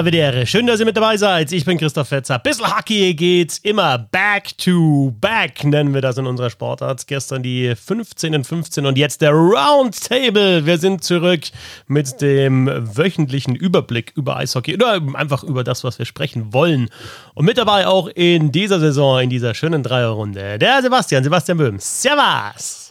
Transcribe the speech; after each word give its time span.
Arrivederci. 0.00 0.46
Schön, 0.46 0.66
dass 0.66 0.80
ihr 0.80 0.86
mit 0.86 0.96
dabei 0.96 1.18
seid. 1.18 1.52
Ich 1.52 1.66
bin 1.66 1.76
Christoph 1.76 2.08
Fetzer. 2.08 2.38
Bissl 2.38 2.64
Hockey 2.64 3.12
geht's 3.12 3.58
immer 3.58 3.98
back 3.98 4.56
to 4.56 5.14
back, 5.20 5.62
nennen 5.62 5.92
wir 5.92 6.00
das 6.00 6.16
in 6.16 6.26
unserer 6.26 6.48
Sportart. 6.48 7.06
Gestern 7.06 7.42
die 7.42 7.74
15 7.76 8.32
in 8.32 8.42
15 8.42 8.86
und 8.86 8.96
jetzt 8.96 9.20
der 9.20 9.32
Roundtable. 9.32 10.64
Wir 10.64 10.78
sind 10.78 11.04
zurück 11.04 11.42
mit 11.86 12.22
dem 12.22 12.66
wöchentlichen 12.96 13.54
Überblick 13.54 14.12
über 14.16 14.38
Eishockey 14.38 14.74
oder 14.74 15.02
einfach 15.14 15.44
über 15.44 15.64
das, 15.64 15.84
was 15.84 15.98
wir 15.98 16.06
sprechen 16.06 16.54
wollen. 16.54 16.88
Und 17.34 17.44
mit 17.44 17.58
dabei 17.58 17.86
auch 17.86 18.08
in 18.08 18.52
dieser 18.52 18.80
Saison, 18.80 19.20
in 19.20 19.28
dieser 19.28 19.52
schönen 19.52 19.82
Dreierrunde, 19.82 20.58
der 20.58 20.80
Sebastian, 20.80 21.24
Sebastian 21.24 21.58
Böhm. 21.58 21.78
Servus! 21.78 22.89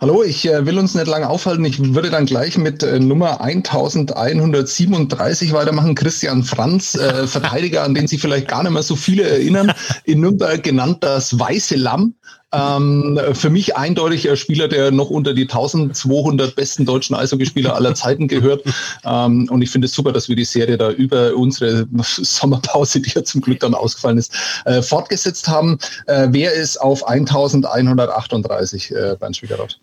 Hallo, 0.00 0.22
ich 0.22 0.46
äh, 0.46 0.66
will 0.66 0.78
uns 0.78 0.94
nicht 0.94 1.06
lange 1.06 1.28
aufhalten. 1.28 1.64
Ich 1.64 1.94
würde 1.94 2.10
dann 2.10 2.26
gleich 2.26 2.58
mit 2.58 2.82
äh, 2.82 3.00
Nummer 3.00 3.40
1137 3.40 5.52
weitermachen. 5.52 5.94
Christian 5.94 6.42
Franz, 6.42 6.94
äh, 6.94 7.26
Verteidiger, 7.26 7.82
an 7.82 7.94
den 7.94 8.06
sich 8.06 8.20
vielleicht 8.20 8.48
gar 8.48 8.62
nicht 8.62 8.72
mehr 8.72 8.82
so 8.82 8.96
viele 8.96 9.22
erinnern, 9.22 9.72
in 10.04 10.20
Nürnberg 10.20 10.62
genannt 10.62 10.98
das 11.00 11.38
Weiße 11.38 11.76
Lamm. 11.76 12.14
Ähm, 12.52 13.18
für 13.32 13.50
mich 13.50 13.76
eindeutig 13.76 14.30
ein 14.30 14.36
Spieler, 14.36 14.68
der 14.68 14.92
noch 14.92 15.10
unter 15.10 15.34
die 15.34 15.42
1200 15.42 16.54
besten 16.54 16.86
deutschen 16.86 17.16
Eishockeyspieler 17.16 17.74
aller 17.74 17.94
Zeiten 17.94 18.28
gehört. 18.28 18.62
Ähm, 19.04 19.48
und 19.50 19.62
ich 19.62 19.70
finde 19.70 19.86
es 19.86 19.92
super, 19.92 20.12
dass 20.12 20.28
wir 20.28 20.36
die 20.36 20.44
Serie 20.44 20.76
da 20.76 20.90
über 20.90 21.34
unsere 21.34 21.86
Sommerpause, 22.02 23.00
die 23.00 23.10
ja 23.10 23.24
zum 23.24 23.40
Glück 23.40 23.60
dann 23.60 23.74
ausgefallen 23.74 24.18
ist, 24.18 24.32
äh, 24.64 24.80
fortgesetzt 24.80 25.48
haben. 25.48 25.78
Äh, 26.06 26.28
wer 26.30 26.52
ist 26.52 26.80
auf 26.80 27.06
1138 27.06 28.92
äh, 28.92 29.16
Bernd 29.18 29.36
Schwiegerrath? 29.36 29.80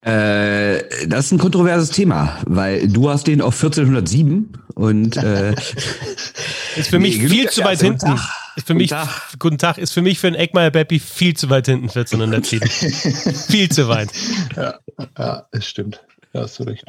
Äh, 0.00 1.06
das 1.06 1.26
ist 1.26 1.32
ein 1.32 1.38
kontroverses 1.38 1.90
Thema, 1.90 2.38
weil 2.46 2.88
du 2.88 3.08
hast 3.08 3.26
den 3.26 3.40
auf 3.40 3.54
1407 3.54 4.52
und 4.74 5.16
äh, 5.16 5.52
ist 6.76 6.90
für 6.90 6.98
mich 6.98 7.18
nee, 7.18 7.28
viel 7.28 7.50
zu 7.50 7.64
weit 7.64 7.80
hinten. 7.80 8.16
Tag. 8.16 8.43
Ist 8.56 8.66
für 8.66 8.72
guten 8.74 8.78
mich, 8.78 8.90
Tag. 8.90 9.08
guten 9.38 9.58
Tag, 9.58 9.78
ist 9.78 9.92
für 9.92 10.02
mich 10.02 10.18
für 10.18 10.28
einen 10.28 10.36
Eckmeier 10.36 10.70
Beppi 10.70 11.00
viel 11.00 11.34
zu 11.34 11.50
weit 11.50 11.66
hinten 11.66 11.88
1407. 11.88 12.68
viel 13.48 13.68
zu 13.68 13.88
weit. 13.88 14.10
Ja, 14.56 14.78
ja, 15.18 15.46
es 15.50 15.66
stimmt. 15.66 16.00
Ja, 16.32 16.42
hast 16.42 16.58
du 16.58 16.64
recht. 16.64 16.84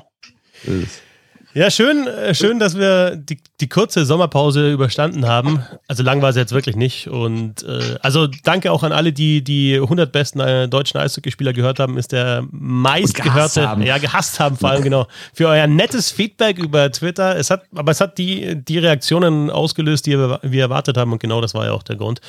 Ja, 1.53 1.71
schön, 1.71 2.05
äh, 2.07 2.35
schön, 2.35 2.59
dass 2.59 2.77
wir 2.77 3.15
die, 3.15 3.39
die 3.61 3.69
kurze 3.69 4.05
Sommerpause 4.05 4.71
überstanden 4.71 5.25
haben. 5.27 5.65
Also 5.87 6.03
lang 6.03 6.21
war 6.21 6.29
es 6.29 6.35
jetzt 6.35 6.51
wirklich 6.51 6.75
nicht. 6.75 7.07
Und 7.07 7.63
äh, 7.63 7.95
also 8.01 8.27
danke 8.43 8.71
auch 8.71 8.83
an 8.83 8.91
alle, 8.91 9.13
die 9.13 9.43
die 9.43 9.75
100 9.75 10.11
besten 10.11 10.41
äh, 10.41 10.67
deutschen 10.67 10.99
Eishockeyspieler 10.99 11.53
gehört 11.53 11.79
haben. 11.79 11.97
Ist 11.97 12.11
der 12.11 12.43
meistgehörte, 12.51 13.77
ja 13.83 13.97
gehasst 13.97 14.39
haben 14.39 14.57
vor 14.57 14.71
allem 14.71 14.83
genau 14.83 15.07
für 15.33 15.47
euer 15.47 15.67
nettes 15.67 16.11
Feedback 16.11 16.57
über 16.57 16.91
Twitter. 16.91 17.37
Es 17.37 17.49
hat, 17.49 17.63
aber 17.73 17.91
es 17.91 18.01
hat 18.01 18.17
die 18.17 18.55
die 18.55 18.77
Reaktionen 18.77 19.49
ausgelöst, 19.49 20.05
die 20.05 20.17
wir, 20.17 20.39
wir 20.41 20.61
erwartet 20.61 20.97
haben. 20.97 21.13
Und 21.13 21.19
genau 21.19 21.39
das 21.39 21.53
war 21.53 21.65
ja 21.65 21.71
auch 21.71 21.83
der 21.83 21.95
Grund. 21.95 22.19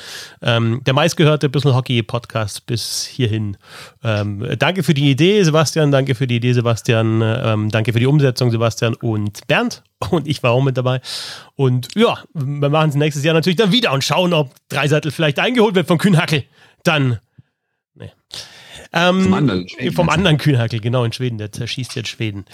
Ähm, 0.41 0.81
der 0.85 0.93
meistgehörte 0.93 1.49
Bissl 1.49 1.73
Hockey 1.73 2.03
Podcast 2.03 2.65
bis 2.65 3.03
hierhin. 3.05 3.57
Ähm, 4.01 4.47
danke 4.57 4.83
für 4.83 4.93
die 4.93 5.11
Idee, 5.11 5.43
Sebastian. 5.43 5.91
Danke 5.91 6.15
für 6.15 6.27
die 6.27 6.37
Idee, 6.37 6.53
Sebastian. 6.53 7.21
Ähm, 7.21 7.69
danke 7.69 7.91
für 7.91 7.99
die 7.99 8.07
Umsetzung, 8.07 8.49
Sebastian. 8.49 8.93
Und 8.95 9.45
Bernd 9.47 9.83
und 10.11 10.27
ich 10.27 10.43
war 10.43 10.51
auch 10.51 10.61
mit 10.61 10.77
dabei. 10.77 11.01
Und 11.55 11.89
ja, 11.95 12.23
wir 12.33 12.69
machen 12.69 12.89
es 12.89 12.95
nächstes 12.95 13.23
Jahr 13.23 13.33
natürlich 13.33 13.57
dann 13.57 13.71
wieder 13.71 13.91
und 13.93 14.03
schauen, 14.03 14.33
ob 14.33 14.53
Dreiseitel 14.69 15.11
vielleicht 15.11 15.39
eingeholt 15.39 15.75
wird 15.75 15.87
von 15.87 15.97
Kühnhackel. 15.97 16.43
Dann. 16.83 17.19
Nee. 17.95 18.11
Ähm, 18.93 19.23
vom 19.23 19.33
anderen, 19.33 19.67
vom 19.93 20.09
anderen 20.09 20.37
Kühnhackel, 20.37 20.79
genau, 20.79 21.03
in 21.03 21.13
Schweden. 21.13 21.37
Der 21.37 21.51
zerschießt 21.51 21.95
jetzt 21.95 22.09
Schweden. 22.09 22.45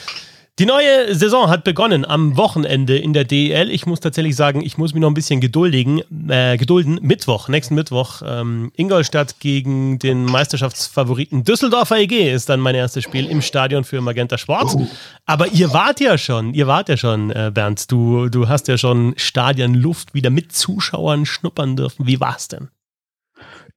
Die 0.60 0.68
neue 0.68 1.16
Saison 1.16 1.50
hat 1.50 1.64
begonnen 1.64 2.06
am 2.06 2.38
Wochenende 2.38 2.96
in 2.96 3.14
der 3.14 3.24
DEL. 3.24 3.72
Ich 3.72 3.88
muss 3.88 4.02
tatsächlich 4.02 4.36
sagen, 4.36 4.62
ich 4.62 4.78
muss 4.78 4.94
mich 4.94 5.02
noch 5.02 5.10
ein 5.10 5.16
bisschen 5.16 5.42
geduldigen, 5.42 6.04
äh, 6.30 6.58
gedulden. 6.58 7.00
Mittwoch, 7.02 7.48
nächsten 7.48 7.74
Mittwoch, 7.74 8.22
ähm, 8.24 8.72
Ingolstadt 8.76 9.40
gegen 9.40 9.98
den 9.98 10.26
Meisterschaftsfavoriten 10.26 11.44
Düsseldorfer 11.44 11.98
EG 11.98 12.32
ist 12.32 12.50
dann 12.50 12.60
mein 12.60 12.76
erstes 12.76 13.04
Spiel 13.04 13.26
im 13.32 13.42
Stadion 13.42 13.84
für 13.84 14.00
Magenta 14.00 14.38
Sport. 14.38 14.78
Aber 15.26 15.48
ihr 15.48 15.74
wart 15.74 16.00
ja 16.00 16.20
schon, 16.20 16.54
ihr 16.54 16.68
wart 16.68 16.88
ja 16.88 16.98
schon, 16.98 17.32
äh, 17.32 17.50
Bernd. 17.52 17.92
Du, 17.92 18.30
du 18.30 18.48
hast 18.48 18.68
ja 18.68 18.78
schon 18.78 19.16
Stadionluft 19.18 20.14
wieder 20.14 20.30
mit 20.30 20.52
Zuschauern 20.52 21.26
schnuppern 21.26 21.76
dürfen. 21.76 22.06
Wie 22.06 22.20
war's 22.20 22.48
denn? 22.48 22.70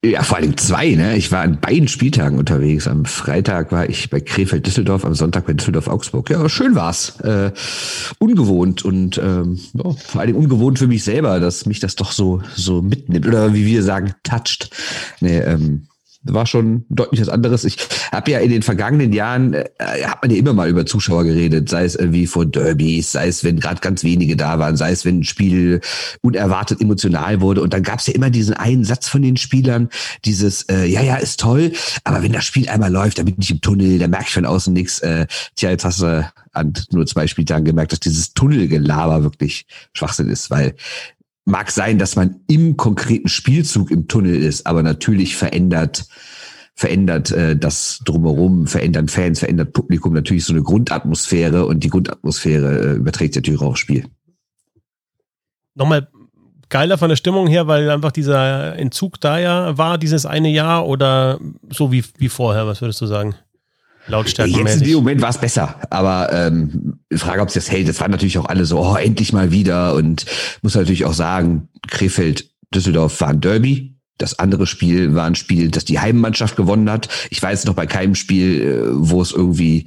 Ja, 0.04 0.22
vor 0.22 0.36
allem 0.36 0.56
zwei, 0.56 0.90
ne? 0.90 1.16
Ich 1.16 1.32
war 1.32 1.40
an 1.40 1.58
beiden 1.60 1.88
Spieltagen 1.88 2.38
unterwegs. 2.38 2.86
Am 2.86 3.06
Freitag 3.06 3.72
war 3.72 3.88
ich 3.88 4.08
bei 4.08 4.20
Krefeld-Düsseldorf, 4.20 5.04
am 5.04 5.14
Sonntag 5.14 5.46
bei 5.46 5.52
Düsseldorf-Augsburg. 5.54 6.30
Ja, 6.30 6.48
schön 6.48 6.74
war's. 6.74 7.18
Äh, 7.20 7.50
ungewohnt 8.18 8.84
und 8.84 9.18
ähm, 9.18 9.58
ja, 9.72 9.90
vor 9.90 10.20
allem 10.20 10.36
ungewohnt 10.36 10.78
für 10.78 10.86
mich 10.86 11.02
selber, 11.02 11.40
dass 11.40 11.66
mich 11.66 11.80
das 11.80 11.96
doch 11.96 12.12
so 12.12 12.42
so 12.54 12.82
mitnimmt. 12.82 13.26
Oder 13.26 13.54
wie 13.54 13.66
wir 13.66 13.82
sagen, 13.82 14.14
toucht. 14.22 14.70
Nee, 15.20 15.38
ähm, 15.38 15.88
war 16.32 16.46
schon 16.46 16.84
deutlich 16.88 17.20
was 17.20 17.28
anderes. 17.28 17.64
Ich 17.64 17.76
habe 18.12 18.30
ja 18.30 18.38
in 18.38 18.50
den 18.50 18.62
vergangenen 18.62 19.12
Jahren, 19.12 19.54
äh, 19.54 19.66
hat 20.04 20.22
man 20.22 20.30
ja 20.30 20.36
immer 20.36 20.52
mal 20.52 20.68
über 20.68 20.86
Zuschauer 20.86 21.24
geredet, 21.24 21.68
sei 21.68 21.84
es 21.84 21.94
irgendwie 21.94 22.26
vor 22.26 22.46
Derbys, 22.46 23.12
sei 23.12 23.28
es, 23.28 23.44
wenn 23.44 23.60
gerade 23.60 23.80
ganz 23.80 24.04
wenige 24.04 24.36
da 24.36 24.58
waren, 24.58 24.76
sei 24.76 24.92
es, 24.92 25.04
wenn 25.04 25.20
ein 25.20 25.24
Spiel 25.24 25.80
unerwartet 26.22 26.80
emotional 26.80 27.40
wurde. 27.40 27.62
Und 27.62 27.72
dann 27.72 27.82
gab 27.82 28.00
es 28.00 28.06
ja 28.06 28.14
immer 28.14 28.30
diesen 28.30 28.54
einen 28.54 28.84
Satz 28.84 29.08
von 29.08 29.22
den 29.22 29.36
Spielern, 29.36 29.88
dieses, 30.24 30.62
äh, 30.64 30.86
ja, 30.86 31.02
ja, 31.02 31.16
ist 31.16 31.40
toll, 31.40 31.72
aber 32.04 32.22
wenn 32.22 32.32
das 32.32 32.44
Spiel 32.44 32.68
einmal 32.68 32.92
läuft, 32.92 33.18
dann 33.18 33.26
bin 33.26 33.36
ich 33.38 33.50
im 33.50 33.60
Tunnel, 33.60 33.98
da 33.98 34.08
merke 34.08 34.26
ich 34.28 34.34
von 34.34 34.46
außen 34.46 34.72
nichts. 34.72 35.00
Äh, 35.00 35.26
tja, 35.54 35.70
jetzt 35.70 35.84
hast 35.84 36.00
du 36.00 36.26
an 36.52 36.72
nur 36.90 37.06
zwei 37.06 37.26
Spieltagen 37.26 37.64
gemerkt, 37.64 37.92
dass 37.92 38.00
dieses 38.00 38.32
Tunnelgelaber 38.32 39.22
wirklich 39.22 39.66
Schwachsinn 39.92 40.28
ist, 40.28 40.50
weil 40.50 40.74
mag 41.46 41.70
sein, 41.70 41.98
dass 41.98 42.16
man 42.16 42.40
im 42.48 42.76
konkreten 42.76 43.28
Spielzug 43.28 43.90
im 43.90 44.08
Tunnel 44.08 44.36
ist, 44.36 44.66
aber 44.66 44.82
natürlich 44.82 45.36
verändert 45.36 46.06
verändert 46.78 47.30
äh, 47.30 47.56
das 47.56 48.02
drumherum, 48.04 48.66
verändern 48.66 49.08
Fans, 49.08 49.38
verändert 49.38 49.72
Publikum 49.72 50.12
natürlich 50.12 50.44
so 50.44 50.52
eine 50.52 50.62
Grundatmosphäre 50.62 51.64
und 51.64 51.82
die 51.82 51.88
Grundatmosphäre 51.88 52.78
äh, 52.78 52.96
überträgt 52.96 53.32
sich 53.32 53.42
natürlich 53.42 53.62
auch 53.62 53.68
aufs 53.68 53.80
Spiel. 53.80 54.06
Nochmal 55.74 56.08
geiler 56.68 56.98
von 56.98 57.08
der 57.08 57.16
Stimmung 57.16 57.46
her, 57.46 57.66
weil 57.66 57.88
einfach 57.88 58.12
dieser 58.12 58.76
Entzug 58.76 59.18
da 59.20 59.38
ja 59.38 59.78
war, 59.78 59.96
dieses 59.96 60.26
eine 60.26 60.50
Jahr 60.50 60.86
oder 60.86 61.40
so 61.70 61.92
wie, 61.92 62.04
wie 62.18 62.28
vorher, 62.28 62.66
was 62.66 62.82
würdest 62.82 63.00
du 63.00 63.06
sagen? 63.06 63.34
Lautstärke. 64.08 64.52
Jetzt 64.52 64.76
in 64.76 64.84
dem 64.84 64.94
Moment 64.96 65.20
war 65.20 65.30
es 65.30 65.38
besser, 65.38 65.80
aber 65.90 66.32
ähm, 66.32 66.98
frage, 67.14 67.42
ob 67.42 67.48
es 67.48 67.54
das 67.54 67.70
hält. 67.70 67.88
Das 67.88 68.00
waren 68.00 68.10
natürlich 68.10 68.38
auch 68.38 68.46
alle 68.46 68.64
so, 68.64 68.80
oh, 68.80 68.96
endlich 68.96 69.32
mal 69.32 69.50
wieder. 69.50 69.94
Und 69.94 70.26
muss 70.62 70.74
natürlich 70.74 71.04
auch 71.04 71.14
sagen, 71.14 71.68
Krefeld, 71.88 72.50
Düsseldorf 72.74 73.20
war 73.20 73.28
ein 73.28 73.40
Derby. 73.40 73.96
Das 74.18 74.38
andere 74.38 74.66
Spiel 74.66 75.14
war 75.14 75.26
ein 75.26 75.34
Spiel, 75.34 75.70
das 75.70 75.84
die 75.84 75.98
Heimmannschaft 75.98 76.56
gewonnen 76.56 76.90
hat. 76.90 77.08
Ich 77.28 77.42
weiß 77.42 77.66
noch 77.66 77.74
bei 77.74 77.84
keinem 77.86 78.14
Spiel, 78.14 78.62
äh, 78.62 78.88
wo 78.92 79.20
es 79.20 79.32
irgendwie, 79.32 79.86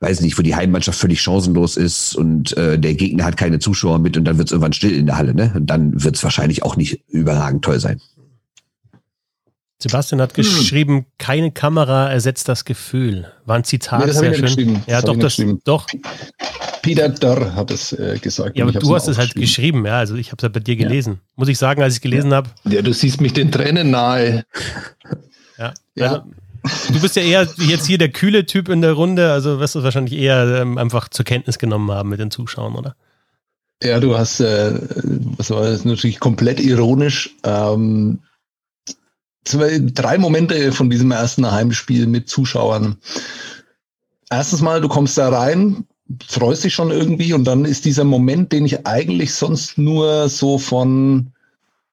weiß 0.00 0.20
nicht, 0.20 0.36
wo 0.36 0.42
die 0.42 0.54
Heimmannschaft 0.54 0.98
völlig 0.98 1.22
chancenlos 1.22 1.78
ist 1.78 2.14
und 2.14 2.54
äh, 2.58 2.78
der 2.78 2.94
Gegner 2.94 3.24
hat 3.24 3.38
keine 3.38 3.60
Zuschauer 3.60 4.00
mit 4.00 4.18
und 4.18 4.24
dann 4.24 4.36
wird 4.36 4.48
es 4.48 4.52
irgendwann 4.52 4.74
still 4.74 4.92
in 4.92 5.06
der 5.06 5.16
Halle. 5.16 5.34
Ne? 5.34 5.52
Und 5.54 5.66
dann 5.66 6.04
wird 6.04 6.16
es 6.16 6.22
wahrscheinlich 6.22 6.62
auch 6.62 6.76
nicht 6.76 7.08
überragend 7.08 7.64
toll 7.64 7.80
sein. 7.80 8.02
Sebastian 9.78 10.20
hat 10.20 10.36
hm. 10.36 10.44
geschrieben, 10.44 11.06
keine 11.18 11.50
Kamera 11.50 12.10
ersetzt 12.10 12.48
das 12.48 12.64
Gefühl. 12.64 13.30
War 13.44 13.56
ein 13.56 13.64
Zitat, 13.64 14.00
nee, 14.00 14.06
das 14.06 14.18
sehr 14.18 14.48
schön. 14.48 14.82
Ja, 14.86 15.02
das 15.02 15.04
doch, 15.04 15.16
das, 15.16 15.42
doch. 15.64 15.86
Peter 16.82 17.08
Dörr 17.08 17.54
hat 17.54 17.70
es 17.70 17.92
äh, 17.92 18.18
gesagt. 18.20 18.56
Ja, 18.56 18.64
aber 18.64 18.78
du 18.78 18.94
hast 18.94 19.08
es 19.08 19.18
halt 19.18 19.34
geschrieben, 19.34 19.84
ja. 19.86 19.98
Also 19.98 20.16
ich 20.16 20.28
habe 20.28 20.36
es 20.38 20.42
ja 20.42 20.48
bei 20.48 20.60
dir 20.60 20.76
gelesen. 20.76 21.14
Ja. 21.14 21.20
Muss 21.36 21.48
ich 21.48 21.58
sagen, 21.58 21.82
als 21.82 21.96
ich 21.96 22.02
gelesen 22.02 22.30
ja. 22.30 22.36
habe. 22.38 22.50
Ja, 22.64 22.82
du 22.82 22.92
siehst 22.92 23.20
mich 23.20 23.32
den 23.32 23.50
Tränen 23.50 23.90
nahe. 23.90 24.44
Ja. 25.56 25.72
ja. 25.94 26.24
Also, 26.64 26.92
du 26.92 27.00
bist 27.00 27.14
ja 27.14 27.22
eher 27.22 27.48
jetzt 27.58 27.86
hier 27.86 27.96
der 27.96 28.08
kühle 28.08 28.44
Typ 28.44 28.68
in 28.68 28.80
der 28.80 28.94
Runde, 28.94 29.30
also 29.30 29.60
wirst 29.60 29.76
du 29.76 29.78
es 29.78 29.84
wahrscheinlich 29.84 30.14
eher 30.18 30.62
ähm, 30.62 30.78
einfach 30.78 31.08
zur 31.08 31.24
Kenntnis 31.24 31.60
genommen 31.60 31.92
haben 31.92 32.08
mit 32.08 32.18
den 32.18 32.32
Zuschauern, 32.32 32.74
oder? 32.74 32.96
Ja, 33.80 34.00
du 34.00 34.18
hast, 34.18 34.40
äh, 34.40 34.72
was 35.36 35.50
war 35.50 35.62
das, 35.62 35.84
natürlich 35.84 36.18
komplett 36.18 36.58
ironisch. 36.58 37.36
Ähm, 37.44 38.20
drei 39.44 40.18
Momente 40.18 40.72
von 40.72 40.90
diesem 40.90 41.10
ersten 41.10 41.50
Heimspiel 41.50 42.06
mit 42.06 42.28
Zuschauern. 42.28 42.96
Erstens 44.30 44.62
mal, 44.62 44.80
du 44.80 44.88
kommst 44.88 45.18
da 45.18 45.28
rein, 45.28 45.86
freust 46.26 46.64
dich 46.64 46.74
schon 46.74 46.90
irgendwie 46.90 47.32
und 47.32 47.44
dann 47.44 47.64
ist 47.64 47.84
dieser 47.84 48.04
Moment, 48.04 48.52
den 48.52 48.66
ich 48.66 48.86
eigentlich 48.86 49.34
sonst 49.34 49.78
nur 49.78 50.28
so 50.28 50.58
von 50.58 51.32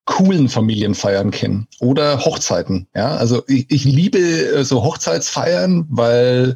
coolen 0.05 0.49
Familienfeiern 0.49 1.31
kenne 1.31 1.67
oder 1.79 2.19
Hochzeiten. 2.25 2.87
Ja, 2.95 3.15
also 3.15 3.43
ich, 3.47 3.69
ich 3.69 3.85
liebe 3.85 4.19
äh, 4.19 4.63
so 4.63 4.83
Hochzeitsfeiern, 4.83 5.85
weil 5.89 6.55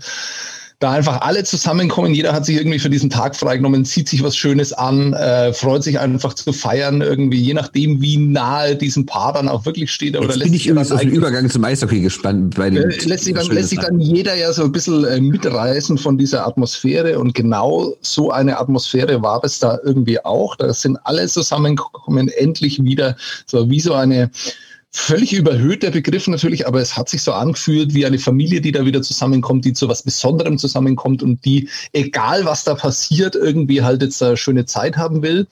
da 0.79 0.91
einfach 0.91 1.21
alle 1.21 1.43
zusammenkommen. 1.43 2.13
Jeder 2.13 2.33
hat 2.33 2.45
sich 2.45 2.57
irgendwie 2.57 2.79
für 2.79 2.89
diesen 2.89 3.09
Tag 3.09 3.35
freigenommen, 3.35 3.85
zieht 3.85 4.09
sich 4.09 4.23
was 4.23 4.35
Schönes 4.35 4.73
an, 4.73 5.13
äh, 5.13 5.53
freut 5.53 5.83
sich 5.83 5.99
einfach 5.99 6.33
zu 6.33 6.51
feiern, 6.51 7.01
irgendwie, 7.01 7.39
je 7.39 7.53
nachdem, 7.53 8.01
wie 8.01 8.17
nahe 8.17 8.75
diesem 8.75 9.05
Paar 9.05 9.33
dann 9.33 9.47
auch 9.47 9.65
wirklich 9.65 9.91
steht. 9.91 10.15
Jetzt 10.15 10.39
bin 10.39 10.53
ich 10.53 10.67
übrigens 10.67 10.91
auf 10.91 10.99
den 10.99 11.11
Übergang 11.11 11.49
zum 11.49 11.63
Eishockey 11.63 12.01
gespannt. 12.01 12.55
Bei 12.55 12.69
dem 12.69 12.89
äh, 12.89 13.05
lässt, 13.05 13.23
sich 13.23 13.33
dann, 13.33 13.47
lässt 13.47 13.69
sich 13.69 13.79
dann 13.79 13.99
jeder 13.99 14.35
ja 14.35 14.51
so 14.51 14.63
ein 14.63 14.71
bisschen 14.71 15.05
äh, 15.05 15.21
mitreißen 15.21 15.97
von 15.97 16.17
dieser 16.17 16.45
Atmosphäre 16.45 17.19
und 17.19 17.33
genau 17.33 17.95
so 18.01 18.31
eine 18.31 18.59
Atmosphäre 18.59 19.21
war 19.21 19.43
es 19.43 19.59
da 19.59 19.79
irgendwie 19.83 20.23
auch. 20.25 20.55
Da 20.57 20.73
sind 20.73 20.97
alle 21.03 21.25
zusammengekommen, 21.27 22.27
endlich 22.27 22.83
wieder 22.83 23.15
so 23.45 23.69
wie 23.69 23.79
so 23.79 23.93
eine 23.93 24.29
völlig 24.95 25.33
überhöhter 25.33 25.91
Begriff 25.91 26.25
natürlich, 26.27 26.67
aber 26.67 26.79
es 26.79 26.95
hat 26.95 27.09
sich 27.09 27.21
so 27.21 27.33
angefühlt 27.33 27.93
wie 27.93 28.05
eine 28.05 28.17
Familie, 28.17 28.61
die 28.61 28.71
da 28.71 28.85
wieder 28.85 29.01
zusammenkommt, 29.01 29.65
die 29.65 29.73
zu 29.73 29.89
was 29.89 30.03
Besonderem 30.03 30.57
zusammenkommt 30.57 31.21
und 31.21 31.43
die, 31.43 31.67
egal 31.91 32.45
was 32.45 32.63
da 32.63 32.75
passiert, 32.75 33.35
irgendwie 33.35 33.81
halt 33.81 34.01
jetzt 34.01 34.23
eine 34.23 34.37
schöne 34.37 34.65
Zeit 34.65 34.95
haben 34.95 35.21
will. 35.21 35.47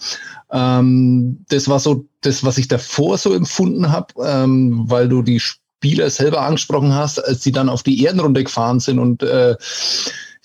Ähm, 0.49 1.43
das 1.49 1.67
war 1.67 1.79
so 1.79 2.05
das, 2.21 2.45
was 2.45 2.57
ich 2.57 2.69
davor 2.69 3.17
so 3.17 3.33
empfunden 3.33 3.91
habe, 3.91 4.13
ähm, 4.25 4.85
weil 4.87 5.09
du 5.09 5.21
die 5.21 5.41
Spieler 5.41 6.09
selber 6.09 6.43
angesprochen 6.43 6.95
hast, 6.95 7.19
als 7.19 7.43
sie 7.43 7.51
dann 7.51 7.67
auf 7.67 7.83
die 7.83 8.01
Ehrenrunde 8.01 8.45
gefahren 8.45 8.79
sind 8.79 8.97
und 8.97 9.23
äh, 9.23 9.55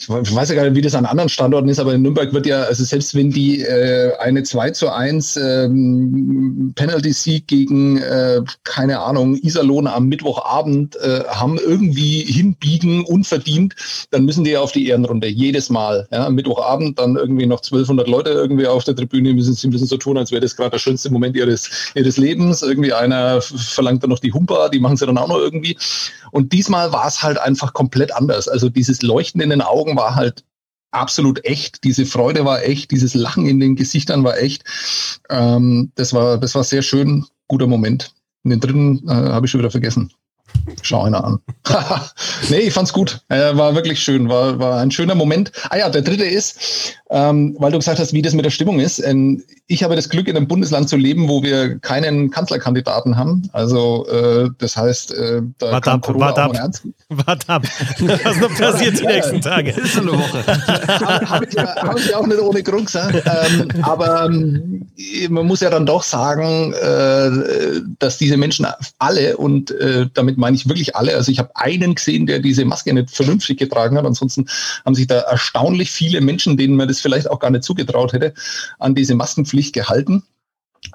ich 0.00 0.08
weiß 0.08 0.48
ja 0.48 0.54
gar 0.54 0.62
nicht, 0.62 0.76
wie 0.76 0.80
das 0.80 0.94
an 0.94 1.06
anderen 1.06 1.28
Standorten 1.28 1.68
ist, 1.68 1.80
aber 1.80 1.92
in 1.92 2.02
Nürnberg 2.02 2.32
wird 2.32 2.46
ja, 2.46 2.62
also 2.62 2.84
selbst 2.84 3.16
wenn 3.16 3.30
die 3.30 3.62
äh, 3.62 4.16
eine 4.18 4.44
2 4.44 4.70
zu 4.70 4.92
1 4.92 5.36
ähm, 5.36 6.72
Penalty-Sieg 6.76 7.48
gegen, 7.48 7.98
äh, 7.98 8.40
keine 8.62 9.00
Ahnung, 9.00 9.34
Iserlohn 9.34 9.88
am 9.88 10.06
Mittwochabend 10.06 10.94
äh, 10.96 11.24
haben, 11.26 11.58
irgendwie 11.58 12.20
hinbiegen, 12.20 13.04
unverdient, 13.04 13.74
dann 14.12 14.24
müssen 14.24 14.44
die 14.44 14.52
ja 14.52 14.60
auf 14.60 14.70
die 14.70 14.86
Ehrenrunde, 14.86 15.26
jedes 15.26 15.68
Mal. 15.68 16.06
Ja, 16.12 16.26
am 16.26 16.36
Mittwochabend 16.36 16.98
dann 17.00 17.16
irgendwie 17.16 17.46
noch 17.46 17.58
1200 17.58 18.06
Leute 18.06 18.30
irgendwie 18.30 18.68
auf 18.68 18.84
der 18.84 18.94
Tribüne, 18.94 19.34
müssen 19.34 19.54
sie 19.54 19.66
müssen 19.66 19.88
so 19.88 19.96
tun, 19.96 20.16
als 20.16 20.30
wäre 20.30 20.40
das 20.40 20.54
gerade 20.54 20.70
der 20.70 20.78
schönste 20.78 21.10
Moment 21.10 21.36
ihres, 21.36 21.92
ihres 21.96 22.16
Lebens. 22.18 22.62
Irgendwie 22.62 22.92
einer 22.92 23.40
verlangt 23.40 24.04
dann 24.04 24.10
noch 24.10 24.20
die 24.20 24.32
Humpa, 24.32 24.68
die 24.68 24.78
machen 24.78 24.96
sie 24.96 25.06
dann 25.06 25.18
auch 25.18 25.28
noch 25.28 25.38
irgendwie. 25.38 25.76
Und 26.30 26.52
diesmal 26.52 26.92
war 26.92 27.06
es 27.06 27.22
halt 27.22 27.38
einfach 27.38 27.72
komplett 27.72 28.14
anders. 28.14 28.48
Also 28.48 28.68
dieses 28.68 29.02
Leuchten 29.02 29.40
in 29.40 29.50
den 29.50 29.62
Augen, 29.62 29.87
Augen 29.88 29.96
war 29.96 30.14
halt 30.14 30.44
absolut 30.90 31.44
echt. 31.44 31.84
Diese 31.84 32.06
Freude 32.06 32.44
war 32.44 32.62
echt, 32.62 32.90
dieses 32.90 33.14
Lachen 33.14 33.46
in 33.46 33.60
den 33.60 33.76
Gesichtern 33.76 34.24
war 34.24 34.38
echt. 34.38 34.64
Ähm, 35.30 35.92
das 35.94 36.12
war, 36.12 36.38
das 36.38 36.54
war 36.54 36.64
sehr 36.64 36.82
schön, 36.82 37.26
guter 37.46 37.66
Moment. 37.66 38.14
Den 38.44 38.60
dritten 38.60 39.06
äh, 39.08 39.12
habe 39.12 39.46
ich 39.46 39.50
schon 39.50 39.60
wieder 39.60 39.70
vergessen. 39.70 40.12
Schau 40.82 41.02
einer 41.02 41.24
an. 41.24 41.38
nee, 42.50 42.58
ich 42.58 42.72
fand's 42.72 42.92
gut. 42.92 43.20
Äh, 43.28 43.56
war 43.56 43.74
wirklich 43.74 44.00
schön. 44.00 44.28
War, 44.28 44.58
war 44.58 44.80
ein 44.80 44.90
schöner 44.90 45.14
Moment. 45.14 45.52
Ah 45.70 45.76
ja, 45.76 45.88
der 45.88 46.02
dritte 46.02 46.24
ist, 46.24 46.94
ähm, 47.10 47.56
weil 47.58 47.72
du 47.72 47.78
gesagt 47.78 47.98
hast, 47.98 48.12
wie 48.12 48.22
das 48.22 48.34
mit 48.34 48.44
der 48.44 48.50
Stimmung 48.50 48.80
ist. 48.80 48.98
Ähm, 48.98 49.42
ich 49.66 49.82
habe 49.82 49.96
das 49.96 50.08
Glück, 50.08 50.28
in 50.28 50.36
einem 50.36 50.48
Bundesland 50.48 50.88
zu 50.88 50.96
leben, 50.96 51.28
wo 51.28 51.42
wir 51.42 51.78
keinen 51.78 52.30
Kanzlerkandidaten 52.30 53.16
haben. 53.16 53.48
Also 53.52 54.06
äh, 54.08 54.48
das 54.58 54.76
heißt, 54.76 55.12
äh, 55.12 55.42
da 55.58 55.72
wart 55.72 55.88
ab, 55.88 56.02
Corona 56.02 56.26
wart 56.26 56.38
ab, 56.38 56.54
ernst. 56.54 56.88
Wart 57.10 57.48
ab. 57.48 57.62
Was 58.22 58.36
noch 58.38 58.54
passiert 58.54 59.00
die 59.00 59.06
nächsten 59.06 59.40
Tage? 59.40 59.72
Das 59.72 59.84
ist 59.84 59.94
so 59.94 60.02
eine 60.02 60.12
Woche. 60.12 60.46
habe 60.46 61.30
hab 61.30 61.42
ich, 61.46 61.54
ja, 61.54 61.76
hab 61.76 61.98
ich 61.98 62.14
auch 62.14 62.26
nicht 62.26 62.40
ohne 62.40 62.62
Grund 62.62 62.86
gesagt. 62.86 63.14
Ähm, 63.14 63.68
aber 63.82 64.26
ähm, 64.26 64.86
man 65.30 65.46
muss 65.46 65.60
ja 65.60 65.70
dann 65.70 65.86
doch 65.86 66.02
sagen, 66.02 66.72
äh, 66.74 67.80
dass 67.98 68.18
diese 68.18 68.36
Menschen 68.36 68.66
alle 68.98 69.36
und 69.36 69.70
äh, 69.70 70.06
meine 70.38 70.56
ich 70.56 70.68
wirklich 70.68 70.96
alle, 70.96 71.14
also 71.14 71.30
ich 71.30 71.38
habe 71.38 71.50
einen 71.54 71.94
gesehen, 71.94 72.26
der 72.26 72.38
diese 72.38 72.64
Maske 72.64 72.94
nicht 72.94 73.10
vernünftig 73.10 73.58
getragen 73.58 73.98
hat. 73.98 74.06
Ansonsten 74.06 74.46
haben 74.84 74.94
sich 74.94 75.06
da 75.06 75.18
erstaunlich 75.20 75.90
viele 75.90 76.20
Menschen, 76.20 76.56
denen 76.56 76.76
man 76.76 76.88
das 76.88 77.00
vielleicht 77.00 77.30
auch 77.30 77.40
gar 77.40 77.50
nicht 77.50 77.64
zugetraut 77.64 78.12
hätte, 78.12 78.32
an 78.78 78.94
diese 78.94 79.14
Maskenpflicht 79.14 79.74
gehalten. 79.74 80.22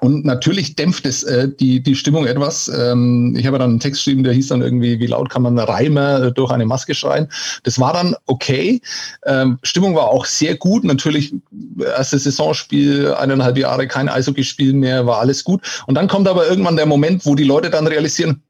Und 0.00 0.24
natürlich 0.24 0.76
dämpft 0.76 1.04
es 1.06 1.22
äh, 1.22 1.48
die, 1.48 1.82
die 1.82 1.94
Stimmung 1.94 2.26
etwas. 2.26 2.68
Ähm, 2.68 3.36
ich 3.38 3.46
habe 3.46 3.58
dann 3.58 3.70
einen 3.70 3.80
Text 3.80 4.00
geschrieben, 4.00 4.24
der 4.24 4.32
hieß 4.32 4.48
dann 4.48 4.62
irgendwie, 4.62 4.98
wie 4.98 5.06
laut 5.06 5.28
kann 5.28 5.42
man 5.42 5.58
Reimer 5.58 6.30
durch 6.30 6.50
eine 6.50 6.64
Maske 6.64 6.94
schreien. 6.94 7.28
Das 7.64 7.78
war 7.78 7.92
dann 7.92 8.16
okay. 8.26 8.80
Ähm, 9.26 9.58
Stimmung 9.62 9.94
war 9.94 10.08
auch 10.08 10.24
sehr 10.24 10.56
gut. 10.56 10.84
Natürlich, 10.84 11.34
erstes 11.78 12.24
Saisonspiel, 12.24 13.12
eineinhalb 13.12 13.58
Jahre 13.58 13.86
kein 13.86 14.08
Eishockeyspiel 14.08 14.72
mehr, 14.72 15.06
war 15.06 15.18
alles 15.18 15.44
gut. 15.44 15.60
Und 15.86 15.96
dann 15.96 16.08
kommt 16.08 16.28
aber 16.28 16.48
irgendwann 16.48 16.76
der 16.76 16.86
Moment, 16.86 17.26
wo 17.26 17.34
die 17.34 17.44
Leute 17.44 17.70
dann 17.70 17.86
realisieren, 17.86 18.42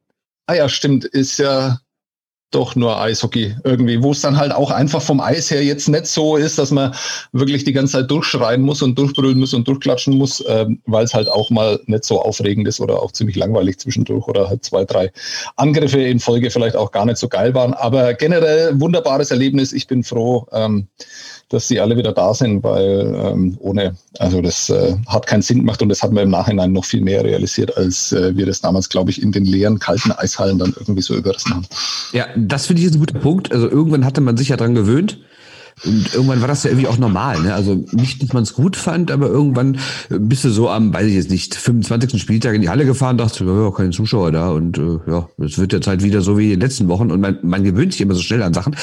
ah 0.46 0.54
ja, 0.54 0.68
stimmt, 0.68 1.04
ist 1.04 1.38
ja 1.38 1.78
doch 2.54 2.76
nur 2.76 3.00
Eishockey 3.00 3.56
irgendwie, 3.64 4.02
wo 4.02 4.12
es 4.12 4.20
dann 4.20 4.36
halt 4.36 4.52
auch 4.52 4.70
einfach 4.70 5.02
vom 5.02 5.20
Eis 5.20 5.50
her 5.50 5.64
jetzt 5.64 5.88
nicht 5.88 6.06
so 6.06 6.36
ist, 6.36 6.56
dass 6.56 6.70
man 6.70 6.94
wirklich 7.32 7.64
die 7.64 7.72
ganze 7.72 7.94
Zeit 7.94 8.10
durchschreien 8.10 8.62
muss 8.62 8.80
und 8.80 8.96
durchbrüllen 8.96 9.38
muss 9.40 9.54
und 9.54 9.66
durchklatschen 9.66 10.16
muss, 10.16 10.42
ähm, 10.46 10.80
weil 10.86 11.04
es 11.04 11.14
halt 11.14 11.28
auch 11.28 11.50
mal 11.50 11.80
nicht 11.86 12.04
so 12.04 12.22
aufregend 12.22 12.68
ist 12.68 12.80
oder 12.80 13.02
auch 13.02 13.10
ziemlich 13.10 13.36
langweilig 13.36 13.78
zwischendurch 13.78 14.28
oder 14.28 14.48
halt 14.48 14.64
zwei, 14.64 14.84
drei 14.84 15.10
Angriffe 15.56 16.00
in 16.00 16.20
Folge 16.20 16.50
vielleicht 16.50 16.76
auch 16.76 16.92
gar 16.92 17.06
nicht 17.06 17.18
so 17.18 17.28
geil 17.28 17.54
waren. 17.54 17.74
Aber 17.74 18.14
generell 18.14 18.80
wunderbares 18.80 19.32
Erlebnis. 19.32 19.72
Ich 19.72 19.88
bin 19.88 20.04
froh, 20.04 20.46
ähm, 20.52 20.86
dass 21.54 21.68
sie 21.68 21.80
alle 21.80 21.96
wieder 21.96 22.12
da 22.12 22.34
sind, 22.34 22.62
weil 22.62 23.14
ähm, 23.16 23.56
ohne, 23.60 23.96
also 24.18 24.42
das 24.42 24.68
äh, 24.70 24.94
hat 25.06 25.26
keinen 25.26 25.42
Sinn 25.42 25.58
gemacht 25.58 25.80
und 25.80 25.88
das 25.88 26.02
hat 26.02 26.12
man 26.12 26.24
im 26.24 26.30
Nachhinein 26.30 26.72
noch 26.72 26.84
viel 26.84 27.00
mehr 27.00 27.24
realisiert, 27.24 27.76
als 27.76 28.12
äh, 28.12 28.36
wir 28.36 28.46
das 28.46 28.60
damals, 28.60 28.88
glaube 28.88 29.10
ich, 29.10 29.22
in 29.22 29.32
den 29.32 29.44
leeren, 29.44 29.78
kalten 29.78 30.12
Eishallen 30.12 30.58
dann 30.58 30.74
irgendwie 30.78 31.02
so 31.02 31.14
überrissen 31.14 31.54
haben. 31.54 31.66
Ja, 32.12 32.26
das 32.36 32.66
finde 32.66 32.82
ich 32.82 32.88
ist 32.88 32.94
ein 32.94 33.00
guter 33.00 33.18
Punkt. 33.18 33.52
Also 33.52 33.70
irgendwann 33.70 34.04
hatte 34.04 34.20
man 34.20 34.36
sich 34.36 34.48
ja 34.48 34.56
dran 34.56 34.74
gewöhnt. 34.74 35.18
Und 35.84 36.14
irgendwann 36.14 36.40
war 36.40 36.48
das 36.48 36.62
ja 36.62 36.70
irgendwie 36.70 36.88
auch 36.88 36.98
normal. 36.98 37.40
Ne? 37.40 37.54
Also 37.54 37.84
nicht, 37.92 38.22
dass 38.22 38.32
man 38.32 38.42
es 38.42 38.54
gut 38.54 38.76
fand, 38.76 39.10
aber 39.10 39.28
irgendwann 39.28 39.78
bist 40.08 40.44
du 40.44 40.50
so 40.50 40.68
am, 40.68 40.94
weiß 40.94 41.06
ich 41.06 41.14
jetzt 41.14 41.30
nicht, 41.30 41.54
25. 41.54 42.20
Spieltag 42.20 42.54
in 42.54 42.62
die 42.62 42.68
Halle 42.68 42.86
gefahren, 42.86 43.18
dachte, 43.18 43.44
ja, 43.44 43.70
keine 43.70 43.90
Zuschauer 43.90 44.32
da. 44.32 44.50
Und 44.50 44.78
äh, 44.78 44.98
ja, 45.06 45.28
es 45.38 45.58
wird 45.58 45.72
jetzt 45.72 45.86
halt 45.86 46.02
wieder 46.02 46.20
so 46.20 46.38
wie 46.38 46.44
in 46.44 46.50
den 46.50 46.60
letzten 46.60 46.88
Wochen. 46.88 47.10
Und 47.10 47.20
man, 47.20 47.38
man 47.42 47.64
gewöhnt 47.64 47.92
sich 47.92 48.00
immer 48.00 48.14
so 48.14 48.22
schnell 48.22 48.42
an 48.42 48.54
Sachen. 48.54 48.76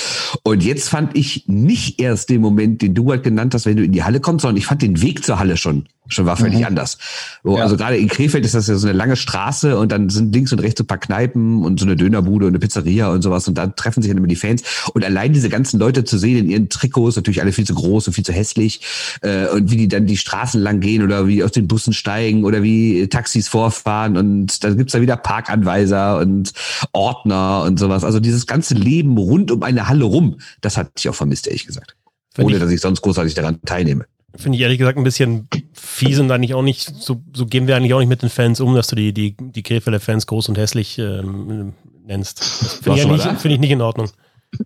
Und 0.44 0.64
jetzt 0.64 0.90
fand 0.90 1.16
ich 1.16 1.46
nicht 1.48 2.02
erst 2.02 2.30
den 2.30 2.42
Moment, 2.42 2.82
den 2.82 2.94
du 2.94 3.10
halt 3.10 3.24
genannt 3.24 3.54
hast, 3.54 3.66
wenn 3.66 3.78
du 3.78 3.84
in 3.84 3.92
die 3.92 4.04
Halle 4.04 4.20
kommst, 4.20 4.44
sondern 4.44 4.58
ich 4.58 4.66
fand 4.66 4.82
den 4.82 5.02
Weg 5.02 5.24
zur 5.24 5.40
Halle 5.40 5.58
schon 5.58 5.86
schon 6.13 6.25
war 6.25 6.38
völlig 6.38 6.60
mhm. 6.60 6.66
anders. 6.66 6.98
So, 7.44 7.58
ja. 7.58 7.63
Also 7.63 7.78
gerade 7.78 7.98
in 7.98 8.08
Krefeld 8.08 8.46
ist 8.46 8.56
das 8.56 8.68
ja 8.68 8.75
so 8.75 8.88
eine 8.88 8.98
lange 8.98 9.16
Straße 9.16 9.78
und 9.78 9.92
dann 9.92 10.10
sind 10.10 10.34
links 10.34 10.52
und 10.52 10.60
rechts 10.60 10.80
so 10.80 10.84
ein 10.84 10.88
paar 10.88 10.98
Kneipen 10.98 11.63
und 11.63 11.80
so 11.80 11.86
eine 11.86 11.96
Dönerbude 11.96 12.46
und 12.46 12.52
eine 12.52 12.60
Pizzeria 12.60 13.10
und 13.10 13.22
sowas 13.22 13.48
und 13.48 13.58
da 13.58 13.68
treffen 13.68 14.02
sich 14.02 14.10
dann 14.10 14.18
immer 14.18 14.28
die 14.28 14.36
Fans 14.36 14.63
und 14.94 15.04
allein 15.06 15.34
diese 15.34 15.50
ganzen 15.50 15.80
Leute 15.80 16.04
zu 16.04 16.18
sehen 16.18 16.38
in 16.38 16.50
ihren 16.50 16.69
Trikots, 16.69 17.16
natürlich 17.16 17.42
alle 17.42 17.52
viel 17.52 17.66
zu 17.66 17.74
groß 17.74 18.08
und 18.08 18.13
viel 18.13 18.25
zu 18.25 18.34
hässlich 18.34 18.81
äh, 19.22 19.48
und 19.48 19.72
wie 19.72 19.78
die 19.78 19.88
dann 19.88 20.06
die 20.06 20.18
Straßen 20.18 20.62
lang 20.62 20.80
gehen 20.80 21.04
oder 21.04 21.28
wie 21.28 21.44
aus 21.44 21.52
den 21.52 21.68
Bussen 21.68 21.94
steigen 21.94 22.44
oder 22.44 22.64
wie 22.64 23.07
Taxis 23.07 23.47
vorfahren 23.47 24.18
und 24.18 24.64
dann 24.64 24.78
gibt's 24.78 24.94
da 24.94 25.02
wieder 25.02 25.18
Parkanweiser 25.18 26.19
und 26.19 26.54
Ordner 26.94 27.64
und 27.64 27.80
sowas. 27.80 28.04
Also 28.04 28.19
dieses 28.19 28.47
ganze 28.47 28.74
Leben 28.74 29.18
rund 29.18 29.52
um 29.52 29.64
eine 29.64 29.88
Halle 29.88 30.06
rum, 30.06 30.40
das 30.62 30.78
hat 30.78 30.92
ich 30.97 31.09
auch 31.09 31.16
vermisst, 31.16 31.47
ehrlich 31.47 31.66
gesagt. 31.66 31.95
Wenn 32.35 32.45
Ohne, 32.45 32.59
dass 32.59 32.71
ich 32.71 32.80
sonst 32.80 33.02
großartig 33.02 33.33
daran 33.33 33.62
teilnehme. 33.66 34.06
Finde 34.35 34.57
ich 34.57 34.61
ehrlich 34.61 34.80
gesagt 34.80 34.97
ein 34.97 35.04
bisschen 35.04 35.47
fies 35.73 36.19
und 36.19 36.31
eigentlich 36.31 36.54
auch 36.54 36.61
nicht, 36.61 36.95
so, 36.95 37.21
so 37.33 37.45
gehen 37.45 37.68
wir 37.68 37.76
eigentlich 37.76 37.94
auch 37.94 38.00
nicht 38.00 38.09
mit 38.09 38.21
den 38.21 38.30
Fans 38.30 38.61
um, 38.61 38.76
dass 38.76 38.88
du 38.88 38.95
die, 38.95 39.14
die, 39.14 39.35
die 39.38 39.64
Krefelder 39.64 40.00
Fans 40.00 40.26
groß 40.26 40.50
und 40.50 40.57
hässlich 40.57 40.97
ähm, 41.00 41.73
nennst. 42.06 42.44
Finde 42.83 43.00
ich, 43.00 43.26
ja 43.26 43.35
find 43.35 43.54
ich 43.54 43.59
nicht 43.59 43.71
in 43.71 43.81
Ordnung. 43.81 44.09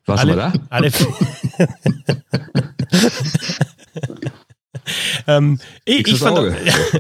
Warst 0.06 0.24
alle, 0.24 0.34
du 0.34 0.38
mal 0.38 0.52
da? 0.52 0.60
Alle, 0.70 0.92
ähm, 5.28 5.60
ich, 5.86 6.08
ich, 6.08 6.18
fand, 6.18 6.56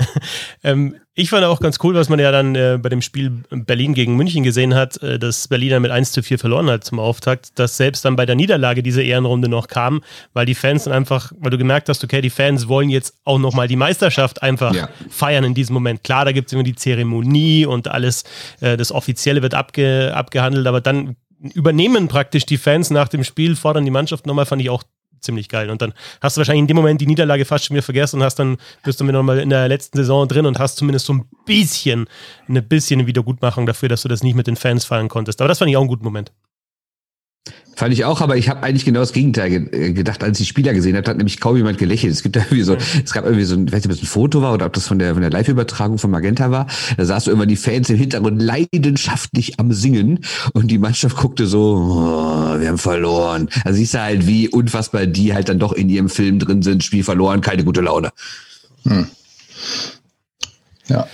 ähm, 0.63 0.96
ich 1.13 1.30
fand 1.30 1.46
auch 1.46 1.60
ganz 1.60 1.77
cool, 1.84 1.96
was 1.96 2.10
man 2.10 2.20
ja 2.20 2.32
dann 2.32 2.56
äh, 2.56 2.77
bei 2.82 2.89
dem 2.89 3.01
Spiel 3.01 3.44
Berlin 3.50 3.94
gegen 3.94 4.15
München 4.15 4.44
gesehen 4.44 4.75
hat, 4.75 5.01
äh, 5.01 5.18
dass 5.18 5.48
Berlin 5.48 5.70
dann 5.72 5.82
mit 5.82 5.92
1 5.92 6.12
zu 6.12 6.22
4 6.22 6.39
verloren 6.39 6.70
hat 6.70 6.84
zum 6.84 7.00
Auftakt, 7.00 7.58
dass 7.58 7.77
selbst 7.77 8.04
dann 8.06 8.15
bei 8.15 8.25
der 8.25 8.36
Niederlage 8.36 8.84
diese 8.84 9.01
Ehrenrunde 9.01 9.48
noch 9.48 9.68
kam, 9.68 10.04
weil 10.34 10.46
die 10.46 10.56
Fans 10.56 10.86
dann 10.86 10.94
einfach, 10.94 11.32
weil 11.39 11.51
du 11.51 11.58
gemerkt 11.58 11.89
hast, 11.89 12.04
okay, 12.04 12.22
die 12.22 12.30
Fans 12.30 12.68
wollen 12.68 12.89
jetzt 12.89 13.15
auch 13.24 13.39
nochmal 13.39 13.68
die 13.68 13.75
Meisterschaft 13.75 14.44
einfach 14.44 14.74
ja. 14.74 14.89
feiern 15.10 15.44
in 15.44 15.54
diesem 15.54 15.74
Moment. 15.74 16.04
Klar, 16.04 16.25
da 16.25 16.32
gibt 16.32 16.48
es 16.48 16.54
immer 16.54 16.63
die 16.63 16.75
Zeremonie 16.75 17.65
und 17.65 17.88
alles, 17.88 18.24
äh, 18.62 18.77
das 18.77 18.92
Offizielle 18.92 19.42
wird 19.42 19.54
abge, 19.54 20.12
abgehandelt, 20.13 20.68
aber 20.68 20.82
dann 20.82 21.15
übernehmen 21.54 22.08
praktisch 22.08 22.46
die 22.46 22.58
Fans 22.58 22.89
nach 22.89 23.08
dem 23.08 23.24
Spiel, 23.24 23.56
fordern 23.56 23.86
die 23.86 23.92
Mannschaft 23.92 24.25
nochmal, 24.25 24.46
fand 24.46 24.62
ich 24.62 24.70
auch 24.70 24.84
ziemlich 25.19 25.50
geil. 25.50 25.69
Und 25.69 25.81
dann 25.81 25.93
hast 26.22 26.38
du 26.38 26.39
wahrscheinlich 26.39 26.62
in 26.62 26.67
dem 26.67 26.77
Moment 26.77 27.01
die 27.01 27.07
Niederlage 27.07 27.45
fast 27.45 27.65
schon 27.65 27.75
wieder 27.75 27.84
vergessen 27.84 28.17
und 28.17 28.24
hast 28.24 28.36
dann, 28.36 28.57
bist 28.84 29.00
du 29.00 29.03
wieder 29.03 29.13
nochmal 29.13 29.39
in 29.39 29.50
der 29.50 29.67
letzten 29.67 29.98
Saison 29.98 30.27
drin 30.27 30.45
und 30.45 30.60
hast 30.60 30.77
zumindest 30.77 31.05
so 31.05 31.13
ein 31.13 31.25
bisschen, 31.45 32.07
eine 32.48 32.62
bisschen 32.62 33.07
Wiedergutmachung 33.07 33.65
dafür, 33.65 33.89
dass 33.89 34.01
du 34.03 34.07
das 34.07 34.24
nicht 34.24 34.36
mit 34.36 34.48
den 34.48 34.55
Fans 34.55 34.86
feiern 34.86 35.10
konntest. 35.10 35.41
Aber 35.41 35.48
das 35.48 35.60
fand 35.60 35.69
ich 35.69 35.77
auch 35.77 35.81
einen 35.81 35.89
guten 35.89 36.05
Moment. 36.05 36.31
Fand 37.75 37.94
ich 37.94 38.05
auch, 38.05 38.22
aber 38.22 38.38
ich 38.38 38.48
habe 38.48 38.63
eigentlich 38.63 38.86
genau 38.86 39.01
das 39.01 39.12
Gegenteil 39.12 39.50
ge 39.50 39.91
gedacht, 39.91 40.24
als 40.24 40.39
ich 40.39 40.48
die 40.48 40.50
Spieler 40.50 40.74
gesehen 40.74 40.96
habe, 40.96 41.10
hat 41.10 41.17
nämlich 41.17 41.39
kaum 41.41 41.58
jemand 41.58 41.77
gelächelt. 41.77 42.13
Es 42.13 42.24
gibt 42.24 42.38
da 42.38 42.39
irgendwie 42.41 42.63
so, 42.63 42.74
mhm. 42.74 42.79
es 43.03 43.12
gab 43.12 43.25
irgendwie 43.25 43.44
so 43.44 43.55
ein, 43.55 43.67
ich 43.67 43.74
weiß 43.74 43.84
nicht, 43.84 43.91
ob 43.91 43.91
das 43.91 44.01
ein 44.01 44.08
Foto 44.08 44.41
war 44.41 44.53
oder 44.53 44.65
ob 44.65 44.74
das 44.74 44.88
von 44.88 44.98
der, 44.98 45.13
von 45.13 45.22
der 45.22 45.32
Live-Übertragung 45.32 45.98
von 45.98 46.10
Magenta 46.10 46.51
war. 46.51 46.67
Da 46.96 47.05
saß 47.05 47.25
du 47.25 47.32
immer 47.32 47.46
die 47.46 47.58
Fans 47.58 47.89
im 47.89 47.98
Hintergrund 47.98 48.41
leidenschaftlich 48.41 49.60
am 49.60 49.74
Singen 49.74 50.20
und 50.53 50.67
die 50.67 50.77
Mannschaft 50.77 51.17
guckte 51.17 51.48
so, 51.48 51.75
oh, 51.75 52.60
wir 52.60 52.70
haben 52.70 52.77
verloren. 52.77 53.50
Also 53.65 53.77
siehst 53.77 53.94
du 53.94 54.01
halt, 54.01 54.25
wie 54.25 54.48
unfassbar 54.48 55.05
die 55.05 55.34
halt 55.34 55.50
dann 55.50 55.60
doch 55.60 55.74
in 55.74 55.89
ihrem 55.89 56.10
Film 56.10 56.39
drin 56.39 56.62
sind, 56.62 56.84
Spiel 56.84 57.03
verloren, 57.03 57.41
keine 57.41 57.65
gute 57.65 57.82
Laune. 57.82 58.12
Hm. 58.84 59.08
Ja. 60.88 61.08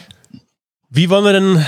Wie 0.93 1.09
wollen 1.09 1.23
wir 1.23 1.31
denn 1.31 1.65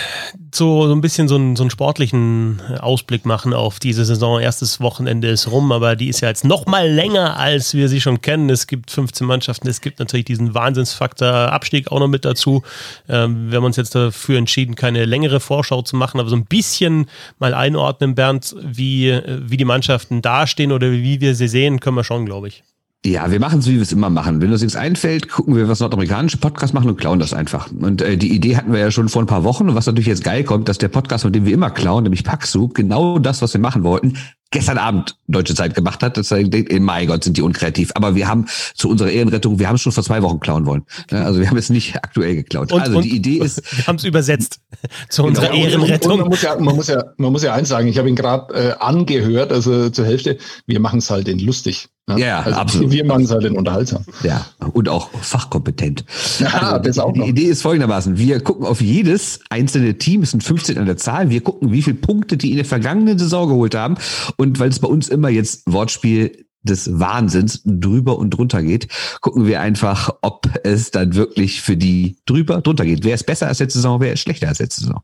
so, 0.54 0.86
so 0.86 0.94
ein 0.94 1.00
bisschen 1.00 1.30
so 1.30 1.36
einen, 1.36 1.56
so 1.56 1.64
einen 1.64 1.70
sportlichen 1.70 2.62
Ausblick 2.82 3.26
machen 3.26 3.54
auf 3.54 3.80
diese 3.80 4.04
Saison? 4.04 4.42
Erstes 4.42 4.82
Wochenende 4.82 5.30
ist 5.30 5.50
rum, 5.50 5.72
aber 5.72 5.96
die 5.96 6.10
ist 6.10 6.20
ja 6.20 6.28
jetzt 6.28 6.44
noch 6.44 6.66
mal 6.66 6.90
länger, 6.90 7.38
als 7.38 7.74
wir 7.74 7.88
sie 7.88 8.02
schon 8.02 8.20
kennen. 8.20 8.50
Es 8.50 8.68
gibt 8.68 8.92
15 8.92 9.26
Mannschaften, 9.26 9.70
es 9.70 9.80
gibt 9.80 10.00
natürlich 10.00 10.26
diesen 10.26 10.54
Wahnsinnsfaktor 10.54 11.54
Abstieg 11.54 11.90
auch 11.90 12.02
noch 12.02 12.10
mit 12.10 12.26
dazu. 12.26 12.64
Ähm, 13.08 13.50
wir 13.50 13.60
haben 13.60 13.64
uns 13.64 13.78
jetzt 13.78 13.96
dafür 13.96 14.38
entschieden, 14.38 14.76
keine 14.76 15.06
längere 15.06 15.40
Vorschau 15.40 15.84
zu 15.84 15.96
machen, 15.96 16.20
aber 16.20 16.28
so 16.28 16.36
ein 16.36 16.46
bisschen 16.46 17.06
mal 17.40 17.54
einordnen, 17.54 18.16
Bernd, 18.16 18.54
wie, 18.62 19.22
wie 19.26 19.56
die 19.56 19.64
Mannschaften 19.64 20.22
dastehen 20.22 20.74
oder 20.74 20.92
wie 20.92 21.22
wir 21.22 21.34
sie 21.34 21.48
sehen, 21.48 21.80
können 21.80 21.96
wir 21.96 22.04
schon, 22.04 22.26
glaube 22.26 22.50
ich. 22.50 22.66
Ja, 23.06 23.30
wir 23.32 23.40
machen 23.42 23.60
es, 23.60 23.68
wie 23.68 23.76
wir 23.76 23.82
es 23.82 23.92
immer 23.92 24.10
machen. 24.10 24.42
Wenn 24.42 24.52
uns 24.52 24.62
nichts 24.62 24.78
einfällt, 24.78 25.28
gucken 25.30 25.58
wir, 25.58 25.68
was 25.68 25.82
nordamerikanische 25.82 26.38
Podcasts 26.38 26.74
machen 26.74 26.90
und 26.90 26.98
klauen 26.98 27.20
das 27.20 27.34
einfach. 27.34 27.70
Und 27.70 28.02
äh, 28.02 28.16
die 28.16 28.34
Idee 28.34 28.56
hatten 28.56 28.72
wir 28.72 28.80
ja 28.80 28.92
schon 28.92 29.10
vor 29.10 29.22
ein 29.22 29.28
paar 29.28 29.44
Wochen. 29.44 29.68
Und 29.68 29.76
was 29.76 29.88
natürlich 29.88 30.08
jetzt 30.08 30.24
geil 30.24 30.46
kommt, 30.46 30.70
dass 30.70 30.78
der 30.78 30.88
Podcast, 30.88 31.24
von 31.24 31.34
dem 31.34 31.46
wir 31.46 31.54
immer 31.54 31.70
klauen, 31.70 32.04
nämlich 32.04 32.24
Paxsoup, 32.24 32.74
genau 32.74 33.20
das, 33.20 33.42
was 33.42 33.54
wir 33.54 33.60
machen 33.60 33.84
wollten, 33.84 34.18
gestern 34.52 34.78
Abend 34.78 35.18
deutsche 35.28 35.54
Zeit 35.54 35.76
gemacht 35.76 36.02
hat. 36.02 36.16
Das 36.16 36.30
denkt, 36.30 36.72
mein 36.80 37.08
Gott, 37.08 37.26
sind 37.26 37.36
die 37.36 37.42
unkreativ. 37.42 37.92
Aber 37.96 38.16
wir 38.16 38.30
haben 38.30 38.46
zu 38.74 38.88
unserer 38.88 39.12
Ehrenrettung, 39.12 39.60
wir 39.60 39.68
haben 39.68 39.76
es 39.76 39.82
schon 39.82 39.92
vor 39.92 40.04
zwei 40.04 40.22
Wochen 40.22 40.40
klauen 40.40 40.66
wollen. 40.66 40.84
Also 41.12 41.42
wir 41.42 41.50
haben 41.50 41.58
es 41.58 41.70
nicht 41.70 41.98
aktuell 41.98 42.36
geklaut. 42.36 42.72
Und, 42.72 42.82
also 42.82 42.98
und, 42.98 43.04
die 43.04 43.16
Idee 43.16 43.40
ist. 43.40 43.62
Wir 43.78 43.88
haben 43.88 43.96
es 43.96 44.04
übersetzt 44.06 44.62
zu 45.10 45.24
unserer 45.24 45.50
genau. 45.50 45.66
Ehrenrettung. 45.66 46.20
man, 46.20 46.30
muss 46.30 46.42
ja, 46.42 46.58
man, 46.58 46.76
muss 46.76 46.88
ja, 46.88 47.04
man 47.18 47.32
muss 47.34 47.44
ja 47.44 47.54
eins 47.54 47.68
sagen, 47.68 47.88
ich 47.88 47.98
habe 47.98 48.08
ihn 48.08 48.16
gerade 48.16 48.54
äh, 48.54 48.74
angehört, 48.80 49.52
also 49.52 49.90
zur 49.90 50.06
Hälfte, 50.06 50.38
wir 50.68 50.80
machen 50.80 51.00
es 51.00 51.10
halt 51.10 51.28
den 51.28 51.40
lustig. 51.40 51.90
Ne? 52.08 52.20
Ja, 52.20 52.42
also 52.42 52.58
absolut. 52.58 52.92
Wir 52.92 53.06
machen 53.06 53.24
es 53.24 53.32
halt 53.32 53.44
den 53.44 53.58
unterhaltsam. 53.58 54.04
Ja, 54.24 54.46
und 54.74 54.90
auch 54.90 55.10
fachkompetent. 55.22 56.04
Ja, 56.40 56.48
also, 56.50 56.84
das 56.84 57.00
auch 57.00 57.14
die 57.14 57.20
noch. 57.20 57.28
Idee 57.28 57.46
ist 57.46 57.62
folgendermaßen. 57.62 58.18
Wir 58.18 58.42
gucken 58.42 58.66
auf 58.66 58.82
jedes 58.82 59.40
einzelne 59.50 59.98
Team, 59.98 60.22
es 60.22 60.32
sind 60.32 60.44
15 60.44 60.78
an 60.78 60.86
der 60.86 60.98
Zahl. 60.98 61.30
Wir 61.30 61.42
gucken, 61.42 61.72
wie 61.72 61.82
viele 61.82 61.96
Punkte 61.96 62.36
die 62.36 62.52
in 62.52 62.58
der 62.58 62.66
vergangenen 62.66 63.18
Saison 63.18 63.48
geholt 63.48 63.74
haben. 63.74 63.96
Und 64.36 64.60
weil 64.60 64.70
es 64.70 64.80
bei 64.80 64.88
uns 64.90 65.08
immer 65.08 65.30
jetzt 65.30 65.64
Wortspiel 65.66 66.46
des 66.64 67.00
Wahnsinns 67.00 67.62
drüber 67.66 68.18
und 68.18 68.32
drunter 68.32 68.64
geht, 68.64 68.88
gucken 69.22 69.46
wir 69.46 69.62
einfach, 69.62 70.10
ob 70.22 70.50
es 70.64 70.92
dann 70.92 71.16
wirklich 71.16 71.62
für 71.62 71.78
die 71.78 72.18
drüber 72.26 72.62
drunter 72.62 72.86
geht. 72.86 73.04
Wer 73.04 73.16
ist 73.16 73.26
besser 73.26 73.48
als 73.48 73.60
letzte 73.60 73.80
Saison, 73.80 74.00
wer 74.02 74.14
ist 74.14 74.22
schlechter 74.22 74.48
als 74.48 74.60
letzte 74.60 74.82
Saison? 74.82 75.02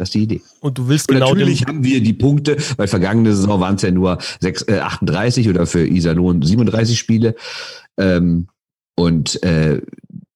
Das 0.00 0.08
ist 0.08 0.14
die 0.14 0.22
Idee. 0.22 0.40
Und 0.60 0.78
du 0.78 0.88
willst 0.88 1.10
und 1.10 1.16
genau 1.16 1.34
Natürlich 1.34 1.66
haben 1.66 1.84
wir 1.84 2.02
die 2.02 2.14
Punkte, 2.14 2.56
weil 2.78 2.88
vergangene 2.88 3.36
Saison 3.36 3.60
waren 3.60 3.74
es 3.74 3.82
ja 3.82 3.90
nur 3.90 4.16
6, 4.40 4.62
äh, 4.62 4.78
38 4.78 5.46
oder 5.50 5.66
für 5.66 5.86
Iserlohn 5.86 6.40
37 6.40 6.98
Spiele. 6.98 7.34
Ähm, 7.98 8.48
und 8.96 9.42
äh, 9.42 9.82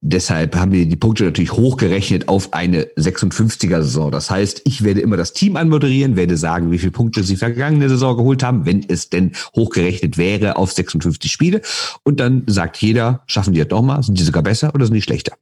deshalb 0.02 0.54
haben 0.54 0.73
wir 0.73 0.85
die 0.85 0.97
Punkte 0.97 1.25
natürlich 1.25 1.52
hochgerechnet 1.52 2.28
auf 2.28 2.52
eine 2.52 2.85
56er 2.99 3.80
Saison. 3.80 4.11
Das 4.11 4.30
heißt, 4.30 4.61
ich 4.66 4.85
werde 4.85 5.00
immer 5.00 5.16
das 5.16 5.33
Team 5.33 5.56
anmoderieren, 5.56 6.16
werde 6.16 6.37
sagen, 6.37 6.71
wie 6.71 6.78
viele 6.78 6.92
Punkte 6.92 7.25
sie 7.25 7.37
vergangene 7.37 7.88
Saison 7.88 8.18
geholt 8.18 8.42
haben, 8.42 8.66
wenn 8.66 8.85
es 8.87 9.09
denn 9.09 9.33
hochgerechnet 9.56 10.18
wäre 10.18 10.59
auf 10.59 10.73
56 10.73 11.33
Spiele. 11.33 11.62
Und 12.02 12.21
dann 12.21 12.42
sagt 12.49 12.76
jeder, 12.83 13.23
schaffen 13.25 13.54
die 13.54 13.61
das 13.61 13.68
doch 13.68 13.80
mal, 13.80 14.02
sind 14.02 14.18
die 14.18 14.25
sogar 14.25 14.42
besser 14.42 14.75
oder 14.75 14.85
sind 14.85 14.94
die 14.94 15.00
schlechter? 15.00 15.33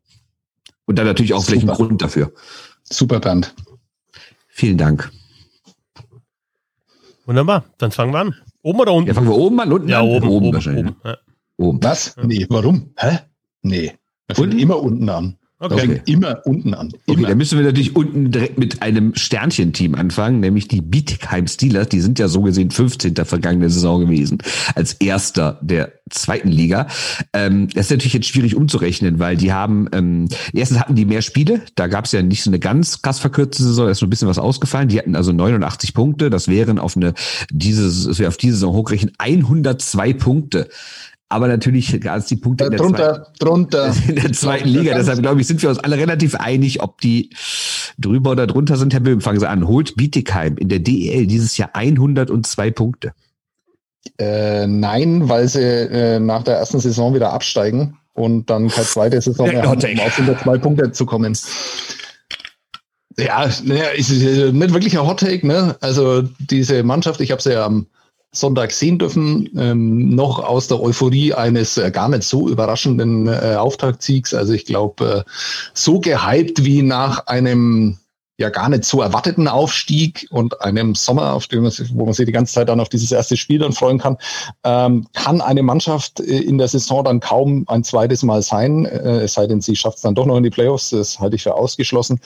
Und 0.86 0.96
dann 0.96 1.06
natürlich 1.06 1.34
auch 1.34 1.40
Super. 1.40 1.50
vielleicht 1.50 1.68
einen 1.68 1.76
Grund 1.76 2.02
dafür. 2.02 2.32
Super, 2.84 3.18
Bernd. 3.18 3.52
Vielen 4.54 4.76
Dank. 4.76 5.10
Wunderbar, 7.24 7.64
dann 7.78 7.90
fangen 7.90 8.12
wir 8.12 8.18
an. 8.18 8.34
Oben 8.62 8.80
oder 8.80 8.92
unten? 8.92 9.08
Ja, 9.08 9.14
fangen 9.14 9.28
wir 9.28 9.36
oben 9.36 9.58
an, 9.60 9.72
unten 9.72 9.88
ja, 9.88 10.00
an? 10.00 10.06
Oben, 10.06 10.28
oben, 10.28 10.52
wahrscheinlich. 10.52 10.86
Oben, 10.86 10.96
ja. 11.04 11.16
oben. 11.56 11.82
Was? 11.82 12.14
Nee, 12.22 12.46
warum? 12.50 12.92
Hä? 12.96 13.18
Nee. 13.62 13.92
Wir 14.26 14.36
fangen 14.36 14.58
immer 14.58 14.78
unten 14.78 15.08
an. 15.08 15.38
Okay. 15.62 15.74
okay. 15.74 16.02
Immer 16.06 16.44
unten 16.44 16.74
an. 16.74 16.88
Immer. 17.06 17.18
Okay, 17.18 17.28
dann 17.28 17.38
müssen 17.38 17.56
wir 17.56 17.64
natürlich 17.64 17.94
unten 17.94 18.32
direkt 18.32 18.58
mit 18.58 18.82
einem 18.82 19.14
Sternchen-Team 19.14 19.94
anfangen, 19.94 20.40
nämlich 20.40 20.66
die 20.66 20.80
Bietigheim 20.80 21.46
Steelers. 21.46 21.88
Die 21.88 22.00
sind 22.00 22.18
ja 22.18 22.26
so 22.26 22.42
gesehen 22.42 22.72
15. 22.72 23.14
vergangene 23.24 23.70
Saison 23.70 24.00
gewesen, 24.00 24.38
als 24.74 24.94
erster 24.94 25.60
der 25.62 25.92
zweiten 26.10 26.48
Liga. 26.48 26.88
Ähm, 27.32 27.68
das 27.68 27.86
ist 27.86 27.90
natürlich 27.90 28.14
jetzt 28.14 28.26
schwierig 28.26 28.56
umzurechnen, 28.56 29.20
weil 29.20 29.36
die 29.36 29.52
haben, 29.52 29.88
ähm, 29.92 30.28
erstens 30.52 30.80
hatten 30.80 30.96
die 30.96 31.04
mehr 31.04 31.22
Spiele, 31.22 31.62
da 31.76 31.86
gab 31.86 32.06
es 32.06 32.12
ja 32.12 32.22
nicht 32.22 32.42
so 32.42 32.50
eine 32.50 32.58
ganz 32.58 33.00
krass 33.00 33.20
verkürzte 33.20 33.62
Saison, 33.62 33.86
da 33.86 33.92
ist 33.92 33.98
so 33.98 34.06
ein 34.06 34.10
bisschen 34.10 34.28
was 34.28 34.40
ausgefallen. 34.40 34.88
Die 34.88 34.98
hatten 34.98 35.14
also 35.14 35.32
89 35.32 35.94
Punkte, 35.94 36.28
das 36.28 36.48
wären 36.48 36.80
auf 36.80 36.96
eine, 36.96 37.14
dieses, 37.52 38.20
auf 38.20 38.36
diese 38.36 38.54
Saison 38.54 38.74
hochgerechnet 38.74 39.14
102 39.18 40.12
Punkte. 40.14 40.68
Aber 41.32 41.48
natürlich 41.48 41.98
gab 42.02 42.18
es 42.18 42.26
die 42.26 42.36
Punkte 42.36 42.64
in 42.64 42.72
der, 42.72 42.78
drunter, 42.78 43.14
zweiten, 43.14 43.38
drunter, 43.38 43.94
in 44.08 44.16
der 44.16 44.32
zweiten 44.32 44.68
Liga. 44.68 44.94
Deshalb 44.94 45.22
glaube 45.22 45.40
ich, 45.40 45.46
sind 45.46 45.62
wir 45.62 45.70
uns 45.70 45.78
alle 45.78 45.96
relativ 45.96 46.34
einig, 46.34 46.82
ob 46.82 47.00
die 47.00 47.30
drüber 47.98 48.32
oder 48.32 48.46
drunter 48.46 48.76
sind. 48.76 48.92
Herr 48.92 49.00
Böhm, 49.00 49.22
fangen 49.22 49.40
Sie 49.40 49.48
an. 49.48 49.66
Holt 49.66 49.96
Bietigheim 49.96 50.58
in 50.58 50.68
der 50.68 50.80
DEL 50.80 51.26
dieses 51.26 51.56
Jahr 51.56 51.70
102 51.72 52.70
Punkte? 52.72 53.14
Äh, 54.18 54.66
nein, 54.66 55.28
weil 55.30 55.48
sie 55.48 55.62
äh, 55.62 56.18
nach 56.18 56.42
der 56.42 56.56
ersten 56.56 56.80
Saison 56.80 57.14
wieder 57.14 57.32
absteigen 57.32 57.96
und 58.12 58.50
dann 58.50 58.68
keine 58.68 58.86
zweite 58.86 59.20
Saison 59.22 59.46
mehr 59.48 59.62
haben, 59.62 59.80
um 59.80 60.00
auf 60.00 60.18
102 60.18 60.58
Punkte 60.58 60.92
zu 60.92 61.06
kommen. 61.06 61.34
Ja, 63.16 63.48
naja, 63.64 63.88
ist 63.94 64.10
nicht 64.10 64.72
wirklich 64.72 64.98
ein 64.98 65.06
Hot 65.06 65.20
Take, 65.20 65.46
ne? 65.46 65.76
Also 65.80 66.22
diese 66.38 66.82
Mannschaft, 66.82 67.22
ich 67.22 67.30
habe 67.30 67.40
sie 67.40 67.52
ja 67.52 67.64
am 67.64 67.86
Sonntag 68.34 68.72
sehen 68.72 68.98
dürfen, 68.98 69.50
ähm, 69.58 70.14
noch 70.14 70.38
aus 70.38 70.66
der 70.66 70.80
Euphorie 70.80 71.34
eines 71.34 71.76
äh, 71.76 71.90
gar 71.90 72.08
nicht 72.08 72.22
so 72.22 72.48
überraschenden 72.48 73.28
äh, 73.28 73.56
Auftaktsiegs. 73.58 74.32
Also 74.32 74.54
ich 74.54 74.64
glaube, 74.64 75.24
äh, 75.26 75.30
so 75.74 76.00
gehypt 76.00 76.64
wie 76.64 76.82
nach 76.82 77.26
einem 77.26 77.98
ja 78.42 78.50
gar 78.50 78.68
nicht 78.68 78.84
so 78.84 79.00
erwarteten 79.00 79.48
Aufstieg 79.48 80.26
und 80.30 80.60
einem 80.60 80.94
Sommer, 80.94 81.32
auf 81.32 81.46
dem 81.46 81.62
man 81.62 81.72
wo 81.94 82.04
man 82.04 82.14
sich 82.14 82.26
die 82.26 82.32
ganze 82.32 82.52
Zeit 82.52 82.68
dann 82.68 82.80
auf 82.80 82.88
dieses 82.88 83.10
erste 83.10 83.36
Spiel 83.36 83.58
dann 83.58 83.72
freuen 83.72 83.98
kann, 83.98 84.18
ähm, 84.64 85.06
kann 85.14 85.40
eine 85.40 85.62
Mannschaft 85.62 86.20
äh, 86.20 86.38
in 86.38 86.58
der 86.58 86.68
Saison 86.68 87.04
dann 87.04 87.20
kaum 87.20 87.64
ein 87.68 87.84
zweites 87.84 88.22
Mal 88.22 88.42
sein, 88.42 88.84
äh, 88.84 89.20
es 89.22 89.34
sei 89.34 89.46
denn, 89.46 89.60
sie 89.60 89.76
schafft 89.76 89.96
es 89.96 90.02
dann 90.02 90.14
doch 90.14 90.26
noch 90.26 90.36
in 90.36 90.42
die 90.42 90.50
Playoffs, 90.50 90.90
das 90.90 91.18
halte 91.18 91.36
ich 91.36 91.42
für 91.42 91.54
ausgeschlossen, 91.54 92.20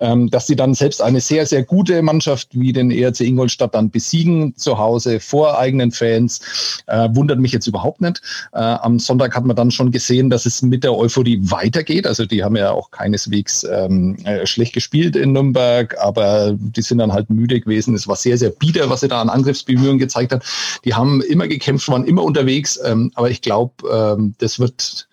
ähm, 0.00 0.30
dass 0.30 0.46
sie 0.46 0.56
dann 0.56 0.74
selbst 0.74 1.02
eine 1.02 1.20
sehr, 1.20 1.44
sehr 1.46 1.62
gute 1.62 2.00
Mannschaft 2.02 2.48
wie 2.52 2.72
den 2.72 2.90
ERC 2.90 3.20
Ingolstadt 3.20 3.74
dann 3.74 3.90
besiegen 3.90 4.56
zu 4.56 4.78
Hause 4.78 5.20
vor 5.20 5.58
eigenen 5.58 5.90
Fans, 5.90 6.40
äh, 6.86 7.08
wundert 7.12 7.38
mich 7.38 7.52
jetzt 7.52 7.66
überhaupt 7.66 8.00
nicht. 8.00 8.22
Äh, 8.52 8.58
am 8.58 8.98
Sonntag 8.98 9.34
hat 9.34 9.44
man 9.44 9.56
dann 9.56 9.70
schon 9.70 9.90
gesehen, 9.90 10.30
dass 10.30 10.46
es 10.46 10.62
mit 10.62 10.84
der 10.84 10.94
Euphorie 10.96 11.38
weitergeht, 11.42 12.06
also 12.06 12.24
die 12.24 12.44
haben 12.44 12.56
ja 12.56 12.70
auch 12.70 12.90
keineswegs 12.90 13.64
ähm, 13.64 14.16
äh, 14.24 14.46
schlecht 14.46 14.72
gespielt 14.72 15.16
in 15.16 15.32
Nürnberg, 15.32 15.55
Nürnberg, 15.56 15.96
aber 15.98 16.54
die 16.56 16.82
sind 16.82 16.98
dann 16.98 17.12
halt 17.12 17.30
müde 17.30 17.60
gewesen. 17.60 17.94
Es 17.94 18.06
war 18.06 18.16
sehr, 18.16 18.38
sehr 18.38 18.50
bieder, 18.50 18.90
was 18.90 19.00
sie 19.00 19.08
da 19.08 19.20
an 19.20 19.30
Angriffsbemühungen 19.30 19.98
gezeigt 19.98 20.32
hat. 20.32 20.44
Die 20.84 20.94
haben 20.94 21.22
immer 21.22 21.48
gekämpft, 21.48 21.88
waren 21.88 22.04
immer 22.04 22.22
unterwegs, 22.22 22.78
ähm, 22.84 23.10
aber 23.14 23.30
ich 23.30 23.42
glaube, 23.42 23.72
ähm, 23.90 24.34
das 24.38 24.58
wird 24.58 25.08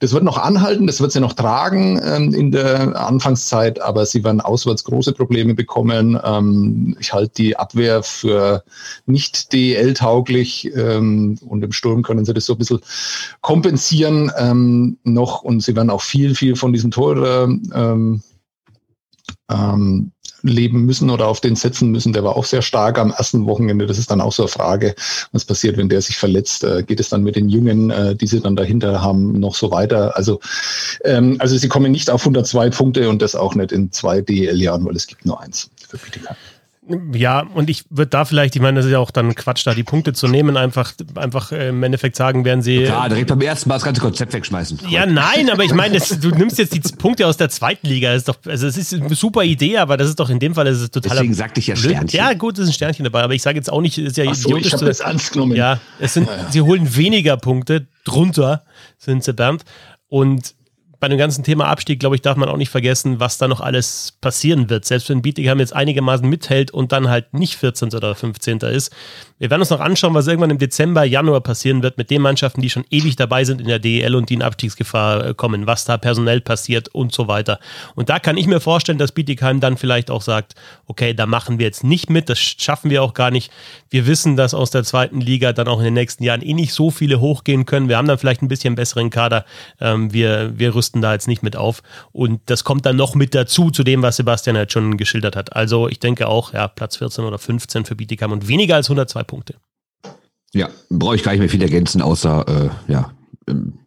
das 0.00 0.12
wird 0.12 0.22
noch 0.22 0.36
anhalten, 0.36 0.86
das 0.86 1.00
wird 1.00 1.12
sie 1.12 1.20
noch 1.20 1.32
tragen 1.32 1.98
ähm, 2.04 2.34
in 2.34 2.50
der 2.50 2.94
Anfangszeit, 2.94 3.80
aber 3.80 4.04
sie 4.04 4.22
werden 4.22 4.42
auswärts 4.42 4.84
große 4.84 5.14
Probleme 5.14 5.54
bekommen. 5.54 6.20
Ähm, 6.22 6.94
ich 7.00 7.14
halte 7.14 7.32
die 7.38 7.56
Abwehr 7.56 8.02
für 8.02 8.64
nicht 9.06 9.54
DL-tauglich 9.54 10.70
ähm, 10.76 11.38
und 11.40 11.64
im 11.64 11.72
Sturm 11.72 12.02
können 12.02 12.26
sie 12.26 12.34
das 12.34 12.44
so 12.44 12.52
ein 12.52 12.58
bisschen 12.58 12.80
kompensieren 13.40 14.30
ähm, 14.36 14.98
noch 15.04 15.40
und 15.40 15.62
sie 15.62 15.74
werden 15.74 15.88
auch 15.88 16.02
viel, 16.02 16.34
viel 16.34 16.54
von 16.54 16.74
diesen 16.74 16.90
Tore 16.90 17.48
ähm, 19.50 20.12
leben 20.42 20.84
müssen 20.84 21.10
oder 21.10 21.28
auf 21.28 21.40
den 21.40 21.56
setzen 21.56 21.90
müssen. 21.90 22.12
Der 22.12 22.24
war 22.24 22.36
auch 22.36 22.44
sehr 22.44 22.62
stark 22.62 22.98
am 22.98 23.10
ersten 23.10 23.46
Wochenende. 23.46 23.86
Das 23.86 23.98
ist 23.98 24.10
dann 24.10 24.20
auch 24.20 24.32
so 24.32 24.44
eine 24.44 24.48
Frage, 24.48 24.94
was 25.32 25.44
passiert, 25.44 25.76
wenn 25.76 25.88
der 25.88 26.02
sich 26.02 26.16
verletzt. 26.16 26.64
Äh, 26.64 26.82
geht 26.82 27.00
es 27.00 27.08
dann 27.08 27.22
mit 27.22 27.36
den 27.36 27.48
Jungen, 27.48 27.90
äh, 27.90 28.14
die 28.14 28.26
sie 28.26 28.40
dann 28.40 28.56
dahinter 28.56 29.02
haben, 29.02 29.32
noch 29.32 29.54
so 29.54 29.70
weiter? 29.70 30.16
Also, 30.16 30.40
ähm, 31.04 31.36
also 31.38 31.56
sie 31.56 31.68
kommen 31.68 31.92
nicht 31.92 32.10
auf 32.10 32.22
102 32.22 32.70
Punkte 32.70 33.08
und 33.08 33.22
das 33.22 33.34
auch 33.34 33.54
nicht 33.54 33.72
in 33.72 33.92
zwei 33.92 34.20
DL-Jahren, 34.20 34.84
weil 34.84 34.96
es 34.96 35.06
gibt 35.06 35.26
nur 35.26 35.40
eins 35.40 35.70
für 35.88 35.98
Bietigheim. 35.98 36.36
Ja, 37.12 37.40
und 37.40 37.68
ich 37.68 37.84
würde 37.90 38.10
da 38.10 38.24
vielleicht, 38.24 38.54
ich 38.54 38.62
meine, 38.62 38.76
das 38.76 38.86
ist 38.86 38.92
ja 38.92 39.00
auch 39.00 39.10
dann 39.10 39.34
Quatsch, 39.34 39.66
da 39.66 39.74
die 39.74 39.82
Punkte 39.82 40.12
zu 40.12 40.28
nehmen, 40.28 40.56
einfach, 40.56 40.92
einfach 41.16 41.50
äh, 41.50 41.70
im 41.70 41.82
Endeffekt 41.82 42.14
sagen, 42.14 42.44
werden 42.44 42.62
sie. 42.62 42.82
Ja, 42.82 43.08
direkt 43.08 43.28
beim 43.28 43.40
ersten 43.40 43.68
Mal 43.68 43.76
das 43.76 43.84
ganze 43.84 44.00
Konzept 44.00 44.32
wegschmeißen. 44.32 44.80
Ja, 44.88 45.04
nein, 45.04 45.50
aber 45.50 45.64
ich 45.64 45.74
meine, 45.74 45.98
du 45.98 46.30
nimmst 46.30 46.58
jetzt 46.58 46.74
die 46.74 46.80
Punkte 46.80 47.26
aus 47.26 47.36
der 47.36 47.48
zweiten 47.48 47.88
Liga. 47.88 48.10
Das 48.12 48.18
ist 48.18 48.28
doch, 48.28 48.36
also 48.46 48.68
es 48.68 48.76
ist 48.76 48.94
eine 48.94 49.14
super 49.16 49.42
Idee, 49.42 49.78
aber 49.78 49.96
das 49.96 50.08
ist 50.08 50.20
doch 50.20 50.30
in 50.30 50.38
dem 50.38 50.54
Fall 50.54 50.64
das 50.64 50.80
ist 50.80 50.94
total. 50.94 51.16
Deswegen 51.16 51.34
sagte 51.34 51.58
ich 51.58 51.66
ja 51.66 51.74
Sternchen. 51.74 52.18
Ja, 52.18 52.34
gut, 52.34 52.54
es 52.54 52.64
ist 52.64 52.68
ein 52.70 52.74
Sternchen 52.74 53.04
dabei, 53.04 53.22
aber 53.22 53.34
ich 53.34 53.42
sage 53.42 53.56
jetzt 53.56 53.72
auch 53.72 53.80
nicht, 53.80 53.98
ist 53.98 54.16
ja 54.16 54.32
so, 54.32 54.50
idiotisch. 54.50 54.68
Ich 54.68 54.72
habe 54.74 54.84
das 54.84 55.00
ernst 55.00 55.32
genommen. 55.32 55.56
Ja, 55.56 55.80
es 55.98 56.14
sind, 56.14 56.28
ja, 56.28 56.36
ja. 56.36 56.50
sie 56.50 56.60
holen 56.62 56.94
weniger 56.96 57.36
Punkte, 57.36 57.88
drunter 58.04 58.64
sind 58.98 59.24
sie, 59.24 59.32
Bernd. 59.32 59.64
Und 60.08 60.54
bei 60.98 61.08
dem 61.08 61.18
ganzen 61.18 61.44
Thema 61.44 61.66
Abstieg, 61.66 62.00
glaube 62.00 62.16
ich, 62.16 62.22
darf 62.22 62.36
man 62.36 62.48
auch 62.48 62.56
nicht 62.56 62.70
vergessen, 62.70 63.20
was 63.20 63.38
da 63.38 63.48
noch 63.48 63.60
alles 63.60 64.16
passieren 64.20 64.70
wird. 64.70 64.84
Selbst 64.84 65.08
wenn 65.08 65.22
Bietigheim 65.22 65.58
jetzt 65.58 65.74
einigermaßen 65.74 66.28
mithält 66.28 66.70
und 66.70 66.92
dann 66.92 67.08
halt 67.08 67.34
nicht 67.34 67.56
14. 67.56 67.94
oder 67.94 68.14
15. 68.14 68.58
ist, 68.58 68.94
wir 69.38 69.50
werden 69.50 69.60
uns 69.60 69.70
noch 69.70 69.80
anschauen, 69.80 70.14
was 70.14 70.26
irgendwann 70.26 70.48
im 70.48 70.58
Dezember, 70.58 71.04
Januar 71.04 71.42
passieren 71.42 71.82
wird 71.82 71.98
mit 71.98 72.10
den 72.10 72.22
Mannschaften, 72.22 72.62
die 72.62 72.70
schon 72.70 72.84
ewig 72.90 73.16
dabei 73.16 73.44
sind 73.44 73.60
in 73.60 73.66
der 73.66 73.78
DEL 73.78 74.14
und 74.14 74.30
die 74.30 74.34
in 74.34 74.42
Abstiegsgefahr 74.42 75.26
äh, 75.26 75.34
kommen, 75.34 75.66
was 75.66 75.84
da 75.84 75.98
personell 75.98 76.40
passiert 76.40 76.88
und 76.88 77.12
so 77.12 77.28
weiter. 77.28 77.60
Und 77.94 78.08
da 78.08 78.18
kann 78.18 78.38
ich 78.38 78.46
mir 78.46 78.60
vorstellen, 78.60 78.96
dass 78.96 79.12
Bietigheim 79.12 79.60
dann 79.60 79.76
vielleicht 79.76 80.10
auch 80.10 80.22
sagt, 80.22 80.54
okay, 80.86 81.12
da 81.12 81.26
machen 81.26 81.58
wir 81.58 81.66
jetzt 81.66 81.84
nicht 81.84 82.08
mit, 82.08 82.30
das 82.30 82.38
schaffen 82.38 82.90
wir 82.90 83.02
auch 83.02 83.12
gar 83.12 83.30
nicht. 83.30 83.52
Wir 83.90 84.06
wissen, 84.06 84.36
dass 84.36 84.54
aus 84.54 84.70
der 84.70 84.84
zweiten 84.84 85.20
Liga 85.20 85.52
dann 85.52 85.68
auch 85.68 85.78
in 85.78 85.84
den 85.84 85.94
nächsten 85.94 86.24
Jahren 86.24 86.40
eh 86.40 86.54
nicht 86.54 86.72
so 86.72 86.90
viele 86.90 87.20
hochgehen 87.20 87.66
können. 87.66 87.90
Wir 87.90 87.98
haben 87.98 88.08
dann 88.08 88.18
vielleicht 88.18 88.40
ein 88.40 88.48
bisschen 88.48 88.74
besseren 88.74 89.10
Kader. 89.10 89.44
Ähm, 89.80 90.14
wir, 90.14 90.58
wir 90.58 90.74
rüsten 90.74 91.02
da 91.02 91.12
jetzt 91.12 91.28
nicht 91.28 91.42
mit 91.42 91.56
auf. 91.56 91.82
Und 92.12 92.40
das 92.46 92.64
kommt 92.64 92.86
dann 92.86 92.96
noch 92.96 93.14
mit 93.14 93.34
dazu, 93.34 93.70
zu 93.70 93.84
dem, 93.84 94.00
was 94.00 94.16
Sebastian 94.16 94.56
jetzt 94.56 94.72
schon 94.72 94.96
geschildert 94.96 95.36
hat. 95.36 95.54
Also 95.54 95.88
ich 95.88 96.00
denke 96.00 96.26
auch, 96.26 96.54
ja, 96.54 96.68
Platz 96.68 96.96
14 96.96 97.24
oder 97.24 97.38
15 97.38 97.84
für 97.84 97.96
Bietigheim 97.96 98.32
und 98.32 98.48
weniger 98.48 98.76
als 98.76 98.86
102 98.86 99.25
Punkte. 99.26 99.56
Ja, 100.52 100.68
brauche 100.88 101.16
ich 101.16 101.22
gar 101.22 101.32
nicht 101.32 101.40
mehr 101.40 101.48
viel 101.48 101.62
ergänzen, 101.62 102.00
außer, 102.00 102.70
äh, 102.88 102.92
ja, 102.92 103.12
ähm, 103.48 103.78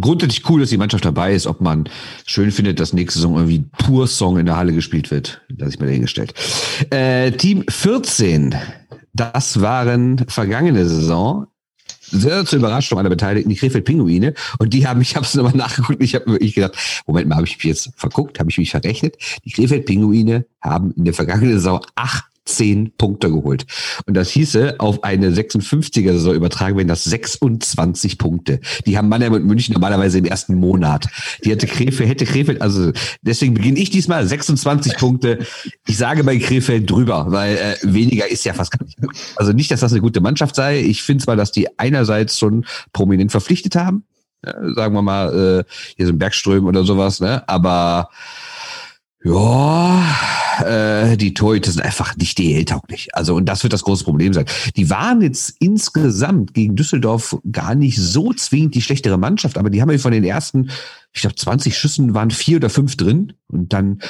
grundsätzlich 0.00 0.48
cool, 0.48 0.60
dass 0.60 0.70
die 0.70 0.78
Mannschaft 0.78 1.04
dabei 1.04 1.34
ist. 1.34 1.46
Ob 1.46 1.60
man 1.60 1.88
schön 2.24 2.50
findet, 2.50 2.80
dass 2.80 2.92
nächste 2.92 3.18
Saison 3.18 3.34
irgendwie 3.34 3.64
Pur-Song 3.78 4.38
in 4.38 4.46
der 4.46 4.56
Halle 4.56 4.72
gespielt 4.72 5.10
wird, 5.10 5.42
das 5.50 5.74
ich 5.74 5.80
mir 5.80 5.86
dahingestellt. 5.86 6.32
Äh, 6.90 7.32
Team 7.32 7.64
14, 7.68 8.54
das 9.12 9.60
waren 9.60 10.24
vergangene 10.28 10.88
Saison 10.88 11.46
sehr 12.10 12.44
zur 12.44 12.58
Überraschung 12.58 12.98
aller 12.98 13.08
Beteiligten 13.08 13.50
die 13.50 13.56
Krefeld-Pinguine. 13.56 14.34
Und 14.58 14.72
die 14.72 14.86
haben, 14.86 15.00
ich 15.00 15.16
habe 15.16 15.26
es 15.26 15.34
nochmal 15.34 15.56
nachgeguckt, 15.56 16.02
ich 16.02 16.14
habe 16.14 16.26
wirklich 16.26 16.54
gedacht, 16.54 16.76
Moment 17.06 17.28
mal, 17.28 17.36
habe 17.36 17.46
ich 17.46 17.56
mich 17.56 17.64
jetzt 17.64 17.90
verguckt, 17.96 18.38
habe 18.38 18.50
ich 18.50 18.58
mich 18.58 18.70
verrechnet? 18.70 19.16
Die 19.44 19.50
Krefeld-Pinguine 19.50 20.46
haben 20.60 20.92
in 20.92 21.04
der 21.04 21.14
vergangenen 21.14 21.54
Saison 21.54 21.84
acht 21.94 22.24
10 22.44 22.92
Punkte 22.96 23.30
geholt. 23.30 23.64
Und 24.06 24.14
das 24.14 24.30
hieße, 24.30 24.76
auf 24.78 25.02
eine 25.02 25.30
56er 25.30 26.12
Saison 26.12 26.34
übertragen 26.34 26.76
werden 26.76 26.88
das 26.88 27.04
26 27.04 28.18
Punkte. 28.18 28.60
Die 28.86 28.98
haben 28.98 29.08
Mannheim 29.08 29.32
und 29.32 29.44
München 29.44 29.72
normalerweise 29.72 30.18
im 30.18 30.24
ersten 30.24 30.54
Monat. 30.56 31.06
Die 31.44 31.50
hätte 31.50 31.66
Krefeld, 31.66 32.08
hätte 32.08 32.24
Krefeld, 32.24 32.60
also 32.60 32.92
deswegen 33.22 33.54
beginne 33.54 33.78
ich 33.78 33.90
diesmal 33.90 34.26
26 34.26 34.96
Punkte. 34.96 35.38
Ich 35.86 35.96
sage 35.96 36.24
bei 36.24 36.38
Krefeld 36.38 36.90
drüber, 36.90 37.26
weil 37.28 37.56
äh, 37.56 37.76
weniger 37.82 38.30
ist 38.30 38.44
ja 38.44 38.52
fast 38.52 38.72
gar 38.72 38.84
nicht. 38.84 38.98
Also 39.36 39.52
nicht, 39.52 39.70
dass 39.70 39.80
das 39.80 39.92
eine 39.92 40.00
gute 40.00 40.20
Mannschaft 40.20 40.54
sei. 40.54 40.80
Ich 40.80 41.02
finde 41.02 41.24
zwar, 41.24 41.36
dass 41.36 41.52
die 41.52 41.78
einerseits 41.78 42.38
schon 42.38 42.66
prominent 42.92 43.30
verpflichtet 43.30 43.76
haben. 43.76 44.04
Ja, 44.44 44.74
sagen 44.74 44.94
wir 44.94 45.02
mal, 45.02 45.64
äh, 45.64 45.64
hier 45.96 46.06
sind 46.06 46.18
Bergström 46.18 46.66
oder 46.66 46.84
sowas, 46.84 47.20
ne? 47.20 47.48
Aber 47.48 48.10
ja, 49.24 50.04
äh, 50.60 51.16
die 51.16 51.34
Torhüter 51.34 51.70
sind 51.70 51.82
einfach 51.82 52.16
nicht 52.16 52.38
DL-tauglich. 52.38 53.14
Also, 53.14 53.34
und 53.34 53.46
das 53.46 53.62
wird 53.62 53.72
das 53.72 53.82
große 53.82 54.04
Problem 54.04 54.32
sein. 54.32 54.46
Die 54.76 54.90
waren 54.90 55.20
jetzt 55.20 55.56
insgesamt 55.60 56.54
gegen 56.54 56.76
Düsseldorf 56.76 57.36
gar 57.50 57.74
nicht 57.74 57.98
so 57.98 58.32
zwingend 58.32 58.74
die 58.74 58.82
schlechtere 58.82 59.18
Mannschaft, 59.18 59.58
aber 59.58 59.70
die 59.70 59.82
haben 59.82 59.90
ja 59.90 59.98
von 59.98 60.12
den 60.12 60.24
ersten, 60.24 60.70
ich 61.12 61.22
glaube, 61.22 61.36
20 61.36 61.76
Schüssen 61.76 62.14
waren 62.14 62.30
vier 62.30 62.56
oder 62.56 62.70
fünf 62.70 62.96
drin 62.96 63.32
und 63.48 63.72
dann 63.72 64.00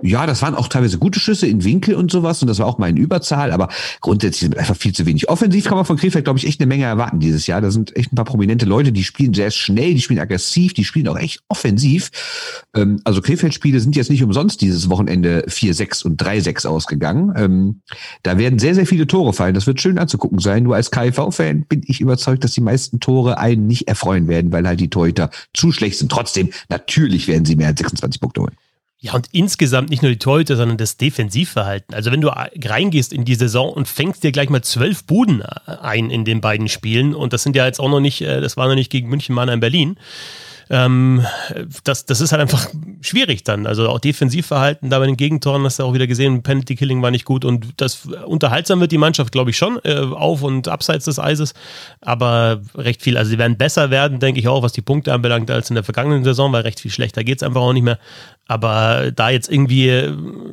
ja, 0.00 0.26
das 0.26 0.42
waren 0.42 0.54
auch 0.54 0.68
teilweise 0.68 0.98
gute 0.98 1.18
Schüsse 1.18 1.46
in 1.46 1.64
Winkel 1.64 1.94
und 1.96 2.10
sowas 2.10 2.40
und 2.40 2.48
das 2.48 2.60
war 2.60 2.66
auch 2.66 2.78
mal 2.78 2.88
in 2.88 2.96
Überzahl, 2.96 3.50
aber 3.50 3.68
grundsätzlich 4.00 4.40
sind 4.40 4.56
einfach 4.56 4.76
viel 4.76 4.92
zu 4.92 5.06
wenig. 5.06 5.28
Offensiv 5.28 5.64
kann 5.64 5.76
man 5.76 5.84
von 5.84 5.96
Krefeld, 5.96 6.24
glaube 6.24 6.38
ich, 6.38 6.46
echt 6.46 6.60
eine 6.60 6.68
Menge 6.68 6.84
erwarten 6.84 7.18
dieses 7.18 7.48
Jahr. 7.48 7.60
Da 7.60 7.72
sind 7.72 7.96
echt 7.96 8.12
ein 8.12 8.16
paar 8.16 8.24
prominente 8.24 8.64
Leute, 8.64 8.92
die 8.92 9.02
spielen 9.02 9.34
sehr 9.34 9.50
schnell, 9.50 9.94
die 9.94 10.00
spielen 10.00 10.20
aggressiv, 10.20 10.72
die 10.72 10.84
spielen 10.84 11.08
auch 11.08 11.18
echt 11.18 11.42
offensiv. 11.48 12.10
Ähm, 12.76 13.00
also 13.02 13.20
Krefeld-Spiele 13.20 13.80
sind 13.80 13.96
jetzt 13.96 14.10
nicht 14.10 14.22
umsonst 14.22 14.60
dieses 14.60 14.88
Wochenende 14.88 15.44
4-6 15.48 16.04
und 16.04 16.22
3-6 16.22 16.68
ausgegangen. 16.68 17.32
Ähm, 17.36 17.80
da 18.22 18.38
werden 18.38 18.60
sehr, 18.60 18.76
sehr 18.76 18.86
viele 18.86 19.08
Tore 19.08 19.32
fallen. 19.32 19.54
Das 19.54 19.66
wird 19.66 19.80
schön 19.80 19.98
anzugucken 19.98 20.38
sein. 20.38 20.62
Nur 20.62 20.76
als 20.76 20.92
KIV-Fan 20.92 21.64
bin 21.64 21.82
ich 21.86 22.00
überzeugt, 22.00 22.44
dass 22.44 22.52
die 22.52 22.60
meisten 22.60 23.00
Tore 23.00 23.38
einen 23.38 23.66
nicht 23.66 23.88
erfreuen 23.88 24.28
werden, 24.28 24.52
weil 24.52 24.66
halt 24.66 24.78
die 24.78 24.90
Torhüter 24.90 25.30
zu 25.54 25.72
schlecht 25.72 25.98
sind. 25.98 26.12
Trotzdem, 26.12 26.50
natürlich 26.68 27.26
werden 27.26 27.44
sie 27.44 27.56
mehr 27.56 27.68
als 27.68 27.80
26 27.80 28.20
Punkte 28.20 28.42
holen. 28.42 28.54
Ja, 29.00 29.14
und 29.14 29.28
insgesamt 29.30 29.90
nicht 29.90 30.02
nur 30.02 30.10
die 30.10 30.18
Torhüter, 30.18 30.56
sondern 30.56 30.76
das 30.76 30.96
Defensivverhalten. 30.96 31.94
Also 31.94 32.10
wenn 32.10 32.20
du 32.20 32.28
reingehst 32.28 33.12
in 33.12 33.24
die 33.24 33.36
Saison 33.36 33.72
und 33.72 33.86
fängst 33.86 34.24
dir 34.24 34.32
gleich 34.32 34.50
mal 34.50 34.62
zwölf 34.62 35.04
Buden 35.04 35.42
ein 35.42 36.10
in 36.10 36.24
den 36.24 36.40
beiden 36.40 36.68
Spielen, 36.68 37.14
und 37.14 37.32
das 37.32 37.44
sind 37.44 37.54
ja 37.54 37.64
jetzt 37.64 37.78
auch 37.78 37.88
noch 37.88 38.00
nicht, 38.00 38.22
äh, 38.22 38.40
das 38.40 38.56
war 38.56 38.66
noch 38.66 38.74
nicht 38.74 38.90
gegen 38.90 39.08
München, 39.08 39.36
Mannheim, 39.36 39.60
Berlin, 39.60 39.98
ähm, 40.70 41.24
das, 41.84 42.04
das 42.04 42.20
ist 42.20 42.32
halt 42.32 42.42
einfach 42.42 42.68
schwierig 43.00 43.44
dann. 43.44 43.66
Also 43.66 43.88
auch 43.88 44.00
Defensivverhalten, 44.00 44.90
da 44.90 44.98
bei 44.98 45.06
den 45.06 45.16
Gegentoren 45.16 45.64
hast 45.64 45.78
du 45.78 45.84
auch 45.84 45.94
wieder 45.94 46.06
gesehen, 46.06 46.42
Penalty 46.42 46.76
Killing 46.76 47.00
war 47.00 47.10
nicht 47.10 47.24
gut 47.24 47.44
und 47.44 47.68
das 47.78 48.06
unterhaltsam 48.26 48.80
wird 48.80 48.92
die 48.92 48.98
Mannschaft, 48.98 49.32
glaube 49.32 49.50
ich, 49.50 49.56
schon, 49.56 49.78
äh, 49.84 49.94
auf 49.94 50.42
und 50.42 50.68
abseits 50.68 51.06
des 51.06 51.18
Eises, 51.18 51.54
aber 52.00 52.60
recht 52.74 53.02
viel. 53.02 53.16
Also 53.16 53.30
sie 53.30 53.38
werden 53.38 53.56
besser 53.56 53.90
werden, 53.90 54.20
denke 54.20 54.40
ich 54.40 54.48
auch, 54.48 54.62
was 54.62 54.72
die 54.72 54.82
Punkte 54.82 55.12
anbelangt, 55.12 55.50
als 55.50 55.70
in 55.70 55.74
der 55.74 55.84
vergangenen 55.84 56.24
Saison, 56.24 56.52
weil 56.52 56.62
recht 56.62 56.80
viel 56.80 56.90
schlechter 56.90 57.24
geht 57.24 57.38
es 57.38 57.42
einfach 57.42 57.62
auch 57.62 57.72
nicht 57.72 57.84
mehr. 57.84 57.98
Aber 58.48 59.12
da 59.14 59.28
jetzt 59.28 59.50
irgendwie 59.52 59.90
äh, 59.90 60.12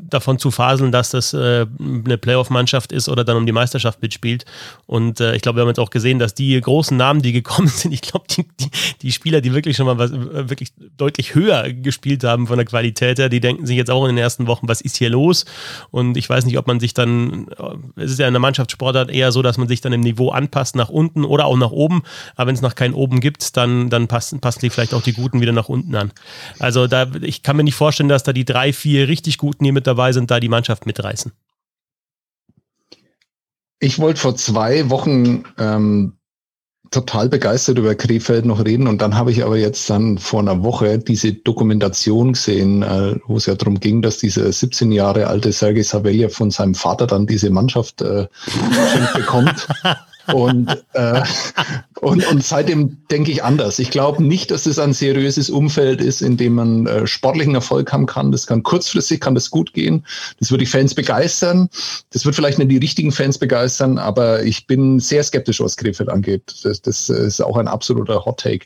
davon 0.09 0.37
zu 0.37 0.51
faseln, 0.51 0.91
dass 0.91 1.11
das 1.11 1.33
äh, 1.33 1.65
eine 1.79 2.17
Playoff-Mannschaft 2.17 2.91
ist 2.91 3.07
oder 3.07 3.23
dann 3.23 3.37
um 3.37 3.45
die 3.45 3.53
Meisterschaft 3.53 4.01
mitspielt. 4.01 4.43
Und 4.85 5.21
äh, 5.21 5.33
ich 5.33 5.41
glaube, 5.41 5.57
wir 5.57 5.61
haben 5.61 5.69
jetzt 5.69 5.79
auch 5.79 5.89
gesehen, 5.89 6.19
dass 6.19 6.33
die 6.33 6.59
großen 6.59 6.97
Namen, 6.97 7.21
die 7.21 7.31
gekommen 7.31 7.67
sind, 7.69 7.93
ich 7.93 8.01
glaube, 8.01 8.25
die, 8.29 8.45
die, 8.59 8.69
die, 9.01 9.11
Spieler, 9.13 9.39
die 9.39 9.53
wirklich 9.53 9.77
schon 9.77 9.85
mal 9.85 9.97
was 9.97 10.11
äh, 10.11 10.49
wirklich 10.49 10.73
deutlich 10.97 11.35
höher 11.35 11.71
gespielt 11.71 12.25
haben 12.25 12.47
von 12.47 12.57
der 12.57 12.65
Qualität 12.65 13.17
her, 13.17 13.29
die 13.29 13.39
denken 13.39 13.65
sich 13.65 13.77
jetzt 13.77 13.89
auch 13.89 14.03
in 14.03 14.09
den 14.09 14.21
ersten 14.21 14.45
Wochen, 14.45 14.67
was 14.67 14.81
ist 14.81 14.97
hier 14.97 15.09
los? 15.09 15.45
Und 15.89 16.17
ich 16.17 16.29
weiß 16.29 16.45
nicht, 16.45 16.57
ob 16.57 16.67
man 16.67 16.81
sich 16.81 16.93
dann, 16.93 17.47
äh, 17.57 18.01
es 18.03 18.11
ist 18.11 18.19
ja 18.19 18.27
in 18.27 18.33
der 18.33 18.41
Mannschaftssportart 18.41 19.09
eher 19.09 19.31
so, 19.31 19.41
dass 19.41 19.57
man 19.57 19.69
sich 19.69 19.79
dann 19.79 19.93
im 19.93 20.01
Niveau 20.01 20.31
anpasst 20.31 20.75
nach 20.75 20.89
unten 20.89 21.23
oder 21.23 21.45
auch 21.45 21.55
nach 21.55 21.71
oben. 21.71 22.03
Aber 22.35 22.47
wenn 22.47 22.55
es 22.55 22.61
noch 22.61 22.75
kein 22.75 22.93
oben 22.93 23.21
gibt, 23.21 23.55
dann, 23.55 23.89
dann 23.89 24.09
passen, 24.09 24.41
passen 24.41 24.59
die 24.59 24.69
vielleicht 24.69 24.93
auch 24.93 25.01
die 25.01 25.13
Guten 25.13 25.39
wieder 25.39 25.53
nach 25.53 25.69
unten 25.69 25.95
an. 25.95 26.11
Also 26.59 26.87
da, 26.87 27.07
ich 27.21 27.41
kann 27.41 27.55
mir 27.55 27.63
nicht 27.63 27.75
vorstellen, 27.75 27.84
vorstellen, 27.85 28.09
dass 28.09 28.23
da 28.23 28.33
die 28.33 28.45
drei, 28.45 28.73
vier 28.73 29.07
richtig 29.07 29.37
Guten, 29.37 29.63
die 29.63 29.71
mit 29.71 29.85
dabei 29.85 30.11
sind, 30.11 30.31
da 30.31 30.39
die 30.39 30.49
Mannschaft 30.49 30.87
mitreißen. 30.87 31.31
Ich 33.79 33.99
wollte 33.99 34.19
vor 34.19 34.35
zwei 34.35 34.89
Wochen 34.89 35.43
ähm, 35.59 36.13
total 36.89 37.29
begeistert 37.29 37.77
über 37.77 37.93
Krefeld 37.93 38.45
noch 38.45 38.65
reden 38.65 38.87
und 38.87 39.03
dann 39.03 39.13
habe 39.15 39.31
ich 39.31 39.43
aber 39.43 39.57
jetzt 39.57 39.87
dann 39.87 40.17
vor 40.17 40.39
einer 40.39 40.63
Woche 40.63 40.97
diese 40.97 41.33
Dokumentation 41.33 42.33
gesehen, 42.33 42.81
äh, 42.81 43.19
wo 43.27 43.37
es 43.37 43.45
ja 43.45 43.53
darum 43.53 43.79
ging, 43.79 44.01
dass 44.01 44.17
dieser 44.17 44.51
17 44.51 44.91
Jahre 44.91 45.27
alte 45.27 45.51
Sergei 45.51 45.83
Savelja 45.83 46.29
von 46.29 46.49
seinem 46.49 46.73
Vater 46.73 47.05
dann 47.05 47.27
diese 47.27 47.51
Mannschaft 47.51 48.01
äh, 48.01 48.25
bekommt. 49.15 49.67
Und, 50.33 50.83
äh, 50.93 51.21
und, 52.01 52.25
und 52.27 52.43
seitdem 52.43 52.97
denke 53.11 53.31
ich 53.31 53.43
anders. 53.43 53.79
Ich 53.79 53.91
glaube 53.91 54.23
nicht, 54.23 54.51
dass 54.51 54.65
es 54.65 54.79
ein 54.79 54.93
seriöses 54.93 55.49
Umfeld 55.49 56.01
ist, 56.01 56.21
in 56.21 56.37
dem 56.37 56.55
man 56.55 56.87
äh, 56.87 57.07
sportlichen 57.07 57.55
Erfolg 57.55 57.91
haben 57.91 58.05
kann. 58.05 58.31
Das 58.31 58.47
kann 58.47 58.63
kurzfristig, 58.63 59.21
kann 59.21 59.35
das 59.35 59.49
gut 59.49 59.73
gehen. 59.73 60.05
Das 60.39 60.51
würde 60.51 60.63
die 60.63 60.69
Fans 60.69 60.95
begeistern. 60.95 61.69
Das 62.11 62.25
wird 62.25 62.35
vielleicht 62.35 62.57
nicht 62.57 62.71
die 62.71 62.77
richtigen 62.77 63.11
Fans 63.11 63.37
begeistern, 63.37 63.97
aber 63.97 64.43
ich 64.43 64.67
bin 64.67 64.99
sehr 64.99 65.23
skeptisch, 65.23 65.59
was 65.59 65.77
Krefeld 65.77 66.09
angeht. 66.09 66.55
Das, 66.63 66.81
das 66.81 67.09
ist 67.09 67.41
auch 67.41 67.57
ein 67.57 67.67
absoluter 67.67 68.25
Hot 68.25 68.39
Take. 68.39 68.65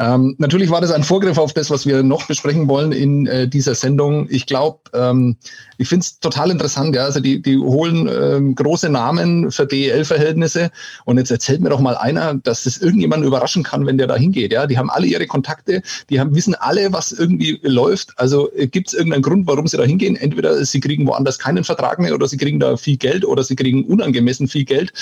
Ähm, 0.00 0.34
natürlich 0.38 0.70
war 0.70 0.80
das 0.80 0.92
ein 0.92 1.04
Vorgriff 1.04 1.36
auf 1.36 1.52
das, 1.52 1.70
was 1.70 1.84
wir 1.84 2.02
noch 2.02 2.26
besprechen 2.26 2.68
wollen 2.68 2.92
in 2.92 3.26
äh, 3.26 3.46
dieser 3.46 3.74
Sendung. 3.74 4.26
Ich 4.30 4.46
glaube, 4.46 4.78
ähm, 4.94 5.36
ich 5.76 5.88
finde 5.88 6.04
es 6.04 6.18
total 6.20 6.50
interessant. 6.50 6.96
Ja, 6.96 7.04
also 7.04 7.20
die, 7.20 7.42
die 7.42 7.58
holen 7.58 8.08
ähm, 8.08 8.54
große 8.54 8.88
Namen 8.88 9.50
für 9.50 9.66
DEL-Verhältnisse 9.66 10.70
und 11.04 11.18
jetzt 11.18 11.30
erzählt 11.30 11.60
mir 11.60 11.68
doch 11.68 11.80
mal 11.80 11.98
einer, 11.98 12.34
dass 12.34 12.64
das 12.64 12.78
irgendjemanden 12.78 13.26
überraschen 13.28 13.62
kann, 13.62 13.84
wenn 13.84 13.98
der 13.98 14.06
da 14.06 14.16
hingeht. 14.16 14.52
Ja, 14.52 14.66
die 14.66 14.78
haben 14.78 14.88
alle 14.88 15.06
ihre 15.06 15.26
Kontakte, 15.26 15.82
die 16.08 16.18
haben, 16.18 16.34
wissen 16.34 16.54
alle, 16.54 16.94
was 16.94 17.12
irgendwie 17.12 17.60
läuft. 17.62 18.14
Also 18.16 18.50
äh, 18.54 18.68
gibt 18.68 18.88
es 18.88 18.94
irgendeinen 18.94 19.22
Grund, 19.22 19.46
warum 19.46 19.66
sie 19.66 19.76
da 19.76 19.84
hingehen? 19.84 20.16
Entweder 20.16 20.64
sie 20.64 20.80
kriegen 20.80 21.06
woanders 21.06 21.38
keinen 21.38 21.64
Vertrag 21.64 21.98
mehr 21.98 22.14
oder 22.14 22.26
sie 22.26 22.38
kriegen 22.38 22.58
da 22.58 22.78
viel 22.78 22.96
Geld 22.96 23.26
oder 23.26 23.42
sie 23.42 23.54
kriegen 23.54 23.84
unangemessen 23.84 24.48
viel 24.48 24.64
Geld. 24.64 24.94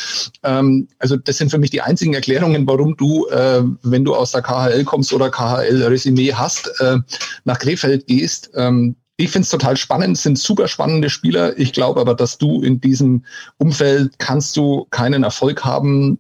Ähm, 0.42 0.88
also 0.98 1.16
das 1.16 1.38
sind 1.38 1.52
für 1.52 1.58
mich 1.58 1.70
die 1.70 1.82
einzigen 1.82 2.14
Erklärungen, 2.14 2.66
warum 2.66 2.96
du, 2.96 3.28
äh, 3.28 3.62
wenn 3.82 4.04
du 4.04 4.16
aus 4.16 4.32
der 4.32 4.42
KHL 4.42 4.87
kommst 4.88 5.12
oder 5.12 5.30
KHL-Resümee 5.30 6.32
hast, 6.32 6.72
äh, 6.80 6.98
nach 7.44 7.58
Krefeld 7.58 8.06
gehst. 8.06 8.50
Ähm, 8.54 8.96
ich 9.16 9.30
finde 9.30 9.44
es 9.44 9.50
total 9.50 9.76
spannend, 9.76 10.16
sind 10.16 10.38
super 10.38 10.68
spannende 10.68 11.10
Spieler. 11.10 11.58
Ich 11.58 11.72
glaube 11.72 12.00
aber, 12.00 12.14
dass 12.14 12.38
du 12.38 12.62
in 12.62 12.80
diesem 12.80 13.24
Umfeld 13.58 14.18
kannst 14.18 14.56
du 14.56 14.86
keinen 14.90 15.24
Erfolg 15.24 15.64
haben, 15.64 16.18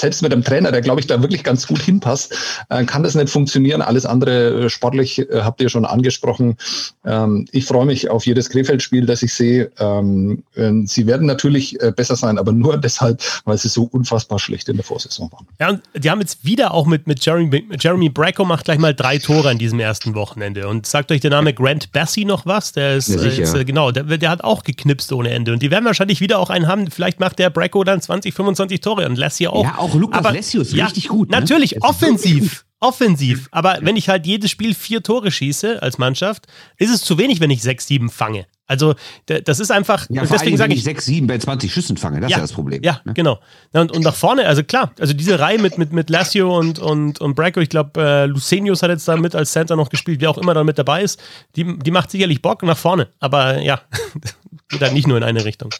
selbst 0.00 0.22
mit 0.22 0.32
einem 0.32 0.44
Trainer, 0.44 0.72
der 0.72 0.80
glaube 0.80 1.00
ich 1.00 1.06
da 1.06 1.20
wirklich 1.22 1.44
ganz 1.44 1.66
gut 1.66 1.80
hinpasst, 1.80 2.34
äh, 2.68 2.84
kann 2.84 3.02
das 3.02 3.14
nicht 3.14 3.30
funktionieren. 3.30 3.82
Alles 3.82 4.06
andere 4.06 4.64
äh, 4.64 4.70
sportlich 4.70 5.18
äh, 5.18 5.42
habt 5.42 5.60
ihr 5.60 5.68
schon 5.68 5.84
angesprochen. 5.84 6.56
Ähm, 7.04 7.46
ich 7.52 7.64
freue 7.64 7.86
mich 7.86 8.10
auf 8.10 8.26
jedes 8.26 8.50
Krefeld-Spiel, 8.50 9.06
das 9.06 9.22
ich 9.22 9.32
sehe. 9.32 9.70
Ähm, 9.78 10.42
sie 10.86 11.06
werden 11.06 11.26
natürlich 11.26 11.80
äh, 11.80 11.92
besser 11.92 12.16
sein, 12.16 12.38
aber 12.38 12.52
nur 12.52 12.76
deshalb, 12.86 13.22
weil 13.44 13.58
sie 13.58 13.68
so 13.68 13.84
unfassbar 13.84 14.38
schlecht 14.38 14.68
in 14.68 14.76
der 14.76 14.84
Vorsaison 14.84 15.30
waren. 15.32 15.46
Ja, 15.60 15.70
und 15.70 15.82
die 15.94 16.10
haben 16.10 16.20
jetzt 16.20 16.44
wieder 16.44 16.72
auch 16.72 16.86
mit, 16.86 17.06
mit 17.06 17.24
Jeremy, 17.24 17.64
Jeremy 17.78 18.08
Bracco 18.08 18.44
macht 18.44 18.64
gleich 18.64 18.78
mal 18.78 18.94
drei 18.94 19.18
Tore 19.18 19.50
an 19.50 19.58
diesem 19.58 19.80
ersten 19.80 20.14
Wochenende. 20.14 20.68
Und 20.68 20.86
sagt 20.86 21.10
euch 21.12 21.20
der 21.20 21.30
Name 21.30 21.52
Grant 21.54 21.92
Bassie 21.92 22.24
noch 22.24 22.46
was? 22.46 22.72
Der 22.72 22.96
ist, 22.96 23.08
ja, 23.08 23.22
ist 23.22 23.54
äh, 23.54 23.64
genau, 23.64 23.90
der, 23.90 24.04
der, 24.04 24.30
hat 24.30 24.42
auch 24.44 24.62
geknipst 24.62 25.12
ohne 25.12 25.30
Ende. 25.30 25.52
Und 25.52 25.62
die 25.62 25.70
werden 25.70 25.84
wahrscheinlich 25.84 26.20
wieder 26.20 26.38
auch 26.38 26.50
einen 26.50 26.66
haben. 26.66 26.90
Vielleicht 26.90 27.20
macht 27.20 27.38
der 27.38 27.50
Bracco 27.50 27.84
dann 27.84 28.00
20, 28.00 28.34
25 28.34 28.80
Tore 28.80 29.06
und 29.06 29.16
lässt 29.16 29.38
hier 29.38 29.52
auch. 29.52 29.64
Ja, 29.64 29.78
auch 29.78 29.85
Lukas 29.94 30.18
aber, 30.18 30.32
Lessius, 30.32 30.72
ja, 30.72 30.86
richtig 30.86 31.08
gut. 31.08 31.30
Ne? 31.30 31.38
Natürlich, 31.38 31.82
offensiv. 31.82 32.64
Offensiv. 32.78 33.48
Aber 33.52 33.78
wenn 33.80 33.96
ich 33.96 34.10
halt 34.10 34.26
jedes 34.26 34.50
Spiel 34.50 34.74
vier 34.74 35.02
Tore 35.02 35.30
schieße 35.30 35.82
als 35.82 35.96
Mannschaft, 35.96 36.46
ist 36.76 36.90
es 36.90 37.02
zu 37.02 37.16
wenig, 37.16 37.40
wenn 37.40 37.50
ich 37.50 37.62
sechs, 37.62 37.86
sieben 37.86 38.10
fange. 38.10 38.46
Also 38.66 38.94
das 39.26 39.60
ist 39.60 39.70
einfach. 39.70 40.06
Ja, 40.10 40.24
deswegen 40.24 40.56
sage 40.56 40.74
ich 40.74 40.82
sechs, 40.82 41.06
sieben 41.06 41.26
bei 41.26 41.38
20 41.38 41.72
Schüssen 41.72 41.96
fange. 41.96 42.20
Das 42.20 42.30
ja, 42.30 42.36
ist 42.36 42.40
ja 42.40 42.42
das 42.42 42.52
Problem. 42.52 42.82
Ja, 42.82 43.00
ne? 43.04 43.14
genau. 43.14 43.38
Und, 43.72 43.92
und 43.92 44.02
nach 44.02 44.14
vorne, 44.14 44.46
also 44.46 44.62
klar, 44.62 44.92
also 44.98 45.14
diese 45.14 45.38
Reihe 45.38 45.58
mit 45.58 45.78
mit 45.78 45.92
mit 45.92 46.10
Lassio 46.10 46.58
und 46.58 46.78
und 46.78 47.20
und 47.20 47.34
Bracco, 47.34 47.60
ich 47.60 47.68
glaube, 47.68 48.00
äh, 48.00 48.26
Lucenius 48.26 48.82
hat 48.82 48.90
jetzt 48.90 49.06
da 49.06 49.16
mit 49.16 49.34
als 49.34 49.52
Center 49.52 49.76
noch 49.76 49.88
gespielt, 49.88 50.20
wer 50.20 50.30
auch 50.30 50.38
immer 50.38 50.52
da 50.52 50.64
mit 50.64 50.78
dabei 50.78 51.02
ist. 51.02 51.22
Die 51.54 51.78
die 51.78 51.90
macht 51.92 52.10
sicherlich 52.10 52.42
Bock 52.42 52.62
nach 52.64 52.76
vorne. 52.76 53.08
Aber 53.20 53.62
ja, 53.62 53.80
geht 54.68 54.80
halt 54.80 54.92
nicht 54.92 55.06
nur 55.06 55.16
in 55.16 55.22
eine 55.22 55.44
Richtung. 55.44 55.70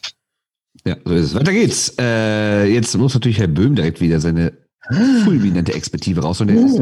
Ja, 0.87 0.95
so 1.03 1.13
ist 1.15 1.25
es. 1.25 1.35
Weiter 1.35 1.51
geht's. 1.51 1.93
Äh, 1.99 2.65
jetzt 2.71 2.97
muss 2.97 3.13
natürlich 3.13 3.39
Herr 3.39 3.47
Böhm 3.47 3.75
direkt 3.75 3.99
wieder 3.99 4.21
seine 4.21 4.53
fulminante 4.89 5.73
Expertise 5.73 6.21
raus. 6.21 6.41
Und 6.41 6.49
er 6.49 6.55
ist 6.55 6.79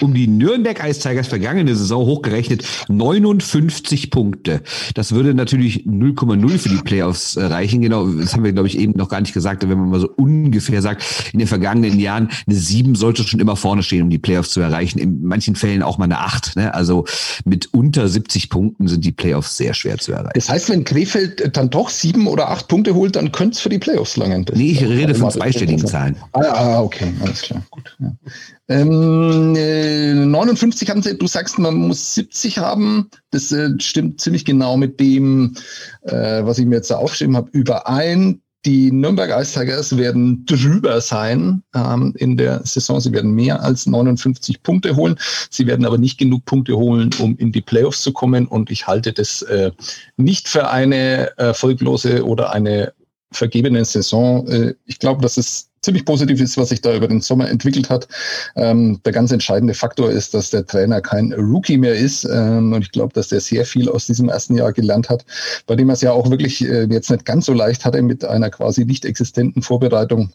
um 0.00 0.14
die 0.14 0.26
Nürnberg 0.26 0.82
Ice 0.84 1.00
Tigers 1.00 1.28
vergangene 1.28 1.74
Saison 1.74 2.06
hochgerechnet 2.06 2.64
59 2.88 4.10
Punkte. 4.10 4.62
Das 4.94 5.12
würde 5.12 5.34
natürlich 5.34 5.84
0,0 5.86 6.58
für 6.58 6.68
die 6.68 6.76
Playoffs 6.76 7.36
äh, 7.36 7.44
reichen. 7.44 7.82
Genau, 7.82 8.06
das 8.06 8.34
haben 8.34 8.44
wir, 8.44 8.52
glaube 8.52 8.68
ich, 8.68 8.78
eben 8.78 8.92
noch 8.96 9.08
gar 9.08 9.20
nicht 9.20 9.34
gesagt. 9.34 9.68
Wenn 9.68 9.78
man 9.78 9.90
mal 9.90 10.00
so 10.00 10.08
ungefähr 10.08 10.82
sagt, 10.82 11.04
in 11.32 11.38
den 11.38 11.48
vergangenen 11.48 11.98
Jahren 11.98 12.30
eine 12.46 12.56
7 12.56 12.94
sollte 12.94 13.24
schon 13.24 13.40
immer 13.40 13.56
vorne 13.56 13.82
stehen, 13.82 14.02
um 14.02 14.10
die 14.10 14.18
Playoffs 14.18 14.50
zu 14.50 14.60
erreichen. 14.60 14.98
In 14.98 15.24
manchen 15.24 15.56
Fällen 15.56 15.82
auch 15.82 15.98
mal 15.98 16.04
eine 16.04 16.18
8. 16.18 16.56
Ne? 16.56 16.74
Also 16.74 17.04
mit 17.44 17.72
unter 17.72 18.08
70 18.08 18.50
Punkten 18.50 18.88
sind 18.88 19.04
die 19.04 19.12
Playoffs 19.12 19.56
sehr 19.56 19.74
schwer 19.74 19.98
zu 19.98 20.12
erreichen. 20.12 20.32
Das 20.34 20.48
heißt, 20.48 20.70
wenn 20.70 20.84
Krefeld 20.84 21.56
dann 21.56 21.70
doch 21.70 21.88
7 21.90 22.26
oder 22.26 22.50
8 22.50 22.68
Punkte 22.68 22.94
holt, 22.94 23.16
dann 23.16 23.32
könnte 23.32 23.54
es 23.54 23.60
für 23.60 23.68
die 23.68 23.78
Playoffs 23.78 24.16
langen. 24.16 24.46
Nee, 24.54 24.72
ich 24.72 24.82
rede 24.82 25.14
von 25.14 25.30
zweistelligen 25.30 25.86
Zahlen. 25.86 26.16
Ah, 26.32 26.80
okay 26.80 27.12
alles 27.34 27.42
klar, 27.42 27.66
gut. 27.70 27.96
Ja. 27.98 28.12
Ähm, 28.68 29.54
äh, 29.56 30.14
59 30.14 30.88
haben 30.88 31.02
sie, 31.02 31.18
du 31.18 31.26
sagst, 31.26 31.58
man 31.58 31.74
muss 31.74 32.14
70 32.14 32.58
haben. 32.58 33.10
Das 33.30 33.50
äh, 33.50 33.70
stimmt 33.78 34.20
ziemlich 34.20 34.44
genau 34.44 34.76
mit 34.76 35.00
dem, 35.00 35.54
äh, 36.02 36.44
was 36.44 36.58
ich 36.58 36.66
mir 36.66 36.76
jetzt 36.76 36.90
da 36.90 36.96
aufgeschrieben 36.96 37.36
habe, 37.36 37.50
überein. 37.52 38.40
Die 38.64 38.90
Nürnberg 38.90 39.30
Ice 39.42 39.60
Tigers 39.60 39.96
werden 39.96 40.46
drüber 40.46 41.00
sein 41.00 41.62
ähm, 41.74 42.14
in 42.16 42.38
der 42.38 42.64
Saison. 42.64 42.98
Sie 42.98 43.12
werden 43.12 43.32
mehr 43.32 43.62
als 43.62 43.84
59 43.84 44.62
Punkte 44.62 44.96
holen. 44.96 45.16
Sie 45.50 45.66
werden 45.66 45.84
aber 45.84 45.98
nicht 45.98 46.18
genug 46.18 46.46
Punkte 46.46 46.76
holen, 46.76 47.10
um 47.18 47.36
in 47.36 47.52
die 47.52 47.60
Playoffs 47.60 48.00
zu 48.00 48.12
kommen. 48.12 48.46
Und 48.46 48.70
ich 48.70 48.86
halte 48.86 49.12
das 49.12 49.42
äh, 49.42 49.70
nicht 50.16 50.48
für 50.48 50.70
eine 50.70 51.36
erfolglose 51.36 52.24
oder 52.24 52.54
eine 52.54 52.94
vergebene 53.32 53.84
Saison. 53.84 54.46
Äh, 54.46 54.74
ich 54.86 54.98
glaube, 54.98 55.20
dass 55.20 55.36
es 55.36 55.68
ziemlich 55.84 56.04
positiv 56.04 56.40
ist, 56.40 56.56
was 56.56 56.70
sich 56.70 56.80
da 56.80 56.94
über 56.94 57.08
den 57.08 57.20
Sommer 57.20 57.48
entwickelt 57.48 57.90
hat. 57.90 58.08
Ähm, 58.56 59.00
der 59.04 59.12
ganz 59.12 59.30
entscheidende 59.30 59.74
Faktor 59.74 60.10
ist, 60.10 60.34
dass 60.34 60.50
der 60.50 60.66
Trainer 60.66 61.00
kein 61.00 61.32
Rookie 61.32 61.78
mehr 61.78 61.94
ist. 61.94 62.24
Ähm, 62.24 62.72
und 62.72 62.82
ich 62.82 62.92
glaube, 62.92 63.12
dass 63.12 63.28
der 63.28 63.40
sehr 63.40 63.64
viel 63.64 63.88
aus 63.88 64.06
diesem 64.06 64.28
ersten 64.28 64.56
Jahr 64.56 64.72
gelernt 64.72 65.08
hat, 65.08 65.24
bei 65.66 65.76
dem 65.76 65.90
er 65.90 65.94
es 65.94 66.00
ja 66.00 66.12
auch 66.12 66.30
wirklich 66.30 66.64
äh, 66.64 66.84
jetzt 66.84 67.10
nicht 67.10 67.24
ganz 67.24 67.46
so 67.46 67.52
leicht 67.52 67.84
hatte 67.84 68.02
mit 68.02 68.24
einer 68.24 68.50
quasi 68.50 68.84
nicht 68.84 69.04
existenten 69.04 69.62
Vorbereitung 69.62 70.32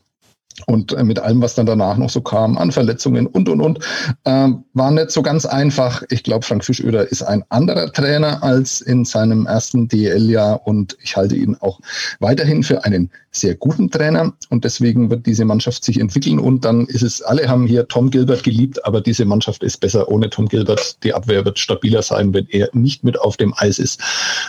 und 0.65 0.93
äh, 0.93 1.03
mit 1.03 1.19
allem, 1.19 1.41
was 1.41 1.55
dann 1.55 1.65
danach 1.65 1.97
noch 1.97 2.09
so 2.09 2.21
kam, 2.21 2.57
an 2.57 2.71
Verletzungen 2.71 3.27
und, 3.27 3.49
und, 3.49 3.61
und, 3.61 3.79
äh, 4.25 4.49
war 4.73 4.91
nicht 4.91 5.11
so 5.11 5.21
ganz 5.21 5.45
einfach. 5.45 6.03
Ich 6.09 6.23
glaube, 6.23 6.45
Frank 6.45 6.65
Fischöder 6.65 7.09
ist 7.09 7.23
ein 7.23 7.43
anderer 7.49 7.91
Trainer 7.91 8.43
als 8.43 8.81
in 8.81 9.05
seinem 9.05 9.45
ersten 9.45 9.87
DL-Jahr 9.87 10.65
und 10.65 10.97
ich 11.01 11.15
halte 11.15 11.35
ihn 11.35 11.55
auch 11.59 11.79
weiterhin 12.19 12.63
für 12.63 12.83
einen 12.83 13.09
sehr 13.31 13.55
guten 13.55 13.89
Trainer 13.91 14.33
und 14.49 14.63
deswegen 14.63 15.09
wird 15.09 15.25
diese 15.25 15.45
Mannschaft 15.45 15.83
sich 15.83 15.99
entwickeln 15.99 16.39
und 16.39 16.65
dann 16.65 16.87
ist 16.87 17.03
es, 17.03 17.21
alle 17.21 17.47
haben 17.47 17.67
hier 17.67 17.87
Tom 17.87 18.09
Gilbert 18.09 18.43
geliebt, 18.43 18.83
aber 18.85 19.01
diese 19.01 19.25
Mannschaft 19.25 19.63
ist 19.63 19.77
besser 19.77 20.09
ohne 20.09 20.29
Tom 20.29 20.47
Gilbert. 20.47 21.03
Die 21.03 21.13
Abwehr 21.13 21.45
wird 21.45 21.59
stabiler 21.59 22.01
sein, 22.01 22.33
wenn 22.33 22.47
er 22.49 22.69
nicht 22.73 23.03
mit 23.03 23.19
auf 23.19 23.37
dem 23.37 23.53
Eis 23.55 23.79
ist. 23.79 24.01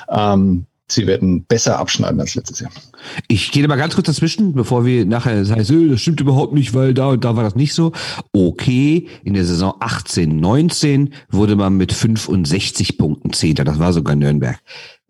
Ähm, 0.09 0.67
sie 0.93 1.07
werden 1.07 1.45
besser 1.45 1.79
abschneiden 1.79 2.21
als 2.21 2.35
letztes 2.35 2.61
Jahr. 2.61 2.71
Ich 3.29 3.51
gehe 3.53 3.67
mal 3.67 3.77
ganz 3.77 3.95
kurz 3.95 4.07
dazwischen, 4.07 4.53
bevor 4.55 4.85
wir 4.85 5.05
nachher 5.05 5.45
sagen, 5.45 5.65
so, 5.65 5.87
das 5.87 6.01
stimmt 6.01 6.21
überhaupt 6.21 6.53
nicht, 6.53 6.75
weil 6.75 6.95
da 6.95 7.09
und 7.09 7.25
da 7.25 7.37
war 7.37 7.45
das 7.45 7.55
nicht 7.55 7.75
so. 7.75 7.93
Okay, 8.33 9.09
in 9.25 9.35
der 9.35 9.45
Saison 9.45 9.75
18, 9.81 10.39
19 10.39 11.15
wurde 11.31 11.57
man 11.57 11.77
mit 11.77 11.93
65 11.93 12.99
Punkten 12.99 13.33
Zehnter. 13.33 13.65
Das 13.65 13.79
war 13.79 13.93
sogar 13.93 14.17
Nürnberg. 14.17 14.59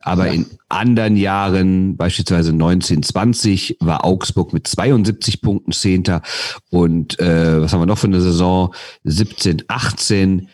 Aber 0.03 0.27
ja. 0.27 0.33
in 0.33 0.47
anderen 0.69 1.16
Jahren, 1.16 1.97
beispielsweise 1.97 2.53
1920, 2.53 3.77
war 3.81 4.05
Augsburg 4.05 4.53
mit 4.53 4.66
72 4.66 5.43
Punkten 5.43 5.73
Zehnter. 5.73 6.23
Und 6.71 7.21
äh, 7.21 7.61
was 7.61 7.73
haben 7.73 7.81
wir 7.81 7.87
noch 7.87 7.99
für 7.99 8.07
eine 8.07 8.21
Saison? 8.21 8.75
17, 9.05 9.64
18 9.69 10.49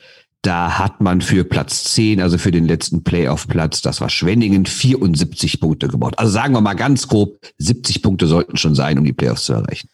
da 0.47 0.79
hat 0.79 1.01
man 1.01 1.21
für 1.21 1.43
Platz 1.45 1.85
10, 1.95 2.21
also 2.21 2.39
für 2.39 2.53
den 2.53 2.67
letzten 2.67 3.03
Playoff-Platz, 3.03 3.83
das 3.83 4.01
war 4.01 4.09
Schwenningen, 4.09 4.65
74 4.65 5.61
Punkte 5.61 5.89
gebaut. 5.89 6.19
Also 6.19 6.31
sagen 6.31 6.55
wir 6.55 6.61
mal 6.61 6.75
ganz 6.75 7.09
grob, 7.09 7.39
70 7.59 8.03
Punkte 8.03 8.29
sollten 8.29 8.57
schon 8.57 8.77
sein, 8.77 8.99
um 8.99 9.05
die 9.05 9.13
Playoffs 9.13 9.47
zu 9.47 9.55
erreichen. 9.55 9.89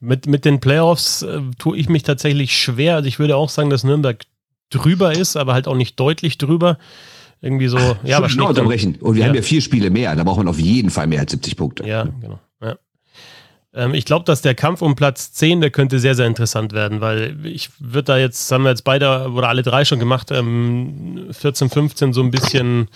Mit, 0.00 0.26
mit 0.26 0.44
den 0.44 0.60
Playoffs 0.60 1.22
äh, 1.22 1.40
tue 1.58 1.78
ich 1.78 1.88
mich 1.88 2.02
tatsächlich 2.02 2.56
schwer. 2.56 2.96
Also 2.96 3.08
ich 3.08 3.18
würde 3.18 3.36
auch 3.36 3.48
sagen, 3.48 3.70
dass 3.70 3.82
Nürnberg 3.82 4.24
drüber 4.68 5.12
ist, 5.12 5.36
aber 5.36 5.54
halt 5.54 5.66
auch 5.66 5.76
nicht 5.76 5.98
deutlich 5.98 6.38
drüber. 6.38 6.78
Irgendwie 7.40 7.68
so, 7.68 7.78
Ach, 7.78 7.96
ja, 8.04 8.20
wahrscheinlich. 8.20 8.48
unterbrechen. 8.48 8.96
Und 9.00 9.14
wir 9.14 9.22
ja. 9.22 9.28
haben 9.28 9.34
ja 9.34 9.42
vier 9.42 9.62
Spiele 9.62 9.88
mehr, 9.88 10.14
da 10.14 10.24
braucht 10.24 10.38
man 10.38 10.48
auf 10.48 10.60
jeden 10.60 10.90
Fall 10.90 11.06
mehr 11.06 11.20
als 11.20 11.30
70 11.30 11.56
Punkte. 11.56 11.86
Ja, 11.86 12.04
genau. 12.20 12.38
Ähm, 13.74 13.94
ich 13.94 14.04
glaube, 14.04 14.24
dass 14.24 14.42
der 14.42 14.54
Kampf 14.54 14.82
um 14.82 14.96
Platz 14.96 15.32
10, 15.32 15.60
der 15.60 15.70
könnte 15.70 15.98
sehr, 15.98 16.14
sehr 16.14 16.26
interessant 16.26 16.72
werden, 16.72 17.00
weil 17.00 17.36
ich 17.44 17.70
würde 17.78 18.04
da 18.04 18.18
jetzt, 18.18 18.50
haben 18.50 18.64
wir 18.64 18.70
jetzt 18.70 18.84
beide 18.84 19.30
oder 19.30 19.48
alle 19.48 19.62
drei 19.62 19.84
schon 19.84 19.98
gemacht, 19.98 20.30
ähm, 20.30 21.28
14, 21.30 21.70
15 21.70 22.12
so 22.12 22.22
ein 22.22 22.30
bisschen, 22.30 22.88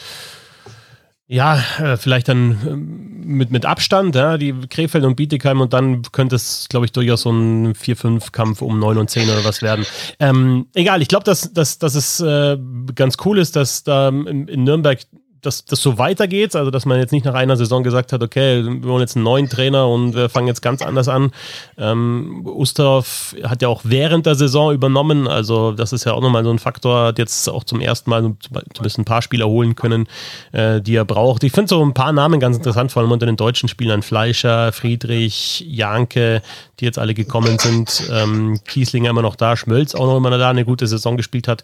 ja, 1.27 1.63
äh, 1.79 1.97
vielleicht 1.97 2.29
dann 2.29 2.59
ähm, 2.67 3.11
mit, 3.25 3.51
mit 3.51 3.65
Abstand, 3.65 4.17
ja, 4.17 4.37
die 4.37 4.53
Krefeld 4.69 5.05
und 5.05 5.17
Bietigheim 5.17 5.61
und 5.61 5.73
dann 5.73 6.03
könnte 6.13 6.37
es, 6.37 6.67
glaube 6.69 6.87
ich, 6.87 6.93
durchaus 6.93 7.23
so 7.23 7.31
ein 7.31 7.75
4-5-Kampf 7.75 8.61
um 8.61 8.79
9 8.79 8.99
und 8.99 9.11
10 9.11 9.31
oder 9.31 9.45
was 9.45 9.63
werden. 9.63 9.87
Ähm, 10.19 10.67
egal, 10.75 11.01
ich 11.03 11.09
glaube, 11.09 11.25
dass, 11.25 11.53
dass, 11.53 11.79
dass 11.79 11.95
es 11.95 12.21
äh, 12.21 12.59
ganz 12.95 13.17
cool 13.25 13.39
ist, 13.39 13.57
dass 13.57 13.85
da 13.85 14.09
in, 14.09 14.49
in 14.49 14.65
Nürnberg 14.65 14.99
dass 15.45 15.65
das 15.65 15.81
so 15.81 15.99
weitergeht, 15.99 16.57
also 16.57 16.71
dass 16.71 16.87
man 16.87 16.99
jetzt 16.99 17.13
nicht 17.13 17.25
nach 17.25 17.35
einer 17.35 17.57
Saison 17.57 17.83
gesagt 17.83 18.13
hat, 18.13 18.23
okay, 18.23 18.65
wir 18.65 18.85
wollen 18.85 19.01
jetzt 19.01 19.17
einen 19.17 19.25
neuen 19.25 19.49
Trainer 19.49 19.89
und 19.89 20.15
wir 20.15 20.29
fangen 20.29 20.47
jetzt 20.47 20.63
ganz 20.63 20.83
anders 20.83 21.09
an. 21.09 21.31
Ähm, 21.79 22.43
Ustorf 22.47 23.35
hat 23.45 23.63
ja 23.63 23.69
auch 23.69 23.83
während 23.85 24.27
der 24.27 24.35
Saison 24.35 24.73
übernommen, 24.73 25.29
also 25.29 25.73
das 25.73 25.93
ist 25.93 26.05
ja 26.05 26.13
auch 26.13 26.21
nochmal 26.21 26.45
so 26.45 26.51
ein 26.51 26.59
Faktor, 26.59 27.07
hat 27.07 27.19
jetzt 27.19 27.49
auch 27.49 27.65
zum 27.65 27.81
ersten 27.81 28.11
Mal 28.11 28.35
zumindest 28.73 28.99
ein 28.99 29.05
paar 29.05 29.23
Spieler 29.23 29.47
holen 29.47 29.75
können, 29.75 30.07
äh, 30.53 30.81
die 30.81 30.97
er 30.97 31.05
braucht. 31.05 31.45
Ich 31.45 31.53
finde 31.53 31.69
so 31.69 31.85
ein 31.85 31.95
paar 31.95 32.13
Namen 32.13 32.41
ganz 32.41 32.57
interessant, 32.57 32.93
vor 32.93 33.03
allem 33.03 33.13
unter 33.13 33.27
den 33.27 33.37
deutschen 33.37 33.69
Spielern, 33.69 34.03
Fleischer, 34.03 34.73
Friedrich, 34.73 35.65
Janke, 35.69 36.43
die 36.81 36.85
jetzt 36.85 36.99
alle 36.99 37.15
gekommen 37.15 37.59
sind, 37.59 38.09
ähm, 38.11 38.61
Kieslinger 38.67 39.11
immer 39.11 39.23
noch 39.23 39.37
da, 39.37 39.57
Schmölz 39.57 39.95
auch 39.95 40.07
noch 40.07 40.17
immer 40.17 40.37
da, 40.37 40.51
eine 40.51 40.65
gute 40.65 40.87
Saison 40.87 41.17
gespielt 41.17 41.49
hat 41.49 41.63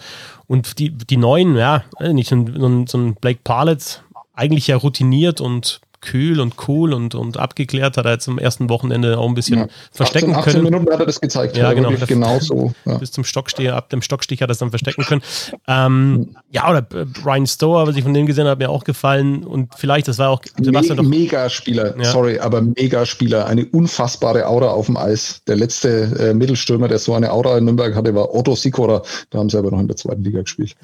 und 0.50 0.80
die, 0.80 0.90
die 0.90 1.16
neuen, 1.16 1.56
ja, 1.56 1.84
nicht 2.00 2.28
so 2.28 2.34
ein, 2.34 2.86
so 2.88 2.98
ein 2.98 3.14
Blake 3.14 3.38
Parlett, 3.70 4.02
eigentlich 4.34 4.66
ja 4.66 4.76
routiniert 4.76 5.40
und 5.40 5.80
kühl 6.00 6.40
und 6.40 6.54
cool 6.68 6.92
und, 6.92 7.14
und 7.14 7.36
abgeklärt. 7.36 7.96
Hat 7.96 8.04
er 8.04 8.12
jetzt 8.12 8.28
am 8.28 8.38
ersten 8.38 8.68
Wochenende 8.68 9.18
auch 9.18 9.28
ein 9.28 9.34
bisschen 9.34 9.58
ja. 9.58 9.66
verstecken 9.92 10.34
18, 10.34 10.36
18 10.36 10.52
können. 10.52 10.66
18 10.66 10.74
Minuten 10.74 10.92
hat 10.92 11.00
er 11.00 11.06
das 11.06 11.20
gezeigt. 11.20 11.56
Ja, 11.56 11.72
genau. 11.72 11.90
Genau 12.06 12.38
so. 12.38 12.72
Ja. 12.84 12.98
Bis 12.98 13.12
zum 13.12 13.24
Stocksteher, 13.24 13.76
ab 13.76 13.90
dem 13.90 14.02
Stockstich 14.02 14.42
hat 14.42 14.50
er 14.50 14.52
es 14.52 14.58
dann 14.58 14.70
verstecken 14.70 15.04
können. 15.04 15.22
Ähm, 15.68 16.34
ja, 16.50 16.68
oder 16.68 16.86
äh, 16.94 17.06
Ryan 17.24 17.46
Stower, 17.46 17.86
was 17.86 17.96
ich 17.96 18.02
von 18.02 18.14
dem 18.14 18.26
gesehen 18.26 18.46
habe, 18.46 18.64
mir 18.64 18.70
auch 18.70 18.84
gefallen. 18.84 19.44
Und 19.44 19.74
vielleicht, 19.76 20.08
das 20.08 20.18
war 20.18 20.30
auch 20.30 20.40
Sebastian 20.60 20.96
Me 20.96 21.02
doch. 21.02 21.10
Megaspieler, 21.10 21.98
ja. 21.98 22.04
sorry, 22.04 22.38
aber 22.38 22.62
Megaspieler. 22.62 23.46
Eine 23.46 23.66
unfassbare 23.66 24.46
Aura 24.46 24.68
auf 24.68 24.86
dem 24.86 24.96
Eis. 24.96 25.42
Der 25.46 25.56
letzte 25.56 26.02
äh, 26.18 26.34
Mittelstürmer, 26.34 26.88
der 26.88 26.98
so 26.98 27.14
eine 27.14 27.30
Aura 27.32 27.58
in 27.58 27.64
Nürnberg 27.64 27.94
hatte, 27.94 28.14
war 28.14 28.34
Otto 28.34 28.54
Sikora. 28.54 29.02
Da 29.30 29.38
haben 29.38 29.50
sie 29.50 29.58
aber 29.58 29.70
noch 29.70 29.80
in 29.80 29.88
der 29.88 29.96
zweiten 29.96 30.24
Liga 30.24 30.40
gespielt. 30.40 30.74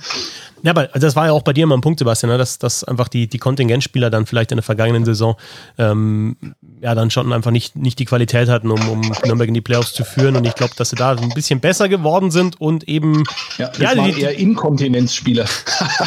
Ja, 0.62 0.72
aber 0.72 0.88
das 0.88 1.16
war 1.16 1.26
ja 1.26 1.32
auch 1.32 1.42
bei 1.42 1.52
dir 1.52 1.64
immer 1.64 1.76
ein 1.76 1.80
Punkt, 1.80 1.98
Sebastian, 1.98 2.32
ne? 2.32 2.38
dass, 2.38 2.58
dass 2.58 2.84
einfach 2.84 3.08
die, 3.08 3.28
die 3.28 3.38
Kontingentspieler 3.38 4.10
dann 4.10 4.26
vielleicht 4.26 4.52
in 4.52 4.56
der 4.56 4.62
vergangenen 4.62 5.04
Saison 5.06 5.36
ähm, 5.78 6.36
ja 6.80 6.94
dann 6.94 7.10
schon 7.10 7.32
einfach 7.32 7.50
nicht, 7.50 7.76
nicht 7.76 7.98
die 7.98 8.04
Qualität 8.04 8.48
hatten, 8.48 8.70
um, 8.70 8.88
um 8.88 9.00
Nürnberg 9.24 9.48
in 9.48 9.54
die 9.54 9.60
Playoffs 9.60 9.94
zu 9.94 10.04
führen. 10.04 10.36
Und 10.36 10.46
ich 10.46 10.54
glaube, 10.54 10.74
dass 10.76 10.90
sie 10.90 10.96
da 10.96 11.12
ein 11.12 11.30
bisschen 11.30 11.60
besser 11.60 11.88
geworden 11.88 12.30
sind 12.30 12.60
und 12.60 12.88
eben. 12.88 13.24
Ja, 13.58 13.68
das 13.68 13.78
ja, 13.78 13.96
waren 13.96 14.14
die, 14.14 14.20
eher 14.20 14.36
Inkontinenzspieler. 14.36 15.46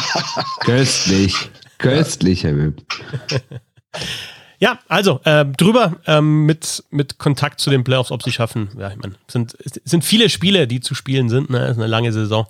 Köstlich. 0.60 1.34
Köstlich, 1.78 2.44
Herr 2.44 2.56
Wim. 2.56 2.76
Ja, 4.62 4.78
also 4.88 5.20
äh, 5.24 5.46
drüber 5.46 5.96
ähm, 6.06 6.44
mit, 6.44 6.84
mit 6.90 7.16
Kontakt 7.16 7.60
zu 7.60 7.70
den 7.70 7.82
Playoffs, 7.82 8.10
ob 8.10 8.22
sie 8.22 8.30
schaffen. 8.30 8.68
Ja, 8.78 8.90
ich 8.90 8.98
meine, 8.98 9.14
sind, 9.26 9.56
sind 9.84 10.04
viele 10.04 10.28
Spiele, 10.28 10.68
die 10.68 10.80
zu 10.80 10.94
spielen 10.94 11.30
sind. 11.30 11.48
Ne? 11.48 11.66
ist 11.68 11.78
eine 11.78 11.86
lange 11.86 12.12
Saison. 12.12 12.46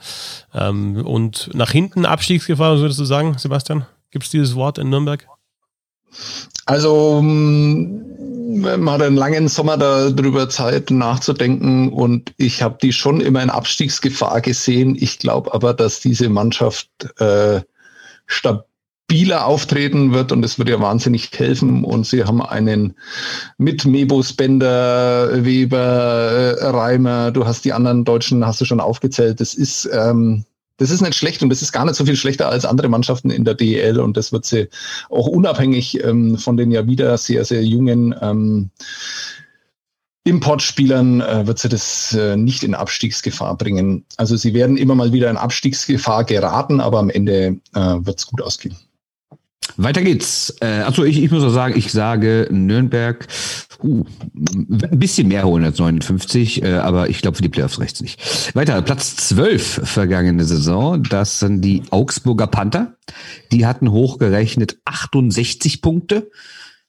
Ähm, 0.53 1.07
und 1.07 1.51
nach 1.55 1.71
hinten 1.71 2.05
Abstiegsgefahr, 2.05 2.75
was 2.75 2.81
würdest 2.81 2.99
du 2.99 3.05
sagen, 3.05 3.39
Sebastian? 3.39 3.87
Gibt 4.11 4.25
es 4.25 4.31
dieses 4.33 4.57
Wort 4.57 4.79
in 4.79 4.91
Nürnberg? 4.91 5.25
Also 6.67 7.21
mm, 7.23 8.61
man 8.61 8.91
hat 8.91 9.03
einen 9.03 9.17
langen 9.17 9.49
Sommer 9.49 9.77
darüber 9.77 10.49
Zeit 10.49 10.91
nachzudenken 10.91 11.93
und 11.93 12.33
ich 12.37 12.63
habe 12.63 12.79
die 12.83 12.93
schon 12.93 13.21
immer 13.21 13.43
in 13.43 13.51
Abstiegsgefahr 13.51 14.41
gesehen. 14.41 14.97
Ich 14.99 15.19
glaube 15.19 15.55
aber, 15.55 15.75
dass 15.75 16.01
diese 16.01 16.29
Mannschaft 16.29 16.89
äh, 17.19 17.61
stabil 18.27 18.65
stabiler 19.11 19.47
auftreten 19.47 20.13
wird 20.13 20.31
und 20.31 20.45
es 20.45 20.59
wird 20.59 20.69
ja 20.69 20.81
wahnsinnig 20.81 21.31
helfen. 21.35 21.85
Und 21.85 22.07
sie 22.07 22.25
haben 22.25 22.41
einen 22.41 22.95
mit 23.59 23.85
Mebus, 23.85 24.33
Bender, 24.33 25.45
Weber, 25.45 26.57
äh, 26.61 26.67
Reimer, 26.67 27.33
du 27.33 27.45
hast 27.45 27.65
die 27.65 27.73
anderen 27.73 28.05
Deutschen, 28.05 28.47
hast 28.47 28.61
du 28.61 28.65
schon 28.65 28.81
aufgezählt. 28.81 29.41
Das 29.41 29.55
ist, 29.55 29.89
ähm, 29.93 30.45
das 30.81 30.91
ist 30.91 31.03
nicht 31.03 31.15
schlecht 31.15 31.43
und 31.43 31.51
das 31.51 31.61
ist 31.61 31.73
gar 31.73 31.85
nicht 31.85 31.95
so 31.95 32.07
viel 32.07 32.17
schlechter 32.17 32.49
als 32.49 32.65
andere 32.65 32.89
Mannschaften 32.89 33.31
in 33.31 33.45
der 33.45 33.55
DEL 33.55 34.01
und 34.01 34.17
das 34.17 34.33
wird 34.33 34.47
sie 34.47 34.69
auch 35.11 35.27
unabhängig 35.27 36.03
ähm, 36.03 36.39
von 36.39 36.57
den 36.57 36.71
ja 36.71 36.87
wieder 36.87 37.19
sehr, 37.19 37.45
sehr 37.45 37.63
jungen 37.63 38.15
ähm, 38.21 38.71
Importspielern 40.25 41.21
äh, 41.21 41.47
wird 41.47 41.59
sie 41.59 41.69
das 41.69 42.15
äh, 42.15 42.37
nicht 42.37 42.63
in 42.63 42.75
Abstiegsgefahr 42.75 43.57
bringen. 43.57 44.05
Also 44.17 44.37
sie 44.37 44.55
werden 44.55 44.79
immer 44.79 44.95
mal 44.95 45.13
wieder 45.13 45.31
in 45.31 45.37
Abstiegsgefahr 45.37 46.25
geraten, 46.25 46.81
aber 46.81 46.99
am 46.99 47.11
Ende 47.11 47.59
äh, 47.75 47.97
wird 48.01 48.19
es 48.19 48.27
gut 48.27 48.41
ausgehen. 48.41 48.77
Weiter 49.77 50.03
geht's. 50.03 50.55
Äh, 50.61 50.67
also 50.67 51.05
ich, 51.05 51.23
ich 51.23 51.31
muss 51.31 51.45
auch 51.45 51.51
sagen, 51.51 51.75
ich 51.77 51.93
sage 51.93 52.49
Nürnberg, 52.51 53.27
uh, 53.83 54.05
ein 54.35 54.99
bisschen 54.99 55.29
mehr 55.29 55.45
holen 55.45 55.65
als 55.65 55.79
59, 55.79 56.63
äh, 56.63 56.75
aber 56.75 57.09
ich 57.09 57.23
glaube 57.23 57.37
für 57.37 57.43
die 57.43 57.49
Playoffs 57.49 57.81
rechts 57.81 58.01
nicht. 58.01 58.55
Weiter, 58.55 58.81
Platz 58.83 59.17
12 59.17 59.83
vergangene 59.85 60.45
Saison, 60.45 61.03
das 61.03 61.41
sind 61.41 61.63
die 61.63 61.83
Augsburger 61.91 62.47
Panther. 62.47 62.95
Die 63.53 63.67
hatten 63.67 63.91
hochgerechnet 63.91 64.79
68 64.85 65.83
Punkte. 65.83 66.31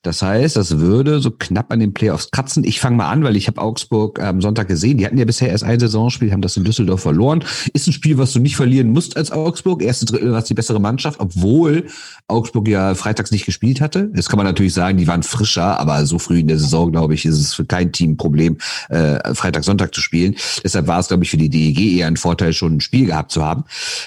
Das 0.03 0.23
heißt, 0.23 0.55
das 0.55 0.79
würde 0.79 1.19
so 1.19 1.29
knapp 1.29 1.71
an 1.71 1.79
den 1.79 1.93
Playoffs 1.93 2.31
kratzen. 2.31 2.63
Ich 2.63 2.79
fange 2.79 2.97
mal 2.97 3.09
an, 3.09 3.23
weil 3.23 3.35
ich 3.35 3.47
habe 3.47 3.61
Augsburg 3.61 4.19
am 4.19 4.41
Sonntag 4.41 4.67
gesehen. 4.67 4.97
Die 4.97 5.05
hatten 5.05 5.17
ja 5.17 5.25
bisher 5.25 5.49
erst 5.49 5.63
ein 5.63 5.79
Saisonspiel, 5.79 6.31
haben 6.31 6.41
das 6.41 6.57
in 6.57 6.63
Düsseldorf 6.63 7.01
verloren. 7.01 7.43
Ist 7.73 7.87
ein 7.87 7.93
Spiel, 7.93 8.17
was 8.17 8.33
du 8.33 8.39
nicht 8.39 8.55
verlieren 8.55 8.89
musst 8.89 9.15
als 9.15 9.31
Augsburg. 9.31 9.83
Erste 9.83 10.05
Drittel 10.05 10.31
war 10.31 10.41
die 10.41 10.55
bessere 10.55 10.79
Mannschaft, 10.79 11.19
obwohl 11.19 11.85
Augsburg 12.27 12.67
ja 12.67 12.95
freitags 12.95 13.29
nicht 13.29 13.45
gespielt 13.45 13.79
hatte. 13.79 14.11
Jetzt 14.15 14.29
kann 14.29 14.37
man 14.37 14.47
natürlich 14.47 14.73
sagen, 14.73 14.97
die 14.97 15.07
waren 15.07 15.21
frischer, 15.21 15.79
aber 15.79 16.05
so 16.07 16.17
früh 16.17 16.39
in 16.39 16.47
der 16.47 16.57
Saison, 16.57 16.91
glaube 16.91 17.13
ich, 17.13 17.25
ist 17.25 17.37
es 17.37 17.53
für 17.53 17.65
kein 17.65 17.91
Team 17.91 18.11
ein 18.11 18.17
Problem, 18.17 18.57
äh, 18.89 19.35
Freitag, 19.35 19.63
Sonntag 19.63 19.93
zu 19.93 20.01
spielen. 20.01 20.35
Deshalb 20.63 20.87
war 20.87 20.99
es, 20.99 21.09
glaube 21.09 21.23
ich, 21.23 21.29
für 21.29 21.37
die 21.37 21.49
DEG 21.49 21.97
eher 21.97 22.07
ein 22.07 22.17
Vorteil, 22.17 22.53
schon 22.53 22.77
ein 22.77 22.81
Spiel 22.81 23.05
gehabt 23.05 23.31
zu 23.31 23.43
haben. 23.43 23.65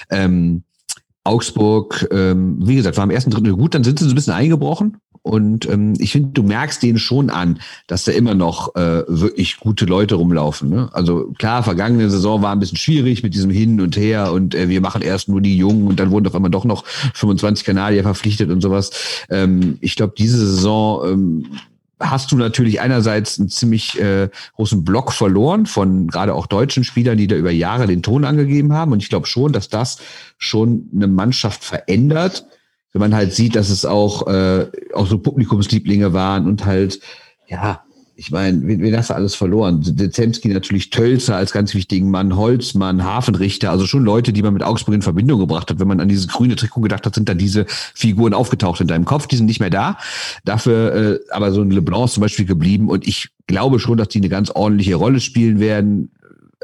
Ähm, 0.09 0.63
Augsburg, 1.23 2.07
ähm, 2.11 2.57
wie 2.61 2.75
gesagt, 2.75 2.97
war 2.97 3.03
im 3.03 3.09
ersten 3.09 3.31
Drittel 3.31 3.55
gut, 3.55 3.73
dann 3.73 3.83
sind 3.83 3.97
sie 3.97 4.05
so 4.05 4.11
ein 4.11 4.15
bisschen 4.15 4.33
eingebrochen. 4.33 4.97
Und 5.25 5.67
ähm, 5.67 5.95
ich 5.97 6.11
finde, 6.11 6.29
du 6.33 6.43
merkst 6.43 6.83
denen 6.83 6.99
schon 6.99 7.31
an, 7.31 7.59
dass 7.87 8.03
da 8.03 8.11
immer 8.11 8.35
noch 8.35 8.75
äh, 8.75 9.01
wirklich 9.07 9.57
gute 9.57 9.85
Leute 9.85 10.13
rumlaufen. 10.13 10.69
Ne? 10.69 10.89
Also 10.93 11.33
klar, 11.39 11.63
vergangene 11.63 12.11
Saison 12.11 12.43
war 12.43 12.51
ein 12.51 12.59
bisschen 12.59 12.77
schwierig 12.77 13.23
mit 13.23 13.33
diesem 13.33 13.49
Hin 13.49 13.81
und 13.81 13.97
Her 13.97 14.31
und 14.31 14.53
äh, 14.53 14.69
wir 14.69 14.81
machen 14.81 15.01
erst 15.01 15.27
nur 15.27 15.41
die 15.41 15.57
Jungen 15.57 15.87
und 15.87 15.99
dann 15.99 16.11
wurden 16.11 16.27
auf 16.27 16.35
einmal 16.35 16.51
doch 16.51 16.63
noch 16.63 16.85
25 16.85 17.65
Kanadier 17.65 18.03
verpflichtet 18.03 18.51
und 18.51 18.61
sowas. 18.61 18.91
Ähm, 19.31 19.79
ich 19.81 19.95
glaube, 19.95 20.13
diese 20.15 20.37
Saison 20.37 21.11
ähm, 21.11 21.45
hast 21.99 22.31
du 22.31 22.35
natürlich 22.35 22.79
einerseits 22.79 23.39
einen 23.39 23.49
ziemlich 23.49 23.99
äh, 23.99 24.29
großen 24.57 24.83
Block 24.83 25.11
verloren 25.11 25.65
von 25.65 26.05
gerade 26.05 26.35
auch 26.35 26.45
deutschen 26.45 26.83
Spielern, 26.83 27.17
die 27.17 27.25
da 27.25 27.35
über 27.35 27.49
Jahre 27.49 27.87
den 27.87 28.03
Ton 28.03 28.25
angegeben 28.25 28.73
haben. 28.73 28.91
Und 28.91 29.01
ich 29.01 29.09
glaube 29.09 29.25
schon, 29.25 29.53
dass 29.53 29.69
das 29.69 29.97
schon 30.37 30.87
eine 30.93 31.07
Mannschaft 31.07 31.63
verändert 31.63 32.45
wenn 32.95 33.01
man 33.01 33.13
halt 33.13 33.33
sieht, 33.33 33.57
dass 33.57 33.69
es 33.69 33.83
auch, 33.83 34.25
äh, 34.27 34.67
auch 34.93 35.05
so 35.05 35.17
Publikumslieblinge 35.19 36.13
waren 36.13 36.47
und 36.47 36.65
halt, 36.65 37.01
ja, 37.45 37.83
ich 38.15 38.31
meine, 38.31 38.65
wen, 38.65 38.81
wen 38.81 38.95
hast 38.95 39.09
du 39.09 39.15
alles 39.15 39.35
verloren? 39.35 39.81
Dezemski 39.83 40.47
natürlich 40.47 40.91
Tölzer 40.91 41.35
als 41.35 41.51
ganz 41.51 41.73
wichtigen 41.73 42.09
Mann, 42.09 42.37
Holzmann, 42.37 43.03
Hafenrichter, 43.03 43.69
also 43.69 43.85
schon 43.85 44.05
Leute, 44.05 44.31
die 44.31 44.41
man 44.41 44.53
mit 44.53 44.63
Augsburg 44.63 44.95
in 44.95 45.01
Verbindung 45.01 45.41
gebracht 45.41 45.69
hat. 45.69 45.81
Wenn 45.81 45.89
man 45.89 45.99
an 45.99 46.07
dieses 46.07 46.29
grüne 46.29 46.55
Trikot 46.55 46.79
gedacht 46.79 47.05
hat, 47.05 47.15
sind 47.15 47.27
da 47.27 47.33
diese 47.33 47.65
Figuren 47.67 48.33
aufgetaucht 48.33 48.79
in 48.79 48.87
deinem 48.87 49.03
Kopf, 49.03 49.27
die 49.27 49.35
sind 49.35 49.47
nicht 49.47 49.59
mehr 49.59 49.69
da. 49.69 49.97
Dafür 50.45 50.95
äh, 50.95 51.19
aber 51.31 51.51
so 51.51 51.63
ein 51.63 51.71
LeBlanc 51.71 52.11
zum 52.11 52.21
Beispiel 52.21 52.45
geblieben 52.45 52.87
und 52.87 53.05
ich 53.05 53.27
glaube 53.47 53.79
schon, 53.79 53.97
dass 53.97 54.07
die 54.07 54.19
eine 54.19 54.29
ganz 54.29 54.51
ordentliche 54.51 54.95
Rolle 54.95 55.19
spielen 55.19 55.59
werden 55.59 56.11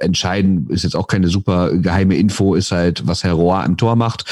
entscheiden, 0.01 0.67
ist 0.69 0.83
jetzt 0.83 0.95
auch 0.95 1.07
keine 1.07 1.27
super 1.27 1.75
geheime 1.77 2.15
Info, 2.15 2.55
ist 2.55 2.71
halt, 2.71 3.07
was 3.07 3.23
Herr 3.23 3.33
Rohr 3.33 3.63
im 3.63 3.77
Tor 3.77 3.95
macht. 3.95 4.25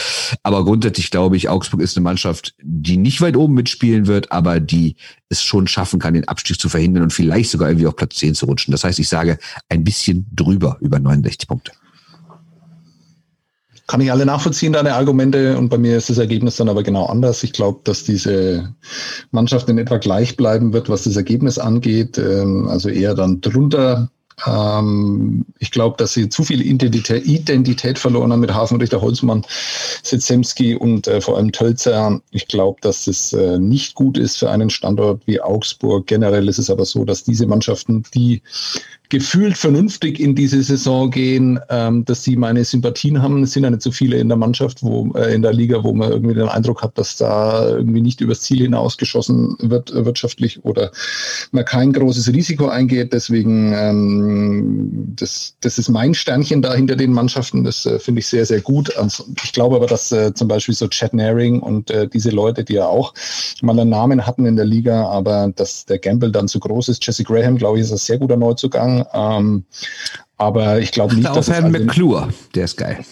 Aber 0.44 0.64
grundsätzlich 0.66 1.12
glaube 1.12 1.38
ich, 1.38 1.50
Augsburg 1.50 1.82
ist 1.82 1.98
eine 1.98 2.04
Mannschaft, 2.04 2.54
die 2.62 2.98
nicht 2.98 3.22
weit 3.22 3.38
oben 3.38 3.54
mitspielen 3.54 4.08
wird, 4.08 4.32
aber 4.32 4.60
die 4.60 4.96
es 5.30 5.44
schon 5.44 5.68
schaffen 5.68 6.00
kann, 6.00 6.14
den 6.14 6.28
Abstieg 6.28 6.60
zu 6.60 6.70
verhindern 6.70 7.04
und 7.04 7.14
vielleicht 7.14 7.52
sogar 7.52 7.70
irgendwie 7.70 7.88
auf 7.88 7.96
Platz 7.96 8.16
10 8.16 8.36
zu 8.36 8.46
rutschen. 8.46 8.72
Das 8.72 8.84
heißt, 8.84 9.00
ich 9.00 9.10
sage 9.10 9.38
ein 9.70 9.84
bisschen 9.84 10.28
drüber 10.32 10.78
über 10.82 11.00
69 11.00 11.48
Punkte. 11.48 11.72
Kann 13.90 14.02
ich 14.02 14.12
alle 14.12 14.28
nachvollziehen, 14.28 14.74
deine 14.74 14.94
Argumente. 14.94 15.58
Und 15.58 15.70
bei 15.70 15.80
mir 15.80 15.98
ist 15.98 16.12
das 16.12 16.20
Ergebnis 16.20 16.58
dann 16.58 16.70
aber 16.70 16.84
genau 16.84 17.08
anders. 17.08 17.42
Ich 17.42 17.54
glaube, 17.54 17.80
dass 17.86 18.04
diese 18.04 18.76
Mannschaft 19.32 19.68
in 19.68 19.80
etwa 19.80 19.98
gleich 19.98 20.38
bleiben 20.38 20.74
wird, 20.74 20.90
was 20.90 21.06
das 21.06 21.16
Ergebnis 21.16 21.58
angeht. 21.58 22.20
Ähm, 22.20 22.68
also 22.68 22.90
eher 22.90 23.16
dann 23.16 23.42
drunter 23.42 24.12
ähm, 24.46 25.46
ich 25.60 25.72
glaube, 25.72 25.98
dass 25.98 26.14
sie 26.14 26.30
zu 26.30 26.44
viel 26.44 26.62
Identität, 26.62 27.26
Identität 27.26 28.00
verloren 28.00 28.32
haben 28.32 28.40
mit 28.40 28.54
Hafenrichter 28.54 29.02
Holzmann, 29.02 29.46
Sitzemski 30.04 30.76
und 30.76 31.08
äh, 31.08 31.22
vor 31.22 31.38
allem 31.38 31.52
Tölzer. 31.52 32.22
Ich 32.32 32.48
glaube, 32.48 32.80
dass 32.82 33.08
es 33.08 33.34
äh, 33.34 33.60
nicht 33.60 33.96
gut 33.96 34.18
ist 34.18 34.38
für 34.38 34.50
einen 34.50 34.70
Standort 34.70 35.22
wie 35.26 35.42
Augsburg. 35.42 36.08
Generell 36.08 36.48
ist 36.48 36.60
es 36.60 36.70
aber 36.70 36.86
so, 36.86 37.06
dass 37.06 37.24
diese 37.24 37.48
Mannschaften, 37.48 38.04
die 38.14 38.42
gefühlt 39.10 39.58
vernünftig 39.58 40.20
in 40.20 40.36
diese 40.36 40.62
Saison 40.62 41.10
gehen, 41.10 41.60
ähm, 41.70 42.06
dass 42.06 42.24
sie 42.24 42.36
meine 42.36 42.64
Sympathien 42.64 43.22
haben. 43.22 43.44
Es 43.44 43.54
sind 43.54 43.64
ja 43.64 43.72
nicht 43.72 43.82
so 43.82 43.92
viele 43.92 44.18
in 44.18 44.28
der 44.28 44.38
Mannschaft, 44.38 44.84
wo 44.84 45.12
äh, 45.16 45.34
in 45.34 45.42
der 45.42 45.54
Liga, 45.54 45.84
wo 45.84 45.94
man 45.94 46.12
irgendwie 46.12 46.36
den 46.36 46.48
Eindruck 46.48 46.84
hat, 46.84 46.98
dass 46.98 47.18
da 47.18 47.68
irgendwie 47.68 48.02
nicht 48.02 48.22
übers 48.22 48.42
Ziel 48.42 48.60
hinausgeschossen 48.60 49.56
wird 49.62 49.92
äh, 49.92 50.06
wirtschaftlich 50.06 50.64
oder 50.64 50.92
man 51.52 51.66
kein 51.66 51.92
großes 51.92 52.32
Risiko 52.34 52.68
eingeht. 52.68 53.12
Deswegen 53.12 53.74
ähm, 53.74 55.14
das, 55.16 55.56
das 55.62 55.80
ist 55.80 55.90
mein 55.90 56.14
Sternchen 56.14 56.62
da 56.62 56.74
hinter 56.74 56.96
den 56.96 57.12
Mannschaften. 57.12 57.64
Das 57.64 57.86
äh, 57.88 57.98
finde 57.98 58.20
ich 58.20 58.28
sehr, 58.28 58.46
sehr 58.46 58.62
gut. 58.62 58.96
Also, 58.96 59.26
ich 59.44 59.54
glaube 59.54 59.76
aber, 59.76 59.88
dass 59.88 60.12
äh, 60.12 60.34
zum 60.34 60.48
Beispiel 60.48 60.76
so 60.76 60.88
Chad 60.88 61.14
Naring 61.14 61.60
und 61.62 61.90
äh, 61.90 62.08
diese 62.08 62.30
Leute, 62.30 62.64
die 62.64 62.74
ja 62.74 62.86
auch 62.86 63.14
mal 63.62 63.78
einen 63.80 63.90
Namen 63.90 64.26
hatten 64.26 64.46
in 64.46 64.56
der 64.56 64.66
Liga, 64.66 65.08
aber 65.08 65.52
dass 65.56 65.86
der 65.86 65.98
Gamble 65.98 66.32
dann 66.32 66.48
zu 66.48 66.60
groß 66.60 66.90
ist. 66.90 67.06
Jesse 67.06 67.24
Graham, 67.24 67.58
glaube 67.58 67.78
ich, 67.78 67.86
ist 67.86 67.92
ein 67.92 67.98
sehr 67.98 68.18
guter 68.18 68.38
Neuzugang 68.38 68.99
ähm, 69.14 69.66
aber 70.38 70.80
ich 70.80 70.92
glaube 70.92 71.16
nicht, 71.16 71.28
dass. 71.28 71.38
Auf 71.38 71.50
Herrn 71.50 71.66
also 71.66 71.86
McClure, 71.86 72.30
der 72.56 72.66
ist 72.66 72.78
geil. 72.78 73.04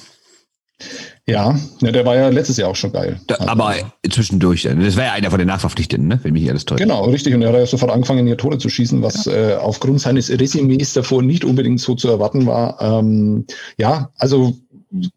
Ja, 1.30 1.60
ja, 1.82 1.92
der 1.92 2.06
war 2.06 2.16
ja 2.16 2.30
letztes 2.30 2.56
Jahr 2.56 2.70
auch 2.70 2.76
schon 2.76 2.94
geil. 2.94 3.20
Da, 3.28 3.36
also, 3.36 3.52
aber 3.52 3.76
zwischendurch, 4.10 4.64
das 4.64 4.96
war 4.96 5.04
ja 5.04 5.12
einer 5.12 5.30
von 5.30 5.40
den 5.40 5.50
Nachverpflichteten, 5.50 6.08
ne? 6.08 6.20
wenn 6.24 6.32
mich 6.32 6.50
alles 6.50 6.64
täuscht. 6.64 6.80
Genau, 6.80 7.04
richtig. 7.04 7.36
Und 7.36 7.42
er 7.42 7.50
hat 7.50 7.56
ja 7.56 7.66
sofort 7.66 7.92
angefangen, 7.92 8.26
hier 8.26 8.38
Tore 8.38 8.58
zu 8.60 8.70
schießen, 8.70 9.02
was 9.02 9.26
ja. 9.26 9.34
äh, 9.34 9.56
aufgrund 9.56 10.00
seines 10.00 10.30
Resümees 10.30 10.94
davor 10.94 11.22
nicht 11.22 11.44
unbedingt 11.44 11.82
so 11.82 11.96
zu 11.96 12.08
erwarten 12.08 12.46
war. 12.46 12.82
Ähm, 12.82 13.46
ja, 13.78 14.10
also 14.18 14.56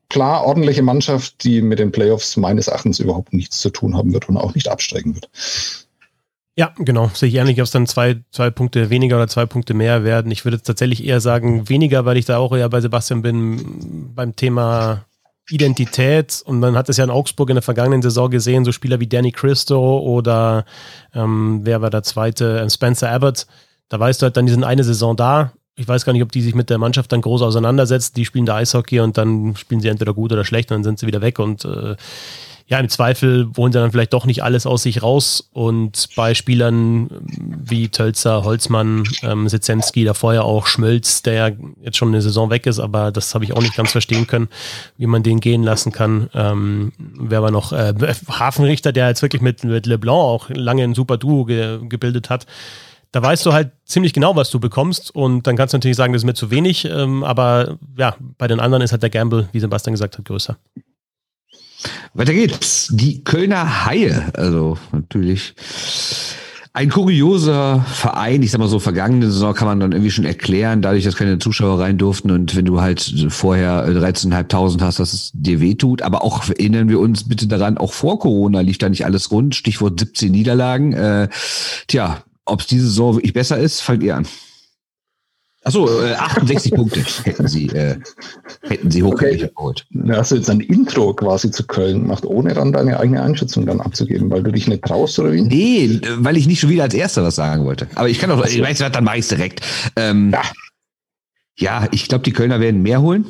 klar, 0.09 0.45
ordentliche 0.45 0.83
Mannschaft, 0.83 1.45
die 1.45 1.63
mit 1.63 1.79
den 1.79 1.93
Playoffs 1.93 2.37
meines 2.37 2.67
Erachtens 2.67 2.99
überhaupt 2.99 3.33
nichts 3.33 3.61
zu 3.61 3.71
tun 3.71 3.97
haben 3.97 4.13
wird 4.13 4.29
und 4.29 4.37
auch 4.37 4.57
nicht 4.57 4.69
absteigen 4.69 5.15
wird. 5.15 5.31
Ja, 6.57 6.73
genau. 6.77 7.11
Sehe 7.15 7.29
ich 7.29 7.37
ähnlich, 7.37 7.61
ob 7.61 7.65
es 7.65 7.71
dann 7.71 7.87
zwei, 7.87 8.23
zwei 8.33 8.51
Punkte 8.51 8.91
weniger 8.91 9.17
oder 9.17 9.29
zwei 9.29 9.47
Punkte 9.47 9.73
mehr 9.73 10.05
werden. 10.05 10.31
Ich 10.31 10.45
würde 10.45 10.61
tatsächlich 10.61 11.05
eher 11.05 11.21
sagen 11.21 11.69
weniger, 11.69 12.05
weil 12.05 12.17
ich 12.17 12.27
da 12.27 12.39
auch 12.39 12.55
eher 12.55 12.69
bei 12.69 12.81
Sebastian 12.81 13.23
bin 13.23 14.13
beim 14.15 14.37
Thema 14.37 15.07
Identität. 15.49 16.43
Und 16.45 16.61
man 16.61 16.77
hat 16.77 16.89
es 16.89 16.97
ja 16.97 17.05
in 17.05 17.11
Augsburg 17.11 17.51
in 17.51 17.57
der 17.57 17.63
vergangenen 17.63 18.03
Saison 18.03 18.31
gesehen, 18.31 18.65
so 18.65 18.73
Spieler 18.73 19.01
wie 19.01 19.07
Danny 19.07 19.33
Christo 19.33 19.99
oder 20.01 20.65
ähm, 21.15 21.61
wer 21.65 21.83
war 21.83 21.91
der 21.91 22.03
zweite, 22.03 22.59
ähm, 22.61 22.71
Spencer 22.71 23.11
Abbott. 23.11 23.47
Da 23.89 23.99
weißt 23.99 24.21
du 24.21 24.25
halt 24.25 24.37
dann, 24.37 24.47
die 24.47 24.53
sind 24.53 24.65
eine 24.65 24.85
Saison 24.85 25.17
da. 25.17 25.53
Ich 25.77 25.89
weiß 25.89 26.05
gar 26.05 26.13
nicht, 26.13 26.23
ob 26.23 26.33
die 26.33 26.43
sich 26.43 26.55
mit 26.55 26.69
der 26.69 26.79
Mannschaft 26.79 27.11
dann 27.13 27.23
groß 27.23 27.43
auseinandersetzt. 27.43 28.17
Die 28.17 28.25
spielen 28.25 28.45
da 28.47 28.57
Eishockey 28.57 29.01
und 29.01 29.17
dann 29.17 29.57
spielen 29.57 29.81
sie 29.81 29.89
entweder 29.89 30.15
gut 30.15 30.33
oder 30.33 30.45
schlecht 30.45 30.71
und 30.71 30.77
dann 30.77 30.85
sind 30.85 30.99
sie 30.99 31.07
wieder 31.07 31.23
weg. 31.23 31.39
Und 31.39 31.65
äh, 31.65 31.97
ja, 32.71 32.79
im 32.79 32.89
Zweifel 32.89 33.51
holen 33.57 33.73
sie 33.73 33.81
dann 33.81 33.91
vielleicht 33.91 34.13
doch 34.13 34.27
nicht 34.27 34.45
alles 34.45 34.65
aus 34.65 34.85
sich 34.85 35.03
raus. 35.03 35.51
Und 35.53 36.09
bei 36.15 36.35
Spielern 36.35 37.11
wie 37.29 37.89
Tölzer, 37.89 38.45
Holzmann, 38.45 39.03
ähm, 39.25 39.49
Sitzensky, 39.49 40.05
da 40.05 40.15
vorher 40.15 40.45
auch 40.45 40.69
Schmölz, 40.69 41.23
der 41.23 41.35
ja 41.35 41.51
jetzt 41.83 41.97
schon 41.97 42.09
eine 42.09 42.23
Saison 42.23 42.49
weg 42.49 42.67
ist, 42.67 42.79
aber 42.79 43.11
das 43.11 43.35
habe 43.35 43.45
ich 43.45 43.55
auch 43.55 43.61
nicht 43.61 43.75
ganz 43.75 43.91
verstehen 43.91 44.29
können, 44.29 44.49
wie 44.99 45.07
man 45.07 45.25
den 45.25 45.41
gehen 45.41 45.65
lassen 45.65 45.91
kann. 45.91 46.31
Ähm, 46.33 46.93
wer 46.99 47.43
war 47.43 47.51
noch? 47.51 47.73
Äh, 47.73 47.93
Hafenrichter, 48.29 48.93
der 48.93 49.09
jetzt 49.09 49.23
wirklich 49.23 49.43
mit, 49.43 49.65
mit 49.65 49.87
Leblanc 49.87 50.21
auch 50.21 50.49
lange 50.51 50.85
ein 50.85 50.95
super 50.95 51.19
Duo 51.19 51.47
ge 51.47 51.81
gebildet 51.89 52.31
hat. 52.31 52.47
Da 53.11 53.21
weißt 53.21 53.45
du 53.47 53.53
halt 53.53 53.73
ziemlich 53.85 54.13
genau, 54.13 54.37
was 54.37 54.49
du 54.51 54.61
bekommst 54.61 55.13
und 55.13 55.45
dann 55.49 55.57
kannst 55.57 55.75
du 55.75 55.79
natürlich 55.79 55.97
sagen, 55.97 56.13
das 56.13 56.23
ist 56.23 56.27
mir 56.27 56.35
zu 56.35 56.53
wenig, 56.53 56.85
ähm, 56.85 57.25
aber 57.25 57.79
ja, 57.99 58.15
bei 58.39 58.47
den 58.47 58.61
anderen 58.61 58.83
ist 58.85 58.93
halt 58.93 59.03
der 59.03 59.11
Gamble, 59.11 59.49
wie 59.51 59.59
Sebastian 59.59 59.95
gesagt 59.95 60.17
hat, 60.17 60.25
größer. 60.25 60.57
Weiter 62.15 62.35
geht's. 62.35 62.89
Die 62.93 63.25
Kölner 63.25 63.87
Haie. 63.87 64.31
Also 64.35 64.79
natürlich 64.93 65.55
ein 66.73 66.89
kurioser 66.89 67.81
Verein. 67.81 68.43
Ich 68.43 68.53
sag 68.53 68.59
mal 68.59 68.69
so, 68.69 68.79
vergangene 68.79 69.27
Saison 69.31 69.55
kann 69.55 69.67
man 69.67 69.81
dann 69.81 69.93
irgendwie 69.93 70.11
schon 70.11 70.25
erklären, 70.25 70.83
dadurch, 70.83 71.05
dass 71.05 71.17
keine 71.17 71.39
Zuschauer 71.39 71.81
rein 71.81 71.99
durften 71.99 72.31
und 72.31 72.55
wenn 72.55 72.65
du 72.65 72.81
halt 72.81 73.27
vorher 73.29 73.89
13.500 73.89 74.81
hast, 74.81 75.01
dass 75.01 75.13
es 75.13 75.31
dir 75.35 75.61
wehtut. 75.61 76.03
Aber 76.03 76.23
auch 76.23 76.49
erinnern 76.49 76.89
wir 76.89 77.01
uns 77.01 77.29
bitte 77.29 77.49
daran, 77.49 77.77
auch 77.77 77.93
vor 77.93 78.19
Corona 78.21 78.61
lief 78.61 78.79
da 78.79 78.89
nicht 78.89 79.05
alles 79.05 79.31
rund. 79.33 79.55
Stichwort 79.55 79.99
17 79.99 80.31
Niederlagen. 80.31 80.93
Äh, 80.93 81.29
tja, 81.89 82.23
ob 82.45 82.61
es 82.61 82.67
diese 82.67 82.87
Saison 82.87 83.17
wirklich 83.17 83.33
besser 83.33 83.59
ist, 83.59 83.81
fangt 83.81 84.03
ihr 84.03 84.17
an. 84.17 84.27
Achso, 85.63 85.87
äh, 86.03 86.15
68 86.15 86.73
Punkte 86.73 87.01
hätten 87.25 87.47
sie, 87.47 87.67
äh, 87.69 87.99
hätten 88.63 88.91
sie 88.91 89.03
hochwertig 89.03 89.45
okay. 89.45 89.53
geholt. 89.55 89.87
Hast 90.09 90.31
du 90.31 90.37
jetzt 90.37 90.49
ein 90.49 90.61
Intro 90.61 91.13
quasi 91.13 91.51
zu 91.51 91.67
Köln 91.67 92.03
gemacht, 92.03 92.25
ohne 92.25 92.55
dann 92.55 92.73
deine 92.73 92.99
eigene 92.99 93.23
Einschätzung 93.23 93.67
dann 93.67 93.81
abzugeben, 93.81 94.31
weil 94.31 94.43
du 94.43 94.53
dich 94.53 94.69
nicht 94.69 94.83
traust 94.83 95.19
oder 95.19 95.33
wie? 95.33 95.43
Nee, 95.43 96.01
weil 96.17 96.39
ich 96.39 96.47
nicht 96.47 96.61
schon 96.61 96.71
wieder 96.71 96.85
als 96.85 96.95
Erster 96.95 97.23
was 97.23 97.35
sagen 97.35 97.67
wollte. 97.67 97.89
Aber 97.95 98.09
ich 98.09 98.19
kann 98.19 98.31
auch, 98.31 98.45
ich 98.45 98.61
weiß, 98.61 98.79
dann 98.79 99.05
mache 99.05 99.19
ich 99.19 99.29
direkt. 99.29 99.61
Ähm, 99.97 100.31
ja. 100.33 100.43
ja, 101.59 101.89
ich 101.91 102.09
glaube, 102.09 102.25
die 102.25 102.33
Kölner 102.33 102.61
werden 102.61 102.81
mehr 102.81 103.03
holen. 103.03 103.27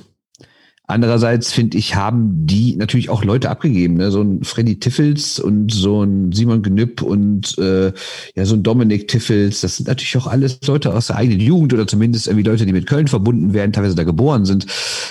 Andererseits 0.90 1.52
finde 1.52 1.78
ich, 1.78 1.94
haben 1.94 2.46
die 2.46 2.76
natürlich 2.76 3.10
auch 3.10 3.24
Leute 3.24 3.50
abgegeben, 3.50 3.94
ne? 3.94 4.10
so 4.10 4.22
ein 4.22 4.44
Freddy 4.44 4.78
Tiffels 4.78 5.38
und 5.38 5.72
so 5.72 6.02
ein 6.02 6.32
Simon 6.32 6.62
Gnüpp 6.62 7.02
und 7.02 7.56
äh, 7.58 7.92
ja 8.34 8.44
so 8.44 8.54
ein 8.54 8.62
Dominik 8.62 9.08
Tiffels. 9.08 9.60
Das 9.60 9.76
sind 9.76 9.88
natürlich 9.88 10.16
auch 10.16 10.26
alles 10.26 10.58
Leute 10.66 10.94
aus 10.94 11.08
der 11.08 11.16
eigenen 11.16 11.40
Jugend 11.40 11.72
oder 11.72 11.86
zumindest 11.86 12.26
irgendwie 12.26 12.48
Leute, 12.48 12.66
die 12.66 12.72
mit 12.72 12.86
Köln 12.86 13.08
verbunden 13.08 13.54
werden, 13.54 13.72
teilweise 13.72 13.94
da 13.94 14.04
geboren 14.04 14.44
sind. 14.44 14.66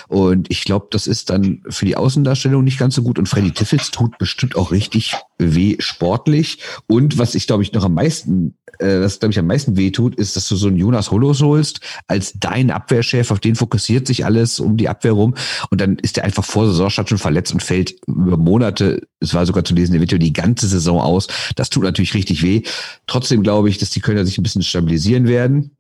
Und 0.07 0.51
ich 0.51 0.63
glaube, 0.63 0.87
das 0.91 1.07
ist 1.07 1.29
dann 1.29 1.63
für 1.69 1.85
die 1.85 1.95
Außendarstellung 1.95 2.63
nicht 2.63 2.79
ganz 2.79 2.95
so 2.95 3.01
gut. 3.01 3.17
Und 3.17 3.27
Freddy 3.27 3.51
Tiffels 3.51 3.91
tut 3.91 4.17
bestimmt 4.17 4.55
auch 4.55 4.71
richtig 4.71 5.15
weh 5.39 5.77
sportlich. 5.79 6.59
Und 6.87 7.17
was 7.17 7.33
ich 7.33 7.47
glaube 7.47 7.63
ich 7.63 7.73
noch 7.73 7.85
am 7.85 7.95
meisten 7.95 8.55
äh, 8.79 9.01
was 9.01 9.19
glaube 9.19 9.31
ich 9.31 9.39
am 9.39 9.47
meisten 9.47 9.77
wehtut, 9.77 10.15
ist, 10.15 10.35
dass 10.35 10.47
du 10.47 10.55
so 10.55 10.67
einen 10.67 10.77
Jonas 10.77 11.11
Holos 11.11 11.41
holst 11.41 11.81
als 12.07 12.33
dein 12.39 12.71
Abwehrchef, 12.71 13.31
auf 13.31 13.39
den 13.39 13.55
fokussiert 13.55 14.07
sich 14.07 14.25
alles 14.25 14.59
um 14.59 14.77
die 14.77 14.89
Abwehr 14.89 15.13
rum 15.13 15.35
und 15.69 15.81
dann 15.81 15.97
ist 15.97 16.17
er 16.17 16.23
einfach 16.23 16.45
vor 16.45 16.67
Saisonstart 16.67 17.09
schon 17.09 17.17
verletzt 17.17 17.53
und 17.53 17.63
fällt 17.63 17.95
über 18.07 18.37
Monate, 18.37 19.07
es 19.19 19.33
war 19.33 19.45
sogar 19.45 19.65
zu 19.65 19.73
lesen, 19.73 19.95
eventuell 19.95 20.19
die 20.19 20.33
ganze 20.33 20.67
Saison 20.67 21.01
aus. 21.01 21.27
Das 21.55 21.69
tut 21.69 21.83
natürlich 21.83 22.13
richtig 22.13 22.43
weh. 22.43 22.63
Trotzdem 23.07 23.43
glaube 23.43 23.69
ich, 23.69 23.77
dass 23.77 23.89
die 23.89 23.99
Kölner 23.99 24.25
sich 24.25 24.37
ein 24.37 24.43
bisschen 24.43 24.63
stabilisieren 24.63 25.27
werden. 25.27 25.71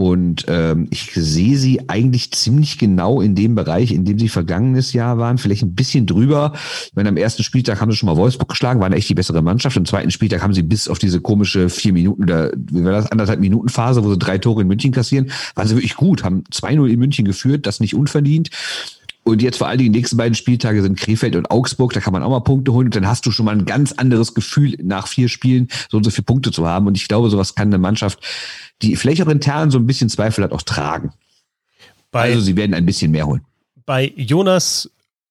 Und 0.00 0.46
ähm, 0.48 0.86
ich 0.88 1.12
sehe 1.12 1.58
sie 1.58 1.90
eigentlich 1.90 2.32
ziemlich 2.32 2.78
genau 2.78 3.20
in 3.20 3.34
dem 3.34 3.54
Bereich, 3.54 3.92
in 3.92 4.06
dem 4.06 4.18
sie 4.18 4.30
vergangenes 4.30 4.94
Jahr 4.94 5.18
waren, 5.18 5.36
vielleicht 5.36 5.62
ein 5.62 5.74
bisschen 5.74 6.06
drüber. 6.06 6.54
Ich 6.86 6.94
meine, 6.94 7.10
am 7.10 7.18
ersten 7.18 7.42
Spieltag 7.42 7.82
haben 7.82 7.90
sie 7.90 7.98
schon 7.98 8.06
mal 8.06 8.16
Wolfsburg 8.16 8.48
geschlagen, 8.48 8.80
waren 8.80 8.94
echt 8.94 9.10
die 9.10 9.14
bessere 9.14 9.42
Mannschaft. 9.42 9.76
Am 9.76 9.84
zweiten 9.84 10.10
Spieltag 10.10 10.42
haben 10.42 10.54
sie 10.54 10.62
bis 10.62 10.88
auf 10.88 10.98
diese 10.98 11.20
komische 11.20 11.68
vier 11.68 11.92
Minuten 11.92 12.22
oder 12.22 12.50
wie 12.56 12.82
war 12.82 12.92
das, 12.92 13.12
anderthalb 13.12 13.40
Minuten 13.40 13.68
Phase, 13.68 14.02
wo 14.02 14.08
sie 14.08 14.18
drei 14.18 14.38
Tore 14.38 14.62
in 14.62 14.68
München 14.68 14.90
kassieren, 14.90 15.30
waren 15.54 15.68
sie 15.68 15.76
wirklich 15.76 15.96
gut, 15.96 16.24
haben 16.24 16.44
2-0 16.50 16.86
in 16.86 16.98
München 16.98 17.26
geführt, 17.26 17.66
das 17.66 17.78
nicht 17.78 17.94
unverdient. 17.94 18.48
Und 19.22 19.42
jetzt 19.42 19.58
vor 19.58 19.68
allen 19.68 19.78
Dingen 19.78 19.92
die 19.92 19.98
nächsten 19.98 20.16
beiden 20.16 20.34
Spieltage 20.34 20.82
sind 20.82 20.98
Krefeld 20.98 21.36
und 21.36 21.50
Augsburg. 21.50 21.92
Da 21.92 22.00
kann 22.00 22.12
man 22.12 22.22
auch 22.22 22.30
mal 22.30 22.40
Punkte 22.40 22.72
holen. 22.72 22.86
Und 22.86 22.96
dann 22.96 23.06
hast 23.06 23.26
du 23.26 23.30
schon 23.30 23.46
mal 23.46 23.52
ein 23.52 23.66
ganz 23.66 23.92
anderes 23.92 24.34
Gefühl, 24.34 24.76
nach 24.82 25.06
vier 25.06 25.28
Spielen 25.28 25.68
so 25.90 25.98
und 25.98 26.04
so 26.04 26.10
viele 26.10 26.24
Punkte 26.24 26.50
zu 26.50 26.66
haben. 26.66 26.86
Und 26.86 26.96
ich 26.96 27.06
glaube, 27.06 27.30
sowas 27.30 27.54
kann 27.54 27.68
eine 27.68 27.78
Mannschaft, 27.78 28.18
die 28.82 28.96
vielleicht 28.96 29.22
auch 29.22 29.28
intern 29.28 29.70
so 29.70 29.78
ein 29.78 29.86
bisschen 29.86 30.08
Zweifel 30.08 30.42
hat, 30.44 30.52
auch 30.52 30.62
tragen. 30.62 31.12
Bei, 32.10 32.30
also 32.30 32.40
sie 32.40 32.56
werden 32.56 32.74
ein 32.74 32.86
bisschen 32.86 33.10
mehr 33.10 33.26
holen. 33.26 33.42
Bei 33.86 34.12
Jonas 34.16 34.90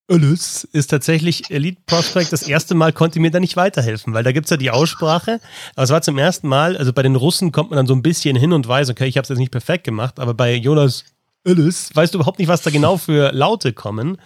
Öllis 0.09 0.67
ist 0.71 0.87
tatsächlich 0.87 1.51
Elite 1.51 1.81
Prospect. 1.85 2.33
Das 2.33 2.43
erste 2.43 2.75
Mal 2.75 2.93
konnte 2.93 3.19
mir 3.19 3.31
da 3.31 3.39
nicht 3.39 3.55
weiterhelfen, 3.55 4.13
weil 4.13 4.23
da 4.23 4.31
gibt 4.31 4.45
es 4.45 4.49
ja 4.49 4.57
die 4.57 4.71
Aussprache. 4.71 5.39
Aber 5.75 5.83
es 5.83 5.89
war 5.89 6.01
zum 6.01 6.17
ersten 6.17 6.47
Mal, 6.47 6.77
also 6.77 6.91
bei 6.93 7.03
den 7.03 7.15
Russen 7.15 7.51
kommt 7.51 7.69
man 7.69 7.77
dann 7.77 7.87
so 7.87 7.93
ein 7.93 8.01
bisschen 8.01 8.35
hin 8.35 8.53
und 8.53 8.67
weiß, 8.67 8.89
okay, 8.89 9.05
ich 9.05 9.17
habe 9.17 9.23
es 9.23 9.29
jetzt 9.29 9.37
nicht 9.37 9.51
perfekt 9.51 9.83
gemacht, 9.83 10.19
aber 10.19 10.33
bei 10.33 10.55
Jonas 10.55 11.03
Öllis, 11.45 11.89
weißt 11.93 12.13
du 12.13 12.17
überhaupt 12.17 12.39
nicht, 12.39 12.47
was 12.47 12.61
da 12.61 12.69
genau 12.69 12.97
für 12.97 13.31
Laute 13.31 13.73
kommen. 13.73 14.17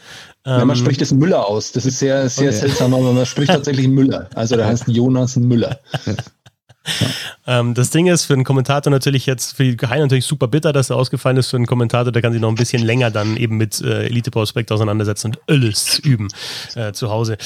Ja, 0.46 0.66
man 0.66 0.72
ähm, 0.72 0.76
spricht 0.76 1.02
das 1.02 1.12
Müller 1.12 1.48
aus. 1.48 1.72
Das 1.72 1.86
ist 1.86 2.00
sehr, 2.00 2.28
sehr 2.30 2.50
okay. 2.50 2.58
seltsam, 2.58 2.94
aber 2.94 3.14
man 3.14 3.26
spricht 3.26 3.52
tatsächlich 3.54 3.88
Müller. 3.88 4.30
Also 4.36 4.56
der 4.56 4.68
heißt 4.68 4.88
Jonas 4.88 5.36
Müller. 5.36 5.80
Ja. 6.06 6.14
Ähm, 7.46 7.74
das 7.74 7.90
Ding 7.90 8.08
ist 8.08 8.26
für 8.26 8.34
einen 8.34 8.44
Kommentator 8.44 8.92
natürlich 8.92 9.26
jetzt, 9.26 9.56
für 9.58 9.64
die 9.64 9.88
Hein 9.88 10.02
natürlich 10.02 10.26
super 10.26 10.48
bitter, 10.48 10.74
dass 10.74 10.90
er 10.90 10.96
ausgefallen 10.96 11.38
ist. 11.38 11.50
Für 11.50 11.58
einen 11.58 11.66
Kommentator, 11.66 12.12
der 12.12 12.22
kann 12.22 12.32
sich 12.32 12.42
noch 12.42 12.50
ein 12.50 12.56
bisschen 12.56 12.84
länger 12.84 13.12
dann 13.12 13.38
eben 13.38 13.58
mit 13.58 13.82
äh, 13.82 14.06
Elite 14.06 14.32
Prospekt 14.32 14.72
auseinandersetzen 14.72 15.28
und 15.28 15.40
Öllis 15.50 16.00
üben 16.00 16.28
äh, 16.76 16.94
zu 16.94 17.10
Hause. 17.10 17.38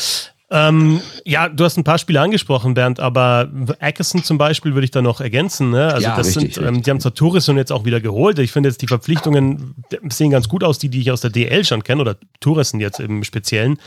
Ähm, 0.49 1.01
ja, 1.25 1.49
du 1.49 1.65
hast 1.65 1.77
ein 1.77 1.83
paar 1.83 1.97
Spiele 1.97 2.21
angesprochen, 2.21 2.73
Bernd, 2.73 3.01
aber 3.01 3.49
Ackerson 3.79 4.23
zum 4.23 4.38
Beispiel 4.38 4.73
würde 4.73 4.86
ich 4.86 4.91
da 4.91 5.01
noch 5.01 5.19
ergänzen. 5.19 5.71
Ne? 5.71 5.93
Also 5.93 6.07
ja, 6.07 6.15
das 6.15 6.27
richtig, 6.27 6.55
sind, 6.55 6.65
ähm, 6.65 6.81
die 6.81 6.89
haben 6.89 7.01
zwar 7.01 7.13
Tourism 7.13 7.57
jetzt 7.57 7.71
auch 7.71 7.83
wieder 7.83 7.99
geholt. 7.99 8.39
Ich 8.39 8.53
finde 8.53 8.69
jetzt 8.69 8.81
die 8.81 8.88
Verpflichtungen 8.88 9.75
sehen 10.10 10.31
ganz 10.31 10.47
gut 10.47 10.63
aus, 10.63 10.79
die, 10.79 10.88
die 10.88 11.01
ich 11.01 11.12
aus 11.12 11.19
der 11.19 11.31
DL 11.31 11.65
schon 11.65 11.83
kenne, 11.83 12.01
oder 12.01 12.15
Tourism 12.39 12.79
jetzt 12.79 13.01
im 13.01 13.25
Speziellen. 13.25 13.77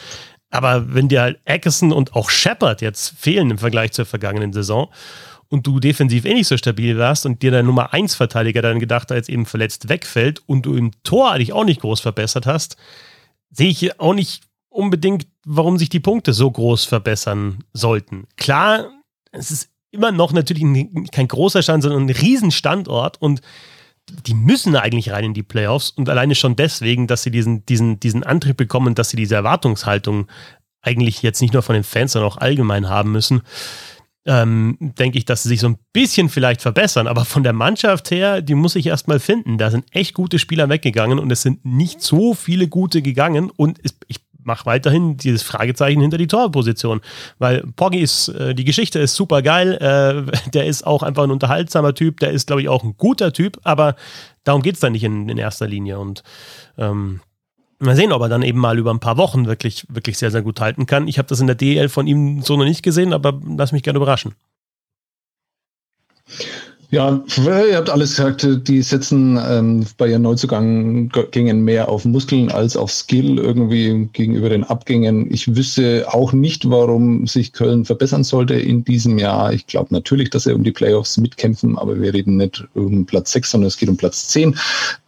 Aber 0.51 0.95
wenn 0.95 1.09
dir 1.09 1.23
halt 1.23 1.41
Ackerson 1.47 1.93
und 1.93 2.15
auch 2.15 2.29
Shepard 2.29 2.83
jetzt 2.83 3.15
fehlen 3.19 3.51
im 3.51 3.59
Vergleich 3.59 3.93
zur 3.93 4.05
vergangenen 4.05 4.53
Saison 4.53 4.91
und 5.49 5.67
du 5.67 5.81
defensiv 5.81 6.27
eh 6.27 6.35
nicht 6.35 6.49
so 6.49 6.59
stabil 6.59 6.99
warst 6.99 7.25
und 7.25 7.43
dir 7.43 7.53
der 7.53 7.63
Nummer 7.63 7.95
1 7.95 8.17
Verteidiger 8.17 8.61
dann 8.61 8.81
gedacht 8.81 9.11
hat, 9.11 9.17
jetzt 9.17 9.31
eben 9.31 9.47
verletzt 9.47 9.89
wegfällt 9.89 10.43
und 10.47 10.67
du 10.67 10.75
im 10.75 10.91
Tor 11.05 11.33
eigentlich 11.33 11.55
auch 11.55 11.65
nicht 11.65 11.81
groß 11.81 12.01
verbessert 12.01 12.47
hast, 12.47 12.77
sehe 13.51 13.69
ich 13.69 13.99
auch 13.99 14.15
nicht 14.15 14.50
unbedingt, 14.71 15.27
warum 15.45 15.79
sich 15.79 15.89
die 15.89 16.01
Punkte 16.01 16.33
so 16.33 16.51
groß 16.51 16.85
verbessern 16.85 17.65
sollten. 17.73 18.27
Klar, 18.37 18.91
es 19.33 19.51
ist 19.51 19.71
immer 19.91 20.13
noch 20.13 20.33
natürlich 20.33 20.65
kein 21.13 21.29
großer 21.29 21.63
Stand, 21.63 21.83
sondern 21.83 22.07
ein 22.07 22.11
Riesenstandort 22.11 23.21
und 23.21 23.41
die 24.27 24.35
müssen 24.35 24.75
eigentlich 24.77 25.11
rein 25.11 25.25
in 25.25 25.35
die 25.35 25.43
Playoffs 25.43 25.91
und 25.91 26.09
alleine 26.09 26.35
schon 26.35 26.57
deswegen, 26.57 27.07
dass 27.07 27.23
sie 27.23 27.31
diesen, 27.31 27.65
diesen, 27.67 28.01
diesen 28.01 28.25
Antrieb 28.25 28.57
bekommen, 28.57 28.95
dass 28.95 29.11
sie 29.11 29.17
diese 29.17 29.35
Erwartungshaltung 29.35 30.27
eigentlich 30.83 31.23
jetzt 31.23 31.43
nicht 31.43 31.53
nur 31.53 31.63
von 31.63 31.75
den 31.75 31.85
Fans, 31.85 32.13
sondern 32.13 32.31
auch 32.31 32.39
allgemein 32.39 32.89
haben 32.89 33.13
müssen, 33.13 33.43
ähm, 34.27 34.77
denke 34.81 35.19
ich, 35.19 35.25
dass 35.25 35.43
sie 35.43 35.51
sich 35.51 35.61
so 35.61 35.69
ein 35.69 35.79
bisschen 35.93 36.29
vielleicht 36.29 36.63
verbessern. 36.63 37.07
Aber 37.07 37.25
von 37.25 37.43
der 37.43 37.53
Mannschaft 37.53 38.11
her, 38.11 38.43
die 38.43 38.55
muss 38.55 38.77
ich 38.77 38.87
erstmal 38.87 39.21
finden. 39.21 39.59
Da 39.59 39.71
sind 39.71 39.85
echt 39.93 40.15
gute 40.15 40.39
Spieler 40.39 40.69
weggegangen 40.69 41.19
und 41.19 41.31
es 41.31 41.43
sind 41.43 41.65
nicht 41.65 42.03
so 42.03 42.35
viele 42.35 42.69
gute 42.69 43.03
gegangen 43.03 43.51
und 43.51 43.79
es, 43.83 43.95
ich 44.09 44.21
mach 44.45 44.67
weiterhin 44.67 45.17
dieses 45.17 45.43
Fragezeichen 45.43 46.01
hinter 46.01 46.19
die 46.19 46.27
Torposition. 46.27 47.01
Weil 47.39 47.65
Poggi 47.77 48.01
ist, 48.01 48.29
äh, 48.29 48.55
die 48.55 48.65
Geschichte 48.65 48.99
ist 48.99 49.15
super 49.15 49.43
geil, 49.43 49.75
äh, 49.75 50.51
der 50.55 50.67
ist 50.67 50.87
auch 50.87 51.03
einfach 51.03 51.25
ein 51.25 51.31
unterhaltsamer 51.31 51.95
Typ, 51.95 52.21
der 52.21 52.31
ist, 52.31 52.47
glaube 52.47 52.63
ich, 52.63 52.69
auch 52.69 52.85
ein 52.85 52.95
guter 52.97 53.33
Typ, 53.33 53.59
aber 53.65 53.97
darum 54.45 54.63
geht 54.63 54.75
es 54.75 54.81
dann 54.81 54.93
nicht 54.93 55.05
in, 55.05 55.29
in 55.29 55.39
erster 55.39 55.67
Linie. 55.67 55.99
Und 55.99 56.23
ähm, 56.79 57.21
Mal 57.83 57.97
sehen, 57.97 58.13
ob 58.13 58.21
er 58.21 58.29
dann 58.29 58.43
eben 58.43 58.59
mal 58.59 58.79
über 58.79 58.93
ein 58.93 59.01
paar 59.01 59.17
Wochen 59.17 59.47
wirklich, 59.47 59.87
wirklich 59.89 60.19
sehr, 60.19 60.31
sehr 60.31 60.43
gut 60.43 60.61
halten 60.61 60.85
kann. 60.85 61.09
Ich 61.09 61.17
habe 61.17 61.29
das 61.29 61.41
in 61.41 61.47
der 61.47 61.57
DL 61.57 61.89
von 61.89 62.07
ihm 62.07 62.43
so 62.43 62.59
noch 62.59 62.67
nicht 62.67 62.83
gesehen, 62.83 63.15
aber 63.15 63.41
lass 63.57 63.73
mich 63.73 63.83
gerne 63.83 63.97
überraschen. 63.97 64.35
Ja, 66.93 67.23
ihr 67.47 67.77
habt 67.77 67.89
alles 67.89 68.17
gesagt, 68.17 68.49
die 68.67 68.83
setzen 68.83 69.39
ähm, 69.49 69.87
bei 69.97 70.09
ihren 70.09 70.23
Neuzugängen 70.23 71.65
mehr 71.65 71.89
auf 71.89 72.05
Muskeln 72.05 72.51
als 72.51 72.77
auf 72.77 72.91
Skill 72.91 73.39
irgendwie 73.39 74.09
gegenüber 74.13 74.49
den 74.49 74.65
Abgängen. 74.65 75.33
Ich 75.33 75.55
wüsste 75.55 76.07
auch 76.09 76.33
nicht, 76.33 76.69
warum 76.69 77.29
sich 77.29 77.53
Köln 77.53 77.85
verbessern 77.85 78.25
sollte 78.25 78.55
in 78.55 78.83
diesem 78.83 79.19
Jahr. 79.19 79.53
Ich 79.53 79.69
glaube 79.69 79.95
natürlich, 79.95 80.31
dass 80.31 80.45
sie 80.45 80.53
um 80.53 80.65
die 80.65 80.73
Playoffs 80.73 81.17
mitkämpfen, 81.17 81.79
aber 81.79 82.01
wir 82.01 82.13
reden 82.13 82.39
nicht 82.39 82.67
um 82.75 83.07
Platz 83.07 83.31
6, 83.33 83.53
sondern 83.53 83.69
es 83.69 83.77
geht 83.77 83.89
um 83.89 83.97
Platz 83.97 84.27
10. 84.27 84.59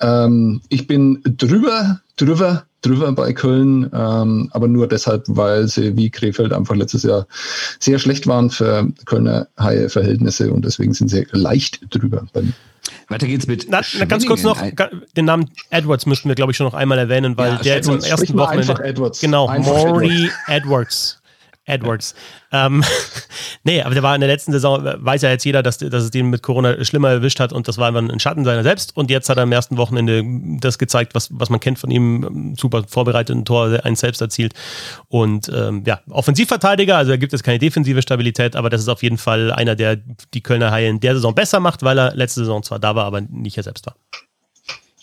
Ähm, 0.00 0.60
ich 0.68 0.86
bin 0.86 1.20
drüber, 1.24 2.00
drüber, 2.16 2.64
drüber 2.82 3.10
bei 3.12 3.32
Köln, 3.32 3.90
ähm, 3.94 4.48
aber 4.52 4.68
nur 4.68 4.86
deshalb, 4.86 5.24
weil 5.28 5.68
sie 5.68 5.96
wie 5.96 6.10
Krefeld 6.10 6.52
einfach 6.52 6.74
letztes 6.74 7.04
Jahr 7.04 7.26
sehr 7.78 7.98
schlecht 7.98 8.26
waren 8.26 8.50
für 8.50 8.88
Kölner 9.06 9.48
Haie 9.58 9.88
Verhältnisse 9.88 10.52
und 10.52 10.64
deswegen 10.64 10.92
sind 10.92 11.08
sie 11.08 11.26
leicht 11.30 11.80
drüber. 11.90 12.26
Weiter 13.08 13.26
geht's 13.26 13.46
mit. 13.46 13.66
Na, 13.68 13.80
na, 13.98 14.04
ganz 14.04 14.26
kurz 14.26 14.42
noch, 14.42 14.60
den 15.16 15.24
Namen 15.24 15.50
Edwards 15.70 16.06
müssten 16.06 16.28
wir, 16.28 16.34
glaube 16.34 16.52
ich, 16.52 16.56
schon 16.56 16.66
noch 16.66 16.74
einmal 16.74 16.98
erwähnen, 16.98 17.36
weil 17.36 17.52
ja, 17.52 17.58
der 17.58 17.76
jetzt 17.76 17.88
im 17.88 18.00
ersten 18.00 18.36
Wochenende. 18.36 18.84
Edwards. 18.84 19.20
Genau, 19.20 19.46
Maury 19.46 20.30
Edwards. 20.48 21.21
Edwards. 21.72 22.14
Ähm, 22.52 22.84
nee, 23.64 23.82
aber 23.82 23.94
der 23.94 24.02
war 24.02 24.14
in 24.14 24.20
der 24.20 24.28
letzten 24.28 24.52
Saison, 24.52 24.84
weiß 24.84 25.22
ja 25.22 25.30
jetzt 25.30 25.44
jeder, 25.44 25.62
dass, 25.62 25.78
dass 25.78 26.04
es 26.04 26.10
den 26.10 26.30
mit 26.30 26.42
Corona 26.42 26.84
schlimmer 26.84 27.10
erwischt 27.10 27.40
hat 27.40 27.52
und 27.52 27.68
das 27.68 27.78
war 27.78 27.88
einfach 27.88 28.02
ein 28.02 28.20
Schatten 28.20 28.44
seiner 28.44 28.62
selbst. 28.62 28.96
Und 28.96 29.10
jetzt 29.10 29.28
hat 29.28 29.36
er 29.36 29.44
am 29.44 29.52
ersten 29.52 29.76
Wochenende 29.76 30.22
das 30.60 30.78
gezeigt, 30.78 31.14
was, 31.14 31.28
was 31.32 31.50
man 31.50 31.60
kennt 31.60 31.78
von 31.78 31.90
ihm. 31.90 32.54
Super 32.58 32.84
vorbereitet, 32.86 33.36
ein 33.36 33.44
Tor, 33.44 33.80
eins 33.84 34.00
selbst 34.00 34.20
erzielt. 34.20 34.54
Und 35.08 35.50
ähm, 35.54 35.82
ja, 35.86 36.00
Offensivverteidiger, 36.10 36.96
also 36.96 37.12
da 37.12 37.16
gibt 37.16 37.32
es 37.32 37.42
keine 37.42 37.58
defensive 37.58 38.02
Stabilität, 38.02 38.56
aber 38.56 38.70
das 38.70 38.80
ist 38.80 38.88
auf 38.88 39.02
jeden 39.02 39.18
Fall 39.18 39.52
einer, 39.52 39.76
der 39.76 39.96
die 39.96 40.40
Kölner 40.42 40.70
Haie 40.70 40.88
in 40.88 41.00
der 41.00 41.14
Saison 41.14 41.34
besser 41.34 41.60
macht, 41.60 41.82
weil 41.82 41.98
er 41.98 42.14
letzte 42.14 42.40
Saison 42.40 42.62
zwar 42.62 42.78
da 42.78 42.94
war, 42.94 43.04
aber 43.04 43.20
nicht 43.20 43.56
er 43.56 43.62
selbst 43.62 43.86
war. 43.86 43.96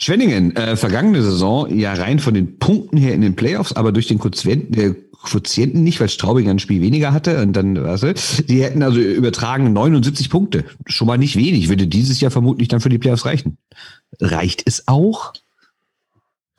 Schwenningen, 0.02 0.56
äh, 0.56 0.78
vergangene 0.78 1.22
Saison 1.22 1.78
ja 1.78 1.94
rein 1.94 2.20
von 2.20 2.34
den 2.34 2.58
Punkten 2.58 2.96
her 2.96 3.14
in 3.14 3.20
den 3.20 3.36
Playoffs, 3.36 3.74
aber 3.74 3.92
durch 3.92 4.08
den 4.08 4.18
Quotienten, 4.18 4.74
äh, 4.80 4.96
Quotienten 5.22 5.84
nicht, 5.84 6.00
weil 6.00 6.10
Straubing 6.10 6.50
ein 6.50 6.60
Spiel 6.60 6.82
weniger 6.82 7.14
hatte 7.14 7.42
und 7.42 7.54
dann, 7.54 7.82
weißt 7.82 8.04
du, 8.04 8.14
die 8.46 8.64
hätten 8.64 8.84
also 8.84 9.00
übertragen 9.00 9.72
79 9.74 10.30
Punkte. 10.30 10.66
Schon 10.86 11.08
mal 11.08 11.18
nicht 11.18 11.36
wenig, 11.36 11.70
würde 11.70 11.88
dieses 11.88 12.22
Jahr 12.22 12.32
vermutlich 12.32 12.68
dann 12.70 12.80
für 12.80 12.90
die 12.90 12.98
Playoffs 12.98 13.26
reichen. 13.26 13.58
Reicht 14.20 14.64
es 14.66 14.88
auch? 14.88 15.34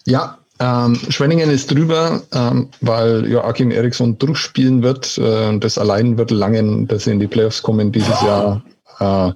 Ja, 0.06 0.38
ähm, 0.60 0.98
Schwenningen 1.08 1.48
ist 1.48 1.70
drüber, 1.70 2.22
ähm, 2.32 2.68
weil 2.82 3.26
Joachim 3.26 3.70
Eriksson 3.70 4.18
durchspielen 4.18 4.82
wird. 4.82 5.16
Äh, 5.16 5.58
das 5.58 5.78
allein 5.78 6.18
wird 6.18 6.30
langen, 6.30 6.86
dass 6.86 7.04
sie 7.04 7.12
in 7.12 7.20
die 7.20 7.28
Playoffs 7.28 7.62
kommen 7.62 7.92
dieses 7.92 8.20
Jahr. 8.20 8.62
Äh, 8.98 9.32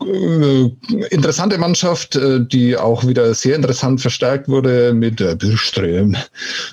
interessante 0.00 1.58
Mannschaft, 1.58 2.16
äh, 2.16 2.40
die 2.44 2.76
auch 2.76 3.06
wieder 3.06 3.34
sehr 3.34 3.56
interessant 3.56 4.00
verstärkt 4.00 4.48
wurde 4.48 4.94
mit 4.94 5.20
äh, 5.20 5.34
Bürström, 5.34 6.16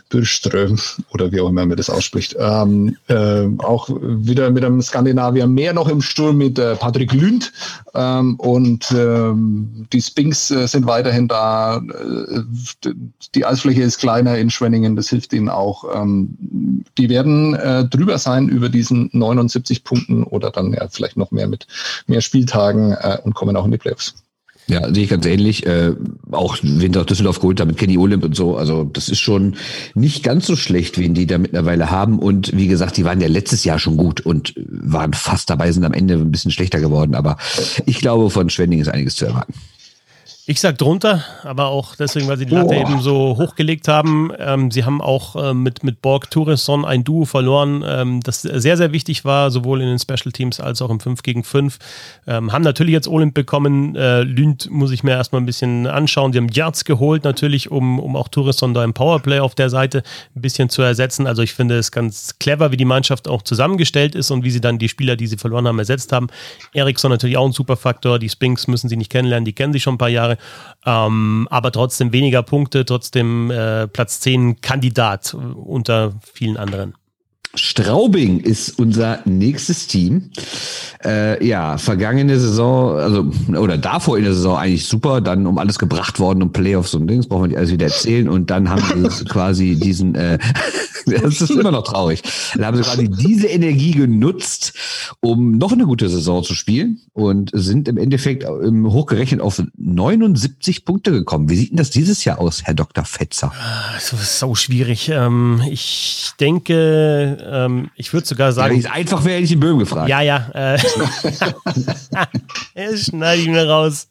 Bürström 0.09 0.79
oder 1.13 1.31
wie 1.31 1.41
auch 1.41 1.49
immer 1.49 1.65
man 1.65 1.77
das 1.77 1.89
ausspricht. 1.89 2.35
Ähm, 2.39 2.95
äh, 3.07 3.47
auch 3.59 3.89
wieder 3.89 4.49
mit 4.49 4.63
einem 4.63 4.81
Skandinavier 4.81 5.45
mehr 5.47 5.73
noch 5.73 5.89
im 5.89 6.01
Sturm 6.01 6.37
mit 6.37 6.57
äh, 6.57 6.75
Patrick 6.75 7.11
Lünd 7.13 7.51
ähm, 7.95 8.35
und 8.35 8.91
ähm, 8.91 9.87
die 9.91 10.01
Spinks 10.01 10.49
äh, 10.51 10.67
sind 10.67 10.85
weiterhin 10.85 11.27
da. 11.27 11.81
die 13.35 13.45
Eisfläche 13.45 13.81
ist 13.81 13.97
kleiner 13.97 14.37
in 14.37 14.49
Schwenningen, 14.49 14.95
das 14.95 15.09
hilft 15.09 15.33
ihnen 15.33 15.49
auch. 15.49 15.83
Ähm, 15.93 16.37
die 16.97 17.09
werden 17.09 17.53
drüber 17.89 18.17
sein 18.17 18.47
über 18.49 18.69
diesen 18.69 19.09
79 19.13 19.83
Punkten 19.83 20.23
oder 20.23 20.51
dann 20.51 20.73
ja 20.73 20.87
vielleicht 20.89 21.17
noch 21.17 21.31
mehr 21.31 21.47
mit 21.47 21.67
mehr 22.07 22.21
Spieltagen 22.21 22.95
und 23.23 23.33
kommen 23.33 23.55
auch 23.55 23.65
in 23.65 23.71
die 23.71 23.77
Playoffs. 23.77 24.15
Ja, 24.69 24.93
sehe 24.93 25.05
ich 25.05 25.09
ganz 25.09 25.25
ähnlich. 25.25 25.65
Äh, 25.65 25.93
auch 26.31 26.57
Winter 26.61 27.05
Düsseldorf 27.05 27.39
geholt 27.39 27.59
damit 27.59 27.77
Kenny 27.77 27.97
Olymp 27.97 28.25
und 28.25 28.35
so. 28.35 28.57
Also 28.57 28.83
das 28.83 29.07
ist 29.07 29.19
schon 29.19 29.55
nicht 29.95 30.23
ganz 30.23 30.45
so 30.45 30.57
schlecht, 30.57 30.97
wen 30.97 31.13
die 31.13 31.25
da 31.25 31.37
mittlerweile 31.37 31.89
haben. 31.89 32.19
Und 32.19 32.55
wie 32.55 32.67
gesagt, 32.67 32.97
die 32.97 33.05
waren 33.05 33.21
ja 33.21 33.29
letztes 33.29 33.63
Jahr 33.63 33.79
schon 33.79 33.95
gut 33.95 34.19
und 34.19 34.53
waren 34.57 35.13
fast 35.13 35.49
dabei, 35.49 35.71
sind 35.71 35.85
am 35.85 35.93
Ende 35.93 36.15
ein 36.15 36.31
bisschen 36.31 36.51
schlechter 36.51 36.81
geworden. 36.81 37.15
Aber 37.15 37.37
ich 37.85 37.99
glaube, 37.99 38.29
von 38.29 38.49
Schwending 38.49 38.81
ist 38.81 38.89
einiges 38.89 39.15
zu 39.15 39.25
erwarten. 39.25 39.53
Ich 40.49 40.61
sag 40.61 40.77
drunter, 40.77 41.25
aber 41.43 41.67
auch 41.67 41.97
deswegen, 41.97 42.29
weil 42.29 42.37
sie 42.37 42.45
die 42.45 42.55
Latte 42.55 42.73
oh. 42.73 42.79
eben 42.79 43.01
so 43.01 43.35
hochgelegt 43.37 43.89
haben. 43.89 44.31
Ähm, 44.39 44.71
sie 44.71 44.85
haben 44.85 45.01
auch 45.01 45.35
äh, 45.35 45.53
mit, 45.53 45.83
mit 45.83 46.01
Borg 46.01 46.31
Tourisson 46.31 46.85
ein 46.85 47.03
Duo 47.03 47.25
verloren, 47.25 47.83
ähm, 47.85 48.21
das 48.21 48.43
sehr, 48.43 48.77
sehr 48.77 48.93
wichtig 48.93 49.25
war, 49.25 49.51
sowohl 49.51 49.81
in 49.81 49.89
den 49.89 49.99
Special 49.99 50.31
Teams 50.31 50.61
als 50.61 50.81
auch 50.81 50.89
im 50.89 51.01
5 51.01 51.21
gegen 51.21 51.43
5. 51.43 51.77
Ähm, 52.27 52.53
haben 52.53 52.61
natürlich 52.61 52.93
jetzt 52.93 53.09
Olymp 53.09 53.33
bekommen. 53.33 53.97
Äh, 53.97 54.21
Lünd 54.21 54.71
muss 54.71 54.91
ich 54.91 55.03
mir 55.03 55.11
erstmal 55.11 55.41
ein 55.41 55.45
bisschen 55.45 55.85
anschauen. 55.85 56.31
Sie 56.31 56.37
haben 56.37 56.47
Yards 56.47 56.85
geholt, 56.85 57.25
natürlich, 57.25 57.69
um, 57.69 57.99
um 57.99 58.15
auch 58.15 58.29
Tourisson 58.29 58.73
da 58.73 58.85
im 58.85 58.93
Powerplay 58.93 59.41
auf 59.41 59.53
der 59.53 59.69
Seite 59.69 60.01
ein 60.33 60.41
bisschen 60.41 60.69
zu 60.69 60.81
ersetzen. 60.81 61.27
Also 61.27 61.41
ich 61.41 61.53
finde 61.53 61.77
es 61.77 61.91
ganz 61.91 62.39
clever, 62.39 62.71
wie 62.71 62.77
die 62.77 62.85
Mannschaft 62.85 63.27
auch 63.27 63.41
zusammengestellt 63.41 64.15
ist 64.15 64.31
und 64.31 64.45
wie 64.45 64.51
sie 64.51 64.61
dann 64.61 64.79
die 64.79 64.87
Spieler, 64.87 65.17
die 65.17 65.27
sie 65.27 65.35
verloren 65.35 65.67
haben, 65.67 65.77
ersetzt 65.77 66.13
haben. 66.13 66.27
Eriksson 66.71 67.11
natürlich 67.11 67.35
auch 67.35 67.45
ein 67.45 67.51
super 67.51 67.75
Faktor. 67.75 68.17
Die 68.17 68.29
Spinks 68.29 68.67
müssen 68.67 68.87
sie 68.87 68.95
nicht 68.95 69.11
kennenlernen, 69.11 69.43
die 69.43 69.51
kennen 69.51 69.73
sie 69.73 69.81
schon 69.81 69.95
ein 69.95 69.97
paar 69.97 70.07
Jahre. 70.07 70.36
Ähm, 70.85 71.47
aber 71.49 71.71
trotzdem 71.71 72.13
weniger 72.13 72.43
Punkte, 72.43 72.85
trotzdem 72.85 73.51
äh, 73.51 73.87
Platz 73.87 74.19
10 74.21 74.61
Kandidat 74.61 75.33
unter 75.33 76.13
vielen 76.21 76.57
anderen. 76.57 76.93
Straubing 77.55 78.39
ist 78.39 78.77
unser 78.79 79.19
nächstes 79.25 79.87
Team. 79.87 80.31
Äh, 81.03 81.45
ja, 81.45 81.77
vergangene 81.77 82.39
Saison, 82.39 82.97
also 82.97 83.31
oder 83.59 83.77
davor 83.77 84.17
in 84.17 84.23
der 84.23 84.33
Saison 84.33 84.57
eigentlich 84.57 84.85
super, 84.85 85.21
dann 85.21 85.45
um 85.45 85.57
alles 85.57 85.79
gebracht 85.79 86.19
worden 86.19 86.41
um 86.41 86.51
Playoffs 86.51 86.93
und 86.93 87.07
Dings, 87.07 87.27
brauchen 87.27 87.43
wir 87.43 87.47
nicht 87.49 87.57
alles 87.57 87.71
wieder 87.71 87.85
erzählen. 87.85 88.29
Und 88.29 88.49
dann 88.49 88.69
haben 88.69 89.09
sie 89.09 89.25
quasi 89.29 89.75
diesen, 89.75 90.15
äh, 90.15 90.37
das 91.05 91.41
ist 91.41 91.51
immer 91.51 91.71
noch 91.71 91.83
traurig, 91.83 92.21
dann 92.55 92.65
haben 92.65 92.77
sie 92.77 92.83
quasi 92.83 93.09
diese 93.09 93.47
Energie 93.47 93.91
genutzt, 93.91 94.73
um 95.19 95.57
noch 95.57 95.71
eine 95.71 95.85
gute 95.85 96.09
Saison 96.09 96.43
zu 96.43 96.53
spielen 96.53 96.99
und 97.13 97.51
sind 97.53 97.87
im 97.87 97.97
Endeffekt 97.97 98.43
im 98.43 98.91
hochgerechnet 98.91 99.41
auf 99.41 99.61
79 99.77 100.85
Punkte 100.85 101.11
gekommen. 101.11 101.49
Wie 101.49 101.55
sieht 101.55 101.71
denn 101.71 101.77
das 101.77 101.89
dieses 101.89 102.25
Jahr 102.25 102.39
aus, 102.39 102.63
Herr 102.63 102.73
Dr. 102.73 103.05
Fetzer? 103.05 103.53
Das 103.93 104.13
ist 104.13 104.39
so 104.39 104.55
schwierig. 104.55 105.09
Ähm, 105.09 105.61
ich 105.69 106.31
denke, 106.39 107.36
ähm, 107.45 107.89
ich 107.95 108.13
würde 108.13 108.27
sogar 108.27 108.51
sagen. 108.51 108.79
Ja, 108.79 108.91
einfach 108.91 109.23
wäre 109.25 109.39
ich 109.39 109.51
in 109.51 109.59
Böhm 109.59 109.79
gefragt. 109.79 110.09
Ja, 110.09 110.21
ja. 110.21 110.49
Äh, 110.53 110.77
das 112.75 113.05
schneide 113.05 113.41
ich 113.41 113.47
mir 113.47 113.67
raus. 113.67 114.07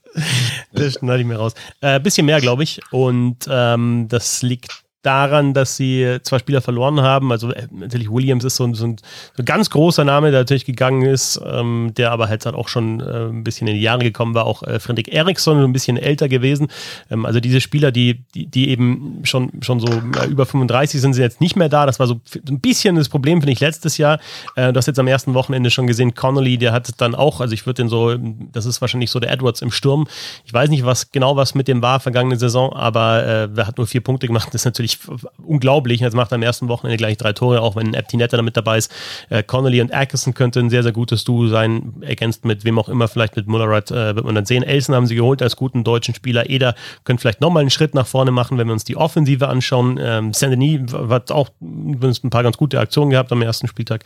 Das 0.73 0.95
schneide 0.95 1.21
ich 1.21 1.27
mir 1.27 1.37
raus. 1.37 1.55
Äh, 1.81 2.01
bisschen 2.01 2.27
mehr, 2.27 2.41
glaube 2.41 2.63
ich. 2.63 2.81
Und 2.91 3.47
ähm, 3.49 4.07
das 4.09 4.43
liegt 4.43 4.86
daran, 5.07 5.55
dass 5.55 5.77
sie 5.77 6.19
zwei 6.23 6.39
Spieler 6.39 6.61
verloren 6.61 7.01
haben. 7.01 7.31
Also 7.31 7.53
äh, 7.53 7.69
natürlich 7.71 8.11
Williams 8.11 8.45
ist 8.45 8.57
so 8.57 8.65
ein, 8.65 8.75
so 8.75 8.87
ein, 8.87 8.97
so 9.37 9.43
ein 9.43 9.45
ganz 9.45 9.71
großer 9.71 10.05
Name, 10.05 10.31
der 10.33 10.41
natürlich 10.41 10.65
gegangen 10.65 11.03
ist, 11.03 11.41
ähm, 11.47 11.93
der 11.97 12.11
aber 12.11 12.29
halt, 12.29 12.47
auch 12.47 12.69
schon 12.69 13.01
äh, 13.01 13.27
ein 13.27 13.45
bisschen 13.45 13.67
in 13.67 13.75
die 13.75 13.81
Jahre 13.81 14.03
gekommen 14.03 14.35
war. 14.35 14.47
Auch 14.47 14.63
äh, 14.63 14.79
Fredrik 14.79 15.09
Eriksson, 15.09 15.63
ein 15.63 15.73
bisschen 15.73 15.97
älter 15.97 16.29
gewesen. 16.29 16.69
Ähm, 17.11 17.25
also 17.25 17.41
diese 17.41 17.61
Spieler, 17.61 17.93
die, 17.93 18.25
die, 18.35 18.47
die 18.47 18.69
eben 18.69 19.21
schon, 19.25 19.51
schon 19.63 19.81
so 19.81 19.89
äh, 19.89 20.27
über 20.27 20.47
35 20.47 21.01
sind, 21.01 21.15
sind 21.15 21.23
jetzt 21.23 21.41
nicht 21.41 21.57
mehr 21.57 21.69
da. 21.69 21.87
Das 21.87 21.99
war 21.99 22.07
so 22.07 22.21
ein 22.49 22.61
bisschen 22.61 22.97
das 22.97 23.09
Problem, 23.09 23.41
finde 23.41 23.53
ich, 23.53 23.61
letztes 23.61 23.99
Jahr. 23.99 24.19
Äh, 24.55 24.73
du 24.73 24.79
hast 24.79 24.87
jetzt 24.87 24.99
am 24.99 25.07
ersten 25.07 25.35
Wochenende 25.35 25.71
schon 25.71 25.87
gesehen, 25.87 26.15
Connolly, 26.15 26.59
der 26.59 26.73
hat 26.73 27.01
dann 27.01 27.15
auch, 27.15 27.41
also 27.41 27.55
ich 27.55 27.67
würde 27.67 27.83
den 27.83 27.89
so, 27.89 28.17
das 28.53 28.67
ist 28.67 28.81
wahrscheinlich 28.81 29.11
so 29.11 29.21
der 29.21 29.31
Edwards 29.31 29.63
im 29.63 29.71
Sturm. 29.71 30.07
Ich 30.45 30.53
weiß 30.53 30.69
nicht, 30.71 30.85
was 30.85 31.11
genau 31.13 31.37
was 31.37 31.55
mit 31.55 31.69
dem 31.69 31.83
war 31.83 32.01
vergangene 32.01 32.37
Saison, 32.37 32.73
aber 32.73 33.25
äh, 33.25 33.49
er 33.57 33.67
hat 33.67 33.79
nur 33.79 33.87
vier 33.87 34.01
Punkte 34.01 34.27
gemacht. 34.27 34.49
Das 34.53 34.55
ist 34.63 34.65
natürlich 34.65 34.96
unglaublich. 35.45 36.01
Jetzt 36.01 36.15
macht 36.15 36.33
er 36.33 36.37
am 36.37 36.43
ersten 36.43 36.69
Wochenende 36.69 36.97
gleich 36.97 37.17
drei 37.17 37.33
Tore, 37.33 37.61
auch 37.61 37.77
wenn 37.77 37.95
Aptinetta 37.95 38.37
damit 38.37 38.57
dabei 38.57 38.79
ist. 38.79 38.93
Äh, 39.31 39.43
Connolly 39.43 39.81
und 39.81 39.93
Atkinson 39.93 40.35
könnte 40.35 40.61
ein 40.61 40.71
sehr, 40.71 40.83
sehr 40.83 40.93
gutes 40.93 41.25
Duo 41.25 41.49
sein, 41.49 41.95
ergänzt 42.01 42.45
mit 42.45 42.65
wem 42.65 42.79
auch 42.79 42.89
immer, 42.89 43.09
vielleicht 43.09 43.37
mit 43.37 43.47
Mullerud 43.47 43.91
äh, 43.91 44.15
wird 44.17 44.25
man 44.25 44.35
dann 44.35 44.47
sehen. 44.47 44.63
Elsen 44.63 44.95
haben 44.95 45.07
sie 45.07 45.15
geholt 45.15 45.43
als 45.43 45.57
guten 45.57 45.85
deutschen 45.85 46.15
Spieler. 46.15 46.49
Eder 46.51 46.75
könnte 47.05 47.21
vielleicht 47.21 47.41
nochmal 47.41 47.63
einen 47.63 47.71
Schritt 47.71 47.95
nach 47.95 48.07
vorne 48.07 48.31
machen, 48.31 48.59
wenn 48.59 48.67
wir 48.67 48.73
uns 48.73 48.85
die 48.85 48.97
Offensive 48.97 49.49
anschauen. 49.49 49.99
Ähm, 50.01 50.33
Saint-Denis 50.33 50.93
hat 50.93 51.31
auch 51.31 51.51
ein 51.61 52.31
paar 52.31 52.43
ganz 52.43 52.57
gute 52.57 52.79
Aktionen 52.81 53.11
gehabt 53.11 53.33
am 53.33 53.43
ersten 53.43 53.69
Spieltag 53.69 54.05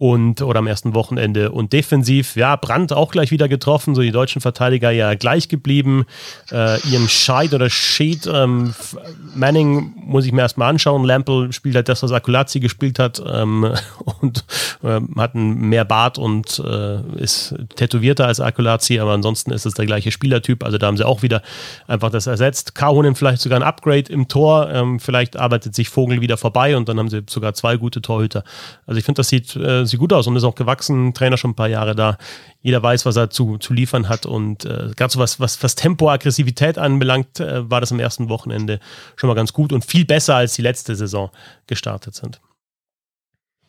und 0.00 0.40
oder 0.40 0.60
am 0.60 0.66
ersten 0.66 0.94
Wochenende. 0.94 1.52
Und 1.52 1.74
defensiv, 1.74 2.34
ja, 2.34 2.56
Brandt 2.56 2.90
auch 2.90 3.12
gleich 3.12 3.30
wieder 3.30 3.48
getroffen, 3.48 3.94
so 3.94 4.00
die 4.00 4.12
deutschen 4.12 4.40
Verteidiger 4.40 4.90
ja 4.90 5.12
gleich 5.12 5.50
geblieben. 5.50 6.06
Äh, 6.50 6.80
ihren 6.88 7.06
Scheid 7.06 7.52
oder 7.52 7.68
Scheid, 7.68 8.26
ähm, 8.26 8.72
Manning 9.34 9.92
muss 9.96 10.24
ich 10.24 10.32
mir 10.32 10.40
erstmal 10.40 10.70
anschauen. 10.70 11.04
Lample 11.04 11.52
spielt 11.52 11.74
halt 11.74 11.90
das, 11.90 12.02
was 12.02 12.12
Akulazzi 12.12 12.60
gespielt 12.60 12.98
hat 12.98 13.22
ähm, 13.30 13.74
und 14.22 14.46
äh, 14.82 15.00
hat 15.18 15.34
einen 15.34 15.68
mehr 15.68 15.84
Bart 15.84 16.16
und 16.16 16.62
äh, 16.66 17.02
ist 17.22 17.54
tätowierter 17.76 18.26
als 18.26 18.40
Akulazzi, 18.40 19.00
aber 19.00 19.12
ansonsten 19.12 19.52
ist 19.52 19.66
es 19.66 19.74
der 19.74 19.84
gleiche 19.84 20.12
Spielertyp. 20.12 20.64
Also 20.64 20.78
da 20.78 20.86
haben 20.86 20.96
sie 20.96 21.06
auch 21.06 21.20
wieder 21.20 21.42
einfach 21.86 22.08
das 22.08 22.26
ersetzt. 22.26 22.74
Kahunen 22.74 23.16
vielleicht 23.16 23.42
sogar 23.42 23.60
ein 23.60 23.62
Upgrade 23.62 24.10
im 24.10 24.28
Tor. 24.28 24.70
Ähm, 24.72 24.98
vielleicht 24.98 25.36
arbeitet 25.36 25.74
sich 25.74 25.90
Vogel 25.90 26.22
wieder 26.22 26.38
vorbei 26.38 26.74
und 26.74 26.88
dann 26.88 26.98
haben 26.98 27.10
sie 27.10 27.20
sogar 27.28 27.52
zwei 27.52 27.76
gute 27.76 28.00
Torhüter. 28.00 28.44
Also 28.86 28.98
ich 28.98 29.04
finde, 29.04 29.18
das 29.18 29.28
sieht 29.28 29.54
äh, 29.56 29.89
sieht 29.90 30.00
gut 30.00 30.12
aus 30.12 30.26
und 30.26 30.36
ist 30.36 30.44
auch 30.44 30.54
gewachsen. 30.54 31.14
Trainer 31.14 31.36
schon 31.36 31.52
ein 31.52 31.56
paar 31.56 31.68
Jahre 31.68 31.94
da. 31.94 32.18
Jeder 32.62 32.82
weiß, 32.82 33.06
was 33.06 33.16
er 33.16 33.30
zu, 33.30 33.58
zu 33.58 33.72
liefern 33.72 34.08
hat. 34.08 34.26
Und 34.26 34.64
äh, 34.64 34.90
gerade 34.96 35.12
so 35.12 35.18
was, 35.18 35.40
was, 35.40 35.62
was 35.62 35.74
Tempo, 35.74 36.10
Aggressivität 36.10 36.78
anbelangt, 36.78 37.40
äh, 37.40 37.68
war 37.70 37.80
das 37.80 37.92
am 37.92 38.00
ersten 38.00 38.28
Wochenende 38.28 38.80
schon 39.16 39.28
mal 39.28 39.34
ganz 39.34 39.52
gut 39.52 39.72
und 39.72 39.84
viel 39.84 40.04
besser 40.04 40.36
als 40.36 40.54
die 40.54 40.62
letzte 40.62 40.96
Saison 40.96 41.30
gestartet 41.66 42.14
sind. 42.14 42.40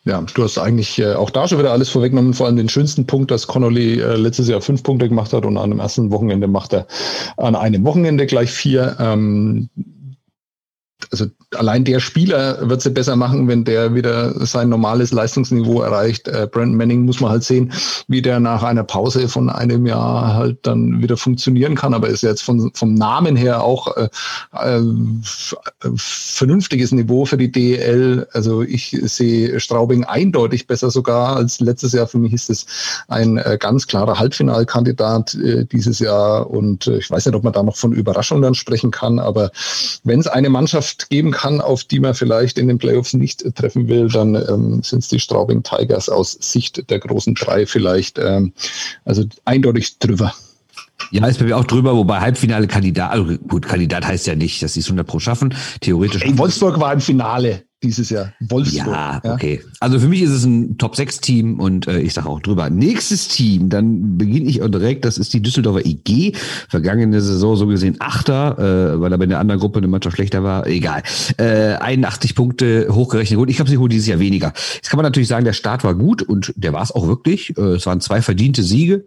Ja, 0.04 0.20
du 0.34 0.44
hast 0.44 0.58
eigentlich 0.58 0.98
äh, 0.98 1.14
auch 1.14 1.30
da 1.30 1.48
schon 1.48 1.60
wieder 1.60 1.72
alles 1.72 1.90
vorweggenommen, 1.90 2.34
vor 2.34 2.48
allem 2.48 2.56
den 2.56 2.70
schönsten 2.70 3.06
Punkt, 3.06 3.30
dass 3.30 3.46
Connolly 3.46 4.00
äh, 4.00 4.16
letztes 4.16 4.48
Jahr 4.48 4.62
fünf 4.62 4.82
Punkte 4.82 5.08
gemacht 5.08 5.32
hat 5.32 5.46
und 5.46 5.58
an 5.58 5.70
dem 5.70 5.80
ersten 5.80 6.12
Wochenende 6.12 6.48
macht 6.48 6.74
er 6.74 6.88
an 7.38 7.56
einem 7.56 7.86
Wochenende 7.86 8.26
gleich 8.26 8.50
vier. 8.50 8.98
Ähm, 9.00 9.70
also 11.12 11.26
allein 11.56 11.84
der 11.84 12.00
Spieler 12.00 12.70
wird 12.70 12.82
sie 12.82 12.90
besser 12.90 13.18
machen, 13.18 13.48
wenn 13.48 13.66
der 13.66 13.94
wieder 13.94 14.46
sein 14.46 14.70
normales 14.70 15.12
Leistungsniveau 15.12 15.82
erreicht. 15.82 16.28
Äh, 16.30 16.48
Brandon 16.50 16.78
Manning 16.78 17.06
muss 17.06 17.20
man 17.20 17.32
halt 17.32 17.44
sehen, 17.44 17.74
wie 18.08 18.22
der 18.22 18.40
nach 18.40 18.64
einer 18.64 18.84
Pause 18.84 19.28
von 19.28 19.50
einem 19.50 19.86
Jahr 19.86 20.34
halt 20.34 20.60
dann 20.64 21.02
wieder 21.02 21.18
funktionieren 21.18 21.76
kann. 21.76 21.94
Aber 21.94 22.08
ist 22.08 22.24
jetzt 22.24 22.44
von, 22.44 22.72
vom 22.74 22.94
Namen 22.94 23.36
her 23.36 23.62
auch 23.62 23.96
äh, 23.98 24.08
äh, 24.54 24.82
vernünftiges 25.96 26.94
Niveau 26.94 27.26
für 27.26 27.38
die 27.38 27.52
DL. 27.52 28.26
Also 28.32 28.62
ich 28.62 28.98
sehe 29.04 29.60
Straubing 29.60 30.06
eindeutig 30.06 30.66
besser 30.66 30.92
sogar 30.92 31.36
als 31.36 31.60
letztes 31.60 31.92
Jahr. 31.92 32.08
Für 32.08 32.20
mich 32.20 32.32
ist 32.32 32.50
es 32.50 32.66
ein 33.10 33.38
äh, 33.38 33.58
ganz 33.60 33.86
klarer 33.86 34.18
Halbfinalkandidat 34.18 35.36
äh, 35.36 35.66
dieses 35.66 36.00
Jahr. 36.00 36.50
Und 36.50 36.88
äh, 36.88 37.00
ich 37.00 37.12
weiß 37.12 37.26
nicht, 37.26 37.36
ob 37.36 37.44
man 37.44 37.52
da 37.52 37.64
noch 37.64 37.76
von 37.76 37.92
Überraschung 37.92 38.42
dann 38.42 38.56
sprechen 38.56 38.92
kann. 38.92 39.20
Aber 39.20 39.52
wenn 40.06 40.22
es 40.22 40.28
eine 40.28 40.50
Mannschaft 40.50 41.01
geben 41.10 41.32
kann, 41.32 41.62
auf 41.62 41.84
die 41.84 42.00
man 42.00 42.14
vielleicht 42.14 42.58
in 42.58 42.68
den 42.68 42.78
Playoffs 42.78 43.14
nicht 43.14 43.44
treffen 43.56 43.88
will, 43.88 44.08
dann 44.08 44.36
ähm, 44.36 44.84
sind 44.84 45.00
es 45.00 45.08
die 45.08 45.20
Straubing 45.20 45.64
Tigers 45.64 46.10
aus 46.10 46.38
Sicht 46.40 46.90
der 46.90 47.00
großen 47.00 47.36
drei 47.36 47.66
vielleicht. 47.66 48.18
Ähm, 48.20 48.54
also 49.06 49.24
eindeutig 49.46 50.00
drüber. 50.00 50.34
Ja, 51.12 51.26
ist 51.28 51.40
bei 51.40 51.46
mir 51.46 51.58
auch 51.58 51.66
drüber, 51.66 51.96
wobei 51.96 52.20
Halbfinale 52.20 52.68
Kandidat, 52.68 53.12
also 53.12 53.38
gut, 53.48 53.68
Kandidat 53.68 54.06
heißt 54.06 54.28
ja 54.28 54.36
nicht, 54.36 54.62
dass 54.62 54.74
sie 54.76 54.82
es 54.82 54.86
100 54.86 55.06
pro 55.06 55.20
schaffen. 55.20 55.54
Theoretisch. 55.82 56.24
Ey, 56.24 56.38
Wolfsburg 56.38 56.80
war 56.80 56.94
im 56.94 57.02
Finale 57.02 57.64
dieses 57.84 58.10
Jahr. 58.10 58.34
Wolfsburg. 58.40 58.88
Ja, 58.88 59.22
okay. 59.24 59.62
Also 59.80 60.00
für 60.00 60.08
mich 60.08 60.22
ist 60.22 60.32
es 60.32 60.46
ein 60.46 60.78
Top-6-Team 60.78 61.60
und 61.60 61.88
äh, 61.88 62.00
ich 62.00 62.14
sage 62.14 62.30
auch 62.30 62.40
drüber. 62.40 62.70
Nächstes 62.70 63.28
Team, 63.28 63.70
dann 63.70 64.18
beginne 64.18 64.50
ich 64.50 64.62
auch 64.62 64.68
direkt, 64.68 65.06
das 65.06 65.18
ist 65.18 65.34
die 65.34 65.42
Düsseldorfer 65.42 65.86
IG. 65.86 66.34
Vergangene 66.70 67.22
Saison 67.22 67.56
so 67.56 67.68
gesehen 67.68 67.96
Achter, 68.00 68.58
äh, 68.60 69.02
weil 69.02 69.14
aber 69.14 69.24
in 69.24 69.32
der 69.32 69.40
anderen 69.40 69.60
Gruppe 69.60 69.80
eine 69.80 69.88
Mannschaft 69.88 70.16
schlechter 70.16 70.44
war. 70.44 70.68
Egal. 70.68 71.02
Äh, 71.38 71.76
81 71.76 72.36
Punkte 72.36 72.88
hochgerechnet. 72.92 73.38
Gut, 73.38 73.50
ich 73.50 73.60
habe 73.60 73.70
sie 73.70 73.80
wohl 73.80 73.90
dieses 73.90 74.08
Jahr 74.08 74.20
weniger. 74.20 74.54
Jetzt 74.76 74.90
kann 74.90 74.98
man 74.98 75.06
natürlich 75.06 75.30
sagen, 75.30 75.46
der 75.46 75.54
Start 75.54 75.84
war 75.84 75.96
gut 75.96 76.22
und 76.22 76.54
der 76.56 76.74
war 76.74 76.84
es 76.84 76.92
auch 76.92 77.08
wirklich. 77.08 77.58
Äh, 77.58 77.62
es 77.62 77.86
waren 77.86 78.00
zwei 78.00 78.22
verdiente 78.22 78.64
Siege. 78.64 79.06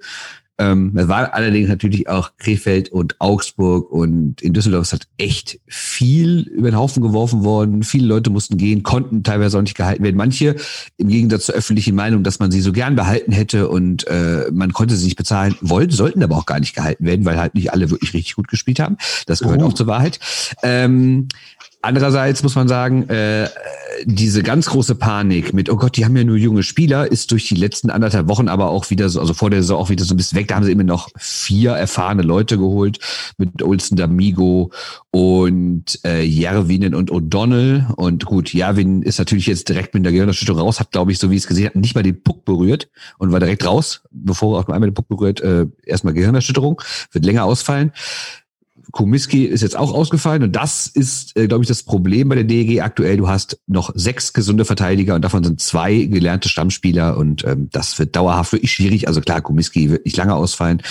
Ähm, 0.57 0.93
es 0.95 1.09
war 1.09 1.35
allerdings 1.35 1.69
natürlich 1.69 2.09
auch 2.09 2.33
Krefeld 2.39 2.91
und 2.91 3.21
Augsburg 3.21 3.91
und 3.91 4.41
in 4.41 4.53
Düsseldorf 4.53 4.83
ist 4.83 4.93
halt 4.93 5.09
echt 5.19 5.59
viel 5.67 6.43
über 6.43 6.71
den 6.71 6.79
Haufen 6.79 7.03
geworfen 7.03 7.43
worden. 7.43 7.83
Viele 7.83 8.07
Leute 8.07 8.31
mussten 8.31 8.57
gehen, 8.57 8.85
konnten 8.85 9.25
teilweise 9.25 9.59
auch 9.59 9.63
nicht 9.63 9.77
gehalten 9.77 10.05
werden. 10.05 10.17
Manche 10.17 10.55
im 10.97 11.09
Gegensatz 11.09 11.47
zur 11.47 11.57
öffentlichen 11.57 11.97
Meinung, 11.97 12.23
dass 12.23 12.39
man 12.39 12.53
sie 12.53 12.61
so 12.61 12.73
gern 12.73 12.95
behalten 12.95 13.33
hätte 13.33 13.69
und 13.69 14.07
äh, 14.07 14.49
man 14.53 14.73
konnte 14.73 14.95
sie 14.95 15.07
nicht 15.07 15.17
bezahlen, 15.17 15.57
wollten, 15.61 15.93
sollten 15.93 16.23
aber 16.23 16.37
auch 16.37 16.47
gar 16.47 16.61
nicht 16.61 16.75
gehalten 16.75 17.05
werden, 17.05 17.25
weil 17.25 17.39
halt 17.39 17.55
nicht 17.55 17.73
alle 17.73 17.91
wirklich 17.91 18.15
richtig 18.15 18.37
gut 18.37 18.47
gespielt 18.47 18.79
haben. 18.79 18.97
Das 19.27 19.41
gehört 19.41 19.61
uh. 19.61 19.67
auch 19.67 19.73
zur 19.73 19.89
Wahrheit. 19.89 20.21
Ähm, 20.63 21.29
Andererseits 21.85 22.43
muss 22.43 22.55
man 22.55 22.67
sagen, 22.67 23.09
äh, 23.11 23.49
diese 24.05 24.43
ganz 24.43 24.67
große 24.67 24.95
Panik 24.95 25.53
mit, 25.53 25.71
oh 25.71 25.77
Gott, 25.77 25.97
die 25.97 26.05
haben 26.05 26.17
ja 26.17 26.25
nur 26.25 26.37
junge 26.37 26.63
Spieler, 26.63 27.11
ist 27.11 27.31
durch 27.31 27.47
die 27.49 27.55
letzten 27.55 27.91
anderthalb 27.91 28.29
Wochen 28.29 28.49
aber 28.49 28.71
auch 28.71 28.91
wieder 28.91 29.09
so, 29.09 29.21
also 29.21 29.35
vor 29.35 29.51
der 29.51 29.63
Saison 29.63 29.79
auch 29.79 29.91
wieder 29.91 30.05
so 30.05 30.15
ein 30.15 30.17
bisschen 30.17 30.39
weg. 30.39 30.49
Da 30.49 30.57
haben 30.57 30.65
sie 30.65 30.73
immer 30.73 30.85
noch 30.85 31.11
vier 31.17 31.73
erfahrene 31.73 32.23
Leute 32.23 32.59
geholt 32.59 32.99
mit 33.37 33.63
Olsen 33.63 33.99
D'Amigo 33.99 34.73
und 35.11 36.01
äh, 36.05 36.23
Jervinen 36.23 36.95
und 36.95 37.11
O'Donnell. 37.11 37.93
Und 37.95 38.25
gut, 38.25 38.53
Jervin 38.53 39.03
ist 39.03 39.19
natürlich 39.19 39.47
jetzt 39.47 39.69
direkt 39.69 39.95
mit 39.95 40.05
der 40.05 40.13
Gehirnerschütterung 40.13 40.63
raus, 40.63 40.81
hat, 40.81 40.91
glaube 40.91 41.13
ich, 41.13 41.19
so 41.19 41.31
wie 41.31 41.37
ich 41.37 41.43
es 41.43 41.49
gesehen 41.49 41.67
habe, 41.67 41.79
nicht 41.79 41.95
mal 41.95 42.03
den 42.03 42.23
Puck 42.23 42.45
berührt 42.45 42.89
und 43.19 43.33
war 43.33 43.41
direkt 43.41 43.67
raus, 43.67 44.03
bevor 44.11 44.57
er 44.57 44.61
auch 44.63 44.69
nur 44.69 44.75
einmal 44.75 44.91
den 44.91 44.95
Puck 44.95 45.09
berührt, 45.09 45.41
äh, 45.43 45.67
erstmal 45.85 46.15
Gehirnerschütterung, 46.15 46.81
wird 47.13 47.25
länger 47.25 47.45
ausfallen. 47.45 47.93
Komiski 48.93 49.45
ist 49.45 49.63
jetzt 49.63 49.77
auch 49.77 49.93
ausgefallen 49.93 50.43
und 50.43 50.57
das 50.57 50.87
ist, 50.87 51.37
äh, 51.37 51.47
glaube 51.47 51.65
ich, 51.65 51.69
das 51.69 51.83
Problem 51.83 52.29
bei 52.29 52.37
der 52.37 52.45
DEG 52.45 52.83
aktuell. 52.83 53.17
Du 53.17 53.29
hast 53.29 53.59
noch 53.67 53.91
sechs 53.95 54.33
gesunde 54.33 54.65
Verteidiger 54.65 55.15
und 55.15 55.23
davon 55.23 55.45
sind 55.45 55.61
zwei 55.61 56.05
gelernte 56.05 56.49
Stammspieler 56.49 57.17
und 57.17 57.45
ähm, 57.45 57.69
das 57.73 57.99
wird 57.99 58.17
dauerhaft 58.17 58.53
wirklich 58.53 58.73
schwierig. 58.73 59.09
Also 59.09 59.21
klar, 59.21 59.41
Komiski 59.41 59.91
wird 59.91 60.05
nicht 60.05 60.17
lange 60.17 60.35
ausfallen. 60.35 60.83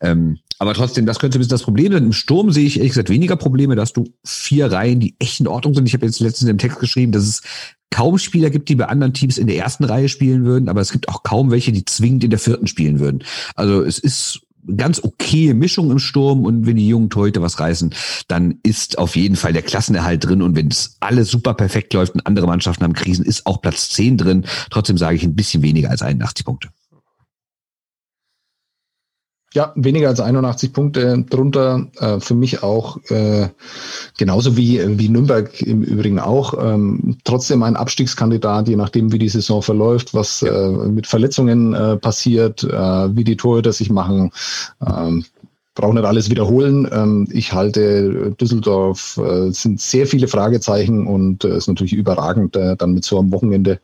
Ähm, 0.00 0.38
aber 0.58 0.74
trotzdem, 0.74 1.06
das 1.06 1.18
könnte 1.18 1.38
ein 1.38 1.40
bisschen 1.40 1.50
das 1.50 1.64
Problem 1.64 1.92
sein. 1.92 2.04
Im 2.04 2.12
Sturm 2.12 2.52
sehe 2.52 2.66
ich 2.66 2.76
ehrlich 2.76 2.92
gesagt 2.92 3.10
weniger 3.10 3.36
Probleme, 3.36 3.74
dass 3.74 3.92
du 3.92 4.04
vier 4.24 4.70
Reihen, 4.70 5.00
die 5.00 5.16
echt 5.18 5.40
in 5.40 5.48
Ordnung 5.48 5.74
sind. 5.74 5.86
Ich 5.86 5.94
habe 5.94 6.06
jetzt 6.06 6.20
letztens 6.20 6.50
im 6.50 6.58
Text 6.58 6.78
geschrieben, 6.78 7.10
dass 7.10 7.24
es 7.24 7.42
kaum 7.90 8.18
Spieler 8.18 8.50
gibt, 8.50 8.68
die 8.68 8.74
bei 8.74 8.86
anderen 8.86 9.12
Teams 9.12 9.38
in 9.38 9.46
der 9.46 9.56
ersten 9.56 9.84
Reihe 9.84 10.08
spielen 10.08 10.44
würden, 10.44 10.68
aber 10.68 10.80
es 10.80 10.92
gibt 10.92 11.08
auch 11.08 11.22
kaum 11.22 11.50
welche, 11.50 11.72
die 11.72 11.84
zwingend 11.84 12.24
in 12.24 12.30
der 12.30 12.38
vierten 12.38 12.66
spielen 12.66 13.00
würden. 13.00 13.22
Also 13.54 13.82
es 13.82 13.98
ist 13.98 14.40
ganz 14.76 15.02
okay 15.02 15.54
Mischung 15.54 15.90
im 15.90 15.98
Sturm 15.98 16.44
und 16.44 16.66
wenn 16.66 16.76
die 16.76 16.88
jungen 16.88 17.10
Torhüter 17.10 17.42
was 17.42 17.58
reißen, 17.58 17.94
dann 18.28 18.58
ist 18.62 18.98
auf 18.98 19.16
jeden 19.16 19.36
Fall 19.36 19.52
der 19.52 19.62
Klassenerhalt 19.62 20.24
drin 20.24 20.42
und 20.42 20.56
wenn 20.56 20.68
es 20.68 20.96
alles 21.00 21.30
super 21.30 21.54
perfekt 21.54 21.94
läuft 21.94 22.14
und 22.14 22.26
andere 22.26 22.46
Mannschaften 22.46 22.84
haben 22.84 22.92
Krisen, 22.92 23.24
ist 23.24 23.46
auch 23.46 23.60
Platz 23.60 23.90
10 23.90 24.18
drin. 24.18 24.46
Trotzdem 24.70 24.98
sage 24.98 25.16
ich 25.16 25.24
ein 25.24 25.34
bisschen 25.34 25.62
weniger 25.62 25.90
als 25.90 26.02
81 26.02 26.44
Punkte. 26.44 26.68
Ja, 29.54 29.72
weniger 29.74 30.08
als 30.08 30.20
81 30.20 30.72
Punkte 30.72 31.24
drunter. 31.28 31.86
Äh, 31.98 32.20
für 32.20 32.34
mich 32.34 32.62
auch 32.62 32.98
äh, 33.10 33.48
genauso 34.16 34.56
wie, 34.56 34.80
wie 34.98 35.08
Nürnberg 35.08 35.60
im 35.62 35.82
Übrigen 35.82 36.18
auch. 36.18 36.54
Ähm, 36.58 37.18
trotzdem 37.24 37.62
ein 37.62 37.76
Abstiegskandidat, 37.76 38.68
je 38.68 38.76
nachdem, 38.76 39.12
wie 39.12 39.18
die 39.18 39.28
Saison 39.28 39.62
verläuft, 39.62 40.14
was 40.14 40.42
äh, 40.42 40.68
mit 40.68 41.06
Verletzungen 41.06 41.74
äh, 41.74 41.96
passiert, 41.96 42.64
äh, 42.64 43.16
wie 43.16 43.24
die 43.24 43.36
Torhüter 43.36 43.72
sich 43.72 43.90
machen. 43.90 44.30
Ähm, 44.86 45.24
brauche 45.74 45.94
nicht 45.94 46.04
alles 46.04 46.30
wiederholen. 46.30 46.88
Ähm, 46.92 47.28
ich 47.30 47.52
halte 47.52 48.32
Düsseldorf, 48.40 49.18
äh, 49.18 49.50
sind 49.50 49.80
sehr 49.80 50.06
viele 50.06 50.28
Fragezeichen 50.28 51.06
und 51.06 51.44
es 51.44 51.50
äh, 51.50 51.56
ist 51.58 51.68
natürlich 51.68 51.94
überragend, 51.94 52.56
äh, 52.56 52.76
dann 52.76 52.92
mit 52.92 53.04
so 53.04 53.18
einem 53.18 53.32
Wochenende 53.32 53.80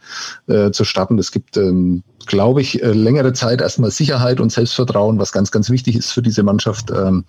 zu 0.73 0.85
starten. 0.85 1.19
Es 1.19 1.31
gibt 1.31 1.57
ähm, 1.57 2.03
glaube 2.27 2.61
ich, 2.61 2.75
längere 2.83 3.33
Zeit 3.33 3.61
erstmal 3.61 3.91
Sicherheit 3.91 4.41
und 4.41 4.51
Selbstvertrauen, 4.51 5.19
was 5.19 5.33
ganz, 5.33 5.51
ganz 5.51 5.71
wichtig 5.71 5.97
ist 5.97 6.13
für 6.13 6.23
diese 6.23 6.43
Mannschaft. 6.43 6.91
Ähm, 6.91 7.25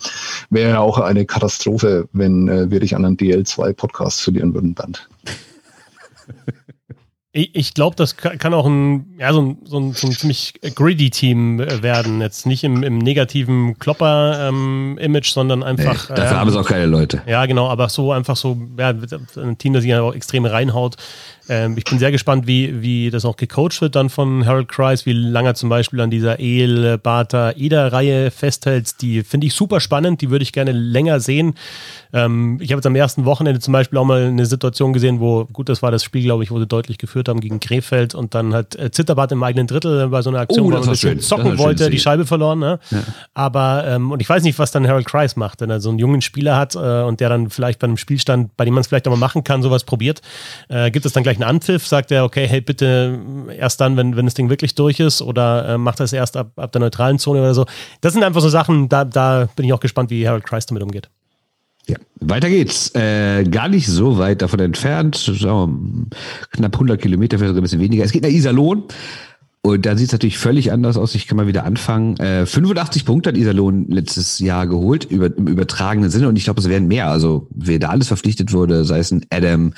wäre 0.49 0.72
ja 0.72 0.80
auch 0.80 0.99
eine 0.99 1.26
Katastrophe, 1.26 2.07
wenn 2.12 2.72
wir 2.72 2.80
dich 2.80 2.95
an 2.95 3.05
einen 3.05 3.18
DL2-Podcast 3.18 4.22
verlieren 4.22 4.53
würden, 4.53 4.74
Band. 4.74 5.07
Ich, 7.39 7.55
ich 7.55 7.73
glaube, 7.73 7.95
das 7.95 8.17
kann 8.17 8.53
auch 8.53 8.65
ein, 8.65 9.15
ja, 9.17 9.31
so 9.31 9.41
ein, 9.41 9.57
so 9.63 9.79
ein, 9.79 9.93
so 9.93 10.07
ein 10.07 10.13
ziemlich 10.13 10.53
greedy 10.75 11.09
Team 11.09 11.61
äh, 11.61 11.81
werden. 11.81 12.19
Jetzt 12.19 12.45
nicht 12.45 12.65
im, 12.65 12.83
im 12.83 12.97
negativen 12.97 13.79
Klopper-Image, 13.79 14.99
ähm, 14.99 15.33
sondern 15.33 15.63
einfach. 15.63 16.09
Nee, 16.09 16.15
dafür 16.15 16.31
ähm, 16.31 16.39
haben 16.39 16.49
es 16.49 16.55
auch 16.57 16.67
keine 16.67 16.85
Leute. 16.85 17.21
Ja, 17.27 17.45
genau, 17.45 17.69
aber 17.69 17.87
so 17.87 18.11
einfach 18.11 18.35
so, 18.35 18.57
ja, 18.77 18.89
ein 18.89 19.57
Team, 19.57 19.73
das 19.73 19.83
sich 19.83 19.95
auch 19.95 20.13
extrem 20.13 20.45
reinhaut. 20.45 20.97
Ähm, 21.49 21.75
ich 21.77 21.83
bin 21.83 21.97
sehr 21.97 22.11
gespannt, 22.11 22.45
wie, 22.45 22.81
wie 22.81 23.09
das 23.09 23.25
auch 23.25 23.35
gecoacht 23.35 23.81
wird 23.81 23.95
dann 23.95 24.09
von 24.09 24.45
Harold 24.45 24.67
Kreis, 24.67 25.05
wie 25.05 25.13
lange 25.13 25.49
er 25.49 25.55
zum 25.55 25.67
Beispiel 25.67 25.99
an 25.99 26.11
dieser 26.11 26.39
El, 26.39 26.97
Bata, 26.99 27.53
Ida-Reihe 27.55 28.29
festhält. 28.29 29.01
Die 29.01 29.23
finde 29.23 29.47
ich 29.47 29.55
super 29.55 29.79
spannend, 29.79 30.21
die 30.21 30.29
würde 30.29 30.43
ich 30.43 30.53
gerne 30.53 30.71
länger 30.71 31.19
sehen. 31.19 31.55
Ähm, 32.13 32.59
ich 32.61 32.71
habe 32.71 32.77
jetzt 32.77 32.85
am 32.85 32.95
ersten 32.95 33.25
Wochenende 33.25 33.59
zum 33.59 33.71
Beispiel 33.71 33.97
auch 33.97 34.05
mal 34.05 34.27
eine 34.27 34.45
Situation 34.45 34.93
gesehen, 34.93 35.19
wo, 35.19 35.45
gut, 35.45 35.69
das 35.69 35.81
war 35.81 35.89
das 35.89 36.03
Spiel, 36.03 36.23
glaube 36.23 36.43
ich, 36.43 36.51
wo 36.51 36.59
sie 36.59 36.67
deutlich 36.67 36.99
geführt 36.99 37.27
haben 37.27 37.39
gegen 37.39 37.59
Krefeld 37.59 38.13
und 38.13 38.35
dann 38.35 38.53
hat 38.53 38.75
äh, 38.75 38.91
Zitterbart 38.91 39.31
im 39.31 39.41
eigenen 39.41 39.65
Drittel 39.65 40.09
bei 40.09 40.21
so 40.21 40.29
einer 40.29 40.39
Aktion, 40.39 40.67
oh, 40.67 40.71
wo 40.71 40.75
er 40.75 40.83
ein 40.83 40.89
bisschen 40.89 41.11
schön. 41.11 41.19
zocken 41.19 41.57
wollte, 41.57 41.89
die 41.89 41.99
Scheibe 41.99 42.27
verloren. 42.27 42.59
Ne? 42.59 42.79
Ja. 42.91 43.03
Aber, 43.33 43.85
ähm, 43.87 44.11
und 44.11 44.21
ich 44.21 44.29
weiß 44.29 44.43
nicht, 44.43 44.59
was 44.59 44.71
dann 44.71 44.87
Harold 44.87 45.07
Kreis 45.07 45.35
macht, 45.35 45.61
wenn 45.61 45.71
er 45.71 45.79
so 45.79 45.89
einen 45.89 45.97
jungen 45.97 46.21
Spieler 46.21 46.57
hat 46.57 46.75
äh, 46.75 47.01
und 47.01 47.19
der 47.19 47.29
dann 47.29 47.49
vielleicht 47.49 47.79
bei 47.79 47.87
einem 47.87 47.97
Spielstand, 47.97 48.55
bei 48.55 48.65
dem 48.65 48.75
man 48.75 48.81
es 48.81 48.87
vielleicht 48.87 49.07
auch 49.07 49.11
mal 49.11 49.17
machen 49.17 49.43
kann, 49.43 49.63
sowas 49.63 49.83
probiert, 49.83 50.21
äh, 50.67 50.91
gibt 50.91 51.07
es 51.07 51.13
dann 51.13 51.23
gleich 51.23 51.38
einen 51.39 51.49
Anpfiff, 51.49 51.87
sagt 51.87 52.11
er, 52.11 52.23
okay, 52.23 52.47
hey, 52.47 52.61
bitte 52.61 53.19
erst 53.57 53.81
dann, 53.81 53.97
wenn, 53.97 54.15
wenn 54.15 54.25
das 54.25 54.33
Ding 54.33 54.49
wirklich 54.49 54.75
durch 54.75 54.99
ist 54.99 55.21
oder 55.21 55.69
äh, 55.69 55.77
macht 55.77 55.99
das 55.99 56.13
erst 56.13 56.37
ab, 56.37 56.51
ab 56.55 56.71
der 56.71 56.81
neutralen 56.81 57.19
Zone 57.19 57.39
oder 57.39 57.53
so. 57.53 57.65
Das 58.01 58.13
sind 58.13 58.23
einfach 58.23 58.41
so 58.41 58.49
Sachen, 58.49 58.89
da, 58.89 59.05
da 59.05 59.47
bin 59.55 59.65
ich 59.65 59.73
auch 59.73 59.79
gespannt, 59.79 60.09
wie 60.09 60.27
Harold 60.27 60.45
Kreis 60.45 60.65
damit 60.65 60.83
umgeht. 60.83 61.09
Ja, 61.87 61.97
weiter 62.19 62.49
geht's. 62.49 62.93
Äh, 62.93 63.45
gar 63.45 63.67
nicht 63.67 63.87
so 63.87 64.19
weit 64.19 64.43
davon 64.43 64.59
entfernt, 64.59 65.15
so, 65.15 65.69
knapp 66.51 66.75
100 66.75 67.01
Kilometer, 67.01 67.37
vielleicht 67.37 67.49
sogar 67.49 67.61
ein 67.61 67.63
bisschen 67.63 67.81
weniger. 67.81 68.03
Es 68.03 68.11
geht 68.11 68.21
nach 68.21 68.29
Iserlohn. 68.29 68.83
Und 69.62 69.86
da 69.86 69.97
sieht 69.97 70.07
es 70.07 70.12
natürlich 70.14 70.38
völlig 70.38 70.72
anders 70.72 70.95
aus. 70.95 71.16
Ich 71.16 71.28
kann 71.28 71.36
mal 71.36 71.47
wieder 71.47 71.66
anfangen. 71.66 72.16
Äh, 72.18 72.45
85 72.45 73.03
Punkte 73.03 73.30
hat 73.30 73.38
Iserlohn 73.38 73.88
letztes 73.89 74.39
Jahr 74.39 74.68
geholt, 74.68 75.03
über, 75.03 75.36
im 75.36 75.47
übertragenen 75.47 76.10
Sinne. 76.10 76.30
Und 76.30 76.38
ich 76.38 76.45
glaube, 76.45 76.62
es 76.62 76.70
werden 76.70 76.88
mehr. 76.88 77.10
Also, 77.10 77.47
wer 77.53 77.78
da 77.78 77.89
alles 77.89 78.07
verpflichtet 78.07 78.53
wurde, 78.53 78.86
sei 78.86 78.99
es 78.99 79.12
ein 79.12 79.26
Adam, 79.30 79.74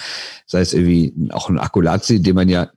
sei 0.46 0.62
es 0.62 0.74
irgendwie 0.74 1.14
auch 1.32 1.50
ein 1.50 1.58
Akulazi, 1.58 2.22
den 2.22 2.36
man 2.36 2.48
ja 2.48 2.70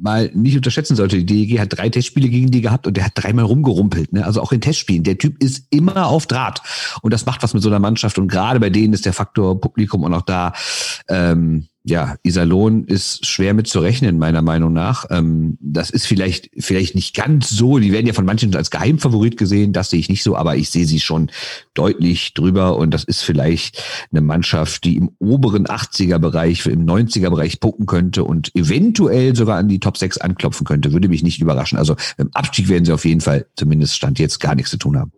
mal 0.00 0.30
nicht 0.34 0.56
unterschätzen 0.56 0.96
sollte. 0.96 1.22
Die 1.22 1.26
DEG 1.26 1.60
hat 1.60 1.76
drei 1.76 1.88
Testspiele 1.88 2.28
gegen 2.28 2.50
die 2.50 2.62
gehabt 2.62 2.86
und 2.86 2.96
der 2.96 3.04
hat 3.04 3.12
dreimal 3.14 3.44
rumgerumpelt. 3.44 4.12
Ne? 4.12 4.24
Also 4.24 4.40
auch 4.40 4.50
in 4.50 4.60
Testspielen. 4.60 5.04
Der 5.04 5.18
Typ 5.18 5.40
ist 5.42 5.66
immer 5.70 6.06
auf 6.06 6.26
Draht. 6.26 6.62
Und 7.02 7.12
das 7.12 7.26
macht 7.26 7.42
was 7.42 7.54
mit 7.54 7.62
so 7.62 7.68
einer 7.68 7.78
Mannschaft. 7.78 8.18
Und 8.18 8.28
gerade 8.28 8.58
bei 8.58 8.70
denen 8.70 8.92
ist 8.92 9.06
der 9.06 9.12
Faktor 9.12 9.60
Publikum 9.60 10.04
auch 10.04 10.08
noch 10.08 10.22
da. 10.22 10.52
Ähm, 11.08 11.66
ja, 11.82 12.16
Iserlohn 12.22 12.84
ist 12.84 13.24
schwer 13.24 13.54
mit 13.54 13.66
zu 13.66 13.80
rechnen, 13.80 14.18
meiner 14.18 14.42
Meinung 14.42 14.72
nach. 14.72 15.06
Ähm, 15.08 15.56
das 15.60 15.88
ist 15.88 16.06
vielleicht, 16.06 16.50
vielleicht 16.58 16.94
nicht 16.94 17.14
ganz 17.14 17.48
so. 17.48 17.78
Die 17.78 17.90
werden 17.90 18.06
ja 18.06 18.12
von 18.12 18.26
manchen 18.26 18.54
als 18.54 18.70
Geheimfavorit 18.70 19.38
gesehen. 19.38 19.72
Das 19.72 19.88
sehe 19.88 19.98
ich 19.98 20.10
nicht 20.10 20.22
so, 20.22 20.36
aber 20.36 20.56
ich 20.56 20.68
sehe 20.68 20.84
sie 20.84 21.00
schon 21.00 21.30
deutlich 21.72 22.34
drüber. 22.34 22.76
Und 22.76 22.92
das 22.92 23.04
ist 23.04 23.22
vielleicht 23.22 23.82
eine 24.10 24.20
Mannschaft, 24.20 24.84
die 24.84 24.96
im 24.96 25.10
oberen 25.20 25.66
80er-Bereich, 25.66 26.66
im 26.66 26.84
90er-Bereich 26.84 27.60
punkten 27.60 27.86
könnte 27.86 28.24
und 28.24 28.54
eventuell 28.54 29.34
sogar 29.34 29.56
an 29.56 29.68
die 29.68 29.80
Top 29.80 29.96
6 29.96 30.18
anklopfen 30.18 30.66
könnte. 30.66 30.92
Würde 30.92 31.08
mich 31.08 31.22
nicht 31.22 31.40
überraschen. 31.40 31.78
Also 31.78 31.96
im 32.18 32.28
Abstieg 32.34 32.68
werden 32.68 32.84
sie 32.84 32.92
auf 32.92 33.06
jeden 33.06 33.22
Fall, 33.22 33.46
zumindest 33.56 33.96
Stand 33.96 34.18
jetzt, 34.18 34.38
gar 34.38 34.54
nichts 34.54 34.70
zu 34.70 34.76
tun 34.76 34.98
haben. 34.98 35.12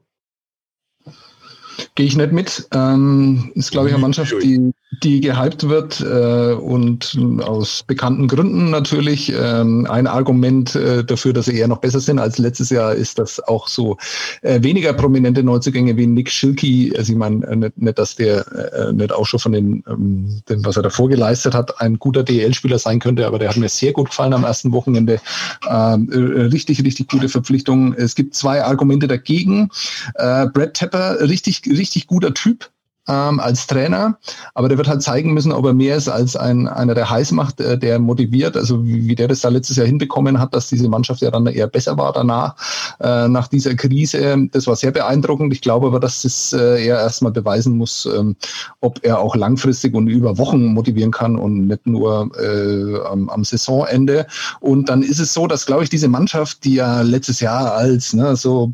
Gehe 1.96 2.06
ich 2.06 2.16
nicht 2.16 2.32
mit. 2.32 2.68
Ähm, 2.72 3.50
ist, 3.56 3.72
glaube 3.72 3.88
ich, 3.88 3.94
eine 3.94 4.02
Mannschaft, 4.02 4.32
die 4.42 4.72
die 5.00 5.20
gehypt 5.20 5.68
wird 5.68 6.00
äh, 6.00 6.52
und 6.52 7.18
aus 7.40 7.82
bekannten 7.82 8.28
Gründen 8.28 8.70
natürlich. 8.70 9.32
Ähm, 9.32 9.86
ein 9.88 10.06
Argument 10.06 10.74
äh, 10.74 11.02
dafür, 11.02 11.32
dass 11.32 11.46
sie 11.46 11.56
eher 11.56 11.68
noch 11.68 11.78
besser 11.78 12.00
sind 12.00 12.18
als 12.18 12.38
letztes 12.38 12.70
Jahr, 12.70 12.94
ist, 12.94 13.18
dass 13.18 13.40
auch 13.40 13.68
so 13.68 13.96
äh, 14.42 14.62
weniger 14.62 14.92
prominente 14.92 15.42
Neuzugänge 15.42 15.96
wie 15.96 16.06
Nick 16.06 16.30
Schilke, 16.30 16.92
also 16.96 17.12
ich 17.12 17.18
meine 17.18 17.46
äh, 17.46 17.56
nicht, 17.56 17.78
nicht, 17.78 17.98
dass 17.98 18.16
der 18.16 18.46
äh, 18.74 18.92
nicht 18.92 19.12
auch 19.12 19.26
schon 19.26 19.40
von 19.40 19.52
den, 19.52 19.82
ähm, 19.88 20.42
dem, 20.48 20.64
was 20.64 20.76
er 20.76 20.82
davor 20.82 21.08
geleistet 21.08 21.54
hat, 21.54 21.80
ein 21.80 21.98
guter 21.98 22.22
DL-Spieler 22.22 22.78
sein 22.78 23.00
könnte, 23.00 23.26
aber 23.26 23.38
der 23.38 23.48
hat 23.48 23.56
mir 23.56 23.68
sehr 23.68 23.92
gut 23.92 24.10
gefallen 24.10 24.34
am 24.34 24.44
ersten 24.44 24.72
Wochenende. 24.72 25.20
Ähm, 25.68 26.10
äh, 26.12 26.42
richtig, 26.42 26.84
richtig 26.84 27.08
gute 27.08 27.28
Verpflichtung. 27.28 27.94
Es 27.94 28.14
gibt 28.14 28.34
zwei 28.34 28.62
Argumente 28.62 29.08
dagegen. 29.08 29.70
Äh, 30.14 30.46
Brad 30.48 30.74
Tepper, 30.74 31.18
richtig, 31.20 31.62
richtig 31.66 32.06
guter 32.06 32.34
Typ 32.34 32.70
ähm, 33.08 33.40
als 33.40 33.66
Trainer, 33.66 34.18
aber 34.54 34.68
der 34.68 34.78
wird 34.78 34.88
halt 34.88 35.02
zeigen 35.02 35.34
müssen, 35.34 35.52
ob 35.52 35.64
er 35.66 35.74
mehr 35.74 35.96
ist 35.96 36.08
als 36.08 36.36
ein, 36.36 36.68
einer, 36.68 36.94
der 36.94 37.10
heiß 37.10 37.32
macht, 37.32 37.60
äh, 37.60 37.76
der 37.76 37.98
motiviert, 37.98 38.56
also 38.56 38.84
wie, 38.84 39.08
wie 39.08 39.14
der 39.14 39.28
das 39.28 39.40
da 39.40 39.48
letztes 39.48 39.76
Jahr 39.76 39.86
hinbekommen 39.86 40.38
hat, 40.38 40.54
dass 40.54 40.68
diese 40.68 40.88
Mannschaft 40.88 41.20
ja 41.20 41.30
dann 41.30 41.46
eher 41.46 41.66
besser 41.66 41.98
war 41.98 42.12
danach, 42.12 42.54
äh, 43.00 43.26
nach 43.26 43.48
dieser 43.48 43.74
Krise. 43.74 44.48
Das 44.52 44.66
war 44.66 44.76
sehr 44.76 44.92
beeindruckend. 44.92 45.52
Ich 45.52 45.60
glaube 45.60 45.88
aber, 45.88 45.98
dass 45.98 46.22
das 46.22 46.52
äh, 46.52 46.86
er 46.86 47.00
erstmal 47.00 47.32
beweisen 47.32 47.76
muss, 47.76 48.06
ähm, 48.06 48.36
ob 48.80 49.00
er 49.02 49.18
auch 49.18 49.34
langfristig 49.34 49.94
und 49.94 50.06
über 50.06 50.38
Wochen 50.38 50.66
motivieren 50.66 51.10
kann 51.10 51.36
und 51.36 51.66
nicht 51.66 51.86
nur 51.86 52.30
äh, 52.40 53.00
am, 53.06 53.28
am 53.28 53.44
Saisonende. 53.44 54.26
Und 54.60 54.88
dann 54.88 55.02
ist 55.02 55.18
es 55.18 55.34
so, 55.34 55.46
dass, 55.46 55.66
glaube 55.66 55.82
ich, 55.82 55.90
diese 55.90 56.08
Mannschaft, 56.08 56.64
die 56.64 56.74
ja 56.74 57.02
letztes 57.02 57.40
Jahr 57.40 57.74
als 57.74 58.12
ne, 58.12 58.36
so, 58.36 58.72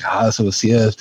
ja, 0.00 0.32
so 0.32 0.50
sehr 0.50 0.92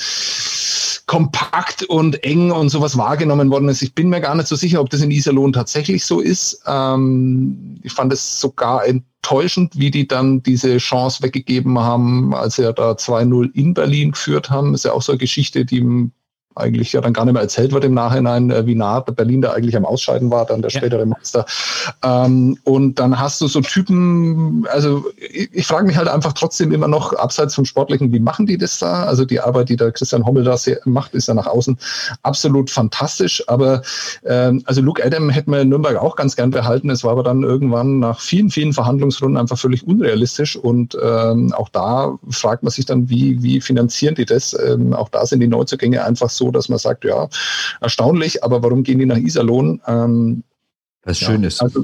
kompakt 1.12 1.84
und 1.84 2.24
eng 2.24 2.52
und 2.52 2.70
sowas 2.70 2.98
wahrgenommen 2.98 3.52
worden 3.52 3.68
ist. 3.68 3.82
Ich 3.82 3.94
bin 3.94 4.08
mir 4.08 4.22
gar 4.22 4.34
nicht 4.34 4.48
so 4.48 4.56
sicher, 4.56 4.80
ob 4.80 4.90
das 4.92 5.02
in 5.02 5.12
Iserlohn 5.12 5.52
tatsächlich 5.52 6.06
so 6.06 6.22
ist. 6.22 6.64
Ähm, 6.66 7.76
ich 7.84 7.92
fand 7.92 8.14
es 8.14 8.40
sogar 8.40 8.86
enttäuschend, 8.86 9.78
wie 9.78 9.92
die 9.92 10.08
dann 10.08 10.42
diese 10.42 10.78
Chance 10.78 11.22
weggegeben 11.22 11.78
haben, 11.78 12.34
als 12.34 12.56
sie 12.56 12.62
ja 12.62 12.72
da 12.72 12.94
2-0 12.94 13.54
in 13.54 13.74
Berlin 13.74 14.12
geführt 14.12 14.50
haben. 14.50 14.74
Ist 14.74 14.86
ja 14.86 14.94
auch 14.94 15.02
so 15.02 15.12
eine 15.12 15.20
Geschichte, 15.20 15.66
die 15.66 16.10
eigentlich 16.56 16.94
ja 16.94 17.02
dann 17.02 17.14
gar 17.14 17.26
nicht 17.26 17.34
mehr 17.34 17.42
erzählt 17.42 17.72
wird 17.72 17.84
im 17.84 17.94
Nachhinein, 17.94 18.52
äh, 18.52 18.66
wie 18.66 18.76
nah 18.76 19.00
Berlin 19.00 19.42
da 19.42 19.52
eigentlich 19.52 19.76
am 19.76 19.86
Ausscheiden 19.86 20.32
war, 20.32 20.46
dann 20.46 20.62
der 20.62 20.70
spätere 20.70 21.06
Meister. 21.06 21.46
Ähm, 22.04 22.58
und 22.64 23.00
dann 23.00 23.20
hast 23.20 23.42
du 23.42 23.48
so 23.48 23.62
Typen, 23.62 24.66
also 24.72 25.06
ich, 25.18 25.50
ich 25.54 25.68
frage 25.68 25.86
mich 25.86 25.98
halt 25.98 26.08
einfach 26.08 26.34
trotzdem 26.34 26.72
immer 26.72 26.88
noch, 26.88 27.14
abseits 27.14 27.56
vom 27.56 27.66
Sportlichen, 27.66 28.12
wie 28.12 28.20
machen 28.20 28.46
die 28.46 28.58
das 28.58 28.80
da? 28.80 29.04
Also 29.04 29.26
die 29.26 29.40
Arbeit, 29.40 29.70
die 29.70 29.76
der 29.76 29.92
Christian 29.92 30.26
Hommel 30.26 30.44
da 30.44 30.56
macht, 30.86 31.14
ist 31.14 31.28
ja 31.28 31.34
nach 31.34 31.48
außen 31.48 31.78
absolut 32.24 32.70
fantastisch. 32.70 33.44
Aber 33.48 33.82
ähm, 34.26 34.64
also 34.66 34.82
Luke 34.82 35.04
Adam 35.04 35.30
hätten 35.30 35.52
wir 35.52 35.62
in 35.62 35.70
Nürnberg 35.70 35.98
auch 35.98 36.16
ganz 36.16 36.36
gern 36.36 36.52
behalten. 36.52 36.90
Es 36.90 37.04
war 37.04 37.12
aber 37.12 37.24
dann 37.24 37.44
irgendwann 37.44 38.00
nach 38.00 38.20
vielen, 38.20 38.50
vielen 38.50 38.74
Verhandlungsrunden 38.74 39.38
einfach 39.38 39.58
völlig 39.58 39.86
unrealistisch. 39.86 40.56
Und 40.56 40.98
ähm, 41.02 41.54
auch 41.54 41.70
da 41.70 42.18
fragt 42.30 42.64
man 42.64 42.72
sich 42.72 42.86
dann, 42.86 43.10
wie, 43.10 43.42
wie 43.42 43.62
finanzieren 43.62 44.16
die 44.16 44.26
das? 44.26 44.58
Ähm, 44.58 44.94
auch 44.94 45.10
da 45.10 45.26
sind 45.26 45.40
die 45.40 45.48
Neuzugänge 45.48 46.04
einfach 46.04 46.30
so 46.30 46.41
so, 46.42 46.52
dass 46.52 46.70
man 46.70 46.80
sagt, 46.80 47.06
ja, 47.06 47.30
erstaunlich, 47.80 48.44
aber 48.44 48.64
warum 48.64 48.84
gehen 48.84 49.00
die 49.00 49.06
nach 49.06 49.18
Iserlohn? 49.18 49.80
Ähm, 49.86 50.44
Was 51.04 51.22
ja, 51.22 51.28
schön 51.28 51.44
ist. 51.44 51.62
Also, 51.62 51.84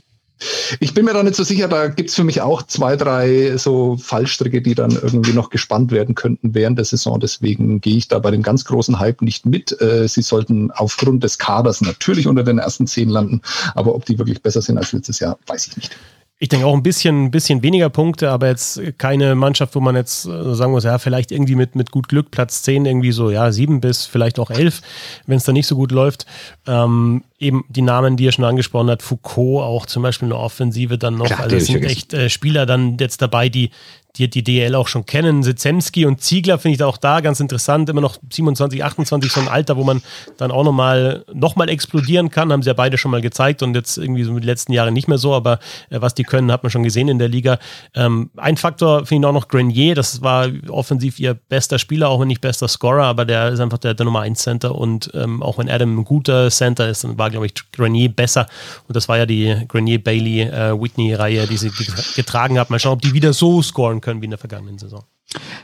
ich 0.80 0.94
bin 0.94 1.06
mir 1.06 1.14
da 1.14 1.24
nicht 1.24 1.36
so 1.36 1.44
sicher, 1.44 1.68
da 1.68 1.88
gibt 1.88 2.10
es 2.10 2.16
für 2.16 2.24
mich 2.24 2.42
auch 2.42 2.64
zwei, 2.64 2.96
drei 2.96 3.58
so 3.58 3.98
Fallstricke, 3.98 4.62
die 4.62 4.76
dann 4.76 4.92
irgendwie 4.92 5.34
noch 5.34 5.50
gespannt 5.50 5.92
werden 5.92 6.14
könnten 6.14 6.54
während 6.54 6.78
der 6.78 6.86
Saison. 6.86 7.20
Deswegen 7.20 7.82
gehe 7.82 7.98
ich 7.98 8.08
da 8.08 8.20
bei 8.20 8.32
dem 8.32 8.44
ganz 8.44 8.66
großen 8.66 9.00
Hype 9.00 9.22
nicht 9.22 9.46
mit. 9.46 9.80
Äh, 9.82 10.08
sie 10.08 10.22
sollten 10.22 10.72
aufgrund 10.72 11.24
des 11.24 11.38
Kaders 11.38 11.82
natürlich 11.82 12.28
unter 12.28 12.44
den 12.44 12.60
ersten 12.60 12.86
zehn 12.86 13.10
landen, 13.10 13.42
aber 13.74 13.96
ob 13.96 14.06
die 14.06 14.18
wirklich 14.18 14.42
besser 14.42 14.62
sind 14.62 14.78
als 14.78 14.92
letztes 14.92 15.20
Jahr, 15.20 15.40
weiß 15.48 15.68
ich 15.68 15.78
nicht. 15.78 15.98
Ich 16.40 16.50
denke 16.50 16.68
auch 16.68 16.76
ein 16.76 16.84
bisschen, 16.84 17.26
ein 17.26 17.32
bisschen 17.32 17.64
weniger 17.64 17.90
Punkte, 17.90 18.30
aber 18.30 18.48
jetzt 18.48 18.80
keine 19.00 19.34
Mannschaft, 19.34 19.74
wo 19.74 19.80
man 19.80 19.96
jetzt 19.96 20.26
äh, 20.26 20.54
sagen 20.54 20.72
muss, 20.72 20.84
ja, 20.84 21.00
vielleicht 21.00 21.32
irgendwie 21.32 21.56
mit, 21.56 21.76
mit 21.76 21.90
gut 21.90 22.08
Glück 22.10 22.30
Platz 22.30 22.62
10 22.62 22.86
irgendwie 22.86 23.12
so, 23.12 23.32
ja, 23.32 23.52
7 23.52 23.82
bis 23.82 24.06
vielleicht 24.06 24.38
auch 24.38 24.52
11, 24.52 24.82
wenn 25.26 25.38
es 25.38 25.46
dann 25.46 25.54
nicht 25.54 25.66
so 25.66 25.76
gut 25.76 25.92
läuft. 25.92 26.28
Ähm, 26.68 27.24
eben 27.40 27.66
die 27.70 27.82
Namen, 27.82 28.18
die 28.18 28.28
er 28.28 28.32
schon 28.32 28.46
angesprochen 28.46 28.92
hat, 28.92 29.02
Foucault 29.02 29.64
auch 29.64 29.88
zum 29.88 30.04
Beispiel 30.04 30.28
eine 30.28 30.38
Offensive 30.38 31.00
dann 31.00 31.16
noch. 31.16 31.26
Klar, 31.26 31.40
also 31.40 31.56
es 31.56 31.66
sind 31.66 31.84
echt 31.84 32.14
äh, 32.14 32.30
Spieler 32.30 32.68
dann 32.68 32.98
jetzt 33.00 33.22
dabei, 33.22 33.50
die, 33.50 33.72
die 34.18 34.30
die 34.30 34.44
DL 34.44 34.76
auch 34.76 34.88
schon 34.88 35.06
kennen. 35.06 35.44
Sitzemski 35.44 36.06
und 36.06 36.22
Ziegler 36.22 36.58
finde 36.58 36.76
ich 36.76 36.84
auch 36.84 36.98
da 36.98 37.22
ganz 37.22 37.40
interessant. 37.40 37.90
Immer 37.90 38.02
noch 38.02 38.18
27, 38.32 38.84
28, 38.84 39.32
so 39.32 39.40
ein 39.40 39.48
Alter, 39.48 39.78
wo 39.78 39.84
man 39.84 40.02
dann 40.38 40.52
auch 40.52 40.64
nochmal 40.64 41.24
noch 41.34 41.56
mal 41.56 41.70
explodieren 41.70 42.30
kann. 42.30 42.52
Haben 42.52 42.64
sie 42.64 42.70
ja 42.70 42.74
beide 42.74 42.98
schon 42.98 43.12
mal 43.12 43.22
gezeigt 43.22 43.64
und 43.64 43.76
jetzt 43.76 43.98
irgendwie 43.98 44.24
so 44.24 44.38
die 44.38 44.46
letzten 44.46 44.74
Jahre 44.74 44.92
nicht 44.92 45.08
mehr 45.08 45.18
so. 45.18 45.34
Aber 45.34 45.60
äh, 45.90 46.02
was 46.02 46.16
die 46.16 46.24
können, 46.24 46.52
hat 46.52 46.64
man 46.64 46.70
schon 46.70 46.84
gesehen 46.84 47.08
in 47.08 47.20
der 47.20 47.28
Liga. 47.28 47.60
Ähm, 47.94 48.32
ein 48.38 48.58
Faktor 48.58 49.06
finde 49.06 49.28
ich 49.28 49.30
auch 49.30 49.34
noch 49.34 49.48
Grenier. 49.48 49.96
Das 49.96 50.22
war 50.22 50.48
offensiv 50.70 51.20
ihr 51.20 51.34
bester 51.34 51.80
Spieler, 51.80 52.10
auch 52.10 52.20
wenn 52.20 52.28
nicht 52.28 52.42
bester 52.42 52.68
Scorer. 52.68 53.06
Aber 53.06 53.26
der 53.26 53.50
ist 53.50 53.60
einfach 53.60 53.78
der, 53.78 53.94
der 53.94 54.06
Nummer 54.06 54.22
1 54.22 54.40
Center. 54.40 54.76
Und 54.76 55.12
ähm, 55.14 55.44
auch 55.44 55.58
wenn 55.58 55.70
Adam 55.70 56.00
ein 56.00 56.06
guter 56.06 56.50
Center 56.50 56.90
ist, 56.90 57.04
dann 57.04 57.18
war, 57.18 57.30
glaube 57.30 57.46
ich, 57.46 57.54
Grenier 57.72 58.10
besser. 58.10 58.48
Und 58.88 58.96
das 58.96 59.08
war 59.08 59.18
ja 59.18 59.26
die 59.26 59.56
Grenier-Bailey-Whitney-Reihe, 59.68 61.44
äh, 61.44 61.48
die 61.48 61.58
sie 61.58 61.72
getragen 62.16 62.60
hat. 62.60 62.70
Mal 62.70 62.80
schauen, 62.80 62.94
ob 62.94 63.02
die 63.02 63.14
wieder 63.14 63.34
so 63.34 63.62
scoren 63.62 64.02
können 64.02 64.07
können 64.08 64.22
wie 64.22 64.26
in 64.26 64.32
der 64.32 64.38
vergangenen 64.38 64.78
Saison. 64.78 65.04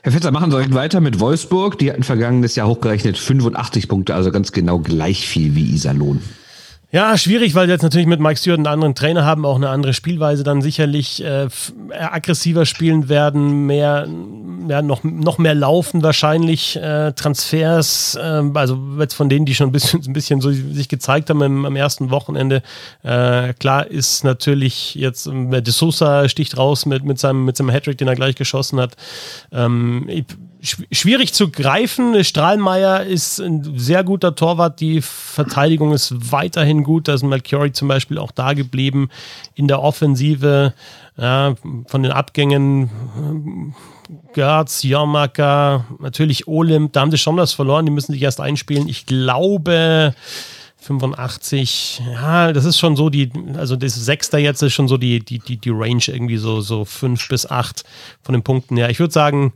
Herr 0.04 0.12
Fetzer, 0.12 0.32
machen 0.32 0.52
Sie 0.52 0.58
direkt 0.58 0.74
weiter 0.74 1.00
mit 1.00 1.22
Wolfsburg. 1.22 1.80
Die 1.80 1.90
hatten 1.90 2.04
vergangenes 2.04 2.58
Jahr 2.58 2.68
hochgerechnet 2.68 3.18
85 3.18 3.88
Punkte, 3.88 4.16
also 4.16 4.32
ganz 4.32 4.52
genau 4.52 4.80
gleich 4.80 5.26
viel 5.26 5.56
wie 5.56 5.74
Iserlohn. 5.74 6.22
Ja, 6.94 7.18
schwierig, 7.18 7.56
weil 7.56 7.66
sie 7.66 7.72
jetzt 7.72 7.82
natürlich 7.82 8.06
mit 8.06 8.20
Mike 8.20 8.38
Stewart 8.38 8.60
einen 8.60 8.68
anderen 8.68 8.94
Trainer 8.94 9.26
haben, 9.26 9.48
auch 9.48 9.56
eine 9.56 9.70
andere 9.70 9.96
Spielweise 9.96 10.44
dann 10.44 10.62
sicherlich 10.62 11.24
äh, 11.24 11.48
aggressiver 11.90 12.68
spielen 12.68 13.10
werden, 13.10 13.66
mehr, 13.66 14.08
ja, 14.68 14.84
noch, 14.84 15.04
noch 15.04 15.40
mehr 15.40 15.56
laufen 15.56 16.04
wahrscheinlich, 16.04 16.76
äh, 16.76 17.12
Transfers, 17.14 18.14
äh, 18.14 18.44
also 18.54 18.80
jetzt 19.00 19.16
von 19.16 19.28
denen, 19.28 19.48
die 19.48 19.56
schon 19.56 19.70
ein 19.70 19.72
bisschen, 19.72 20.04
ein 20.06 20.14
bisschen 20.14 20.40
so 20.40 20.52
sich 20.52 20.88
gezeigt 20.88 21.32
haben 21.32 21.42
im, 21.42 21.66
am 21.66 21.76
ersten 21.76 22.12
Wochenende. 22.12 22.62
Äh, 23.02 23.56
klar 23.56 23.88
ist 23.88 24.24
natürlich 24.24 24.94
jetzt, 24.94 25.26
äh, 25.26 25.64
De 25.64 25.74
Sosa 25.74 26.30
sticht 26.30 26.60
raus 26.60 26.86
mit, 26.86 27.04
mit 27.06 27.18
seinem, 27.18 27.44
mit 27.44 27.58
seinem 27.58 27.72
Hattrick, 27.72 27.98
den 27.98 28.08
er 28.08 28.16
gleich 28.16 28.36
geschossen 28.36 28.80
hat. 28.80 28.98
Ähm, 29.52 30.06
ich, 30.10 30.26
schwierig 30.64 31.34
zu 31.34 31.52
greifen. 31.52 32.24
Strahlmeier 32.24 33.04
ist 33.04 33.40
ein 33.40 33.78
sehr 33.78 34.04
guter 34.04 34.36
Torwart. 34.36 34.80
Die 34.80 35.02
Verteidigung 35.02 35.92
ist 35.92 36.32
weiterhin 36.32 36.84
gut. 36.84 37.08
Da 37.08 37.14
ist 37.14 37.24
Malcurie 37.24 37.74
zum 37.74 37.88
Beispiel 37.88 38.18
auch 38.18 38.32
da 38.32 38.54
geblieben. 38.54 39.10
In 39.56 39.68
der 39.68 39.82
Offensive 39.82 40.74
ja, 41.18 41.56
von 41.88 42.04
den 42.04 42.12
Abgängen 42.12 43.76
Gerz, 44.34 44.84
Jormaka, 44.84 45.86
natürlich 46.00 46.48
Olymp. 46.48 46.94
Da 46.94 47.02
haben 47.02 47.12
sie 47.12 47.18
schon 47.18 47.38
was 47.38 47.54
verloren. 47.54 47.86
Die 47.86 47.92
müssen 47.92 48.14
sich 48.14 48.22
erst 48.22 48.40
einspielen. 48.40 48.88
Ich 48.88 49.06
glaube, 49.06 50.16
85, 50.78 52.02
ja, 52.14 52.52
das 52.52 52.66
ist 52.66 52.78
schon 52.78 52.96
so 52.96 53.10
die, 53.10 53.32
also 53.56 53.76
das 53.76 53.96
Sechster 53.96 54.38
jetzt 54.38 54.62
ist 54.62 54.74
schon 54.74 54.88
so 54.88 54.98
die, 54.98 55.20
die, 55.20 55.40
die, 55.40 55.58
die 55.58 55.70
Range 55.70 56.04
irgendwie 56.08 56.38
so, 56.38 56.62
so 56.62 56.86
fünf 56.86 57.28
bis 57.30 57.50
acht 57.50 57.84
von 58.22 58.34
den 58.34 58.44
Punkten 58.44 58.78
her. 58.78 58.90
Ich 58.90 59.00
würde 59.00 59.14
sagen, 59.14 59.54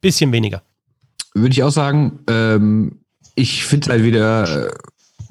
bisschen 0.00 0.32
weniger. 0.32 0.62
Würde 1.34 1.52
ich 1.52 1.62
auch 1.62 1.70
sagen. 1.70 2.20
Ähm, 2.28 3.00
ich 3.34 3.64
finde 3.64 3.90
halt 3.90 4.02
wieder, 4.02 4.66
äh, 4.66 4.70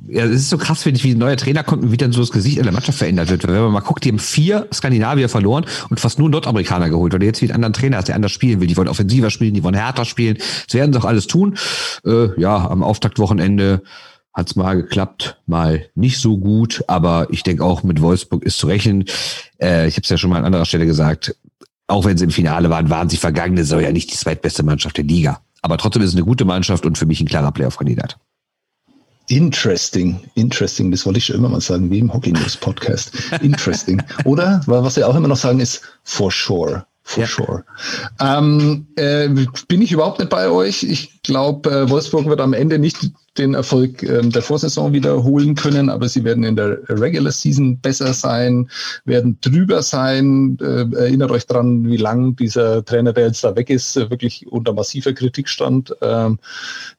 ja, 0.08 0.24
es 0.24 0.32
ist 0.32 0.50
so 0.50 0.58
krass, 0.58 0.84
finde 0.84 0.98
ich, 0.98 1.04
wie 1.04 1.12
ein 1.12 1.18
neuer 1.18 1.36
Trainer 1.36 1.64
kommt 1.64 1.84
und 1.84 1.92
wie 1.92 1.98
dann 1.98 2.14
so 2.14 2.22
das 2.22 2.32
Gesicht 2.32 2.58
in 2.58 2.64
der 2.64 2.72
Mannschaft 2.72 2.98
verändert 2.98 3.30
wird. 3.30 3.46
Wenn 3.46 3.62
man 3.62 3.72
mal 3.72 3.82
guckt, 3.82 4.06
die 4.06 4.10
haben 4.10 4.20
vier 4.20 4.68
Skandinavier 4.74 5.28
verloren 5.28 5.66
und 5.90 6.00
fast 6.00 6.18
nur 6.20 6.30
Nordamerikaner 6.30 6.90
geholt, 6.90 7.12
weil 7.12 7.20
du 7.20 7.26
jetzt 7.26 7.42
wieder 7.42 7.54
einen 7.54 7.66
anderen 7.66 7.82
Trainer 7.82 7.98
hast, 7.98 8.08
der 8.08 8.16
anders 8.16 8.32
spielen 8.32 8.62
will. 8.62 8.68
Die 8.68 8.78
wollen 8.78 8.88
offensiver 8.88 9.30
spielen, 9.30 9.54
die 9.54 9.64
wollen 9.64 9.76
härter 9.76 10.06
spielen. 10.06 10.38
Das 10.38 10.74
werden 10.74 10.94
sie 10.94 11.00
auch 11.00 11.06
alles 11.06 11.28
tun. 11.28 11.58
Äh, 12.06 12.40
ja, 12.40 12.70
am 12.70 12.84
Auftaktwochenende 12.84 13.82
hat 14.34 14.50
es 14.50 14.56
mal 14.56 14.76
geklappt, 14.76 15.42
mal 15.48 15.88
nicht 15.96 16.20
so 16.20 16.38
gut, 16.38 16.84
aber 16.88 17.28
ich 17.32 17.42
denke 17.42 17.64
auch 17.64 17.82
mit 17.82 18.02
Wolfsburg 18.02 18.44
ist 18.44 18.60
zu 18.60 18.68
rechnen. 18.68 19.06
Äh, 19.60 19.88
ich 19.88 19.96
habe 19.96 20.04
es 20.04 20.10
ja 20.10 20.18
schon 20.18 20.30
mal 20.30 20.38
an 20.38 20.46
anderer 20.46 20.66
Stelle 20.66 20.86
gesagt, 20.86 21.36
auch 21.88 22.06
wenn 22.06 22.18
sie 22.18 22.26
im 22.26 22.32
Finale 22.32 22.70
waren, 22.70 22.90
waren 22.90 23.10
sie 23.10 23.18
vergangene 23.18 23.64
Saison 23.64 23.82
ja 23.82 23.92
nicht 23.92 24.12
die 24.12 24.18
zweitbeste 24.18 24.64
Mannschaft 24.64 24.98
der 24.98 25.06
Liga. 25.06 25.42
Aber 25.62 25.78
trotzdem 25.78 26.04
ist 26.04 26.10
es 26.10 26.16
eine 26.16 26.26
gute 26.26 26.46
Mannschaft 26.46 26.86
und 26.86 26.98
für 26.98 27.06
mich 27.06 27.20
ein 27.22 27.28
klarer 27.28 27.52
Playoff-Kandidat. 27.52 28.18
Interesting, 29.30 30.22
interesting, 30.36 30.92
das 30.92 31.06
wollte 31.06 31.18
ich 31.18 31.26
schon 31.26 31.36
immer 31.36 31.50
mal 31.50 31.60
sagen, 31.60 31.92
wie 31.92 32.00
im 32.00 32.14
Hockey 32.14 32.32
News 32.32 32.56
Podcast. 32.56 33.12
Interesting. 33.42 34.02
Oder, 34.24 34.62
was 34.68 34.96
wir 34.96 35.08
auch 35.08 35.16
immer 35.16 35.28
noch 35.28 35.38
sagen, 35.38 35.60
ist 35.60 35.82
for 36.04 36.32
sure 36.32 36.86
for 37.08 37.24
ja. 37.24 37.28
sure. 37.28 37.64
Ähm, 38.20 38.86
äh, 38.98 39.30
bin 39.70 39.82
ich 39.82 39.94
überhaupt 39.94 40.20
nicht 40.20 40.30
bei 40.30 40.50
euch. 40.50 40.84
Ich 40.84 41.22
glaube, 41.24 41.70
äh, 41.72 41.90
Wolfsburg 41.90 42.26
wird 42.26 42.42
am 42.42 42.52
Ende 42.52 42.80
nicht 42.80 42.98
den 43.38 43.54
Erfolg 43.54 44.04
äh, 44.04 44.22
der 44.24 44.42
Vorsaison 44.42 44.92
wiederholen 44.92 45.56
können, 45.56 45.90
aber 45.90 46.10
sie 46.10 46.26
werden 46.26 46.44
in 46.44 46.58
der 46.58 46.80
Regular 46.90 47.32
Season 47.32 47.80
besser 47.80 48.14
sein, 48.14 48.70
werden 49.06 49.38
drüber 49.40 49.84
sein. 49.84 50.58
Äh, 50.60 50.94
erinnert 50.98 51.32
euch 51.32 51.48
dran, 51.48 51.88
wie 51.88 51.98
lang 51.98 52.36
dieser 52.36 52.84
Trainer, 52.84 53.14
der 53.14 53.28
jetzt 53.28 53.44
da 53.44 53.56
weg 53.56 53.70
ist, 53.70 53.96
äh, 53.96 54.10
wirklich 54.10 54.46
unter 54.52 54.74
massiver 54.74 55.14
Kritik 55.14 55.48
stand, 55.48 55.96
ähm, 56.02 56.40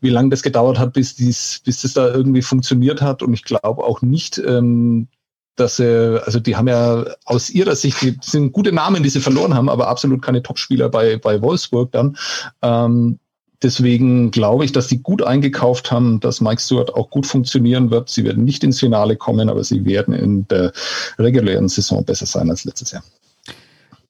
wie 0.01 0.11
lange 0.11 0.31
das 0.31 0.43
gedauert 0.43 0.79
hat, 0.79 0.95
bis 0.95 1.17
dies, 1.17 1.61
bis 1.65 1.83
das 1.83 1.93
da 1.93 2.09
irgendwie 2.09 2.43
funktioniert 2.43 3.03
hat. 3.03 3.23
Und 3.23 3.35
ich 3.35 3.45
glaube 3.45 3.85
auch 3.85 4.01
nicht, 4.01 4.39
ähm, 4.39 5.09
dass 5.59 5.77
sie, 5.77 6.23
also 6.25 6.41
die 6.41 6.57
haben 6.57 6.69
ja 6.69 7.05
aus 7.25 7.51
ihrer 7.51 7.77
Sicht, 7.77 8.01
die 8.03 8.17
sind 8.21 8.53
gute 8.53 8.73
Namen, 8.73 9.03
die 9.03 9.09
sie 9.09 9.21
verloren 9.21 9.55
haben, 9.55 9.69
aber 9.69 9.89
absolut 9.89 10.23
keine 10.23 10.43
Topspieler 10.43 10.89
bei, 10.89 11.17
bei 11.17 11.41
Wolfsburg 11.43 11.93
dann. 11.93 12.17
Ähm, 12.63 13.19
deswegen 13.63 14.31
glaube 14.31 14.65
ich, 14.65 14.73
dass 14.73 14.87
die 14.89 15.03
gut 15.03 15.23
eingekauft 15.23 15.91
haben, 15.91 16.21
dass 16.21 16.41
Mike 16.41 16.61
Stewart 16.61 16.95
auch 16.95 17.11
gut 17.11 17.27
funktionieren 17.27 17.91
wird. 17.91 18.09
Sie 18.09 18.25
werden 18.25 18.45
nicht 18.45 18.65
ins 18.65 18.81
Finale 18.81 19.17
kommen, 19.17 19.49
aber 19.49 19.65
sie 19.65 19.85
werden 19.85 20.15
in 20.15 20.47
der 20.49 20.73
regulären 21.19 21.69
Saison 21.69 22.05
besser 22.05 22.27
sein 22.27 22.51
als 22.51 22.65
letztes 22.65 22.93
Jahr. 22.93 23.03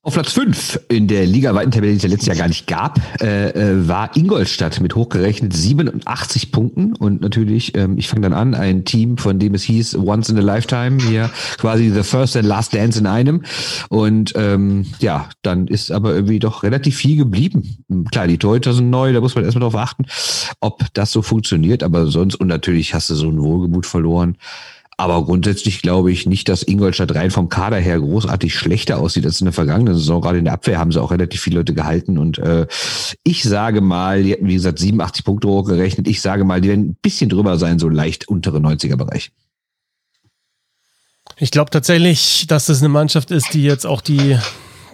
Auf 0.04 0.14
Platz 0.14 0.30
5 0.32 0.78
in 0.90 1.08
der 1.08 1.26
ligaweiten 1.26 1.72
Tabelle, 1.72 1.90
die 1.90 1.96
es 1.96 2.04
ja 2.04 2.08
letztes 2.08 2.28
Jahr 2.28 2.36
gar 2.36 2.46
nicht 2.46 2.68
gab, 2.68 3.00
äh, 3.20 3.50
äh 3.50 3.88
war 3.88 4.16
Ingolstadt 4.16 4.80
mit 4.80 4.94
hochgerechnet 4.94 5.52
87 5.52 6.52
Punkten. 6.52 6.94
Und 6.94 7.20
natürlich, 7.20 7.76
ähm, 7.76 7.98
ich 7.98 8.06
fange 8.06 8.22
dann 8.22 8.32
an, 8.32 8.54
ein 8.54 8.84
Team, 8.84 9.18
von 9.18 9.40
dem 9.40 9.54
es 9.54 9.64
hieß 9.64 9.96
Once 9.96 10.28
in 10.28 10.38
a 10.38 10.40
Lifetime, 10.40 11.02
hier 11.02 11.30
quasi 11.58 11.90
The 11.90 12.04
First 12.04 12.36
and 12.36 12.46
Last 12.46 12.74
Dance 12.74 12.96
in 12.96 13.06
einem. 13.06 13.42
Und 13.88 14.34
ähm, 14.36 14.86
ja, 15.00 15.28
dann 15.42 15.66
ist 15.66 15.90
aber 15.90 16.14
irgendwie 16.14 16.38
doch 16.38 16.62
relativ 16.62 16.96
viel 16.96 17.16
geblieben. 17.16 17.84
Klar, 18.12 18.28
die 18.28 18.38
Torhüter 18.38 18.74
sind 18.74 18.90
neu, 18.90 19.12
da 19.12 19.20
muss 19.20 19.34
man 19.34 19.44
erstmal 19.44 19.68
drauf 19.68 19.74
achten, 19.74 20.04
ob 20.60 20.84
das 20.94 21.10
so 21.10 21.22
funktioniert. 21.22 21.82
Aber 21.82 22.06
sonst, 22.06 22.36
und 22.36 22.46
natürlich 22.46 22.94
hast 22.94 23.10
du 23.10 23.16
so 23.16 23.28
ein 23.28 23.42
Wohlgemut 23.42 23.84
verloren. 23.84 24.36
Aber 25.00 25.24
grundsätzlich 25.24 25.80
glaube 25.80 26.10
ich 26.10 26.26
nicht, 26.26 26.48
dass 26.48 26.64
Ingolstadt 26.64 27.14
rein 27.14 27.30
vom 27.30 27.48
Kader 27.48 27.76
her 27.76 28.00
großartig 28.00 28.52
schlechter 28.52 28.98
aussieht 28.98 29.24
als 29.24 29.40
in 29.40 29.44
der 29.44 29.52
vergangenen 29.52 29.94
Saison. 29.94 30.20
Gerade 30.20 30.38
in 30.38 30.44
der 30.44 30.54
Abwehr 30.54 30.80
haben 30.80 30.90
sie 30.90 31.00
auch 31.00 31.12
relativ 31.12 31.40
viele 31.40 31.58
Leute 31.58 31.72
gehalten. 31.72 32.18
Und 32.18 32.38
äh, 32.38 32.66
ich 33.22 33.44
sage 33.44 33.80
mal, 33.80 34.24
die 34.24 34.32
hätten, 34.32 34.48
wie 34.48 34.54
gesagt, 34.54 34.80
87 34.80 35.24
Punkte 35.24 35.46
hochgerechnet. 35.46 36.08
Ich 36.08 36.20
sage 36.20 36.42
mal, 36.42 36.60
die 36.60 36.68
werden 36.68 36.86
ein 36.86 36.96
bisschen 37.00 37.30
drüber 37.30 37.58
sein, 37.58 37.78
so 37.78 37.88
leicht 37.88 38.26
untere 38.26 38.58
90er-Bereich. 38.58 39.30
Ich 41.36 41.52
glaube 41.52 41.70
tatsächlich, 41.70 42.48
dass 42.48 42.66
das 42.66 42.80
eine 42.80 42.88
Mannschaft 42.88 43.30
ist, 43.30 43.54
die 43.54 43.62
jetzt 43.62 43.86
auch 43.86 44.00
die 44.00 44.36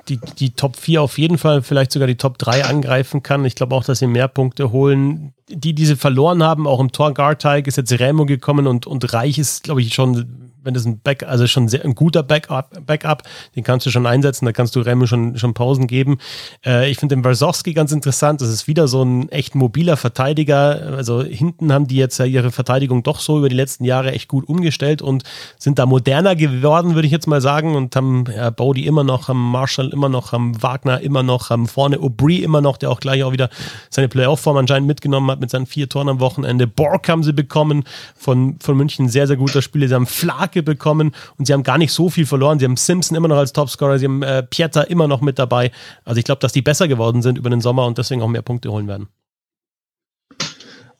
die, 0.08 0.18
die 0.38 0.50
Top 0.50 0.76
4 0.76 1.02
auf 1.02 1.18
jeden 1.18 1.38
Fall, 1.38 1.62
vielleicht 1.62 1.92
sogar 1.92 2.06
die 2.06 2.16
Top 2.16 2.38
3 2.38 2.64
angreifen 2.64 3.22
kann. 3.22 3.44
Ich 3.44 3.54
glaube 3.54 3.74
auch, 3.74 3.84
dass 3.84 4.00
sie 4.00 4.06
mehr 4.06 4.28
Punkte 4.28 4.70
holen. 4.70 5.32
Die, 5.48 5.74
die 5.74 5.86
sie 5.86 5.96
verloren 5.96 6.42
haben, 6.42 6.66
auch 6.66 6.80
im 6.80 6.90
Tor 6.90 7.12
Garteig 7.12 7.66
ist 7.66 7.76
jetzt 7.76 7.92
Remo 7.92 8.24
gekommen 8.24 8.66
und, 8.66 8.86
und 8.86 9.12
Reich 9.12 9.38
ist, 9.38 9.64
glaube 9.64 9.82
ich, 9.82 9.92
schon 9.92 10.44
wenn 10.64 10.74
das 10.74 10.84
ein 10.86 10.98
Back, 10.98 11.22
also 11.22 11.46
schon 11.46 11.68
sehr, 11.68 11.84
ein 11.84 11.94
guter 11.94 12.22
Backup, 12.22 12.84
Backup, 12.86 13.22
den 13.54 13.62
kannst 13.62 13.86
du 13.86 13.90
schon 13.90 14.06
einsetzen, 14.06 14.46
da 14.46 14.52
kannst 14.52 14.74
du 14.74 14.80
Remy 14.80 15.06
schon, 15.06 15.38
schon 15.38 15.54
Pausen 15.54 15.86
geben. 15.86 16.18
Äh, 16.64 16.90
ich 16.90 16.98
finde 16.98 17.14
den 17.14 17.24
Warsowski 17.24 17.74
ganz 17.74 17.92
interessant. 17.92 18.40
Das 18.40 18.48
ist 18.48 18.66
wieder 18.66 18.88
so 18.88 19.02
ein 19.02 19.28
echt 19.28 19.54
mobiler 19.54 19.96
Verteidiger. 19.96 20.94
Also 20.96 21.22
hinten 21.22 21.72
haben 21.72 21.86
die 21.86 21.96
jetzt 21.96 22.18
ja 22.18 22.24
ihre 22.24 22.50
Verteidigung 22.50 23.02
doch 23.02 23.20
so 23.20 23.38
über 23.38 23.48
die 23.48 23.56
letzten 23.56 23.84
Jahre 23.84 24.12
echt 24.12 24.28
gut 24.28 24.48
umgestellt 24.48 25.02
und 25.02 25.22
sind 25.58 25.78
da 25.78 25.86
moderner 25.86 26.34
geworden, 26.34 26.94
würde 26.94 27.06
ich 27.06 27.12
jetzt 27.12 27.26
mal 27.26 27.40
sagen, 27.40 27.76
und 27.76 27.94
haben 27.94 28.24
ja, 28.34 28.50
Bodie 28.50 28.86
immer 28.86 29.04
noch, 29.04 29.28
haben 29.28 29.50
Marshall 29.50 29.90
immer 29.90 30.08
noch, 30.08 30.32
haben 30.32 30.62
Wagner 30.62 31.00
immer 31.00 31.22
noch, 31.22 31.50
haben 31.50 31.66
vorne 31.66 32.00
Aubry 32.00 32.38
immer 32.38 32.62
noch, 32.62 32.78
der 32.78 32.90
auch 32.90 33.00
gleich 33.00 33.22
auch 33.22 33.32
wieder 33.32 33.50
seine 33.90 34.08
Playoff-Form 34.08 34.56
anscheinend 34.56 34.88
mitgenommen 34.88 35.30
hat 35.30 35.40
mit 35.44 35.50
seinen 35.50 35.66
vier 35.66 35.88
Toren 35.88 36.08
am 36.08 36.20
Wochenende. 36.20 36.66
Borg 36.66 37.08
haben 37.08 37.22
sie 37.22 37.32
bekommen 37.32 37.84
von, 38.14 38.56
von 38.60 38.76
München, 38.76 39.08
sehr, 39.08 39.26
sehr 39.26 39.36
guter 39.36 39.62
Spieler. 39.62 39.88
Sie 39.88 39.94
haben 39.94 40.06
Flag 40.06 40.44
Marke 40.44 40.62
bekommen 40.62 41.12
und 41.38 41.46
sie 41.46 41.52
haben 41.52 41.62
gar 41.62 41.78
nicht 41.78 41.92
so 41.92 42.10
viel 42.10 42.26
verloren. 42.26 42.58
Sie 42.58 42.66
haben 42.66 42.76
Simpson 42.76 43.16
immer 43.16 43.28
noch 43.28 43.36
als 43.36 43.52
Topscorer, 43.52 43.98
sie 43.98 44.04
haben 44.04 44.22
äh, 44.22 44.42
Pieta 44.42 44.82
immer 44.82 45.08
noch 45.08 45.20
mit 45.20 45.38
dabei. 45.38 45.70
Also 46.04 46.18
ich 46.18 46.24
glaube, 46.24 46.40
dass 46.40 46.52
die 46.52 46.62
besser 46.62 46.86
geworden 46.86 47.22
sind 47.22 47.38
über 47.38 47.50
den 47.50 47.60
Sommer 47.60 47.86
und 47.86 47.96
deswegen 47.96 48.22
auch 48.22 48.28
mehr 48.28 48.42
Punkte 48.42 48.70
holen 48.70 48.86
werden. 48.88 49.08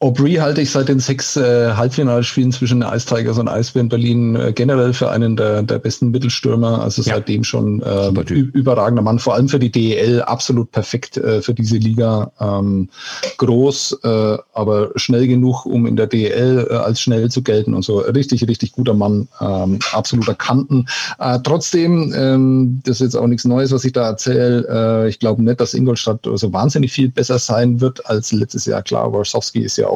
Aubry 0.04 0.34
halte 0.34 0.60
ich 0.60 0.70
seit 0.70 0.90
den 0.90 1.00
sechs 1.00 1.34
äh, 1.34 1.72
Halbfinalspielen 1.72 2.52
zwischen 2.52 2.80
den 2.80 2.92
Ice 2.92 3.06
Tigers 3.06 3.38
und 3.38 3.48
Eisbären 3.48 3.88
Berlin 3.88 4.36
äh, 4.36 4.52
generell 4.52 4.92
für 4.92 5.10
einen 5.10 5.34
der, 5.34 5.62
der 5.62 5.78
besten 5.78 6.10
Mittelstürmer. 6.10 6.82
Also 6.82 7.00
ja. 7.00 7.14
seitdem 7.14 7.42
schon 7.42 7.80
äh, 7.80 8.08
überragender 8.08 9.00
Mann, 9.00 9.18
vor 9.18 9.32
allem 9.32 9.48
für 9.48 9.58
die 9.58 9.72
DEL 9.72 10.20
absolut 10.20 10.70
perfekt 10.72 11.16
äh, 11.16 11.40
für 11.40 11.54
diese 11.54 11.78
Liga. 11.78 12.30
Ähm, 12.38 12.90
groß, 13.38 14.00
äh, 14.04 14.36
aber 14.52 14.90
schnell 14.96 15.26
genug, 15.26 15.64
um 15.64 15.86
in 15.86 15.96
der 15.96 16.06
DEL 16.06 16.66
äh, 16.68 16.74
als 16.74 17.00
schnell 17.00 17.30
zu 17.30 17.42
gelten 17.42 17.72
und 17.72 17.82
so. 17.82 18.00
Richtig, 18.00 18.46
richtig 18.46 18.72
guter 18.72 18.92
Mann, 18.92 19.26
ähm, 19.40 19.78
absoluter 19.92 20.34
Kanten. 20.34 20.86
Äh, 21.18 21.38
trotzdem, 21.42 22.12
ähm, 22.14 22.82
das 22.84 22.96
ist 22.96 23.06
jetzt 23.06 23.16
auch 23.16 23.26
nichts 23.26 23.46
Neues, 23.46 23.72
was 23.72 23.86
ich 23.86 23.92
da 23.92 24.08
erzähle. 24.08 24.66
Äh, 24.68 25.08
ich 25.08 25.18
glaube 25.18 25.42
nicht, 25.42 25.62
dass 25.62 25.72
Ingolstadt 25.72 26.28
so 26.34 26.52
wahnsinnig 26.52 26.92
viel 26.92 27.08
besser 27.08 27.38
sein 27.38 27.80
wird 27.80 28.04
als 28.04 28.32
letztes 28.32 28.66
Jahr. 28.66 28.82
Klar, 28.82 29.10
Warsowski 29.10 29.60
ist 29.60 29.78
ja 29.78 29.86
auch 29.86 29.93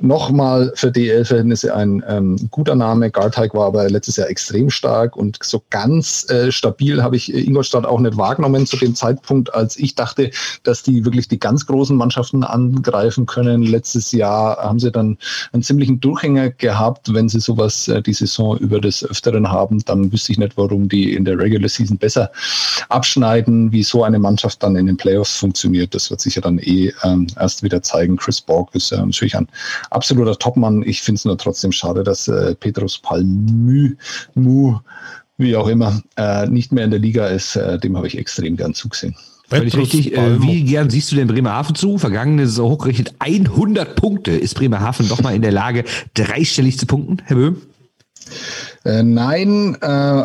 nochmal 0.00 0.72
für 0.74 0.90
DL-Verhältnisse 0.90 1.74
ein 1.74 2.02
ähm, 2.06 2.36
guter 2.50 2.74
Name. 2.74 3.10
Garteig 3.10 3.54
war 3.54 3.66
aber 3.66 3.88
letztes 3.88 4.16
Jahr 4.16 4.28
extrem 4.28 4.70
stark 4.70 5.16
und 5.16 5.38
so 5.42 5.62
ganz 5.70 6.28
äh, 6.30 6.50
stabil 6.52 7.02
habe 7.02 7.16
ich 7.16 7.32
Ingolstadt 7.32 7.86
auch 7.86 8.00
nicht 8.00 8.16
wahrgenommen 8.16 8.66
zu 8.66 8.76
dem 8.76 8.94
Zeitpunkt, 8.94 9.54
als 9.54 9.76
ich 9.76 9.94
dachte, 9.94 10.30
dass 10.62 10.82
die 10.82 11.04
wirklich 11.04 11.28
die 11.28 11.38
ganz 11.38 11.66
großen 11.66 11.96
Mannschaften 11.96 12.44
angreifen 12.44 13.26
können. 13.26 13.62
Letztes 13.62 14.12
Jahr 14.12 14.56
haben 14.58 14.78
sie 14.78 14.90
dann 14.90 15.18
einen 15.52 15.62
ziemlichen 15.62 16.00
Durchhänger 16.00 16.50
gehabt. 16.50 17.12
Wenn 17.12 17.28
sie 17.28 17.40
sowas 17.40 17.88
äh, 17.88 18.02
die 18.02 18.14
Saison 18.14 18.56
über 18.58 18.80
des 18.80 19.04
Öfteren 19.04 19.50
haben, 19.50 19.84
dann 19.84 20.12
wüsste 20.12 20.32
ich 20.32 20.38
nicht, 20.38 20.56
warum 20.56 20.88
die 20.88 21.14
in 21.14 21.24
der 21.24 21.38
Regular 21.38 21.68
Season 21.68 21.98
besser 21.98 22.30
abschneiden, 22.88 23.72
wie 23.72 23.82
so 23.82 24.04
eine 24.04 24.18
Mannschaft 24.18 24.62
dann 24.62 24.76
in 24.76 24.86
den 24.86 24.96
Playoffs 24.96 25.36
funktioniert. 25.36 25.94
Das 25.94 26.10
wird 26.10 26.20
sich 26.20 26.36
ja 26.36 26.42
dann 26.42 26.58
eh 26.58 26.92
ähm, 27.04 27.26
erst 27.38 27.62
wieder 27.62 27.82
zeigen. 27.82 28.16
Chris 28.16 28.40
Borg 28.40 28.74
ist 28.74 28.92
ähm, 28.92 29.01
natürlich 29.06 29.36
ein 29.36 29.48
absoluter 29.90 30.38
Topmann. 30.38 30.82
Ich 30.82 31.02
finde 31.02 31.18
es 31.18 31.24
nur 31.24 31.38
trotzdem 31.38 31.72
schade, 31.72 32.02
dass 32.02 32.28
äh, 32.28 32.54
Petrus 32.54 32.98
Palmü, 32.98 33.96
Mu, 34.34 34.78
wie 35.38 35.56
auch 35.56 35.68
immer, 35.68 36.02
äh, 36.16 36.46
nicht 36.46 36.72
mehr 36.72 36.84
in 36.84 36.90
der 36.90 37.00
Liga 37.00 37.26
ist. 37.26 37.56
Äh, 37.56 37.78
dem 37.78 37.96
habe 37.96 38.06
ich 38.06 38.18
extrem 38.18 38.56
gern 38.56 38.74
zugesehen. 38.74 39.14
Völlig 39.48 39.76
richtig. 39.76 40.16
Äh, 40.16 40.40
wie 40.40 40.64
gern 40.64 40.88
siehst 40.88 41.12
du 41.12 41.16
denn 41.16 41.28
Bremerhaven 41.28 41.74
zu? 41.74 41.98
Vergangene 41.98 42.46
Saison 42.46 42.70
hochgerechnet 42.70 43.14
100 43.18 43.96
Punkte. 43.96 44.30
Ist 44.30 44.54
Bremerhaven 44.54 45.08
doch 45.08 45.20
mal 45.22 45.34
in 45.34 45.42
der 45.42 45.52
Lage, 45.52 45.84
dreistellig 46.14 46.78
zu 46.78 46.86
punkten, 46.86 47.18
Herr 47.24 47.36
Böhm? 47.36 47.62
Äh, 48.84 49.02
nein, 49.02 49.76
äh, 49.80 50.22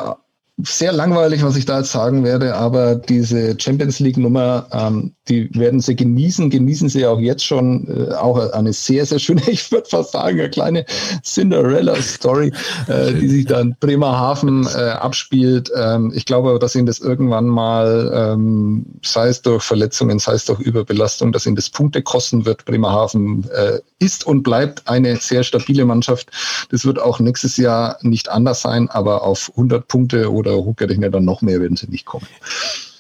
sehr 0.63 0.91
langweilig, 0.91 1.43
was 1.43 1.55
ich 1.55 1.65
da 1.65 1.80
jetzt 1.80 1.91
sagen 1.91 2.23
werde, 2.23 2.55
aber 2.55 2.95
diese 2.95 3.55
Champions 3.59 3.99
League 3.99 4.17
Nummer, 4.17 4.67
ähm, 4.71 5.13
die 5.30 5.49
werden 5.53 5.80
sie 5.80 5.95
genießen, 5.95 6.49
genießen 6.49 6.89
sie 6.89 7.05
auch 7.05 7.19
jetzt 7.19 7.45
schon. 7.45 7.88
Äh, 7.88 8.13
auch 8.13 8.38
eine 8.51 8.73
sehr, 8.73 9.05
sehr 9.05 9.19
schöne, 9.19 9.41
ich 9.47 9.71
würde 9.71 9.89
fast 9.89 10.11
sagen, 10.11 10.39
eine 10.39 10.49
kleine 10.49 10.86
Cinderella-Story, 11.23 12.51
äh, 12.88 13.13
die 13.13 13.28
sich 13.28 13.45
dann 13.45 13.75
Bremerhaven 13.80 14.67
äh, 14.67 14.89
abspielt. 14.89 15.71
Ähm, 15.75 16.11
ich 16.15 16.25
glaube 16.25 16.57
dass 16.59 16.75
ihnen 16.75 16.86
das 16.86 16.99
irgendwann 16.99 17.45
mal, 17.45 18.11
ähm, 18.13 18.86
sei 19.03 19.28
es 19.28 19.41
durch 19.41 19.63
Verletzungen, 19.63 20.19
sei 20.19 20.34
es 20.34 20.45
durch 20.45 20.59
Überbelastung, 20.59 21.32
dass 21.32 21.45
ihnen 21.45 21.55
das 21.55 21.69
Punkte 21.69 22.01
kosten 22.01 22.45
wird. 22.45 22.65
Bremerhaven 22.65 23.47
äh, 23.51 23.80
ist 23.99 24.25
und 24.25 24.43
bleibt 24.43 24.88
eine 24.88 25.17
sehr 25.17 25.43
stabile 25.43 25.86
Mannschaft. 25.86 26.30
Das 26.69 26.86
wird 26.86 26.99
auch 26.99 27.19
nächstes 27.19 27.57
Jahr 27.57 27.97
nicht 28.01 28.30
anders 28.30 28.61
sein, 28.61 28.89
aber 28.89 29.23
auf 29.23 29.51
100 29.51 29.88
Punkte 29.88 30.32
oder 30.32 30.55
hochgerechnet 30.55 31.13
dann 31.13 31.25
noch 31.25 31.41
mehr 31.41 31.59
werden 31.59 31.78
sie 31.78 31.88
nicht 31.88 32.05
kommen. 32.05 32.28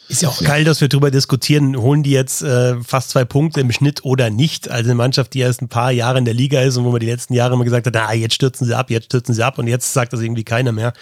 Ist 0.09 0.21
ja 0.21 0.29
auch 0.29 0.41
geil, 0.41 0.63
dass 0.63 0.79
wir 0.79 0.87
darüber 0.87 1.11
diskutieren, 1.11 1.75
holen 1.75 2.01
die 2.01 2.11
jetzt 2.11 2.41
äh, 2.41 2.81
fast 2.81 3.09
zwei 3.09 3.25
Punkte 3.25 3.59
im 3.59 3.71
Schnitt 3.73 4.05
oder 4.05 4.29
nicht. 4.29 4.71
Also 4.71 4.85
eine 4.85 4.95
Mannschaft, 4.95 5.33
die 5.33 5.39
erst 5.39 5.61
ein 5.61 5.67
paar 5.67 5.91
Jahre 5.91 6.17
in 6.17 6.23
der 6.23 6.33
Liga 6.33 6.61
ist 6.61 6.77
und 6.77 6.85
wo 6.85 6.91
man 6.91 7.01
die 7.01 7.07
letzten 7.07 7.33
Jahre 7.33 7.55
immer 7.55 7.65
gesagt 7.65 7.87
hat, 7.87 7.93
na, 7.93 8.13
jetzt 8.13 8.35
stürzen 8.35 8.65
sie 8.65 8.73
ab, 8.73 8.89
jetzt 8.89 9.05
stürzen 9.05 9.35
sie 9.35 9.43
ab 9.43 9.57
und 9.57 9.67
jetzt 9.67 9.91
sagt 9.91 10.13
das 10.13 10.21
irgendwie 10.21 10.45
keiner 10.45 10.71
mehr. 10.71 10.93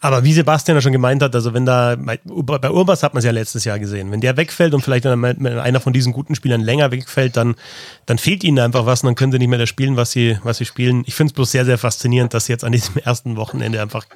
Aber 0.00 0.22
wie 0.22 0.32
Sebastian 0.32 0.76
ja 0.76 0.80
schon 0.80 0.92
gemeint 0.92 1.22
hat, 1.24 1.34
also 1.34 1.54
wenn 1.54 1.66
da, 1.66 1.96
bei 1.96 2.70
Urbas 2.70 3.02
hat 3.02 3.14
man 3.14 3.18
es 3.18 3.24
ja 3.24 3.32
letztes 3.32 3.64
Jahr 3.64 3.80
gesehen, 3.80 4.12
wenn 4.12 4.20
der 4.20 4.36
wegfällt 4.36 4.74
und 4.74 4.82
vielleicht 4.82 5.06
einer 5.06 5.80
von 5.80 5.92
diesen 5.92 6.12
guten 6.12 6.36
Spielern 6.36 6.60
länger 6.60 6.92
wegfällt, 6.92 7.36
dann, 7.36 7.56
dann 8.06 8.18
fehlt 8.18 8.44
ihnen 8.44 8.60
einfach 8.60 8.86
was 8.86 9.02
und 9.02 9.08
dann 9.08 9.14
können 9.16 9.32
sie 9.32 9.38
nicht 9.38 9.48
mehr 9.48 9.58
das 9.58 9.68
spielen, 9.68 9.96
was 9.96 10.12
sie, 10.12 10.38
was 10.44 10.58
sie 10.58 10.66
spielen. 10.66 11.02
Ich 11.06 11.16
finde 11.16 11.32
es 11.32 11.34
bloß 11.34 11.50
sehr, 11.50 11.64
sehr 11.64 11.78
faszinierend, 11.78 12.32
dass 12.32 12.46
sie 12.46 12.52
jetzt 12.52 12.62
an 12.62 12.70
diesem 12.70 12.96
ersten 13.04 13.36
Wochenende 13.36 13.82
einfach 13.82 14.06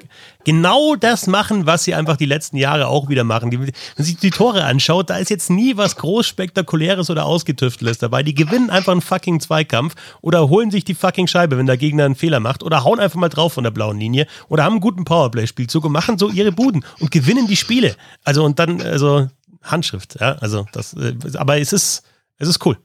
genau 0.45 0.95
das 0.95 1.27
machen, 1.27 1.67
was 1.67 1.83
sie 1.83 1.95
einfach 1.95 2.17
die 2.17 2.27
letzten 2.27 2.59
Jahre 2.59 2.87
auch 2.87 3.09
wieder 3.09 3.25
machen. 3.25 3.51
Die, 3.51 3.73
sich 3.97 4.17
die 4.19 4.31
Tore 4.37 4.65
anschaut, 4.65 5.09
da 5.09 5.17
ist 5.17 5.31
jetzt 5.31 5.49
nie 5.49 5.79
was 5.79 5.97
groß 5.97 6.27
Spektakuläres 6.27 7.09
oder 7.09 7.25
Ausgetüfteltes 7.25 7.97
dabei. 7.97 8.23
Die 8.23 8.35
gewinnen 8.35 8.69
einfach 8.69 8.93
einen 8.93 9.01
fucking 9.01 9.41
Zweikampf 9.41 9.95
oder 10.21 10.51
holen 10.51 10.71
sich 10.71 10.85
die 10.85 10.95
fucking 10.95 11.27
Scheibe, 11.27 11.57
wenn 11.57 11.65
der 11.65 11.79
Gegner 11.79 12.05
einen 12.05 12.17
Fehler 12.17 12.39
macht 12.39 12.63
oder 12.63 12.85
hauen 12.85 13.01
einfach 13.01 13.19
mal 13.19 13.31
drauf 13.31 13.55
von 13.55 13.65
der 13.65 13.71
blauen 13.71 13.99
Linie 13.99 14.27
oder 14.51 14.65
haben 14.65 14.75
einen 14.75 14.83
guten 14.83 15.05
Powerplay-Spielzug 15.05 15.87
und 15.87 15.93
machen 15.93 16.19
so 16.19 16.29
ihre 16.29 16.53
Buden 16.53 16.85
und 17.01 17.11
gewinnen 17.11 17.47
die 17.47 17.57
Spiele. 17.57 17.97
Also 18.25 18.45
und 18.45 18.59
dann, 18.59 18.83
also 18.83 19.27
Handschrift, 19.63 20.21
ja, 20.21 20.33
also 20.33 20.67
das, 20.71 20.93
äh, 20.93 21.15
aber 21.37 21.59
es 21.59 21.73
ist, 21.73 22.03
es 22.37 22.47
ist 22.47 22.67
cool. 22.67 22.77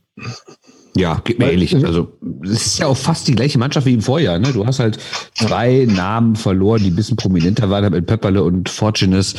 Ja, 0.95 1.21
geht 1.23 1.39
mir 1.39 1.45
Weil, 1.45 1.53
ähnlich. 1.53 1.73
Also 1.85 2.11
es 2.43 2.51
ist 2.51 2.79
ja 2.79 2.87
auch 2.87 2.97
fast 2.97 3.27
die 3.27 3.35
gleiche 3.35 3.57
Mannschaft 3.57 3.85
wie 3.85 3.93
im 3.93 4.01
Vorjahr. 4.01 4.39
Ne? 4.39 4.51
Du 4.51 4.65
hast 4.65 4.79
halt 4.79 4.97
zwei 5.35 5.87
Namen 5.89 6.35
verloren, 6.35 6.83
die 6.83 6.89
ein 6.89 6.95
bisschen 6.95 7.15
prominenter 7.15 7.69
waren, 7.69 7.91
mit 7.93 8.05
Pepperle 8.07 8.43
und 8.43 8.67
Fortunes. 8.67 9.35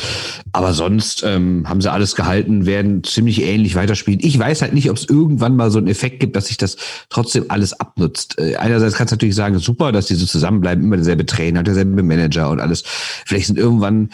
Aber 0.51 0.73
sonst 0.73 1.23
ähm, 1.23 1.69
haben 1.69 1.81
sie 1.81 1.91
alles 1.91 2.15
gehalten, 2.15 2.65
werden 2.65 3.03
ziemlich 3.03 3.43
ähnlich 3.43 3.75
weiterspielen. 3.75 4.19
Ich 4.23 4.37
weiß 4.37 4.63
halt 4.63 4.73
nicht, 4.73 4.89
ob 4.89 4.97
es 4.97 5.07
irgendwann 5.07 5.55
mal 5.55 5.69
so 5.69 5.77
einen 5.77 5.87
Effekt 5.87 6.19
gibt, 6.19 6.35
dass 6.35 6.47
sich 6.47 6.57
das 6.57 6.77
trotzdem 7.09 7.45
alles 7.49 7.79
abnutzt. 7.79 8.39
Äh, 8.39 8.55
einerseits 8.55 8.95
kannst 8.95 9.11
du 9.11 9.15
natürlich 9.15 9.35
sagen, 9.35 9.59
super, 9.59 9.91
dass 9.91 10.07
die 10.07 10.15
so 10.15 10.25
zusammenbleiben, 10.25 10.83
immer 10.83 10.95
derselbe 10.95 11.25
Trainer, 11.25 11.61
derselbe 11.61 12.01
Manager 12.01 12.49
und 12.49 12.61
alles. 12.61 12.83
Vielleicht 13.25 13.47
sind 13.47 13.59
irgendwann 13.59 14.09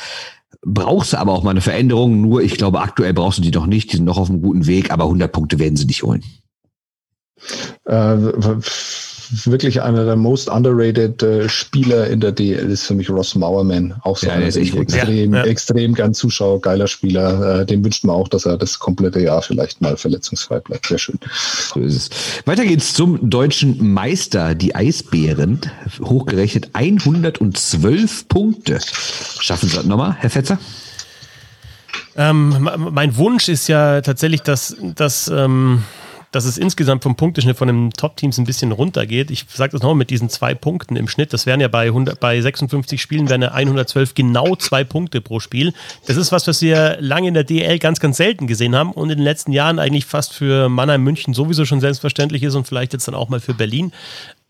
brauchst 0.62 1.14
du 1.14 1.18
aber 1.18 1.32
auch 1.32 1.44
mal 1.44 1.52
eine 1.52 1.62
Veränderung. 1.62 2.20
Nur 2.20 2.42
ich 2.42 2.56
glaube, 2.56 2.82
aktuell 2.82 3.14
brauchst 3.14 3.38
du 3.38 3.42
die 3.42 3.52
noch 3.52 3.66
nicht. 3.66 3.94
Die 3.94 3.96
sind 3.96 4.06
noch 4.06 4.18
auf 4.18 4.30
einem 4.30 4.42
guten 4.42 4.68
Weg, 4.68 4.92
aber 4.92 5.06
100 5.06 5.32
Punkte 5.32 5.58
werden 5.58 5.78
sie 5.78 5.86
nicht 5.86 6.04
holen. 6.04 6.22
Äh, 7.86 8.18
wirklich 9.46 9.82
einer 9.82 10.06
der 10.06 10.16
most 10.16 10.50
underrated 10.50 11.22
äh, 11.22 11.50
Spieler 11.50 12.08
in 12.08 12.20
der 12.20 12.32
DL 12.32 12.70
ist 12.70 12.84
für 12.88 12.96
mich 12.96 13.10
Ross 13.10 13.36
Mauerman. 13.36 13.94
Auch 14.02 14.18
so 14.18 14.28
ja, 14.28 14.34
einer, 14.34 14.50
den 14.50 14.78
extrem, 14.78 15.34
ja. 15.34 15.44
extrem 15.44 15.94
gern 15.94 16.14
Zuschauer, 16.14 16.62
geiler 16.62 16.88
Spieler. 16.88 17.62
Äh, 17.62 17.66
dem 17.66 17.84
wünscht 17.84 18.04
man 18.04 18.16
auch, 18.16 18.28
dass 18.28 18.46
er 18.46 18.58
das 18.58 18.80
komplette 18.80 19.20
Jahr 19.20 19.42
vielleicht 19.42 19.82
mal 19.82 19.98
verletzungsfrei 19.98 20.60
bleibt. 20.60 20.88
Sehr 20.88 20.98
schön. 20.98 21.20
So 21.74 21.80
ist 21.82 21.96
es. 21.96 22.10
Weiter 22.46 22.66
geht's 22.66 22.94
zum 22.94 23.30
deutschen 23.30 23.94
Meister, 23.94 24.56
die 24.56 24.74
Eisbären. 24.76 25.62
Hochgerechnet 26.02 26.70
112 26.74 28.28
Punkte. 28.28 28.80
Schaffen 29.40 29.70
Sie 29.70 29.76
das 29.76 29.86
nochmal, 29.86 30.16
Herr 30.20 30.30
Fetzer? 30.30 30.58
Ähm, 32.16 32.70
mein 32.92 33.16
Wunsch 33.18 33.48
ist 33.48 33.68
ja 33.68 34.02
tatsächlich, 34.02 34.42
dass, 34.42 34.76
dass 34.96 35.28
ähm 35.28 35.84
dass 36.32 36.46
es 36.46 36.58
insgesamt 36.58 37.04
vom 37.04 37.16
Punkteschnitt 37.16 37.58
von 37.58 37.68
den 37.68 37.90
Top-Teams 37.92 38.38
ein 38.38 38.46
bisschen 38.46 38.72
runtergeht. 38.72 39.32
Ich 39.32 39.46
sage 39.52 39.72
das 39.72 39.82
nochmal 39.82 39.96
mit 39.96 40.10
diesen 40.10 40.30
zwei 40.30 40.54
Punkten 40.54 40.96
im 40.96 41.08
Schnitt. 41.08 41.34
Das 41.34 41.46
wären 41.46 41.60
ja 41.60 41.68
bei, 41.68 41.88
100, 41.88 42.20
bei 42.20 42.40
56 42.40 43.02
Spielen 43.02 43.30
wären 43.30 43.42
ja 43.42 43.52
112 43.52 44.14
genau 44.14 44.56
zwei 44.56 44.84
Punkte 44.84 45.22
pro 45.22 45.40
Spiel. 45.40 45.74
Das 46.06 46.18
ist 46.18 46.32
was, 46.32 46.48
was 46.48 46.62
wir 46.62 46.98
lange 47.00 47.30
in 47.30 47.34
der 47.34 47.44
DL 47.44 47.80
ganz, 47.80 48.00
ganz 48.00 48.18
selten 48.18 48.48
gesehen 48.48 48.76
haben 48.76 48.92
und 48.92 49.10
in 49.10 49.18
den 49.18 49.24
letzten 49.24 49.52
Jahren 49.52 49.80
eigentlich 49.80 50.06
fast 50.06 50.34
für 50.34 50.70
Mannheim 50.70 51.04
München 51.04 51.34
sowieso 51.34 51.66
schon 51.66 51.82
selbstverständlich 51.82 52.44
ist 52.44 52.56
und 52.56 52.68
vielleicht 52.68 52.94
jetzt 52.94 53.08
dann 53.08 53.16
auch 53.16 53.30
mal 53.30 53.40
für 53.40 53.54
Berlin. 53.54 53.92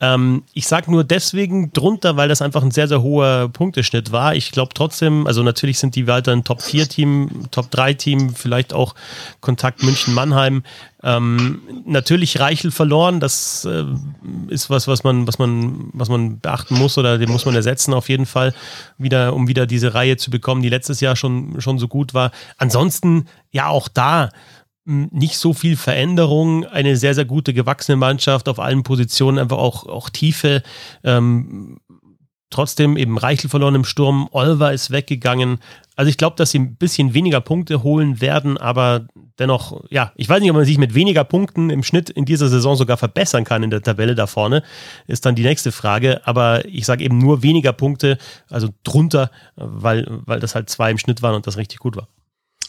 Ähm, 0.02 0.44
ich 0.54 0.68
sage 0.68 0.90
nur 0.90 1.04
deswegen 1.04 1.74
drunter, 1.74 2.16
weil 2.16 2.30
das 2.30 2.42
einfach 2.42 2.64
ein 2.64 2.72
sehr, 2.72 2.88
sehr 2.88 3.02
hoher 3.02 3.50
Punkteschnitt 3.50 4.12
war. 4.12 4.34
Ich 4.34 4.52
glaube 4.52 4.74
trotzdem, 4.74 5.28
also 5.28 5.44
natürlich 5.44 5.80
sind 5.80 5.96
die 5.96 6.08
weiter 6.08 6.32
ein 6.32 6.46
Top-4-Team, 6.46 7.48
Top-3-Team, 7.52 8.34
vielleicht 8.34 8.74
auch 8.74 8.96
Kontakt 9.42 9.84
München-Mannheim. 9.84 10.64
Ähm, 11.04 11.62
natürlich 11.86 12.40
Reichel 12.40 12.72
verloren, 12.72 13.20
das 13.20 13.66
äh, 13.66 13.86
ist 14.48 14.70
was, 14.70 14.88
was 14.88 15.04
man, 15.04 15.28
was 15.28 15.38
man, 15.38 15.90
was 15.94 16.10
man 16.10 16.40
beachten 16.40 16.76
muss 16.76 16.98
oder 16.98 17.18
den 17.18 17.30
muss 17.30 17.46
man 17.46 17.56
ersetzen 17.56 17.94
auf 17.94 18.10
jeden 18.10 18.26
Fall, 18.26 18.54
wieder, 18.98 19.34
um 19.34 19.48
wieder 19.48 19.66
diese 19.66 19.94
Reihe 19.94 20.18
zu 20.18 20.30
bekommen, 20.30 20.62
die 20.62 20.70
letztes 20.70 21.02
Jahr 21.02 21.16
schon, 21.16 21.60
schon 21.62 21.80
so 21.80 21.88
gut 21.88 22.14
war. 22.14 22.32
Ansonsten, 22.58 23.28
ja, 23.52 23.68
auch 23.68 23.88
da 23.88 24.30
nicht 24.90 25.38
so 25.38 25.54
viel 25.54 25.78
Veränderung, 25.78 26.66
eine 26.66 26.98
sehr, 26.98 27.14
sehr 27.14 27.26
gute 27.26 27.54
gewachsene 27.54 27.96
Mannschaft 27.96 28.50
auf 28.50 28.60
allen 28.60 28.84
Positionen, 28.84 29.38
einfach 29.38 29.58
auch, 29.58 29.86
auch 29.86 30.10
Tiefe. 30.10 30.64
Ähm, 31.04 31.80
trotzdem 32.50 32.98
eben 32.98 33.18
Reichel 33.18 33.50
verloren 33.50 33.76
im 33.76 33.86
Sturm, 33.86 34.28
Olver 34.32 34.74
ist 34.74 34.92
weggegangen. 34.92 35.60
Also 35.96 36.10
ich 36.10 36.18
glaube, 36.18 36.36
dass 36.36 36.52
sie 36.52 36.60
ein 36.60 36.76
bisschen 36.76 37.14
weniger 37.14 37.42
Punkte 37.42 37.84
holen 37.84 38.22
werden, 38.22 38.58
aber 38.58 39.08
dennoch, 39.38 39.84
ja, 39.90 40.12
ich 40.16 40.28
weiß 40.28 40.40
nicht, 40.40 40.50
ob 40.50 40.56
man 40.56 40.66
sich 40.66 40.78
mit 40.78 40.96
weniger 40.96 41.24
Punkten 41.24 41.70
im 41.70 41.84
Schnitt 41.84 42.10
in 42.10 42.26
dieser 42.26 42.48
Saison 42.48 42.76
sogar 42.76 42.98
verbessern 42.98 43.44
kann 43.44 43.64
in 43.64 43.70
der 43.70 43.84
Tabelle 43.84 44.16
da 44.16 44.26
vorne, 44.26 44.64
ist 45.08 45.26
dann 45.26 45.36
die 45.36 45.44
nächste 45.44 45.72
Frage. 45.72 46.26
Aber 46.26 46.66
ich 46.66 46.86
sage 46.86 47.04
eben 47.04 47.18
nur 47.18 47.44
weniger 47.44 47.74
Punkte, 47.74 48.18
also 48.50 48.70
drunter, 48.84 49.30
weil, 49.56 50.08
weil 50.26 50.40
das 50.40 50.56
halt 50.56 50.70
zwei 50.70 50.90
im 50.90 50.98
Schnitt 50.98 51.22
waren 51.22 51.36
und 51.36 51.46
das 51.46 51.58
richtig 51.58 51.80
gut 51.80 51.96
war. 51.96 52.08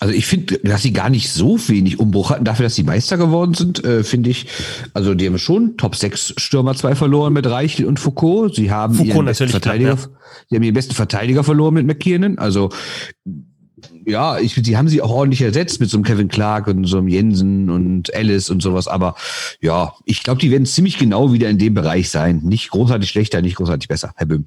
Also 0.01 0.15
ich 0.15 0.25
finde, 0.25 0.59
dass 0.61 0.83
sie 0.83 0.95
gar 0.95 1.11
nicht 1.11 1.31
so 1.31 1.59
wenig 1.69 2.01
Umbruch 2.01 2.31
hatten, 2.31 2.45
dafür, 2.45 2.65
dass 2.65 2.75
sie 2.75 2.85
Meister 2.85 3.19
geworden 3.19 3.53
sind, 3.53 3.85
äh, 3.85 4.03
finde 4.03 4.31
ich, 4.31 4.47
also 4.95 5.13
die 5.15 5.27
haben 5.27 5.39
schon 5.39 5.77
Top 5.77 5.95
6 5.95 6.35
Stürmer 6.39 6.75
zwei 6.75 6.95
verloren 6.95 7.35
mit 7.35 7.47
Reichel 7.47 7.85
und 7.85 8.01
Foucault. 8.01 8.55
Sie 8.55 8.71
haben 8.71 8.95
Foucault 8.95 9.15
ihren 9.15 9.27
besten 9.27 9.49
Verteidiger, 9.49 9.97
klar, 9.97 10.09
ja. 10.09 10.45
sie 10.49 10.57
haben 10.57 10.63
ihren 10.63 10.75
besten 10.75 10.95
Verteidiger 10.95 11.45
verloren 11.45 11.75
mit 11.75 11.87
McKiernan. 11.87 12.39
Also 12.39 12.71
ja, 14.07 14.39
ich, 14.39 14.55
die 14.55 14.77
haben 14.79 14.89
sie 14.89 15.03
auch 15.03 15.11
ordentlich 15.11 15.43
ersetzt 15.43 15.81
mit 15.81 15.91
so 15.91 15.99
einem 15.99 16.05
Kevin 16.05 16.29
Clark 16.29 16.67
und 16.67 16.87
so 16.87 16.97
einem 16.97 17.09
Jensen 17.09 17.69
und 17.69 18.15
Alice 18.15 18.49
und 18.49 18.63
sowas. 18.63 18.89
Aber 18.89 19.17
ja, 19.61 19.93
ich 20.07 20.23
glaube, 20.23 20.41
die 20.41 20.51
werden 20.51 20.67
ziemlich 20.67 20.99
genau 20.99 21.33
wieder 21.33 21.51
in 21.51 21.59
dem 21.59 21.75
Bereich 21.75 22.09
sein. 22.09 22.41
Nicht 22.43 22.71
großartig 22.71 23.11
schlechter, 23.11 23.43
nicht 23.43 23.57
großartig 23.57 23.89
besser, 23.89 24.13
Herr 24.17 24.27
Böhm. 24.27 24.47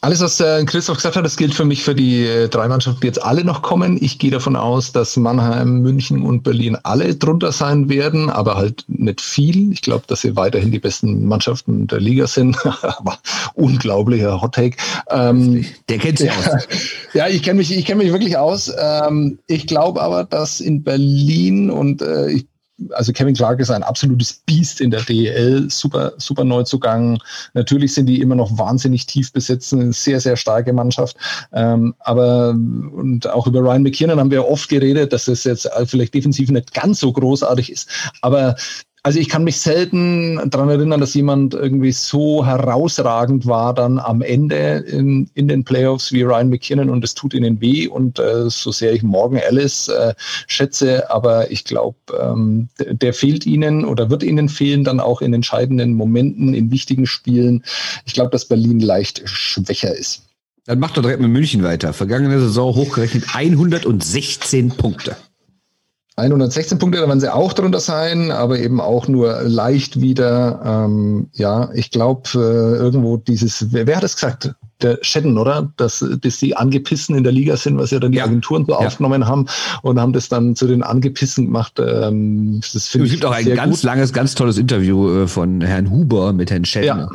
Alles, 0.00 0.20
was 0.20 0.38
äh, 0.38 0.64
Christoph 0.64 0.98
gesagt 0.98 1.16
hat, 1.16 1.24
das 1.24 1.36
gilt 1.36 1.54
für 1.54 1.64
mich 1.64 1.82
für 1.82 1.94
die 1.94 2.24
äh, 2.24 2.48
drei 2.48 2.68
Mannschaften, 2.68 3.00
die 3.00 3.08
jetzt 3.08 3.22
alle 3.22 3.44
noch 3.44 3.62
kommen. 3.62 3.98
Ich 4.00 4.18
gehe 4.20 4.30
davon 4.30 4.54
aus, 4.54 4.92
dass 4.92 5.16
Mannheim, 5.16 5.80
München 5.80 6.22
und 6.22 6.44
Berlin 6.44 6.76
alle 6.84 7.16
drunter 7.16 7.50
sein 7.50 7.88
werden, 7.88 8.30
aber 8.30 8.56
halt 8.56 8.84
nicht 8.86 9.20
viel. 9.20 9.72
Ich 9.72 9.82
glaube, 9.82 10.04
dass 10.06 10.20
sie 10.20 10.36
weiterhin 10.36 10.70
die 10.70 10.78
besten 10.78 11.26
Mannschaften 11.26 11.88
der 11.88 11.98
Liga 11.98 12.28
sind. 12.28 12.56
aber 12.82 13.18
unglaublicher 13.54 14.40
Hot 14.40 14.54
Take. 14.54 14.76
Ähm, 15.10 15.64
der 15.88 15.98
kennt 15.98 16.18
sich 16.18 16.28
ja, 16.28 16.36
aus. 16.36 16.66
Ja, 17.14 17.26
ich 17.26 17.42
kenne 17.42 17.58
mich, 17.58 17.76
ich 17.76 17.84
kenne 17.84 18.04
mich 18.04 18.12
wirklich 18.12 18.36
aus. 18.36 18.70
Ähm, 18.78 19.38
ich 19.48 19.66
glaube 19.66 20.00
aber, 20.00 20.22
dass 20.24 20.60
in 20.60 20.84
Berlin 20.84 21.70
und 21.70 22.02
äh, 22.02 22.30
ich 22.30 22.46
also 22.90 23.12
Kevin 23.12 23.34
Clark 23.34 23.60
ist 23.60 23.70
ein 23.70 23.82
absolutes 23.82 24.32
Biest 24.46 24.80
in 24.80 24.90
der 24.90 25.02
DEL, 25.02 25.68
super, 25.70 26.12
super 26.18 26.44
Neuzugang. 26.44 27.20
Natürlich 27.54 27.94
sind 27.94 28.06
die 28.06 28.20
immer 28.20 28.34
noch 28.34 28.56
wahnsinnig 28.56 29.06
tief 29.06 29.32
besetzt, 29.32 29.72
eine 29.72 29.92
sehr, 29.92 30.20
sehr 30.20 30.36
starke 30.36 30.72
Mannschaft. 30.72 31.16
Ähm, 31.52 31.94
aber 32.00 32.50
und 32.50 33.28
auch 33.28 33.46
über 33.46 33.60
Ryan 33.60 33.82
McKinnon 33.82 34.20
haben 34.20 34.30
wir 34.30 34.46
oft 34.46 34.68
geredet, 34.68 35.12
dass 35.12 35.28
es 35.28 35.44
jetzt 35.44 35.68
vielleicht 35.86 36.14
defensiv 36.14 36.50
nicht 36.50 36.74
ganz 36.74 37.00
so 37.00 37.12
großartig 37.12 37.72
ist. 37.72 37.90
Aber 38.22 38.56
also 39.02 39.20
ich 39.20 39.28
kann 39.28 39.44
mich 39.44 39.60
selten 39.60 40.40
daran 40.50 40.68
erinnern, 40.68 41.00
dass 41.00 41.14
jemand 41.14 41.54
irgendwie 41.54 41.92
so 41.92 42.44
herausragend 42.44 43.46
war 43.46 43.72
dann 43.72 43.98
am 43.98 44.22
Ende 44.22 44.84
in, 44.88 45.30
in 45.34 45.48
den 45.48 45.64
Playoffs 45.64 46.12
wie 46.12 46.22
Ryan 46.22 46.50
McKinnon 46.50 46.90
und 46.90 47.04
es 47.04 47.14
tut 47.14 47.32
ihnen 47.32 47.60
weh 47.60 47.86
und 47.86 48.18
äh, 48.18 48.50
so 48.50 48.72
sehr 48.72 48.92
ich 48.92 49.02
Morgan 49.02 49.38
Ellis 49.38 49.88
äh, 49.88 50.14
schätze, 50.46 51.10
aber 51.10 51.50
ich 51.50 51.64
glaube, 51.64 51.96
ähm, 52.20 52.68
der, 52.78 52.94
der 52.94 53.14
fehlt 53.14 53.46
ihnen 53.46 53.84
oder 53.84 54.10
wird 54.10 54.22
ihnen 54.22 54.48
fehlen 54.48 54.84
dann 54.84 55.00
auch 55.00 55.22
in 55.22 55.32
entscheidenden 55.32 55.94
Momenten, 55.94 56.52
in 56.54 56.70
wichtigen 56.70 57.06
Spielen. 57.06 57.64
Ich 58.04 58.14
glaube, 58.14 58.30
dass 58.30 58.46
Berlin 58.46 58.80
leicht 58.80 59.22
schwächer 59.26 59.94
ist. 59.94 60.24
Dann 60.66 60.80
macht 60.80 60.96
doch 60.96 61.02
direkt 61.02 61.22
mit 61.22 61.30
München 61.30 61.62
weiter. 61.62 61.94
Vergangene 61.94 62.38
Saison 62.40 62.74
hochgerechnet 62.74 63.34
116 63.34 64.70
Punkte. 64.70 65.16
116 66.18 66.78
Punkte, 66.78 67.00
da 67.00 67.06
werden 67.06 67.20
sie 67.20 67.32
auch 67.32 67.52
drunter 67.52 67.78
sein, 67.78 68.32
aber 68.32 68.58
eben 68.58 68.80
auch 68.80 69.06
nur 69.06 69.40
leicht 69.42 70.00
wieder. 70.00 70.60
Ähm, 70.64 71.28
ja, 71.32 71.70
ich 71.74 71.92
glaube, 71.92 72.28
äh, 72.34 72.76
irgendwo 72.76 73.16
dieses, 73.16 73.72
wer, 73.72 73.86
wer, 73.86 73.96
hat 73.96 74.04
es 74.04 74.16
gesagt? 74.16 74.52
Der 74.82 74.98
Shedden, 75.02 75.38
oder? 75.38 75.70
Dass, 75.76 76.04
dass 76.20 76.38
die 76.38 76.56
Angepissen 76.56 77.16
in 77.16 77.24
der 77.24 77.32
Liga 77.32 77.56
sind, 77.56 77.78
was 77.78 77.90
ja 77.90 77.98
dann 77.98 78.12
die 78.12 78.18
ja. 78.18 78.24
Agenturen 78.24 78.64
so 78.66 78.72
ja. 78.72 78.78
aufgenommen 78.78 79.26
haben 79.26 79.46
und 79.82 80.00
haben 80.00 80.12
das 80.12 80.28
dann 80.28 80.56
zu 80.56 80.66
den 80.66 80.82
Angepissen 80.82 81.46
gemacht. 81.46 81.78
Ähm, 81.78 82.60
das 82.60 82.74
es 82.74 82.92
gibt 82.92 83.24
auch 83.24 83.32
ein 83.32 83.54
ganz 83.54 83.80
gut. 83.80 83.84
langes, 83.84 84.12
ganz 84.12 84.34
tolles 84.34 84.58
Interview 84.58 85.22
äh, 85.22 85.28
von 85.28 85.60
Herrn 85.60 85.90
Huber 85.90 86.32
mit 86.32 86.50
Herrn 86.50 86.64
Shedden. 86.64 87.06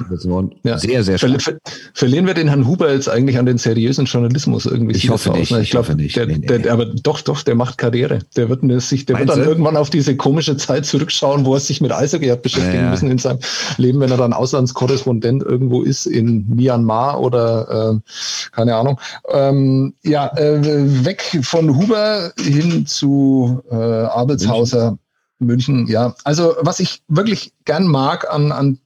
Ja. 0.63 0.77
Sehr, 0.77 1.03
sehr 1.03 1.17
schön. 1.17 1.39
Ver 1.39 1.57
verlieren 1.93 2.27
wir 2.27 2.33
den 2.33 2.47
Herrn 2.47 2.67
Huber 2.67 2.91
jetzt 2.91 3.09
eigentlich 3.09 3.37
an 3.37 3.45
den 3.45 3.57
seriösen 3.57 4.05
Journalismus 4.05 4.65
irgendwie? 4.65 4.95
Ich 4.95 5.09
hoffe 5.09 5.31
nicht. 5.31 5.51
Ne? 5.51 5.59
Ich, 5.59 5.65
ich 5.65 5.71
glaube 5.71 5.95
nicht. 5.95 6.15
Der, 6.15 6.25
der, 6.25 6.59
der, 6.59 6.73
aber 6.73 6.85
doch, 6.85 7.21
doch, 7.21 7.43
der 7.43 7.55
macht 7.55 7.77
Karriere. 7.77 8.19
Der 8.35 8.49
wird 8.49 8.61
sich, 8.81 9.05
der 9.05 9.19
wird 9.19 9.29
dann 9.29 9.39
du? 9.39 9.45
irgendwann 9.45 9.77
auf 9.77 9.89
diese 9.89 10.15
komische 10.15 10.57
Zeit 10.57 10.85
zurückschauen, 10.85 11.45
wo 11.45 11.53
er 11.53 11.59
sich 11.59 11.81
mit 11.81 11.91
Eishockey 11.91 12.27
hat 12.27 12.41
beschäftigen 12.41 12.89
müssen 12.89 13.11
in 13.11 13.17
seinem 13.17 13.39
Leben, 13.77 13.99
wenn 13.99 14.11
er 14.11 14.17
dann 14.17 14.33
Auslandskorrespondent 14.33 15.43
irgendwo 15.43 15.81
ist 15.81 16.05
in 16.05 16.45
Myanmar 16.55 17.19
oder 17.21 17.52
äh, 17.61 17.99
keine 18.51 18.75
Ahnung. 18.75 18.99
Ähm, 19.29 19.93
ja, 20.03 20.27
äh, 20.37 21.05
weg 21.05 21.39
von 21.43 21.75
Huber 21.75 22.33
hin 22.39 22.85
zu 22.85 23.61
äh, 23.69 23.75
Abelshauser. 23.75 24.97
München. 25.39 25.75
München, 25.75 25.87
ja. 25.87 26.15
Also 26.23 26.55
was 26.59 26.79
ich 26.79 27.03
wirklich 27.07 27.53
gern 27.65 27.87
mag 27.87 28.31
an, 28.31 28.51
an 28.51 28.79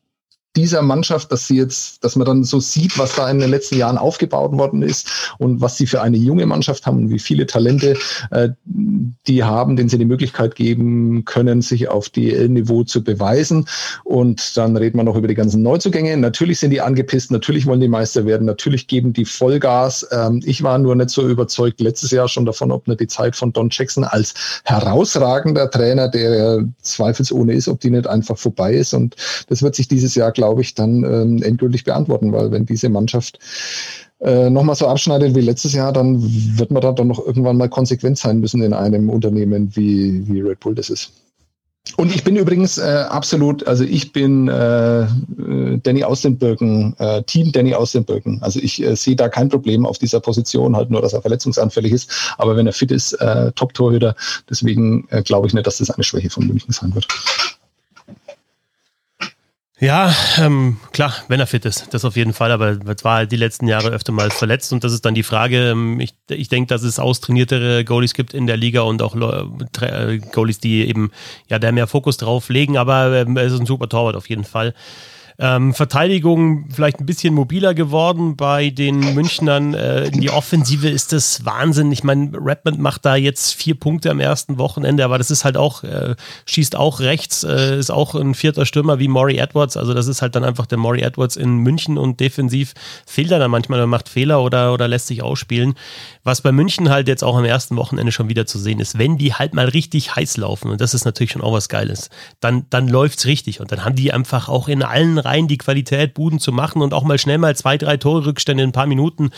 dieser 0.58 0.82
Mannschaft, 0.82 1.32
dass 1.32 1.48
sie 1.48 1.56
jetzt, 1.56 2.04
dass 2.04 2.16
man 2.16 2.26
dann 2.26 2.44
so 2.44 2.60
sieht, 2.60 2.98
was 2.98 3.16
da 3.16 3.30
in 3.30 3.40
den 3.40 3.52
letzten 3.52 3.78
Jahren 3.78 3.98
aufgebaut 3.98 4.52
worden 4.54 4.82
ist 4.82 5.36
und 5.38 5.62
was 5.62 5.78
sie 5.78 5.86
für 5.86 6.02
eine 6.02 6.18
junge 6.18 6.48
Mannschaft 6.48 6.88
haben 6.88 6.98
und 6.98 7.10
wie 7.12 7.20
viele 7.20 7.46
Talente 7.46 7.96
äh, 8.32 8.50
die 8.66 9.44
haben, 9.44 9.76
denen 9.76 9.88
sie 9.88 10.00
die 10.00 10.06
Möglichkeit 10.06 10.56
geben 10.56 11.26
können, 11.26 11.62
sich 11.62 11.90
auf 11.90 12.10
DL-Niveau 12.10 12.84
zu 12.84 13.04
beweisen. 13.04 13.68
Und 14.04 14.58
dann 14.58 14.76
reden 14.76 14.98
wir 14.98 15.04
noch 15.04 15.16
über 15.16 15.28
die 15.28 15.36
ganzen 15.36 15.62
Neuzugänge. 15.62 16.18
Natürlich 16.18 16.60
sind 16.60 16.72
die 16.72 16.82
angepisst, 16.82 17.30
natürlich 17.30 17.68
wollen 17.68 17.80
die 17.80 17.88
Meister 17.88 18.26
werden, 18.26 18.46
natürlich 18.46 18.88
geben 18.88 19.14
die 19.14 19.26
Vollgas. 19.26 20.08
Ähm, 20.12 20.42
ich 20.44 20.64
war 20.64 20.80
nur 20.80 20.96
nicht 20.96 21.12
so 21.12 21.28
überzeugt 21.28 21.80
letztes 21.82 22.10
Jahr 22.10 22.28
schon 22.28 22.46
davon, 22.46 22.72
ob 22.72 22.88
nicht 22.88 23.00
die 23.00 23.08
Zeit 23.08 23.36
von 23.36 23.54
Don 23.54 23.70
Jackson 23.72 24.04
als 24.04 24.34
herausragender 24.64 25.70
Trainer, 25.70 26.08
der 26.08 26.66
zweifelsohne 26.82 27.54
ist, 27.54 27.68
ob 27.68 27.80
die 27.80 27.92
nicht 27.92 28.08
einfach 28.08 28.40
vorbei 28.40 28.74
ist. 28.74 28.96
Und 28.96 29.16
das 29.50 29.62
wird 29.62 29.76
sich 29.76 29.88
dieses 29.88 30.16
Jahr, 30.16 30.32
glaube 30.32 30.47
glaube 30.48 30.62
ich, 30.62 30.74
dann 30.74 31.04
ähm, 31.04 31.44
endgültig 31.44 31.84
beantworten, 31.84 32.32
weil 32.32 32.52
wenn 32.52 32.66
diese 32.66 32.88
Mannschaft 32.88 33.40
äh, 34.22 34.50
nochmal 34.50 34.76
so 34.76 34.88
abschneidet 34.88 35.36
wie 35.36 35.42
letztes 35.42 35.74
Jahr, 35.74 35.92
dann 35.92 36.24
wird 36.58 36.72
man 36.72 36.82
da 36.82 36.94
dann 36.94 37.08
noch 37.08 37.20
irgendwann 37.26 37.58
mal 37.58 37.68
konsequent 37.68 38.18
sein 38.18 38.40
müssen 38.40 38.62
in 38.64 38.74
einem 38.74 39.10
Unternehmen 39.10 39.76
wie, 39.76 40.26
wie 40.28 40.42
Red 40.42 40.62
Bull 40.62 40.74
das 40.74 40.90
ist. 40.90 41.12
Und 41.96 42.14
ich 42.14 42.24
bin 42.24 42.36
übrigens 42.36 42.78
äh, 42.78 43.06
absolut, 43.10 43.66
also 43.68 43.84
ich 43.84 44.12
bin 44.12 44.48
äh, 44.48 45.02
äh 45.02 45.08
Danny 45.84 46.04
aus 46.04 46.22
den 46.22 46.38
Birken, 46.38 46.96
äh, 46.98 47.24
Team 47.24 47.52
Danny 47.52 47.74
aus 47.74 47.92
den 47.92 48.04
Birken. 48.04 48.40
Also 48.42 48.60
ich 48.60 48.82
äh, 48.82 48.96
sehe 48.96 49.16
da 49.16 49.30
kein 49.30 49.50
Problem 49.50 49.86
auf 49.86 49.98
dieser 49.98 50.20
Position, 50.20 50.76
halt 50.76 50.90
nur, 50.90 51.02
dass 51.02 51.14
er 51.14 51.22
verletzungsanfällig 51.22 51.92
ist. 51.92 52.34
Aber 52.38 52.58
wenn 52.58 52.68
er 52.68 52.74
fit 52.74 52.92
ist, 52.92 53.14
äh, 53.14 53.52
Top-Torhüter. 53.54 54.16
Deswegen 54.50 55.08
äh, 55.10 55.22
glaube 55.24 55.48
ich 55.48 55.54
nicht, 55.54 55.68
dass 55.68 55.78
das 55.78 55.90
eine 55.90 56.04
Schwäche 56.04 56.30
von 56.30 56.48
München 56.48 56.74
sein 56.74 56.94
wird. 56.94 57.08
Ja, 59.80 60.12
ähm, 60.40 60.78
klar, 60.92 61.14
wenn 61.28 61.40
er 61.40 61.46
fit 61.46 61.64
ist, 61.64 61.94
das 61.94 62.04
auf 62.04 62.16
jeden 62.16 62.34
Fall, 62.34 62.52
aber 62.52 62.80
es 62.88 63.04
war 63.04 63.18
halt 63.18 63.32
die 63.32 63.36
letzten 63.36 63.68
Jahre 63.68 63.90
öfter 63.90 64.12
mal 64.12 64.32
verletzt 64.32 64.74
und 64.74 64.84
das 64.84 64.92
ist 64.92 65.06
dann 65.06 65.14
die 65.14 65.22
Frage. 65.22 65.70
Ähm, 65.70 66.00
ich, 66.00 66.16
ich 66.30 66.50
denke, 66.50 66.68
dass 66.68 66.82
es 66.82 66.98
austrainiertere 66.98 67.86
Goalies 67.86 68.16
gibt 68.16 68.34
in 68.34 68.48
der 68.48 68.58
Liga 68.58 68.82
und 68.82 69.04
auch 69.04 69.16
äh, 69.16 70.18
Goalies, 70.18 70.60
die 70.60 70.88
eben 70.88 71.12
ja 71.48 71.60
da 71.60 71.72
mehr 71.72 71.86
Fokus 71.86 72.18
drauf 72.18 72.50
legen, 72.50 72.76
aber 72.76 73.18
ähm, 73.18 73.38
er 73.38 73.44
ist 73.44 73.60
ein 73.60 73.68
super 73.68 73.88
Torwart 73.88 74.16
auf 74.16 74.30
jeden 74.30 74.46
Fall. 74.46 74.74
Ähm, 75.40 75.76
Verteidigung 75.76 76.66
vielleicht 76.72 77.00
ein 77.00 77.06
bisschen 77.06 77.36
mobiler 77.36 77.76
geworden 77.76 78.36
bei 78.36 78.72
den 78.72 79.14
Münchnern. 79.14 79.76
Äh, 79.76 80.06
in 80.06 80.22
die 80.22 80.32
Offensive 80.32 80.90
ist 80.90 81.14
das 81.14 81.46
Wahnsinn. 81.46 81.92
Ich 81.92 82.04
meine, 82.04 82.32
Redmond 82.34 82.80
macht 82.80 83.06
da 83.06 83.16
jetzt 83.16 83.54
vier 83.54 83.76
Punkte 83.76 84.10
am 84.10 84.20
ersten 84.20 84.58
Wochenende, 84.58 85.06
aber 85.06 85.20
das 85.20 85.30
ist 85.30 85.46
halt 85.46 85.56
auch, 85.56 85.84
äh, 85.84 86.16
schießt 86.48 86.76
auch 86.76 87.02
rechts, 87.02 87.44
äh, 87.44 87.78
ist 87.78 87.92
auch 87.92 88.16
ein 88.16 88.34
vierter 88.34 88.66
Stürmer 88.66 88.98
wie 88.98 89.08
Maury 89.08 89.38
Edwards. 89.38 89.78
Also 89.78 89.94
das 89.94 90.08
ist 90.08 90.24
halt 90.24 90.36
dann 90.36 90.44
einfach 90.44 90.66
der 90.66 90.80
Maury 90.80 91.02
Edwards 91.02 91.36
in 91.36 91.58
München 91.58 92.00
und 92.00 92.20
defensiv 92.20 92.74
fehlt 93.06 93.30
er 93.30 93.38
dann 93.38 93.52
manchmal, 93.52 93.80
er 93.80 93.86
macht 93.86 94.10
Fehler 94.10 94.42
oder, 94.42 94.74
oder 94.74 94.88
lässt 94.88 95.06
sich 95.06 95.22
ausspielen. 95.22 95.76
Was 96.24 96.42
bei 96.42 96.52
München 96.52 96.90
halt 96.90 97.08
jetzt 97.08 97.24
auch 97.24 97.38
am 97.38 97.46
ersten 97.46 97.78
Wochenende 97.78 98.12
schon 98.12 98.28
wieder 98.28 98.48
zu 98.48 98.58
sehen 98.58 98.80
ist, 98.80 98.98
wenn 98.98 99.20
die 99.20 99.36
halt 99.36 99.54
mal 99.54 99.68
richtig 99.68 100.16
heiß 100.16 100.38
laufen, 100.38 100.72
und 100.72 100.82
das 100.82 100.96
ist 100.96 101.06
natürlich 101.06 101.32
schon 101.32 101.44
auch 101.44 101.54
was 101.54 101.70
Geiles, 101.70 102.10
dann, 102.40 102.66
dann 102.72 102.88
läuft's 102.88 103.28
richtig 103.28 103.62
und 103.62 103.72
dann 103.72 103.86
haben 103.86 103.96
die 103.96 104.12
einfach 104.12 104.50
auch 104.50 104.68
in 104.68 104.82
allen 104.82 105.20
rein 105.28 105.48
die 105.48 105.58
Qualität, 105.58 106.14
Buden 106.14 106.40
zu 106.40 106.52
machen 106.52 106.82
und 106.82 106.94
auch 106.94 107.04
mal 107.04 107.20
schnell 107.20 107.38
mal 107.38 107.56
zwei, 107.56 107.78
drei 107.78 107.98
Tore-Rückstände 107.98 108.64
in 108.64 108.70
ein 108.70 108.74
paar 108.74 108.88
Minuten 108.88 109.30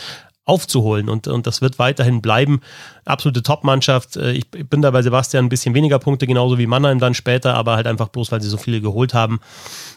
aufzuholen. 0.44 1.08
Und, 1.08 1.28
und 1.28 1.46
das 1.46 1.60
wird 1.60 1.78
weiterhin 1.78 2.22
bleiben. 2.22 2.60
Absolute 3.04 3.42
Top-Mannschaft. 3.42 4.16
Äh, 4.16 4.32
ich 4.32 4.50
bin 4.50 4.82
da 4.82 4.90
bei 4.90 5.02
Sebastian 5.02 5.44
ein 5.44 5.48
bisschen 5.48 5.74
weniger 5.74 5.98
Punkte, 5.98 6.26
genauso 6.26 6.58
wie 6.58 6.66
Mannheim 6.66 6.98
dann 6.98 7.14
später, 7.14 7.54
aber 7.54 7.76
halt 7.76 7.86
einfach 7.86 8.08
bloß, 8.08 8.32
weil 8.32 8.42
sie 8.42 8.48
so 8.48 8.56
viele 8.56 8.80
geholt 8.80 9.14
haben. 9.14 9.40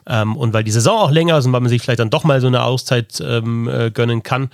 Ähm, 0.07 0.35
und 0.35 0.53
weil 0.53 0.63
die 0.63 0.71
Saison 0.71 0.99
auch 0.99 1.11
länger 1.11 1.37
ist 1.37 1.45
und 1.45 1.53
weil 1.53 1.61
man 1.61 1.69
sich 1.69 1.81
vielleicht 1.81 1.99
dann 1.99 2.11
doch 2.11 2.23
mal 2.23 2.41
so 2.41 2.47
eine 2.47 2.63
Auszeit 2.63 3.21
ähm, 3.25 3.67
äh, 3.67 3.89
gönnen 3.89 4.21
kann. 4.21 4.49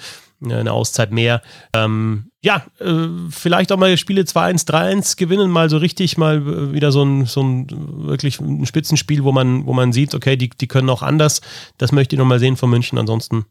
Äh, 0.46 0.54
eine 0.54 0.72
Auszeit 0.72 1.12
mehr. 1.12 1.42
Ähm, 1.74 2.32
ja, 2.42 2.66
äh, 2.80 3.08
vielleicht 3.30 3.72
auch 3.72 3.78
mal 3.78 3.98
Spiele 3.98 4.22
2-1, 4.22 4.68
3-1 4.68 5.18
gewinnen, 5.18 5.52
mal 5.52 5.70
so 5.70 5.78
richtig, 5.78 6.18
mal 6.18 6.38
äh, 6.38 6.74
wieder 6.74 6.92
so 6.92 7.04
ein, 7.04 7.26
so 7.26 7.42
ein 7.44 7.68
wirklich 7.70 8.40
ein 8.40 8.66
Spitzenspiel, 8.66 9.24
wo 9.24 9.32
man, 9.32 9.66
wo 9.66 9.74
man 9.74 9.92
sieht, 9.92 10.16
okay, 10.16 10.38
die, 10.38 10.50
die 10.50 10.68
können 10.68 10.90
auch 10.90 11.02
anders. 11.02 11.42
Das 11.78 11.92
möchte 11.92 12.16
ich 12.16 12.20
nochmal 12.20 12.40
sehen 12.40 12.58
von 12.58 12.70
München. 12.70 12.98
Ansonsten, 12.98 13.46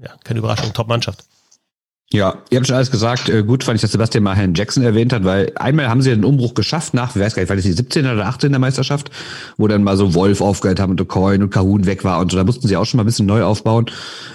ja, 0.00 0.10
keine 0.24 0.40
Überraschung, 0.40 0.72
Top-Mannschaft. 0.72 1.24
Ja, 2.12 2.36
ihr 2.50 2.58
habt 2.58 2.66
schon 2.66 2.76
alles 2.76 2.90
gesagt. 2.90 3.30
Äh, 3.30 3.42
gut 3.42 3.64
fand 3.64 3.76
ich, 3.76 3.80
dass 3.80 3.92
Sebastian 3.92 4.22
mal 4.22 4.36
Herrn 4.36 4.52
Jackson 4.52 4.84
erwähnt 4.84 5.14
hat, 5.14 5.24
weil 5.24 5.50
einmal 5.54 5.88
haben 5.88 6.02
sie 6.02 6.10
den 6.10 6.26
Umbruch 6.26 6.52
geschafft 6.52 6.92
nach, 6.92 7.16
weiß 7.16 7.34
gar 7.34 7.42
nicht, 7.42 7.48
war 7.48 7.56
das 7.56 7.64
die 7.64 7.72
17er 7.72 8.12
oder 8.12 8.28
18er 8.28 8.58
Meisterschaft, 8.58 9.10
wo 9.56 9.66
dann 9.66 9.82
mal 9.82 9.96
so 9.96 10.12
Wolf 10.12 10.42
aufgehört 10.42 10.78
haben 10.78 10.90
und 10.90 11.08
Coin 11.08 11.42
und 11.42 11.48
Kahun 11.48 11.86
weg 11.86 12.04
war 12.04 12.20
und 12.20 12.30
so. 12.30 12.36
Da 12.36 12.44
mussten 12.44 12.68
sie 12.68 12.76
auch 12.76 12.84
schon 12.84 12.98
mal 12.98 13.04
ein 13.04 13.06
bisschen 13.06 13.24
neu 13.24 13.42
aufbauen. 13.42 13.86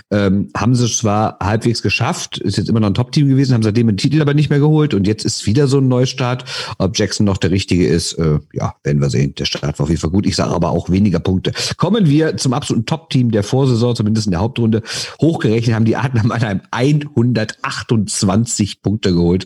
Ähm, 0.09 0.49
haben 0.57 0.73
sie 0.73 0.87
zwar 0.87 1.37
halbwegs 1.39 1.83
geschafft, 1.83 2.39
ist 2.39 2.57
jetzt 2.57 2.69
immer 2.69 2.79
noch 2.79 2.87
ein 2.87 2.95
Top-Team 2.95 3.27
gewesen, 3.27 3.53
haben 3.53 3.61
seitdem 3.61 3.87
den 3.87 3.97
Titel 3.97 4.21
aber 4.21 4.33
nicht 4.33 4.49
mehr 4.49 4.59
geholt 4.59 4.95
und 4.95 5.05
jetzt 5.05 5.23
ist 5.23 5.45
wieder 5.45 5.67
so 5.67 5.77
ein 5.77 5.87
Neustart. 5.87 6.45
Ob 6.79 6.97
Jackson 6.97 7.27
noch 7.27 7.37
der 7.37 7.51
richtige 7.51 7.85
ist, 7.87 8.13
äh, 8.13 8.39
ja, 8.53 8.73
werden 8.83 9.01
wir 9.01 9.11
sehen. 9.11 9.35
Der 9.35 9.45
Start 9.45 9.77
war 9.77 9.83
auf 9.83 9.89
jeden 9.89 10.01
Fall 10.01 10.09
gut. 10.09 10.25
Ich 10.25 10.35
sage 10.35 10.51
aber 10.51 10.71
auch 10.71 10.89
weniger 10.89 11.19
Punkte. 11.19 11.51
Kommen 11.77 12.07
wir 12.07 12.37
zum 12.37 12.53
absoluten 12.53 12.87
Top-Team 12.87 13.29
der 13.29 13.43
Vorsaison, 13.43 13.95
zumindest 13.95 14.25
in 14.25 14.31
der 14.31 14.39
Hauptrunde. 14.39 14.81
Hochgerechnet 15.21 15.75
haben 15.75 15.85
die 15.85 15.95
Adler 15.95 16.23
an 16.23 16.31
einem 16.31 16.61
108 16.71 17.66
28 17.67 18.81
Punkte 18.81 19.13
geholt, 19.13 19.45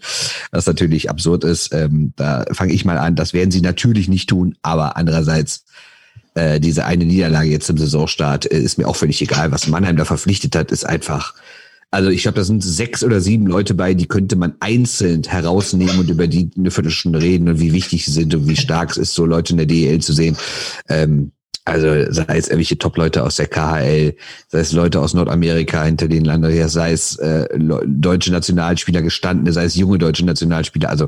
was 0.52 0.66
natürlich 0.66 1.10
absurd 1.10 1.44
ist. 1.44 1.74
Ähm, 1.74 2.14
da 2.16 2.46
fange 2.52 2.74
ich 2.74 2.86
mal 2.86 2.98
an. 2.98 3.16
Das 3.16 3.34
werden 3.34 3.52
sie 3.52 3.62
natürlich 3.62 4.08
nicht 4.08 4.30
tun, 4.30 4.56
aber 4.62 4.98
andererseits 4.98 5.66
äh, 6.36 6.60
diese 6.60 6.86
eine 6.86 7.06
Niederlage 7.06 7.50
jetzt 7.50 7.70
im 7.70 7.78
Saisonstart 7.78 8.52
äh, 8.52 8.60
ist 8.60 8.78
mir 8.78 8.88
auch 8.88 8.96
völlig 8.96 9.22
egal. 9.22 9.52
Was 9.52 9.68
Mannheim 9.68 9.98
da 9.98 10.06
verpflichtet 10.06 10.56
hat, 10.56 10.72
ist 10.72 10.86
einfach 10.86 11.34
also 11.94 12.10
ich 12.10 12.22
glaube, 12.22 12.38
da 12.38 12.46
sind 12.46 12.64
sechs 12.64 13.04
oder 13.04 13.20
sieben 13.20 13.46
Leute 13.46 13.74
bei, 13.74 13.94
die 13.94 14.08
könnte 14.08 14.38
man 14.38 14.56
einzeln 14.62 15.24
herausnehmen 15.24 16.00
und 16.00 16.10
über 16.10 16.26
die 16.28 16.50
eine 16.58 16.72
Viertelstunde 16.72 17.22
reden 17.22 17.50
und 17.50 17.60
wie 17.60 17.74
wichtig 17.74 18.06
sie 18.06 18.12
sind 18.12 18.34
und 18.34 18.48
wie 18.48 18.56
stark 18.56 18.92
es 18.92 18.98
ist, 18.98 19.14
so 19.14 19.26
Leute 19.26 19.52
in 19.52 19.58
der 19.58 19.66
DEL 19.66 20.00
zu 20.00 20.14
sehen. 20.14 20.38
Ähm, 20.88 21.34
also 21.64 22.12
sei 22.12 22.38
es 22.38 22.48
irgendwelche 22.48 22.80
Top-Leute 22.80 23.24
aus 23.24 23.36
der 23.36 23.46
KHL, 23.46 24.16
sei 24.48 24.60
es 24.60 24.72
Leute 24.72 25.00
aus 25.00 25.14
Nordamerika, 25.14 25.84
hinter 25.84 26.08
denen 26.08 26.28
Andreas, 26.28 26.74
sei 26.74 26.92
es 26.92 27.18
äh, 27.18 27.48
deutsche 27.86 28.32
Nationalspieler 28.32 29.04
gestandene, 29.04 29.54
sei 29.54 29.66
es 29.66 29.76
junge 29.76 30.00
deutsche 30.00 30.26
Nationalspieler, 30.26 30.90
also 30.90 31.08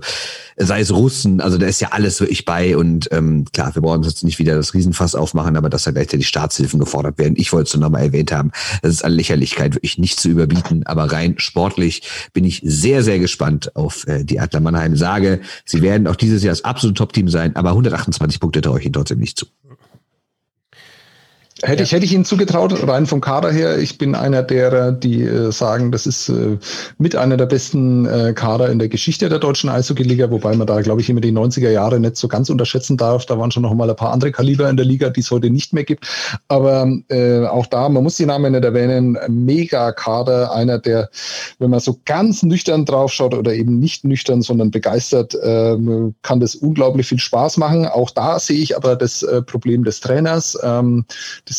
sei 0.55 0.81
es 0.81 0.93
Russen, 0.93 1.41
also 1.41 1.57
da 1.57 1.65
ist 1.65 1.81
ja 1.81 1.89
alles 1.91 2.19
wirklich 2.19 2.45
bei 2.45 2.77
und 2.77 3.09
ähm, 3.11 3.45
klar, 3.51 3.73
wir 3.73 3.81
brauchen 3.81 4.03
jetzt 4.03 4.23
nicht 4.23 4.37
wieder 4.37 4.55
das 4.55 4.75
Riesenfass 4.75 5.15
aufmachen, 5.15 5.57
aber 5.57 5.69
dass 5.69 5.85
da 5.85 5.91
gleichzeitig 5.91 6.27
Staatshilfen 6.27 6.79
gefordert 6.79 7.17
werden. 7.17 7.33
Ich 7.35 7.51
wollte 7.51 7.69
es 7.69 7.73
nur 7.73 7.81
nochmal 7.81 8.03
erwähnt 8.03 8.31
haben, 8.31 8.51
das 8.83 8.91
ist 8.93 9.05
an 9.05 9.13
Lächerlichkeit 9.13 9.73
wirklich 9.73 9.97
nicht 9.97 10.19
zu 10.19 10.29
überbieten, 10.29 10.83
aber 10.85 11.11
rein 11.11 11.33
sportlich 11.37 12.03
bin 12.31 12.45
ich 12.45 12.61
sehr, 12.63 13.01
sehr 13.01 13.17
gespannt 13.17 13.75
auf 13.75 14.07
äh, 14.07 14.23
die 14.23 14.39
Adler 14.39 14.59
Mannheim. 14.59 14.95
Sage, 14.95 15.41
sie 15.65 15.81
werden 15.81 16.05
auch 16.05 16.15
dieses 16.15 16.43
Jahr 16.43 16.51
das 16.51 16.63
absolute 16.63 16.97
Top-Team 16.97 17.27
sein, 17.27 17.55
aber 17.55 17.69
128 17.69 18.39
Punkte 18.39 18.61
traue 18.61 18.79
ich 18.79 18.85
ihnen 18.85 18.93
trotzdem 18.93 19.17
nicht 19.17 19.39
zu. 19.39 19.47
Hätte, 21.63 21.79
ja. 21.79 21.83
ich, 21.83 21.91
hätte 21.93 22.05
ich 22.05 22.11
Ihnen 22.11 22.25
zugetraut, 22.25 22.85
rein 22.85 23.05
vom 23.05 23.21
Kader 23.21 23.49
her. 23.49 23.77
Ich 23.77 23.97
bin 23.97 24.15
einer 24.15 24.43
derer, 24.43 24.91
die 24.91 25.23
äh, 25.23 25.49
sagen, 25.51 25.93
das 25.93 26.05
ist 26.05 26.27
äh, 26.27 26.57
mit 26.97 27.15
einer 27.15 27.37
der 27.37 27.45
besten 27.45 28.05
äh, 28.05 28.33
Kader 28.33 28.69
in 28.69 28.79
der 28.79 28.89
Geschichte 28.89 29.29
der 29.29 29.39
deutschen 29.39 29.69
Eishockey-Liga, 29.69 30.29
wobei 30.29 30.55
man 30.57 30.67
da, 30.67 30.81
glaube 30.81 30.99
ich, 30.99 31.09
immer 31.09 31.21
die 31.21 31.31
90er 31.31 31.69
Jahre 31.69 32.01
nicht 32.01 32.17
so 32.17 32.27
ganz 32.27 32.49
unterschätzen 32.49 32.97
darf. 32.97 33.25
Da 33.25 33.39
waren 33.39 33.49
schon 33.49 33.63
noch 33.63 33.73
mal 33.73 33.89
ein 33.89 33.95
paar 33.95 34.11
andere 34.11 34.33
Kaliber 34.33 34.69
in 34.69 34.75
der 34.75 34.85
Liga, 34.85 35.09
die 35.09 35.21
es 35.21 35.31
heute 35.31 35.49
nicht 35.49 35.71
mehr 35.71 35.85
gibt. 35.85 36.05
Aber 36.49 36.85
äh, 37.07 37.45
auch 37.45 37.67
da, 37.67 37.87
man 37.87 38.03
muss 38.03 38.17
die 38.17 38.25
Namen 38.25 38.51
nicht 38.51 38.65
erwähnen, 38.65 39.17
Mega-Kader, 39.29 40.53
einer 40.53 40.79
der, 40.79 41.09
wenn 41.59 41.69
man 41.69 41.79
so 41.79 41.97
ganz 42.03 42.43
nüchtern 42.43 42.83
draufschaut 42.83 43.33
oder 43.33 43.53
eben 43.53 43.79
nicht 43.79 44.03
nüchtern, 44.03 44.41
sondern 44.41 44.69
begeistert, 44.69 45.33
äh, 45.35 45.77
kann 46.23 46.41
das 46.41 46.55
unglaublich 46.55 47.07
viel 47.07 47.19
Spaß 47.19 47.55
machen. 47.55 47.85
Auch 47.85 48.11
da 48.11 48.37
sehe 48.37 48.59
ich 48.59 48.75
aber 48.75 48.97
das 48.97 49.23
äh, 49.23 49.41
Problem 49.41 49.85
des 49.85 50.01
Trainers. 50.01 50.59
Ähm, 50.61 51.05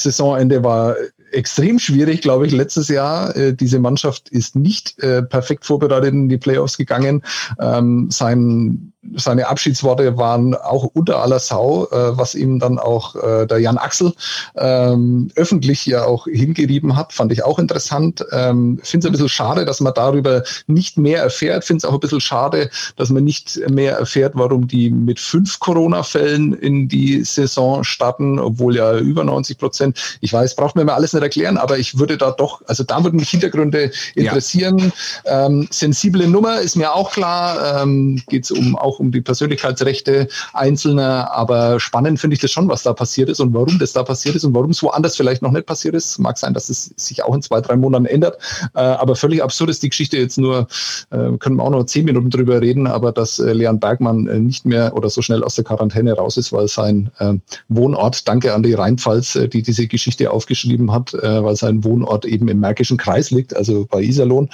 Saisonende 0.02 0.62
war 0.62 0.96
extrem 1.32 1.78
schwierig, 1.78 2.22
glaube 2.22 2.46
ich, 2.46 2.52
letztes 2.52 2.88
Jahr. 2.88 3.34
Äh, 3.36 3.54
diese 3.54 3.78
Mannschaft 3.78 4.28
ist 4.28 4.56
nicht 4.56 4.98
äh, 5.02 5.22
perfekt 5.22 5.64
vorbereitet 5.64 6.12
in 6.12 6.28
die 6.28 6.38
Playoffs 6.38 6.76
gegangen. 6.76 7.22
Ähm, 7.60 8.08
sein 8.10 8.93
seine 9.16 9.48
Abschiedsworte 9.48 10.16
waren 10.16 10.54
auch 10.54 10.84
unter 10.94 11.22
aller 11.22 11.38
Sau, 11.38 11.86
äh, 11.90 12.16
was 12.16 12.34
ihm 12.34 12.58
dann 12.58 12.78
auch 12.78 13.16
äh, 13.16 13.46
der 13.46 13.58
Jan 13.58 13.78
Axel 13.78 14.12
ähm, 14.56 15.30
öffentlich 15.36 15.86
ja 15.86 16.04
auch 16.04 16.26
hingerieben 16.26 16.96
hat, 16.96 17.12
fand 17.12 17.32
ich 17.32 17.44
auch 17.44 17.58
interessant. 17.58 18.24
Ähm, 18.32 18.80
Finde 18.82 19.06
es 19.06 19.08
ein 19.08 19.12
bisschen 19.12 19.28
schade, 19.28 19.64
dass 19.64 19.80
man 19.80 19.94
darüber 19.94 20.42
nicht 20.66 20.98
mehr 20.98 21.22
erfährt. 21.22 21.64
Finde 21.64 21.78
es 21.78 21.84
auch 21.84 21.94
ein 21.94 22.00
bisschen 22.00 22.20
schade, 22.20 22.70
dass 22.96 23.10
man 23.10 23.24
nicht 23.24 23.60
mehr 23.70 23.96
erfährt, 23.96 24.32
warum 24.36 24.68
die 24.68 24.90
mit 24.90 25.20
fünf 25.20 25.60
Corona-Fällen 25.60 26.52
in 26.54 26.88
die 26.88 27.24
Saison 27.24 27.84
starten, 27.84 28.38
obwohl 28.38 28.76
ja 28.76 28.98
über 28.98 29.24
90 29.24 29.58
Prozent. 29.58 30.18
Ich 30.20 30.32
weiß, 30.32 30.56
braucht 30.56 30.76
mir 30.76 30.84
mal 30.84 30.94
alles 30.94 31.12
nicht 31.12 31.22
erklären, 31.22 31.56
aber 31.56 31.78
ich 31.78 31.98
würde 31.98 32.16
da 32.16 32.30
doch, 32.30 32.62
also 32.66 32.84
da 32.84 33.02
würden 33.02 33.16
mich 33.16 33.30
Hintergründe 33.30 33.90
interessieren. 34.14 34.92
Ja. 35.24 35.46
Ähm, 35.46 35.68
sensible 35.70 36.28
Nummer 36.28 36.60
ist 36.60 36.76
mir 36.76 36.94
auch 36.94 37.12
klar. 37.12 37.82
Ähm, 37.82 38.22
Geht 38.28 38.44
es 38.44 38.50
um 38.50 38.76
auch 38.76 38.93
auch 38.94 39.00
um 39.00 39.10
die 39.10 39.20
Persönlichkeitsrechte 39.20 40.28
Einzelner. 40.52 41.32
Aber 41.32 41.80
spannend 41.80 42.20
finde 42.20 42.34
ich 42.34 42.40
das 42.40 42.50
schon, 42.50 42.68
was 42.68 42.82
da 42.82 42.92
passiert 42.92 43.28
ist 43.28 43.40
und 43.40 43.52
warum 43.54 43.78
das 43.78 43.92
da 43.92 44.02
passiert 44.02 44.36
ist 44.36 44.44
und 44.44 44.54
warum 44.54 44.70
es 44.70 44.82
woanders 44.82 45.16
vielleicht 45.16 45.42
noch 45.42 45.52
nicht 45.52 45.66
passiert 45.66 45.94
ist. 45.94 46.18
Mag 46.18 46.38
sein, 46.38 46.54
dass 46.54 46.68
es 46.68 46.92
sich 46.96 47.24
auch 47.24 47.34
in 47.34 47.42
zwei, 47.42 47.60
drei 47.60 47.76
Monaten 47.76 48.06
ändert. 48.06 48.38
Äh, 48.74 48.80
aber 48.80 49.16
völlig 49.16 49.42
absurd 49.42 49.70
ist 49.70 49.82
die 49.82 49.88
Geschichte 49.88 50.16
jetzt 50.16 50.38
nur, 50.38 50.68
äh, 51.10 51.36
können 51.38 51.56
wir 51.56 51.62
auch 51.62 51.70
noch 51.70 51.84
zehn 51.84 52.04
Minuten 52.04 52.30
drüber 52.30 52.60
reden, 52.60 52.86
aber 52.86 53.12
dass 53.12 53.38
äh, 53.38 53.52
Leon 53.52 53.80
Bergmann 53.80 54.26
äh, 54.26 54.38
nicht 54.38 54.64
mehr 54.64 54.96
oder 54.96 55.10
so 55.10 55.22
schnell 55.22 55.42
aus 55.42 55.54
der 55.56 55.64
Quarantäne 55.64 56.12
raus 56.14 56.36
ist, 56.36 56.52
weil 56.52 56.68
sein 56.68 57.10
äh, 57.18 57.34
Wohnort, 57.68 58.26
danke 58.28 58.54
an 58.54 58.62
die 58.62 58.74
Rheinpfalz, 58.74 59.36
äh, 59.36 59.48
die 59.48 59.62
diese 59.62 59.86
Geschichte 59.86 60.30
aufgeschrieben 60.30 60.92
hat, 60.92 61.12
weil 61.14 61.56
sein 61.56 61.84
Wohnort 61.84 62.24
eben 62.24 62.48
im 62.48 62.60
Märkischen 62.60 62.96
Kreis 62.96 63.30
liegt, 63.30 63.54
also 63.56 63.86
bei 63.90 64.02
Iserlohn. 64.02 64.48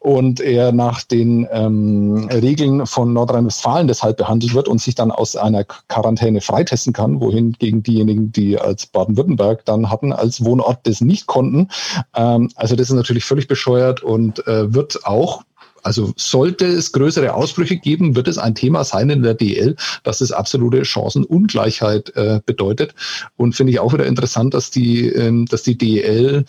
Und 0.00 0.40
er 0.40 0.72
nach 0.72 1.02
den 1.02 1.46
ähm, 1.50 2.28
Regeln 2.30 2.86
von 2.86 3.12
Nordrhein-Westfalen 3.12 3.81
Zahlen 3.82 3.88
deshalb 3.88 4.16
behandelt 4.16 4.54
wird 4.54 4.68
und 4.68 4.80
sich 4.80 4.94
dann 4.94 5.10
aus 5.10 5.36
einer 5.36 5.64
Quarantäne 5.64 6.40
freitesten 6.40 6.92
kann, 6.92 7.20
wohin 7.20 7.52
gegen 7.52 7.82
diejenigen, 7.82 8.32
die 8.32 8.58
als 8.58 8.86
Baden-Württemberg 8.86 9.64
dann 9.64 9.90
hatten, 9.90 10.12
als 10.12 10.44
Wohnort 10.44 10.86
das 10.86 11.00
nicht 11.00 11.26
konnten. 11.26 11.68
Ähm, 12.14 12.50
also 12.54 12.76
das 12.76 12.90
ist 12.90 12.96
natürlich 12.96 13.24
völlig 13.24 13.48
bescheuert 13.48 14.02
und 14.02 14.46
äh, 14.46 14.72
wird 14.72 15.04
auch 15.04 15.42
also 15.84 16.12
sollte 16.16 16.64
es 16.64 16.92
größere 16.92 17.34
Ausbrüche 17.34 17.76
geben, 17.76 18.14
wird 18.14 18.28
es 18.28 18.38
ein 18.38 18.54
Thema 18.54 18.84
sein 18.84 19.10
in 19.10 19.24
der 19.24 19.34
DL, 19.34 19.74
dass 20.04 20.20
es 20.20 20.30
absolute 20.30 20.84
Chancenungleichheit 20.84 22.14
äh, 22.14 22.40
bedeutet. 22.46 22.94
Und 23.36 23.56
finde 23.56 23.72
ich 23.72 23.80
auch 23.80 23.92
wieder 23.92 24.06
interessant, 24.06 24.54
dass 24.54 24.70
die, 24.70 25.08
ähm, 25.08 25.46
dass 25.46 25.64
die 25.64 25.76
DL 25.76 26.44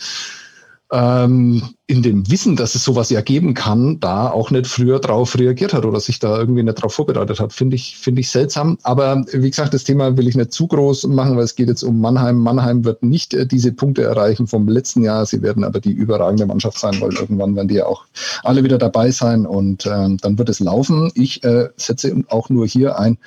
ähm, 0.94 1.64
in 1.88 2.04
dem 2.04 2.30
Wissen, 2.30 2.56
dass 2.56 2.76
es 2.76 2.84
sowas 2.84 3.10
ja 3.10 3.22
geben 3.22 3.56
kann, 3.56 4.00
da 4.00 4.30
auch 4.30 4.52
nicht 4.52 4.68
früher 4.68 5.00
drauf 5.00 5.38
reagiert 5.38 5.74
hat 5.74 5.86
oder 5.86 6.00
sich 6.00 6.20
da 6.20 6.38
irgendwie 6.38 6.62
nicht 6.62 6.76
drauf 6.76 6.94
vorbereitet 6.94 7.40
hat, 7.40 7.52
finde 7.52 7.76
ich, 7.76 7.98
finde 7.98 8.22
ich 8.22 8.30
seltsam. 8.30 8.78
Aber 8.84 9.26
wie 9.32 9.50
gesagt, 9.50 9.74
das 9.74 9.84
Thema 9.84 10.16
will 10.16 10.28
ich 10.28 10.36
nicht 10.36 10.54
zu 10.54 10.68
groß 10.68 11.08
machen, 11.08 11.36
weil 11.36 11.44
es 11.46 11.56
geht 11.56 11.68
jetzt 11.68 11.82
um 11.82 12.00
Mannheim. 12.00 12.38
Mannheim 12.38 12.86
wird 12.86 13.02
nicht 13.02 13.34
äh, 13.34 13.48
diese 13.48 13.74
Punkte 13.74 14.04
erreichen 14.04 14.46
vom 14.46 14.68
letzten 14.68 15.04
Jahr. 15.04 15.26
Sie 15.26 15.42
werden 15.42 15.64
aber 15.64 15.80
die 15.80 15.92
überragende 15.92 16.46
Mannschaft 16.46 16.78
sein, 16.78 17.02
weil 17.02 17.14
irgendwann 17.14 17.56
werden 17.56 17.68
die 17.68 17.76
ja 17.76 17.88
auch 17.88 18.06
alle 18.44 18.64
wieder 18.64 18.78
dabei 18.78 19.10
sein 19.10 19.48
und 19.48 19.88
ähm, 19.88 20.18
dann 20.18 20.38
wird 20.38 20.50
es 20.50 20.60
laufen. 20.60 21.12
Ich 21.16 21.44
äh, 21.44 21.70
setze 21.76 22.16
auch 22.30 22.50
nur 22.50 22.68
hier 22.68 23.00
ein 23.00 23.18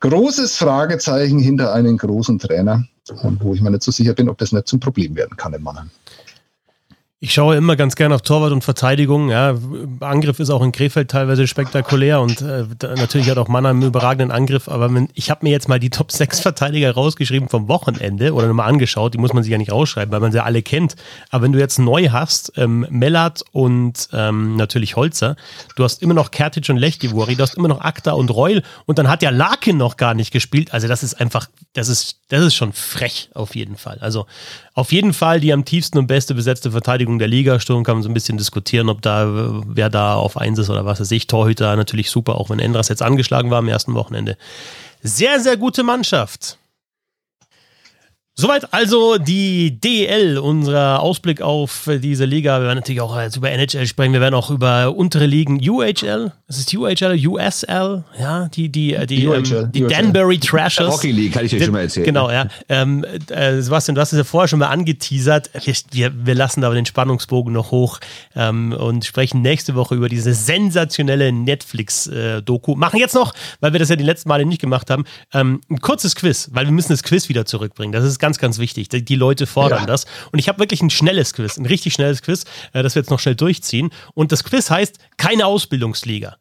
großes 0.00 0.56
Fragezeichen 0.56 1.38
hinter 1.38 1.72
einen 1.72 1.96
großen 1.96 2.40
Trainer, 2.40 2.84
wo 3.40 3.54
ich 3.54 3.60
mir 3.60 3.70
nicht 3.70 3.84
so 3.84 3.92
sicher 3.92 4.14
bin, 4.14 4.28
ob 4.28 4.38
das 4.38 4.50
nicht 4.50 4.66
zum 4.66 4.80
Problem 4.80 5.14
werden 5.14 5.36
kann 5.36 5.54
in 5.54 5.62
Mannheim. 5.62 5.90
Ich 7.20 7.34
schaue 7.34 7.56
immer 7.56 7.74
ganz 7.74 7.96
gerne 7.96 8.14
auf 8.14 8.22
Torwart 8.22 8.52
und 8.52 8.62
Verteidigung. 8.62 9.28
Ja, 9.28 9.58
Angriff 9.98 10.38
ist 10.38 10.50
auch 10.50 10.62
in 10.62 10.70
Krefeld 10.70 11.10
teilweise 11.10 11.48
spektakulär 11.48 12.20
und 12.20 12.42
äh, 12.42 12.64
natürlich 12.80 13.28
hat 13.28 13.38
auch 13.38 13.48
Mannheim 13.48 13.78
einen 13.78 13.88
überragenden 13.88 14.30
Angriff. 14.30 14.68
Aber 14.68 14.94
wenn, 14.94 15.08
ich 15.14 15.28
habe 15.28 15.44
mir 15.44 15.50
jetzt 15.50 15.68
mal 15.68 15.80
die 15.80 15.90
Top 15.98 16.12
6 16.12 16.38
Verteidiger 16.38 16.94
rausgeschrieben 16.94 17.48
vom 17.48 17.66
Wochenende 17.66 18.34
oder 18.34 18.46
nochmal 18.46 18.68
angeschaut. 18.68 19.14
Die 19.14 19.18
muss 19.18 19.32
man 19.32 19.42
sich 19.42 19.50
ja 19.50 19.58
nicht 19.58 19.72
rausschreiben, 19.72 20.12
weil 20.12 20.20
man 20.20 20.30
sie 20.30 20.40
alle 20.40 20.62
kennt. 20.62 20.94
Aber 21.30 21.42
wenn 21.42 21.50
du 21.50 21.58
jetzt 21.58 21.80
neu 21.80 22.10
hast, 22.10 22.52
ähm, 22.54 22.86
Mellert 22.88 23.42
und 23.50 24.08
ähm, 24.12 24.54
natürlich 24.54 24.94
Holzer, 24.94 25.34
du 25.74 25.82
hast 25.82 26.00
immer 26.04 26.14
noch 26.14 26.30
Kertic 26.30 26.68
und 26.68 26.76
Lechtivori, 26.76 27.34
du 27.34 27.42
hast 27.42 27.56
immer 27.56 27.66
noch 27.66 27.80
Akta 27.80 28.12
und 28.12 28.30
Reul 28.30 28.62
und 28.86 29.00
dann 29.00 29.08
hat 29.08 29.24
ja 29.24 29.30
Larkin 29.30 29.76
noch 29.76 29.96
gar 29.96 30.14
nicht 30.14 30.30
gespielt. 30.32 30.72
Also 30.72 30.86
das 30.86 31.02
ist 31.02 31.20
einfach, 31.20 31.48
das 31.72 31.88
ist, 31.88 32.20
das 32.28 32.44
ist 32.44 32.54
schon 32.54 32.72
frech 32.72 33.30
auf 33.34 33.56
jeden 33.56 33.76
Fall. 33.76 33.98
Also 33.98 34.26
auf 34.78 34.92
jeden 34.92 35.12
Fall 35.12 35.40
die 35.40 35.52
am 35.52 35.64
tiefsten 35.64 35.98
und 35.98 36.06
beste 36.06 36.34
besetzte 36.34 36.70
Verteidigung 36.70 37.18
der 37.18 37.26
Liga. 37.26 37.58
Sturm 37.58 37.82
kann 37.82 37.96
man 37.96 38.04
so 38.04 38.08
ein 38.08 38.14
bisschen 38.14 38.38
diskutieren, 38.38 38.88
ob 38.88 39.02
da, 39.02 39.26
wer 39.66 39.90
da 39.90 40.14
auf 40.14 40.36
eins 40.36 40.56
ist 40.56 40.70
oder 40.70 40.84
was 40.84 41.00
weiß 41.00 41.10
ich. 41.10 41.26
Torhüter 41.26 41.74
natürlich 41.74 42.10
super, 42.10 42.36
auch 42.36 42.48
wenn 42.48 42.60
Endras 42.60 42.88
jetzt 42.88 43.02
angeschlagen 43.02 43.50
war 43.50 43.58
am 43.58 43.66
ersten 43.66 43.94
Wochenende. 43.94 44.36
Sehr, 45.02 45.40
sehr 45.40 45.56
gute 45.56 45.82
Mannschaft. 45.82 46.58
Soweit 48.40 48.72
also 48.72 49.18
die 49.18 49.80
DL, 49.80 50.38
unser 50.38 51.02
Ausblick 51.02 51.42
auf 51.42 51.90
diese 52.00 52.24
Liga. 52.24 52.60
Wir 52.60 52.66
werden 52.66 52.78
natürlich 52.78 53.00
auch 53.00 53.20
jetzt 53.20 53.34
über 53.34 53.50
NHL 53.50 53.84
sprechen. 53.88 54.12
Wir 54.12 54.20
werden 54.20 54.36
auch 54.36 54.48
über 54.50 54.94
untere 54.94 55.26
Ligen 55.26 55.58
UHL. 55.68 56.30
Es 56.46 56.56
ist 56.56 56.72
UHL, 56.72 57.18
USL, 57.26 58.04
ja, 58.18 58.48
die, 58.48 58.68
die, 58.68 58.96
die, 59.06 59.24
ähm, 59.24 59.72
die 59.72 59.82
Danbury 59.82 60.38
Trashers. 60.38 60.94
Hockey 60.94 61.10
League, 61.10 61.32
kann 61.32 61.44
ich 61.44 61.50
dir 61.50 61.64
schon 61.64 61.72
mal 61.72 61.80
erzählen. 61.80 62.06
Genau, 62.06 62.30
ja. 62.30 62.46
Ähm, 62.68 63.04
äh, 63.28 63.60
Sebastian, 63.60 63.96
du 63.96 64.00
hast 64.00 64.12
es 64.12 64.18
ja 64.18 64.24
vorher 64.24 64.46
schon 64.46 64.60
mal 64.60 64.68
angeteasert. 64.68 65.50
Wir, 65.90 66.12
wir 66.24 66.34
lassen 66.36 66.62
aber 66.62 66.76
den 66.76 66.86
Spannungsbogen 66.86 67.52
noch 67.52 67.72
hoch 67.72 67.98
ähm, 68.36 68.72
und 68.72 69.04
sprechen 69.04 69.42
nächste 69.42 69.74
Woche 69.74 69.96
über 69.96 70.08
diese 70.08 70.32
sensationelle 70.32 71.32
Netflix-Doku. 71.32 72.76
Machen 72.76 73.00
jetzt 73.00 73.16
noch, 73.16 73.34
weil 73.58 73.72
wir 73.72 73.80
das 73.80 73.88
ja 73.88 73.96
die 73.96 74.04
letzten 74.04 74.28
Male 74.28 74.46
nicht 74.46 74.60
gemacht 74.60 74.90
haben, 74.90 75.06
ähm, 75.34 75.60
ein 75.68 75.80
kurzes 75.80 76.14
Quiz, 76.14 76.50
weil 76.52 76.66
wir 76.66 76.72
müssen 76.72 76.92
das 76.92 77.02
Quiz 77.02 77.28
wieder 77.28 77.44
zurückbringen. 77.46 77.92
Das 77.92 78.04
ist 78.04 78.20
ganz 78.27 78.27
ganz, 78.28 78.38
ganz 78.38 78.58
wichtig. 78.58 78.90
Die, 78.90 79.02
die 79.02 79.14
Leute 79.14 79.46
fordern 79.46 79.80
ja. 79.80 79.86
das. 79.86 80.04
Und 80.32 80.38
ich 80.38 80.48
habe 80.50 80.58
wirklich 80.58 80.82
ein 80.82 80.90
schnelles 80.90 81.32
Quiz, 81.32 81.56
ein 81.56 81.64
richtig 81.64 81.94
schnelles 81.94 82.20
Quiz, 82.20 82.44
äh, 82.74 82.82
das 82.82 82.94
wir 82.94 83.00
jetzt 83.00 83.10
noch 83.10 83.20
schnell 83.20 83.36
durchziehen. 83.36 83.88
Und 84.12 84.32
das 84.32 84.44
Quiz 84.44 84.70
heißt 84.70 84.98
keine 85.16 85.46
Ausbildungsliga. 85.46 86.36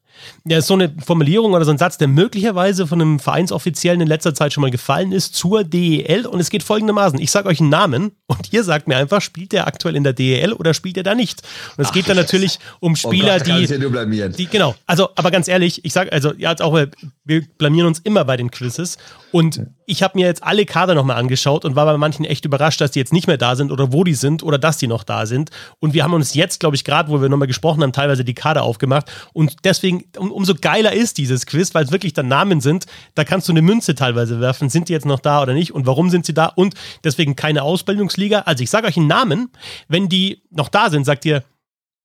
Ja, 0.45 0.59
ist 0.59 0.67
so 0.67 0.73
eine 0.73 0.93
Formulierung 1.03 1.53
oder 1.53 1.65
so 1.65 1.71
ein 1.71 1.77
Satz, 1.77 1.97
der 1.97 2.07
möglicherweise 2.07 2.87
von 2.87 3.01
einem 3.01 3.19
Vereinsoffiziellen 3.19 4.01
in 4.01 4.07
letzter 4.07 4.33
Zeit 4.33 4.53
schon 4.53 4.61
mal 4.61 4.71
gefallen 4.71 5.11
ist 5.11 5.35
zur 5.35 5.63
DEL 5.63 6.25
und 6.25 6.39
es 6.39 6.49
geht 6.49 6.63
folgendermaßen. 6.63 7.19
Ich 7.19 7.31
sage 7.31 7.49
euch 7.49 7.59
einen 7.59 7.69
Namen 7.69 8.11
und 8.27 8.53
ihr 8.53 8.63
sagt 8.63 8.87
mir 8.87 8.97
einfach, 8.97 9.21
spielt 9.21 9.51
der 9.51 9.67
aktuell 9.67 9.95
in 9.95 10.03
der 10.03 10.13
DEL 10.13 10.53
oder 10.53 10.73
spielt 10.73 10.97
er 10.97 11.03
da 11.03 11.15
nicht? 11.15 11.41
Und 11.75 11.83
es 11.83 11.89
Ach, 11.89 11.93
geht 11.93 12.09
dann 12.09 12.17
natürlich 12.17 12.59
um 12.79 12.93
oh 12.93 12.95
Spieler, 12.95 13.35
oh 13.35 13.37
Gott, 13.37 13.47
die, 13.47 14.17
ja 14.17 14.27
die, 14.29 14.45
genau, 14.47 14.75
also, 14.85 15.09
aber 15.15 15.31
ganz 15.31 15.47
ehrlich, 15.47 15.83
ich 15.83 15.93
sage, 15.93 16.11
also, 16.11 16.33
ja, 16.37 16.55
auch, 16.59 16.77
wir 17.25 17.41
blamieren 17.57 17.87
uns 17.87 17.99
immer 17.99 18.25
bei 18.25 18.37
den 18.37 18.51
Quizzes. 18.51 18.97
Und 19.31 19.67
ich 19.85 20.03
habe 20.03 20.17
mir 20.17 20.25
jetzt 20.25 20.43
alle 20.43 20.65
Kader 20.65 20.95
nochmal 20.95 21.17
angeschaut 21.17 21.65
und 21.65 21.75
war 21.75 21.85
bei 21.85 21.97
manchen 21.97 22.25
echt 22.25 22.45
überrascht, 22.45 22.79
dass 22.79 22.91
die 22.91 22.99
jetzt 22.99 23.13
nicht 23.13 23.27
mehr 23.27 23.37
da 23.37 23.55
sind 23.55 23.71
oder 23.71 23.91
wo 23.91 24.03
die 24.03 24.13
sind 24.13 24.41
oder 24.41 24.57
dass 24.57 24.77
die 24.77 24.87
noch 24.87 25.03
da 25.03 25.25
sind. 25.25 25.49
Und 25.79 25.93
wir 25.93 26.03
haben 26.03 26.13
uns 26.13 26.33
jetzt, 26.33 26.59
glaube 26.59 26.75
ich, 26.75 26.83
gerade, 26.83 27.09
wo 27.09 27.21
wir 27.21 27.29
nochmal 27.29 27.47
gesprochen 27.47 27.83
haben, 27.83 27.91
teilweise 27.91 28.23
die 28.23 28.33
Kader 28.33 28.63
aufgemacht. 28.63 29.11
Und 29.33 29.57
deswegen 29.63 30.05
um, 30.17 30.31
umso 30.31 30.55
geiler 30.55 30.93
ist 30.93 31.17
dieses 31.17 31.45
Quiz, 31.45 31.73
weil 31.73 31.85
es 31.85 31.91
wirklich 31.91 32.13
dann 32.13 32.27
Namen 32.27 32.61
sind. 32.61 32.85
Da 33.15 33.23
kannst 33.23 33.47
du 33.47 33.53
eine 33.53 33.61
Münze 33.61 33.95
teilweise 33.95 34.39
werfen. 34.39 34.69
Sind 34.69 34.89
die 34.89 34.93
jetzt 34.93 35.05
noch 35.05 35.19
da 35.19 35.41
oder 35.41 35.53
nicht? 35.53 35.73
Und 35.73 35.85
warum 35.85 36.09
sind 36.09 36.25
sie 36.25 36.33
da? 36.33 36.47
Und 36.47 36.75
deswegen 37.03 37.35
keine 37.35 37.63
Ausbildungsliga. 37.63 38.41
Also 38.41 38.63
ich 38.63 38.69
sage 38.69 38.87
euch 38.87 38.97
einen 38.97 39.07
Namen. 39.07 39.49
Wenn 39.87 40.09
die 40.09 40.43
noch 40.49 40.69
da 40.69 40.89
sind, 40.89 41.05
sagt 41.05 41.25
ihr 41.25 41.43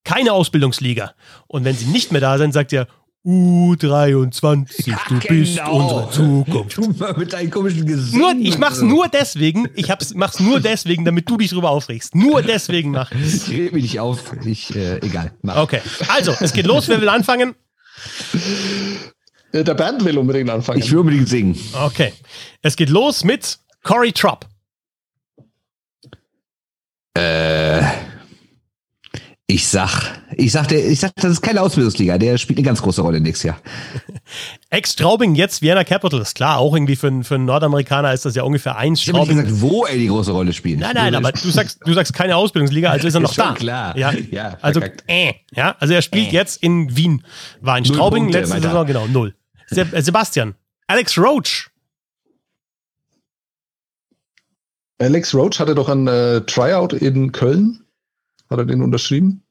keine 0.05 0.33
Ausbildungsliga. 0.33 1.13
Und 1.47 1.65
wenn 1.65 1.77
sie 1.77 1.87
nicht 1.87 2.13
mehr 2.13 2.21
da 2.21 2.39
sind, 2.39 2.53
sagt 2.53 2.73
ihr 2.73 2.87
U23, 3.25 4.91
ja, 4.91 4.99
du 5.09 5.21
bist 5.21 5.57
genau. 5.57 5.77
unsere 5.77 6.11
Zukunft. 6.11 6.77
Du 6.77 6.89
mal 6.99 7.15
mit 7.17 7.33
deinen 7.33 7.51
komischen 7.51 7.87
Gesungen. 7.87 8.19
Nur, 8.19 8.47
ich 8.47 8.59
mach's 8.59 8.83
nur 8.83 9.07
deswegen, 9.07 9.69
ich 9.77 9.93
hab's, 9.93 10.13
mach's 10.15 10.41
nur 10.41 10.59
deswegen, 10.59 11.05
damit 11.05 11.31
du 11.31 11.37
dich 11.37 11.51
drüber 11.51 11.71
aufregst. 11.71 12.17
Nur 12.17 12.43
deswegen 12.43 12.91
mach 12.91 13.13
ich's. 13.13 13.47
Ich 13.47 13.51
rede 13.51 13.75
mich 13.75 13.85
nicht 13.85 14.01
auf, 14.01 14.33
ich, 14.45 14.75
äh, 14.75 14.97
egal. 14.99 15.33
Mach. 15.43 15.57
Okay, 15.57 15.81
also, 16.09 16.35
es 16.41 16.53
geht 16.53 16.67
los, 16.67 16.89
wer 16.89 17.01
will 17.01 17.09
anfangen? 17.09 17.55
Der 19.53 19.75
Band 19.75 20.05
will 20.05 20.17
unbedingt 20.19 20.49
anfangen. 20.51 20.81
Ich 20.81 20.91
will 20.91 20.99
unbedingt 20.99 21.29
singen. 21.29 21.59
Okay, 21.75 22.13
es 22.63 22.77
geht 22.77 22.89
los 22.89 23.23
mit 23.25 23.59
Cory 23.83 24.13
Tropp. 24.13 24.47
Äh... 27.15 27.62
Ich 29.53 29.69
sag, 29.69 30.19
ich 30.35 30.51
sag, 30.51 30.69
der, 30.69 30.89
ich 30.89 30.99
sag, 30.99 31.15
das 31.17 31.33
ist 31.33 31.43
keine 31.43 31.61
Ausbildungsliga. 31.61 32.17
Der 32.17 32.39
spielt 32.39 32.59
eine 32.59 32.65
ganz 32.65 32.81
große 32.81 33.03
Rolle 33.03 33.21
nächstes 33.21 33.49
Jahr. 33.49 33.59
Ex-Straubing, 34.71 35.35
jetzt 35.35 35.61
Vienna 35.61 35.85
Capitals. 35.85 36.33
Klar, 36.33 36.57
auch 36.57 36.75
irgendwie 36.75 36.97
für, 36.97 37.23
für 37.23 37.35
einen 37.35 37.45
Nordamerikaner 37.45 38.15
ist 38.15 38.25
das 38.25 38.35
ja 38.35 38.45
ungefähr 38.45 38.77
eins. 38.79 39.03
Ich 39.03 39.09
habe 39.09 39.19
nicht 39.19 39.29
gesagt, 39.29 39.61
wo 39.61 39.85
er 39.85 39.99
die 39.99 40.07
große 40.07 40.33
Rolle 40.33 40.55
spielt. 40.55 40.81
Nein, 40.81 40.95
nein, 40.95 41.15
aber 41.15 41.33
du 41.33 41.51
sagst, 41.51 41.81
du 41.85 41.93
sagst 41.93 42.15
keine 42.15 42.35
Ausbildungsliga, 42.35 42.89
also 42.89 43.07
ist 43.07 43.15
er 43.15 43.21
noch 43.21 43.29
ist 43.29 43.39
da. 43.39 43.53
klar. 43.53 43.99
Ja, 43.99 44.13
ja 44.31 44.57
also, 44.63 44.81
äh, 45.07 45.35
ja, 45.55 45.77
also 45.79 45.93
er 45.93 46.01
spielt 46.01 46.29
äh. 46.29 46.35
jetzt 46.35 46.63
in 46.63 46.97
Wien. 46.97 47.23
War 47.61 47.77
in 47.77 47.85
Straubing 47.85 48.23
Punkte, 48.23 48.39
letzte 48.39 48.59
Saison, 48.59 48.87
genau, 48.87 49.07
null. 49.07 49.35
Äh, 49.69 50.01
Sebastian, 50.01 50.55
Alex 50.87 51.19
Roach 51.19 51.69
Alex 54.99 55.35
Roach 55.35 55.61
hatte 55.61 55.75
doch 55.75 55.91
ein 55.91 56.07
äh, 56.07 56.41
Tryout 56.43 56.95
in 56.95 57.33
Köln. 57.33 57.83
Hat 58.53 58.59
er 58.59 58.65
den 58.67 58.83
unterschrieben? 58.83 59.43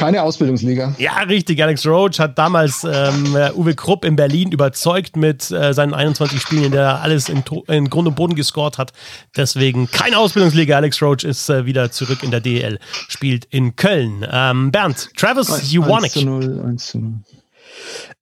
Keine 0.00 0.22
Ausbildungsliga. 0.22 0.94
Ja, 0.96 1.18
richtig. 1.28 1.62
Alex 1.62 1.86
Roach 1.86 2.18
hat 2.20 2.38
damals 2.38 2.84
ähm, 2.84 3.36
Uwe 3.54 3.74
Krupp 3.74 4.06
in 4.06 4.16
Berlin 4.16 4.50
überzeugt 4.50 5.14
mit 5.14 5.50
äh, 5.50 5.74
seinen 5.74 5.92
21 5.92 6.40
Spielen, 6.40 6.64
in 6.64 6.72
der 6.72 6.82
er 6.82 7.02
alles 7.02 7.28
in, 7.28 7.44
in, 7.68 7.90
Grund 7.90 8.08
und 8.08 8.14
Boden 8.14 8.34
gescored 8.34 8.78
hat. 8.78 8.92
Deswegen 9.36 9.90
keine 9.90 10.16
Ausbildungsliga. 10.16 10.76
Alex 10.76 11.02
Roach 11.02 11.24
ist 11.24 11.50
äh, 11.50 11.66
wieder 11.66 11.90
zurück 11.90 12.22
in 12.22 12.30
der 12.30 12.40
DL, 12.40 12.78
spielt 13.08 13.44
in 13.46 13.76
Köln. 13.76 14.26
Ähm, 14.30 14.70
Bernd, 14.70 15.10
Travis 15.18 15.70
Juwanik. 15.70 16.04
1 16.04 16.12
zu 16.14 16.24
0, 16.24 16.62
1 16.66 16.86
zu 16.86 16.98
0. 16.98 17.12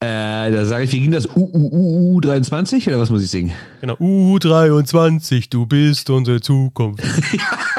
Äh, 0.00 0.50
da 0.50 0.64
sage 0.64 0.84
ich, 0.84 0.92
wie 0.92 1.00
ging 1.00 1.12
das? 1.12 1.28
U, 1.36 2.20
23 2.20 2.88
oder 2.88 2.98
was 2.98 3.10
muss 3.10 3.22
ich 3.22 3.30
singen? 3.30 3.52
Genau, 3.80 3.94
U23, 3.94 5.48
du 5.48 5.66
bist 5.66 6.10
unsere 6.10 6.40
Zukunft. 6.40 7.04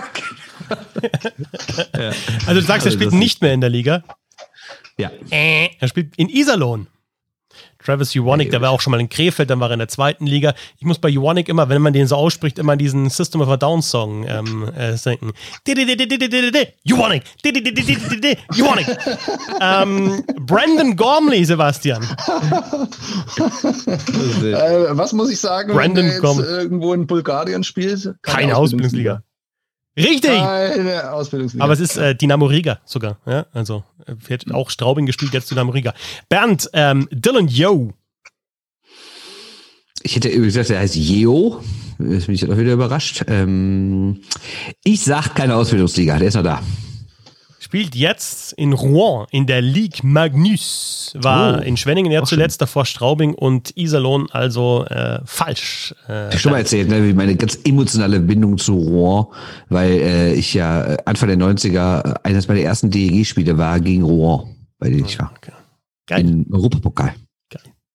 ja. 1.93 2.11
Also 2.45 2.61
du 2.61 2.61
sagst, 2.61 2.85
er 2.85 2.91
also 2.91 2.97
spielt 2.97 3.13
nicht 3.13 3.41
mehr 3.41 3.53
in 3.53 3.61
der 3.61 3.69
Liga. 3.69 4.03
Ja. 4.97 5.11
Er 5.79 5.87
spielt 5.87 6.15
in 6.17 6.29
Iserlohn. 6.29 6.87
Travis 7.83 8.13
Uwanik, 8.15 8.51
der 8.51 8.61
war 8.61 8.71
auch 8.71 8.81
schon 8.81 8.91
mal 8.91 8.99
in 8.99 9.07
Krefeld, 9.07 9.49
dann 9.49 9.61
war 9.61 9.69
er 9.69 9.73
in 9.73 9.79
der 9.79 9.87
zweiten 9.87 10.27
Liga. 10.27 10.53
Ich 10.77 10.85
muss 10.85 10.99
bei 10.99 11.09
Uwanik 11.17 11.47
immer, 11.47 11.69
wenn 11.69 11.81
man 11.81 11.93
den 11.93 12.07
so 12.07 12.17
ausspricht, 12.17 12.59
immer 12.59 12.75
diesen 12.75 13.09
System 13.09 13.39
of 13.39 13.47
a 13.47 13.55
Down 13.55 13.81
Song 13.81 14.25
ähm, 14.27 14.69
äh, 14.75 14.97
denken. 14.97 15.31
Uwanik! 16.85 17.23
Uwanik! 18.51 18.85
ähm, 19.61 20.23
Brandon 20.41 20.95
Gormley, 20.97 21.45
Sebastian. 21.45 22.03
äh, 24.43 24.97
was 24.97 25.13
muss 25.13 25.31
ich 25.31 25.39
sagen, 25.39 25.71
Brandon 25.73 26.05
wenn 26.05 26.11
er 26.11 26.33
jetzt 26.33 26.39
irgendwo 26.39 26.93
in 26.93 27.07
Bulgarien 27.07 27.63
spielt? 27.63 28.03
Keine, 28.21 28.39
Keine 28.39 28.57
Ausbildungsliga. 28.57 29.23
Richtig! 29.99 30.31
Keine 30.31 31.11
Ausbildungsliga. 31.11 31.63
Aber 31.63 31.73
es 31.73 31.79
ist 31.79 31.97
äh, 31.97 32.15
Dynamo 32.15 32.45
Riga 32.45 32.79
sogar. 32.85 33.17
Ja? 33.25 33.45
Also 33.53 33.83
wird 34.05 34.51
auch 34.51 34.69
Straubing 34.69 35.05
gespielt, 35.05 35.33
jetzt 35.33 35.51
Dynamo 35.51 35.71
Riga. 35.71 35.93
Bernd, 36.29 36.69
ähm, 36.73 37.07
Dylan 37.11 37.47
Yo. 37.47 37.93
Ich 40.01 40.15
hätte 40.15 40.29
übrigens 40.29 40.55
gesagt, 40.55 40.69
er 40.69 40.79
heißt 40.79 40.95
Yeo. 40.95 41.61
Jetzt 41.99 42.27
bin 42.27 42.35
ich 42.35 42.49
auch 42.49 42.57
wieder 42.57 42.73
überrascht. 42.73 43.25
Ähm, 43.27 44.21
ich 44.83 45.03
sag 45.03 45.35
keine 45.35 45.55
Ausbildungsliga, 45.55 46.17
der 46.17 46.29
ist 46.29 46.35
noch 46.35 46.43
da 46.43 46.61
spielt 47.69 47.93
jetzt 47.93 48.53
in 48.53 48.73
Rouen 48.73 49.27
in 49.29 49.45
der 49.45 49.61
Ligue 49.61 49.99
Magnus. 50.01 51.13
War 51.13 51.59
oh, 51.59 51.61
in 51.61 51.77
Schwenningen 51.77 52.11
ja 52.11 52.23
zuletzt, 52.23 52.59
davor 52.63 52.83
Straubing 52.83 53.35
und 53.35 53.77
Iserlohn, 53.77 54.27
also 54.31 54.85
äh, 54.85 55.19
falsch. 55.23 55.93
Äh, 56.07 56.33
ich 56.33 56.41
schon 56.41 56.51
mal 56.51 56.57
erzählt, 56.57 56.89
ne, 56.89 57.07
wie 57.07 57.13
meine 57.13 57.35
ganz 57.35 57.59
emotionale 57.63 58.21
Bindung 58.21 58.57
zu 58.57 58.73
Rouen, 58.73 59.27
weil 59.69 59.91
äh, 59.91 60.33
ich 60.33 60.55
ja 60.55 60.93
äh, 60.93 60.97
Anfang 61.05 61.29
der 61.29 61.37
90er 61.37 62.09
äh, 62.09 62.13
eines 62.23 62.47
meiner 62.47 62.61
ersten 62.61 62.89
DEG-Spiele 62.89 63.55
war 63.59 63.79
gegen 63.79 64.01
Rouen, 64.01 64.47
bei 64.79 64.89
denen 64.89 65.05
ich 65.05 65.19
war. 65.19 65.31
Okay. 65.37 65.51
Geil. 66.07 66.21
Im 66.21 66.47
Europapokal. 66.51 67.13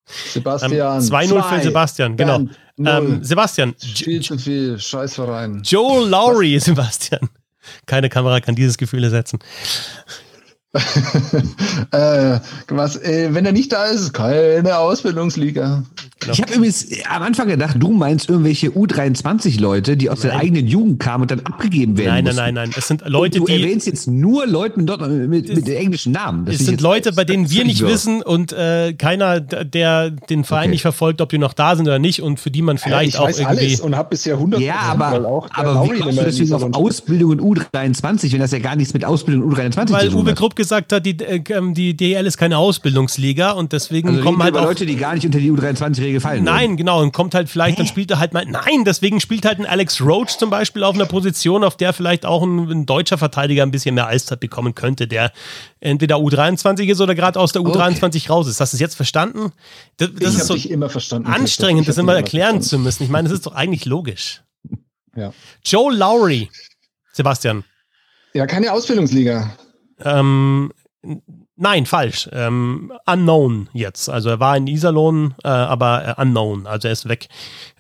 Sebastian. 0.07 0.71
Ähm, 0.73 1.09
2-0 1.09 1.43
für 1.43 1.63
Sebastian, 1.65 2.17
genau. 2.17 2.47
Ähm, 2.79 3.25
Sebastian. 3.25 3.75
Viel 3.79 4.21
zu 4.21 4.39
viel, 4.39 4.79
Scheißverein. 4.79 5.63
Joe 5.65 6.09
Lowry, 6.09 6.59
Sebastian. 6.61 7.29
Keine 7.87 8.09
Kamera 8.09 8.41
kann 8.41 8.55
dieses 8.55 8.79
Gefühl 8.79 9.05
ersetzen. 9.05 9.39
äh, 11.93 12.39
was, 12.69 12.97
äh, 12.97 13.29
wenn 13.33 13.47
er 13.47 13.53
nicht 13.53 13.73
da 13.73 13.85
ist, 13.85 14.13
keine 14.13 14.79
Ausbildungsliga. 14.79 15.85
Ich 16.33 16.41
habe 16.41 16.55
übrigens 16.55 16.87
am 17.09 17.23
Anfang 17.23 17.49
gedacht, 17.49 17.77
du 17.79 17.93
meinst 17.93 18.29
irgendwelche 18.29 18.69
U23-Leute, 18.71 19.97
die 19.97 20.11
aus 20.11 20.23
nein. 20.23 20.31
der 20.31 20.41
eigenen 20.41 20.67
Jugend 20.67 21.01
kamen 21.01 21.23
und 21.23 21.31
dann 21.31 21.41
abgegeben 21.41 21.97
werden. 21.99 22.25
Nein, 22.25 22.25
nein, 22.25 22.37
nein, 22.37 22.55
nein. 22.55 22.71
Es 22.77 22.89
sind 22.89 23.03
Leute, 23.07 23.41
und 23.41 23.49
du 23.49 23.53
die. 23.53 23.59
Du 23.59 23.67
erwähnst 23.67 23.87
jetzt 23.87 24.09
nur 24.09 24.47
Leute 24.47 24.81
mit, 24.81 25.29
mit, 25.29 25.55
mit 25.55 25.69
englischen 25.69 26.13
Namen. 26.13 26.47
Das 26.47 26.57
es 26.57 26.67
sind 26.67 26.81
Leute, 26.81 27.13
bei 27.13 27.25
denen 27.25 27.51
wir 27.51 27.65
nicht 27.65 27.83
wissen 27.83 28.23
und 28.23 28.53
äh, 28.53 28.95
keiner, 28.95 29.41
der 29.41 30.11
den 30.11 30.45
Verein 30.45 30.63
okay. 30.63 30.71
nicht 30.71 30.83
verfolgt, 30.83 31.21
ob 31.21 31.29
die 31.29 31.39
noch 31.39 31.53
da 31.53 31.77
sind 31.77 31.87
oder 31.87 31.99
nicht 31.99 32.23
und 32.23 32.41
für 32.41 32.51
die 32.51 32.63
man 32.63 32.79
vielleicht 32.79 33.15
ja, 33.15 33.19
ich 33.19 33.19
auch 33.19 33.29
weiß 33.29 33.41
irgendwie. 33.41 33.67
Alles 33.67 33.81
und 33.81 33.97
habe 33.97 34.11
bisher 34.11 34.35
100 34.35 34.61
Ja, 34.61 34.81
aber, 34.81 35.27
auch 35.27 35.49
aber 35.53 35.85
wie 35.85 36.01
kommst 36.01 36.19
du 36.19 36.25
deswegen 36.25 36.53
auf 36.55 36.63
Ausbildung 36.75 37.33
in 37.33 37.41
U23, 37.41 38.33
wenn 38.33 38.41
das 38.41 38.53
ja 38.53 38.59
gar 38.59 38.77
nichts 38.77 38.95
mit 38.95 39.05
Ausbildung 39.05 39.51
in 39.51 39.57
U23 39.57 39.91
Weil 39.91 40.07
zu 40.07 40.11
tun 40.13 40.23
Uwe 40.23 40.35
Grupp 40.35 40.57
gesagt 40.65 40.93
hat, 40.93 41.07
die, 41.07 41.19
äh, 41.21 41.43
ähm, 41.51 41.75
die 41.75 41.97
DL 41.97 42.27
ist 42.27 42.37
keine 42.37 42.59
Ausbildungsliga 42.59 43.53
und 43.53 43.73
deswegen 43.73 44.09
also 44.09 44.23
kommen 44.23 44.43
halt 44.43 44.57
auch 44.57 44.65
Leute, 44.65 44.87
die 44.87 44.97
gar 44.97 45.15
nicht 45.15 45.25
unter 45.25 45.39
die 45.39 45.51
U23-Regel 45.53 46.21
fallen. 46.21 46.45
Nein, 46.45 46.71
würden. 46.71 46.77
genau. 46.79 47.03
Und 47.03 47.13
kommt 47.13 47.35
halt 47.35 47.49
vielleicht, 47.49 47.77
Hä? 47.77 47.83
dann 47.83 47.87
spielt 47.87 48.11
er 48.11 48.19
halt 48.19 48.33
mal. 48.33 48.45
Nein, 48.47 48.85
deswegen 48.85 49.21
spielt 49.21 49.45
halt 49.45 49.59
ein 49.59 49.67
Alex 49.67 50.01
Roach 50.01 50.39
zum 50.39 50.51
Beispiel 50.51 50.83
auf 50.83 50.95
einer 50.95 51.07
Position, 51.07 51.65
auf 51.65 51.77
der 51.77 51.93
vielleicht 51.93 52.27
auch 52.27 52.43
ein, 52.43 52.71
ein 52.71 52.87
deutscher 52.87 53.19
Verteidiger 53.19 53.63
ein 53.63 53.71
bisschen 53.71 53.95
mehr 53.95 54.07
Eiszeit 54.07 54.41
bekommen 54.41 54.75
könnte, 54.75 55.07
der 55.07 55.33
entweder 55.81 56.17
U23 56.17 56.87
ist 56.91 57.01
oder 57.01 57.15
gerade 57.15 57.39
aus 57.39 57.53
der 57.53 57.63
U23 57.63 58.05
okay. 58.05 58.29
raus 58.29 58.49
ist. 58.49 58.61
Hast 58.61 58.73
du 58.73 58.77
es 58.77 58.81
jetzt 58.81 58.95
verstanden? 58.95 59.53
Das, 59.99 60.11
das 60.19 60.35
ist 60.35 60.47
so 60.47 60.55
immer 60.55 60.89
verstanden. 60.89 61.29
anstrengend, 61.29 61.87
das 61.87 61.99
immer 61.99 62.15
erklären 62.15 62.57
verstanden. 62.57 62.69
zu 62.69 62.79
müssen. 62.79 63.05
Ich 63.05 63.11
meine, 63.11 63.29
das 63.29 63.39
ist 63.39 63.47
doch 63.47 63.55
eigentlich 63.55 63.85
logisch. 63.85 64.43
Ja. 65.17 65.33
Joe 65.65 65.95
Lowry, 65.95 66.51
Sebastian. 67.13 67.65
Ja, 68.33 68.47
keine 68.47 68.73
Ausbildungsliga. 68.73 69.57
Ähm, 70.01 70.73
Nein, 71.57 71.87
falsch. 71.87 72.29
Ähm, 72.33 72.93
unknown 73.07 73.69
jetzt. 73.73 74.09
Also 74.09 74.29
er 74.29 74.41
war 74.41 74.57
in 74.57 74.67
Iserlohn, 74.67 75.35
äh, 75.45 75.49
aber 75.49 76.17
äh, 76.19 76.23
unknown. 76.23 76.67
Also 76.67 76.89
er 76.89 76.93
ist 76.93 77.09
weg. 77.09 77.29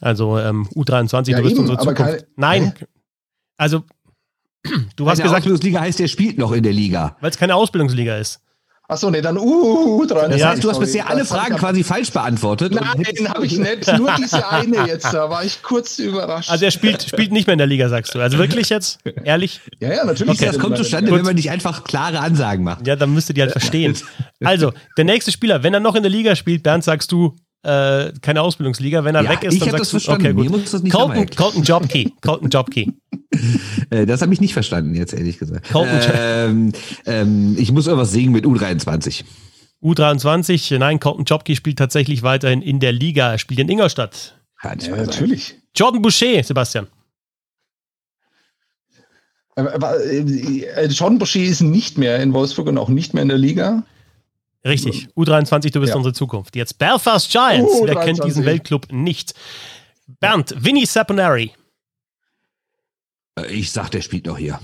Also 0.00 0.38
ähm, 0.38 0.68
U23, 0.74 1.30
ja, 1.30 1.36
du 1.38 1.42
bist 1.42 1.52
eben, 1.54 1.60
unsere 1.60 1.78
Zukunft. 1.78 1.96
Keine, 1.96 2.26
Nein. 2.36 2.74
Hä? 2.78 2.86
Also 3.56 3.82
du 4.96 5.08
hast 5.08 5.18
gesagt. 5.18 5.38
Ausbildungsliga 5.38 5.80
heißt, 5.80 6.00
er 6.00 6.08
spielt 6.08 6.38
noch 6.38 6.52
in 6.52 6.62
der 6.62 6.72
Liga. 6.72 7.16
Weil 7.20 7.30
es 7.30 7.38
keine 7.38 7.56
Ausbildungsliga 7.56 8.16
ist. 8.16 8.40
Achso, 8.86 9.10
nee, 9.10 9.22
dann 9.22 9.38
uh, 9.38 10.04
dran. 10.04 10.30
Das 10.30 10.44
heißt, 10.44 10.62
du 10.62 10.68
hast 10.68 10.78
bisher 10.78 11.08
alle 11.08 11.24
Fragen 11.24 11.56
quasi 11.56 11.82
falsch 11.82 12.12
beantwortet. 12.12 12.74
Nein, 12.74 12.84
habe 13.28 13.46
ich 13.46 13.58
nicht. 13.58 13.90
Nur 13.96 14.14
diese 14.18 14.46
eine 14.46 14.86
jetzt. 14.86 15.06
Da 15.06 15.30
war 15.30 15.42
ich 15.42 15.62
kurz 15.62 15.98
überrascht. 15.98 16.50
Also 16.50 16.66
er 16.66 16.70
spielt, 16.70 17.02
spielt 17.02 17.32
nicht 17.32 17.46
mehr 17.46 17.54
in 17.54 17.58
der 17.58 17.66
Liga, 17.66 17.88
sagst 17.88 18.14
du. 18.14 18.20
Also 18.20 18.36
wirklich 18.36 18.68
jetzt? 18.68 18.98
Ehrlich? 19.24 19.62
Ja, 19.80 19.94
ja, 19.94 20.04
natürlich. 20.04 20.34
Okay, 20.34 20.46
das 20.46 20.58
kommt 20.58 20.76
zustande, 20.76 21.10
wenn 21.12 21.24
man 21.24 21.34
nicht 21.34 21.50
einfach 21.50 21.84
klare 21.84 22.20
Ansagen 22.20 22.62
macht. 22.62 22.86
Ja, 22.86 22.94
dann 22.94 23.14
müsstet 23.14 23.38
ihr 23.38 23.44
halt 23.44 23.52
verstehen. 23.58 23.96
Also, 24.42 24.72
der 24.98 25.04
nächste 25.04 25.32
Spieler, 25.32 25.62
wenn 25.62 25.72
er 25.72 25.80
noch 25.80 25.94
in 25.94 26.02
der 26.02 26.12
Liga 26.12 26.36
spielt, 26.36 26.62
Bernd, 26.62 26.84
sagst 26.84 27.10
du, 27.10 27.34
äh, 27.64 28.12
keine 28.20 28.42
Ausbildungsliga. 28.42 29.04
Wenn 29.04 29.14
er 29.14 29.24
ja, 29.24 29.30
weg 29.30 29.44
ist, 29.44 29.60
dann 29.60 29.70
sagst 29.70 29.92
du, 29.92 30.12
okay, 30.12 30.32
gut. 30.32 30.50
Colton, 30.90 31.26
Colton 31.30 31.62
Jobkey. 31.62 32.12
Colton 32.20 32.50
Jobkey. 32.50 32.92
Äh, 33.90 34.06
das 34.06 34.22
habe 34.22 34.32
ich 34.32 34.40
nicht 34.40 34.52
verstanden, 34.52 34.94
jetzt 34.94 35.12
ehrlich 35.12 35.38
gesagt. 35.38 35.66
Ähm, 35.74 36.72
ähm, 37.04 37.56
ich 37.58 37.72
muss 37.72 37.88
irgendwas 37.88 38.12
singen 38.12 38.30
mit 38.30 38.46
U23. 38.46 39.24
U23, 39.82 40.78
nein, 40.78 41.00
Colton 41.00 41.24
Jobkey 41.24 41.56
spielt 41.56 41.78
tatsächlich 41.78 42.22
weiterhin 42.22 42.62
in 42.62 42.78
der 42.78 42.92
Liga. 42.92 43.32
Er 43.32 43.38
spielt 43.38 43.58
in 43.58 43.68
Ingolstadt. 43.68 44.38
Ja, 44.62 44.96
natürlich. 44.96 45.56
Jordan 45.74 46.00
Boucher, 46.00 46.44
Sebastian. 46.44 46.86
Äh, 49.56 49.62
äh, 49.62 50.86
Jordan 50.86 51.18
Boucher 51.18 51.40
ist 51.40 51.60
nicht 51.60 51.98
mehr 51.98 52.20
in 52.22 52.32
Wolfsburg 52.32 52.68
und 52.68 52.78
auch 52.78 52.88
nicht 52.88 53.14
mehr 53.14 53.22
in 53.22 53.28
der 53.28 53.38
Liga. 53.38 53.82
Richtig, 54.64 55.08
U23, 55.16 55.72
du 55.72 55.80
bist 55.80 55.90
ja. 55.90 55.96
unsere 55.96 56.14
Zukunft. 56.14 56.56
Jetzt 56.56 56.78
Belfast 56.78 57.30
Giants. 57.30 57.72
Uh, 57.72 57.86
Wer 57.86 57.96
kennt 57.96 58.24
diesen 58.24 58.44
Weltclub 58.44 58.90
nicht? 58.90 59.34
Bernd, 60.20 60.54
Vinny 60.56 60.86
Saponari. 60.86 61.52
Äh, 63.38 63.46
ich 63.46 63.70
sag, 63.70 63.90
der 63.90 64.00
spielt 64.00 64.26
noch 64.26 64.38
hier. 64.38 64.58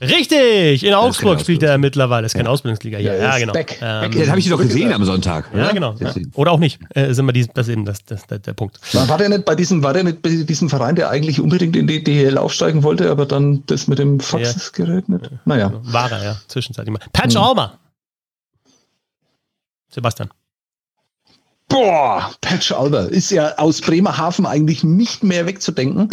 Richtig, 0.00 0.84
in 0.84 0.92
Augsburg 0.92 1.40
spielt 1.40 1.62
er 1.62 1.78
mittlerweile. 1.78 2.22
Das 2.22 2.32
ist 2.32 2.36
keine 2.36 2.48
ja. 2.48 2.52
Ausbildungsliga 2.52 2.98
hier. 2.98 3.14
Ja, 3.14 3.22
ja 3.22 3.38
genau. 3.38 3.52
Back. 3.52 3.78
Ähm, 3.80 4.10
Den 4.10 4.28
habe 4.28 4.38
ich 4.38 4.48
doch 4.48 4.58
gesehen 4.58 4.92
am 4.92 5.04
Sonntag. 5.04 5.48
Ja, 5.54 5.72
genau. 5.72 5.94
Ja. 5.98 6.12
Oder 6.34 6.52
auch 6.52 6.58
nicht. 6.58 6.80
Äh, 6.94 7.10
ist 7.10 7.18
immer 7.18 7.32
die, 7.32 7.46
das 7.52 7.68
ist 7.68 7.72
eben 7.72 7.84
das, 7.84 8.04
das, 8.04 8.26
das, 8.26 8.42
der 8.42 8.52
Punkt. 8.52 8.80
War 8.92 9.18
der 9.18 9.28
nicht 9.28 9.44
bei 9.44 9.54
diesem, 9.54 9.82
war 9.82 9.92
der 9.92 10.04
nicht 10.04 10.20
bei 10.20 10.30
diesem 10.30 10.68
Verein, 10.68 10.96
der 10.96 11.10
eigentlich 11.10 11.40
unbedingt 11.40 11.76
in 11.76 11.86
die 11.86 12.02
DL 12.02 12.36
aufsteigen 12.38 12.82
wollte, 12.82 13.10
aber 13.10 13.24
dann 13.24 13.64
das 13.66 13.86
mit 13.86 13.98
dem 13.98 14.20
Faxgerät 14.20 15.08
nicht? 15.08 15.30
Naja. 15.44 15.72
War 15.84 16.10
er, 16.10 16.24
ja. 16.24 16.36
Zwischenzeitlich 16.48 16.92
mal. 16.92 17.00
Patch 17.12 17.36
hm. 17.36 17.42
Almer. 17.42 17.78
Sebastian. 19.94 20.30
Boah, 21.68 22.32
Patch 22.40 22.72
Alber 22.72 23.08
ist 23.08 23.30
ja 23.30 23.56
aus 23.56 23.80
Bremerhaven 23.80 24.44
eigentlich 24.44 24.84
nicht 24.84 25.24
mehr 25.24 25.46
wegzudenken. 25.46 26.10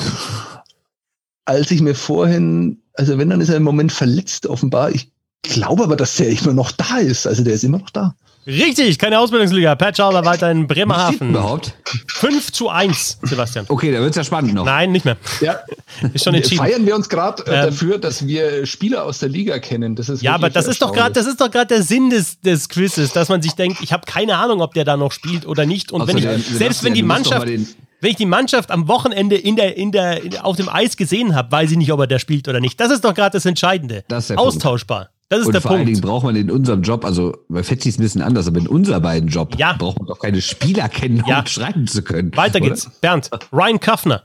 Als 1.46 1.72
ich 1.72 1.82
mir 1.82 1.96
vorhin, 1.96 2.82
also 2.94 3.18
wenn, 3.18 3.30
dann 3.30 3.42
ist 3.42 3.50
er 3.50 3.58
im 3.58 3.64
Moment 3.64 3.92
verletzt 3.92 4.46
offenbar. 4.46 4.92
Ich 4.92 5.12
glaube 5.42 5.84
aber, 5.84 5.96
dass 5.96 6.16
der 6.16 6.30
immer 6.30 6.54
noch 6.54 6.72
da 6.72 6.98
ist. 6.98 7.28
Also 7.28 7.44
der 7.44 7.56
ist 7.56 7.64
immer 7.64 7.80
noch 7.80 7.90
da. 7.90 8.16
Richtig, 8.48 8.98
keine 8.98 9.20
Ausbildungsliga. 9.20 9.76
Pat 9.76 9.98
Schauber 9.98 10.26
weiter 10.26 10.50
in 10.50 10.66
Bremerhaven. 10.66 11.30
überhaupt? 11.30 11.74
5 12.08 12.52
zu 12.52 12.70
1, 12.70 13.20
Sebastian. 13.22 13.66
Okay, 13.68 13.92
da 13.92 14.00
wird 14.00 14.12
es 14.12 14.16
ja 14.16 14.24
spannend 14.24 14.56
noch. 14.56 14.66
Nein, 14.66 14.92
nicht 14.92 15.06
mehr. 15.06 15.18
Ja. 15.42 15.60
Ist 16.14 16.24
schon 16.24 16.34
entschieden. 16.34 16.58
Feiern 16.58 16.86
wir 16.86 16.96
uns 16.96 17.08
gerade 17.08 17.44
äh, 17.46 17.50
ähm, 17.50 17.66
dafür, 17.68 18.00
dass 18.00 18.26
wir 18.26 18.66
Spieler 18.66 19.06
aus 19.06 19.20
der 19.20 19.30
Liga 19.30 19.60
kennen. 19.60 19.96
Das 19.96 20.10
ist 20.10 20.24
ja, 20.24 20.34
aber 20.34 20.50
das 20.50 20.68
ist 20.68 20.82
doch 20.82 20.92
gerade, 20.92 21.14
das 21.14 21.28
ist 21.28 21.40
doch 21.40 21.52
gerade 21.52 21.68
der 21.68 21.84
Sinn 21.84 22.10
des, 22.10 22.40
des 22.42 22.68
Quizzes, 22.70 23.14
dass 23.14 23.30
man 23.30 23.42
sich 23.42 23.54
denkt, 23.54 23.82
ich 23.82 23.94
habe 23.94 24.06
keine 24.06 24.38
Ahnung, 24.38 24.62
ob 24.62 24.74
der 24.74 24.86
da 24.86 24.98
noch 24.98 25.12
spielt 25.12 25.46
oder 25.46 25.66
nicht. 25.66 25.92
Und 25.92 26.08
wenn 26.08 26.18
ich, 26.18 26.26
selbst 26.46 26.84
wenn 26.84 26.94
die 26.94 27.04
Mannschaft, 27.04 27.46
wenn 27.48 28.10
ich 28.10 28.18
die 28.18 28.26
Mannschaft 28.26 28.72
am 28.72 28.88
Wochenende 28.88 29.36
in 29.36 29.56
der, 29.56 29.78
in 29.78 29.92
der, 29.92 30.24
in, 30.24 30.38
auf 30.40 30.58
dem 30.58 30.68
Eis 30.70 30.98
gesehen 30.98 31.36
habe, 31.36 31.52
weiß 31.52 31.72
ich 31.72 31.78
nicht, 31.78 31.92
ob 31.92 32.00
er 32.00 32.08
da 32.08 32.18
spielt 32.18 32.48
oder 32.48 32.60
nicht. 32.60 32.80
Das 32.80 32.92
ist 32.92 33.06
doch 33.06 33.14
gerade 33.14 33.34
das 33.34 33.46
Entscheidende. 33.46 34.04
Das 34.08 34.24
ist 34.24 34.30
der 34.32 34.40
Austauschbar. 34.40 35.10
Das 35.32 35.40
ist 35.40 35.46
Und 35.46 35.54
der 35.54 35.62
vor 35.62 35.72
allen 35.72 35.80
Punkt. 35.86 35.90
Dingen 35.96 36.02
braucht 36.02 36.26
man 36.26 36.36
in 36.36 36.52
unserem 36.52 36.82
Job, 36.82 37.06
also 37.06 37.38
bei 37.48 37.64
Fetzi 37.64 37.88
ist 37.88 38.00
ein 38.00 38.04
bisschen 38.04 38.22
anders, 38.22 38.48
aber 38.48 38.60
in 38.60 38.68
unser 38.68 39.00
beiden 39.00 39.30
Job 39.30 39.56
Ja. 39.58 39.72
braucht 39.72 39.98
man 39.98 40.08
doch 40.10 40.20
keine 40.20 40.42
Spieler 40.42 40.90
kennen, 40.90 41.22
um 41.22 41.30
Ja. 41.30 41.48
schreiben 41.48 41.88
zu 41.88 42.02
können. 42.04 42.36
Weiter 42.36 42.60
oder? 42.60 42.68
geht's. 42.72 42.90
Bernd, 43.00 43.30
Ryan 43.54 43.80
Kaffner. 43.80 44.24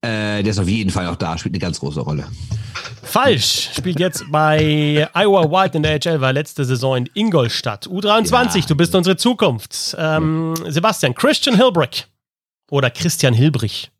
Äh, 0.00 0.42
der 0.44 0.46
ist 0.46 0.60
auf 0.60 0.68
jeden 0.68 0.90
Fall 0.90 1.08
auch 1.08 1.16
da, 1.16 1.36
spielt 1.36 1.54
eine 1.56 1.60
ganz 1.60 1.80
große 1.80 1.98
Rolle. 2.00 2.26
Falsch. 3.02 3.70
Spielt 3.76 3.98
jetzt 3.98 4.24
bei 4.30 5.08
Iowa 5.14 5.50
Wild 5.50 5.74
in 5.74 5.82
der 5.82 5.98
HL, 5.98 6.20
war 6.20 6.32
letzte 6.32 6.64
Saison 6.64 6.96
in 6.98 7.10
Ingolstadt. 7.14 7.88
U23, 7.88 8.60
Ja. 8.60 8.66
du 8.68 8.76
bist 8.76 8.94
unsere 8.94 9.16
Zukunft. 9.16 9.96
Ähm, 9.98 10.54
Sebastian, 10.68 11.12
Christian 11.14 11.56
Hilbrich. 11.56 12.06
Oder 12.70 12.88
Christian 12.90 13.34
Hilbrich. 13.34 13.90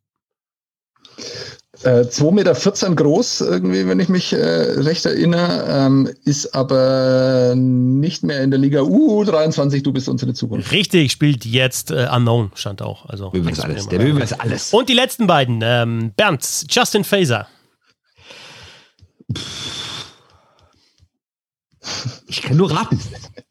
Äh, 1.84 2.02
2,14 2.02 2.32
Meter 2.32 2.94
groß, 2.94 3.40
irgendwie, 3.40 3.86
wenn 3.86 3.98
ich 3.98 4.08
mich 4.08 4.32
äh, 4.32 4.36
recht 4.38 5.04
erinnere, 5.04 5.64
ähm, 5.68 6.10
ist 6.24 6.54
aber 6.54 7.54
nicht 7.56 8.22
mehr 8.22 8.42
in 8.42 8.50
der 8.50 8.60
Liga 8.60 8.80
U23, 8.80 9.82
du 9.82 9.92
bist 9.92 10.08
unsere 10.08 10.32
Zukunft. 10.32 10.70
Richtig, 10.72 11.12
spielt 11.12 11.44
jetzt 11.44 11.90
äh, 11.90 12.08
Unknown, 12.14 12.52
stand 12.54 12.82
auch. 12.82 13.06
Also, 13.06 13.30
Böhme 13.30 13.50
weiß 13.50 13.60
alles. 13.60 13.88
Der 13.88 14.20
weiß 14.20 14.32
alles. 14.40 14.72
Und 14.72 14.88
die 14.88 14.94
letzten 14.94 15.26
beiden, 15.26 15.60
ähm, 15.62 16.12
Bernd, 16.16 16.42
Justin 16.68 17.04
Faser. 17.04 17.48
Ich 22.26 22.42
kann 22.42 22.56
nur 22.56 22.70
raten. 22.70 22.98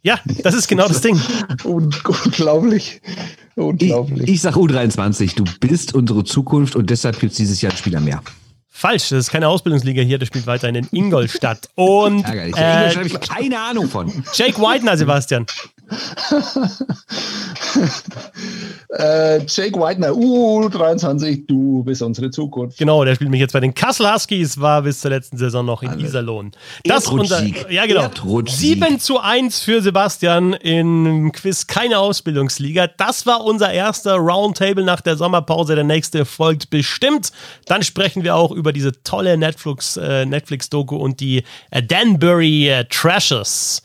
Ja, 0.03 0.19
das 0.43 0.53
ist 0.55 0.67
genau 0.67 0.87
das 0.87 1.01
Ding. 1.01 1.19
Un 1.63 1.93
unglaublich. 2.25 3.01
Ich, 3.03 3.57
Unglaublich. 3.57 4.29
ich 4.29 4.41
sag 4.41 4.55
U23, 4.55 5.35
du 5.35 5.43
bist 5.59 5.93
unsere 5.93 6.23
Zukunft 6.23 6.75
und 6.75 6.89
deshalb 6.89 7.19
gibt 7.19 7.33
es 7.33 7.37
dieses 7.37 7.61
Jahr 7.61 7.71
einen 7.71 7.77
Spieler 7.77 7.99
mehr. 7.99 8.21
Falsch, 8.69 9.09
das 9.09 9.19
ist 9.19 9.31
keine 9.31 9.47
Ausbildungsliga 9.49 10.01
hier, 10.01 10.17
der 10.17 10.25
spielt 10.25 10.47
weiterhin 10.47 10.75
in 10.75 10.87
Ingolstadt. 10.91 11.69
Und 11.75 12.23
Ärgerlich. 12.23 12.55
äh, 12.57 12.95
habe 12.95 13.07
ich 13.07 13.19
keine 13.19 13.59
Ahnung 13.59 13.87
von. 13.89 14.23
Jake 14.33 14.57
Widener, 14.59 14.97
Sebastian. 14.97 15.45
Äh, 18.93 19.45
Jake 19.47 19.79
Whitener, 19.79 20.09
U23, 20.09 21.47
du 21.47 21.81
bist 21.83 22.01
unsere 22.01 22.29
Zukunft. 22.29 22.77
Genau, 22.77 23.05
der 23.05 23.15
spielt 23.15 23.29
mich 23.29 23.39
jetzt 23.39 23.53
bei 23.53 23.61
den 23.61 23.73
Kassel 23.73 24.11
Huskies, 24.11 24.59
war 24.59 24.81
bis 24.81 24.99
zur 24.99 25.11
letzten 25.11 25.37
Saison 25.37 25.65
noch 25.65 25.81
in 25.81 25.91
Also, 25.91 26.05
Iserlohn. 26.05 26.51
Das 26.83 27.07
unser, 27.07 27.41
ja 27.69 27.85
genau. 27.85 28.01
Erdrutschsieg. 28.01 28.83
7 28.83 28.99
zu 28.99 29.19
1 29.19 29.61
für 29.61 29.81
Sebastian 29.81 30.53
im 30.53 31.31
Quiz, 31.31 31.67
keine 31.67 31.99
Ausbildungsliga. 31.99 32.87
Das 32.87 33.25
war 33.25 33.45
unser 33.45 33.71
erster 33.71 34.15
Roundtable 34.15 34.83
nach 34.83 34.99
der 34.99 35.15
Sommerpause. 35.15 35.75
Der 35.75 35.85
nächste 35.85 36.25
folgt 36.25 36.69
bestimmt. 36.69 37.31
Dann 37.67 37.83
sprechen 37.83 38.25
wir 38.25 38.35
auch 38.35 38.51
über 38.51 38.73
diese 38.73 39.03
tolle 39.03 39.37
Netflix, 39.37 39.95
äh, 39.95 40.25
Netflix-Doku 40.25 40.97
und 40.97 41.21
die 41.21 41.43
äh, 41.69 41.81
Danbury 41.81 42.67
äh, 42.67 42.85
Trashes. 42.89 43.83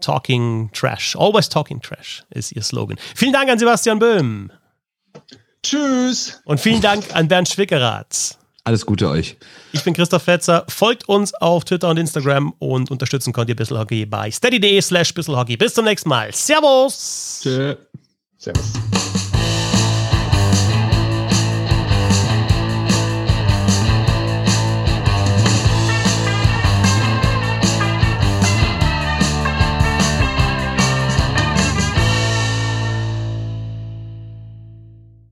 Talking 0.00 0.70
Trash. 0.72 1.16
Always 1.16 1.48
Talking 1.48 1.80
Trash 1.80 2.24
ist 2.30 2.52
ihr 2.52 2.62
Slogan. 2.62 2.98
Vielen 3.14 3.32
Dank 3.32 3.50
an 3.50 3.58
Sebastian 3.58 3.98
Böhm. 3.98 4.52
Tschüss. 5.62 6.40
Und 6.44 6.60
vielen 6.60 6.80
Dank 6.80 7.14
an 7.14 7.28
Bernd 7.28 7.48
Schwickerath. 7.48 8.38
Alles 8.64 8.84
Gute 8.84 9.08
euch. 9.08 9.36
Ich 9.72 9.82
bin 9.82 9.94
Christoph 9.94 10.22
Fetzer. 10.22 10.64
Folgt 10.68 11.08
uns 11.08 11.32
auf 11.34 11.64
Twitter 11.64 11.88
und 11.88 11.96
Instagram 11.96 12.52
und 12.58 12.90
unterstützen 12.90 13.32
könnt 13.32 13.48
ihr 13.48 13.56
Bisselhockey 13.56 14.04
bei 14.04 14.30
steady.de 14.30 14.80
slash 14.82 15.14
Bisselhockey. 15.14 15.56
Bis 15.56 15.74
zum 15.74 15.86
nächsten 15.86 16.10
Mal. 16.10 16.34
Servus! 16.34 17.40
Tschö. 17.42 17.76
Servus. 18.36 19.17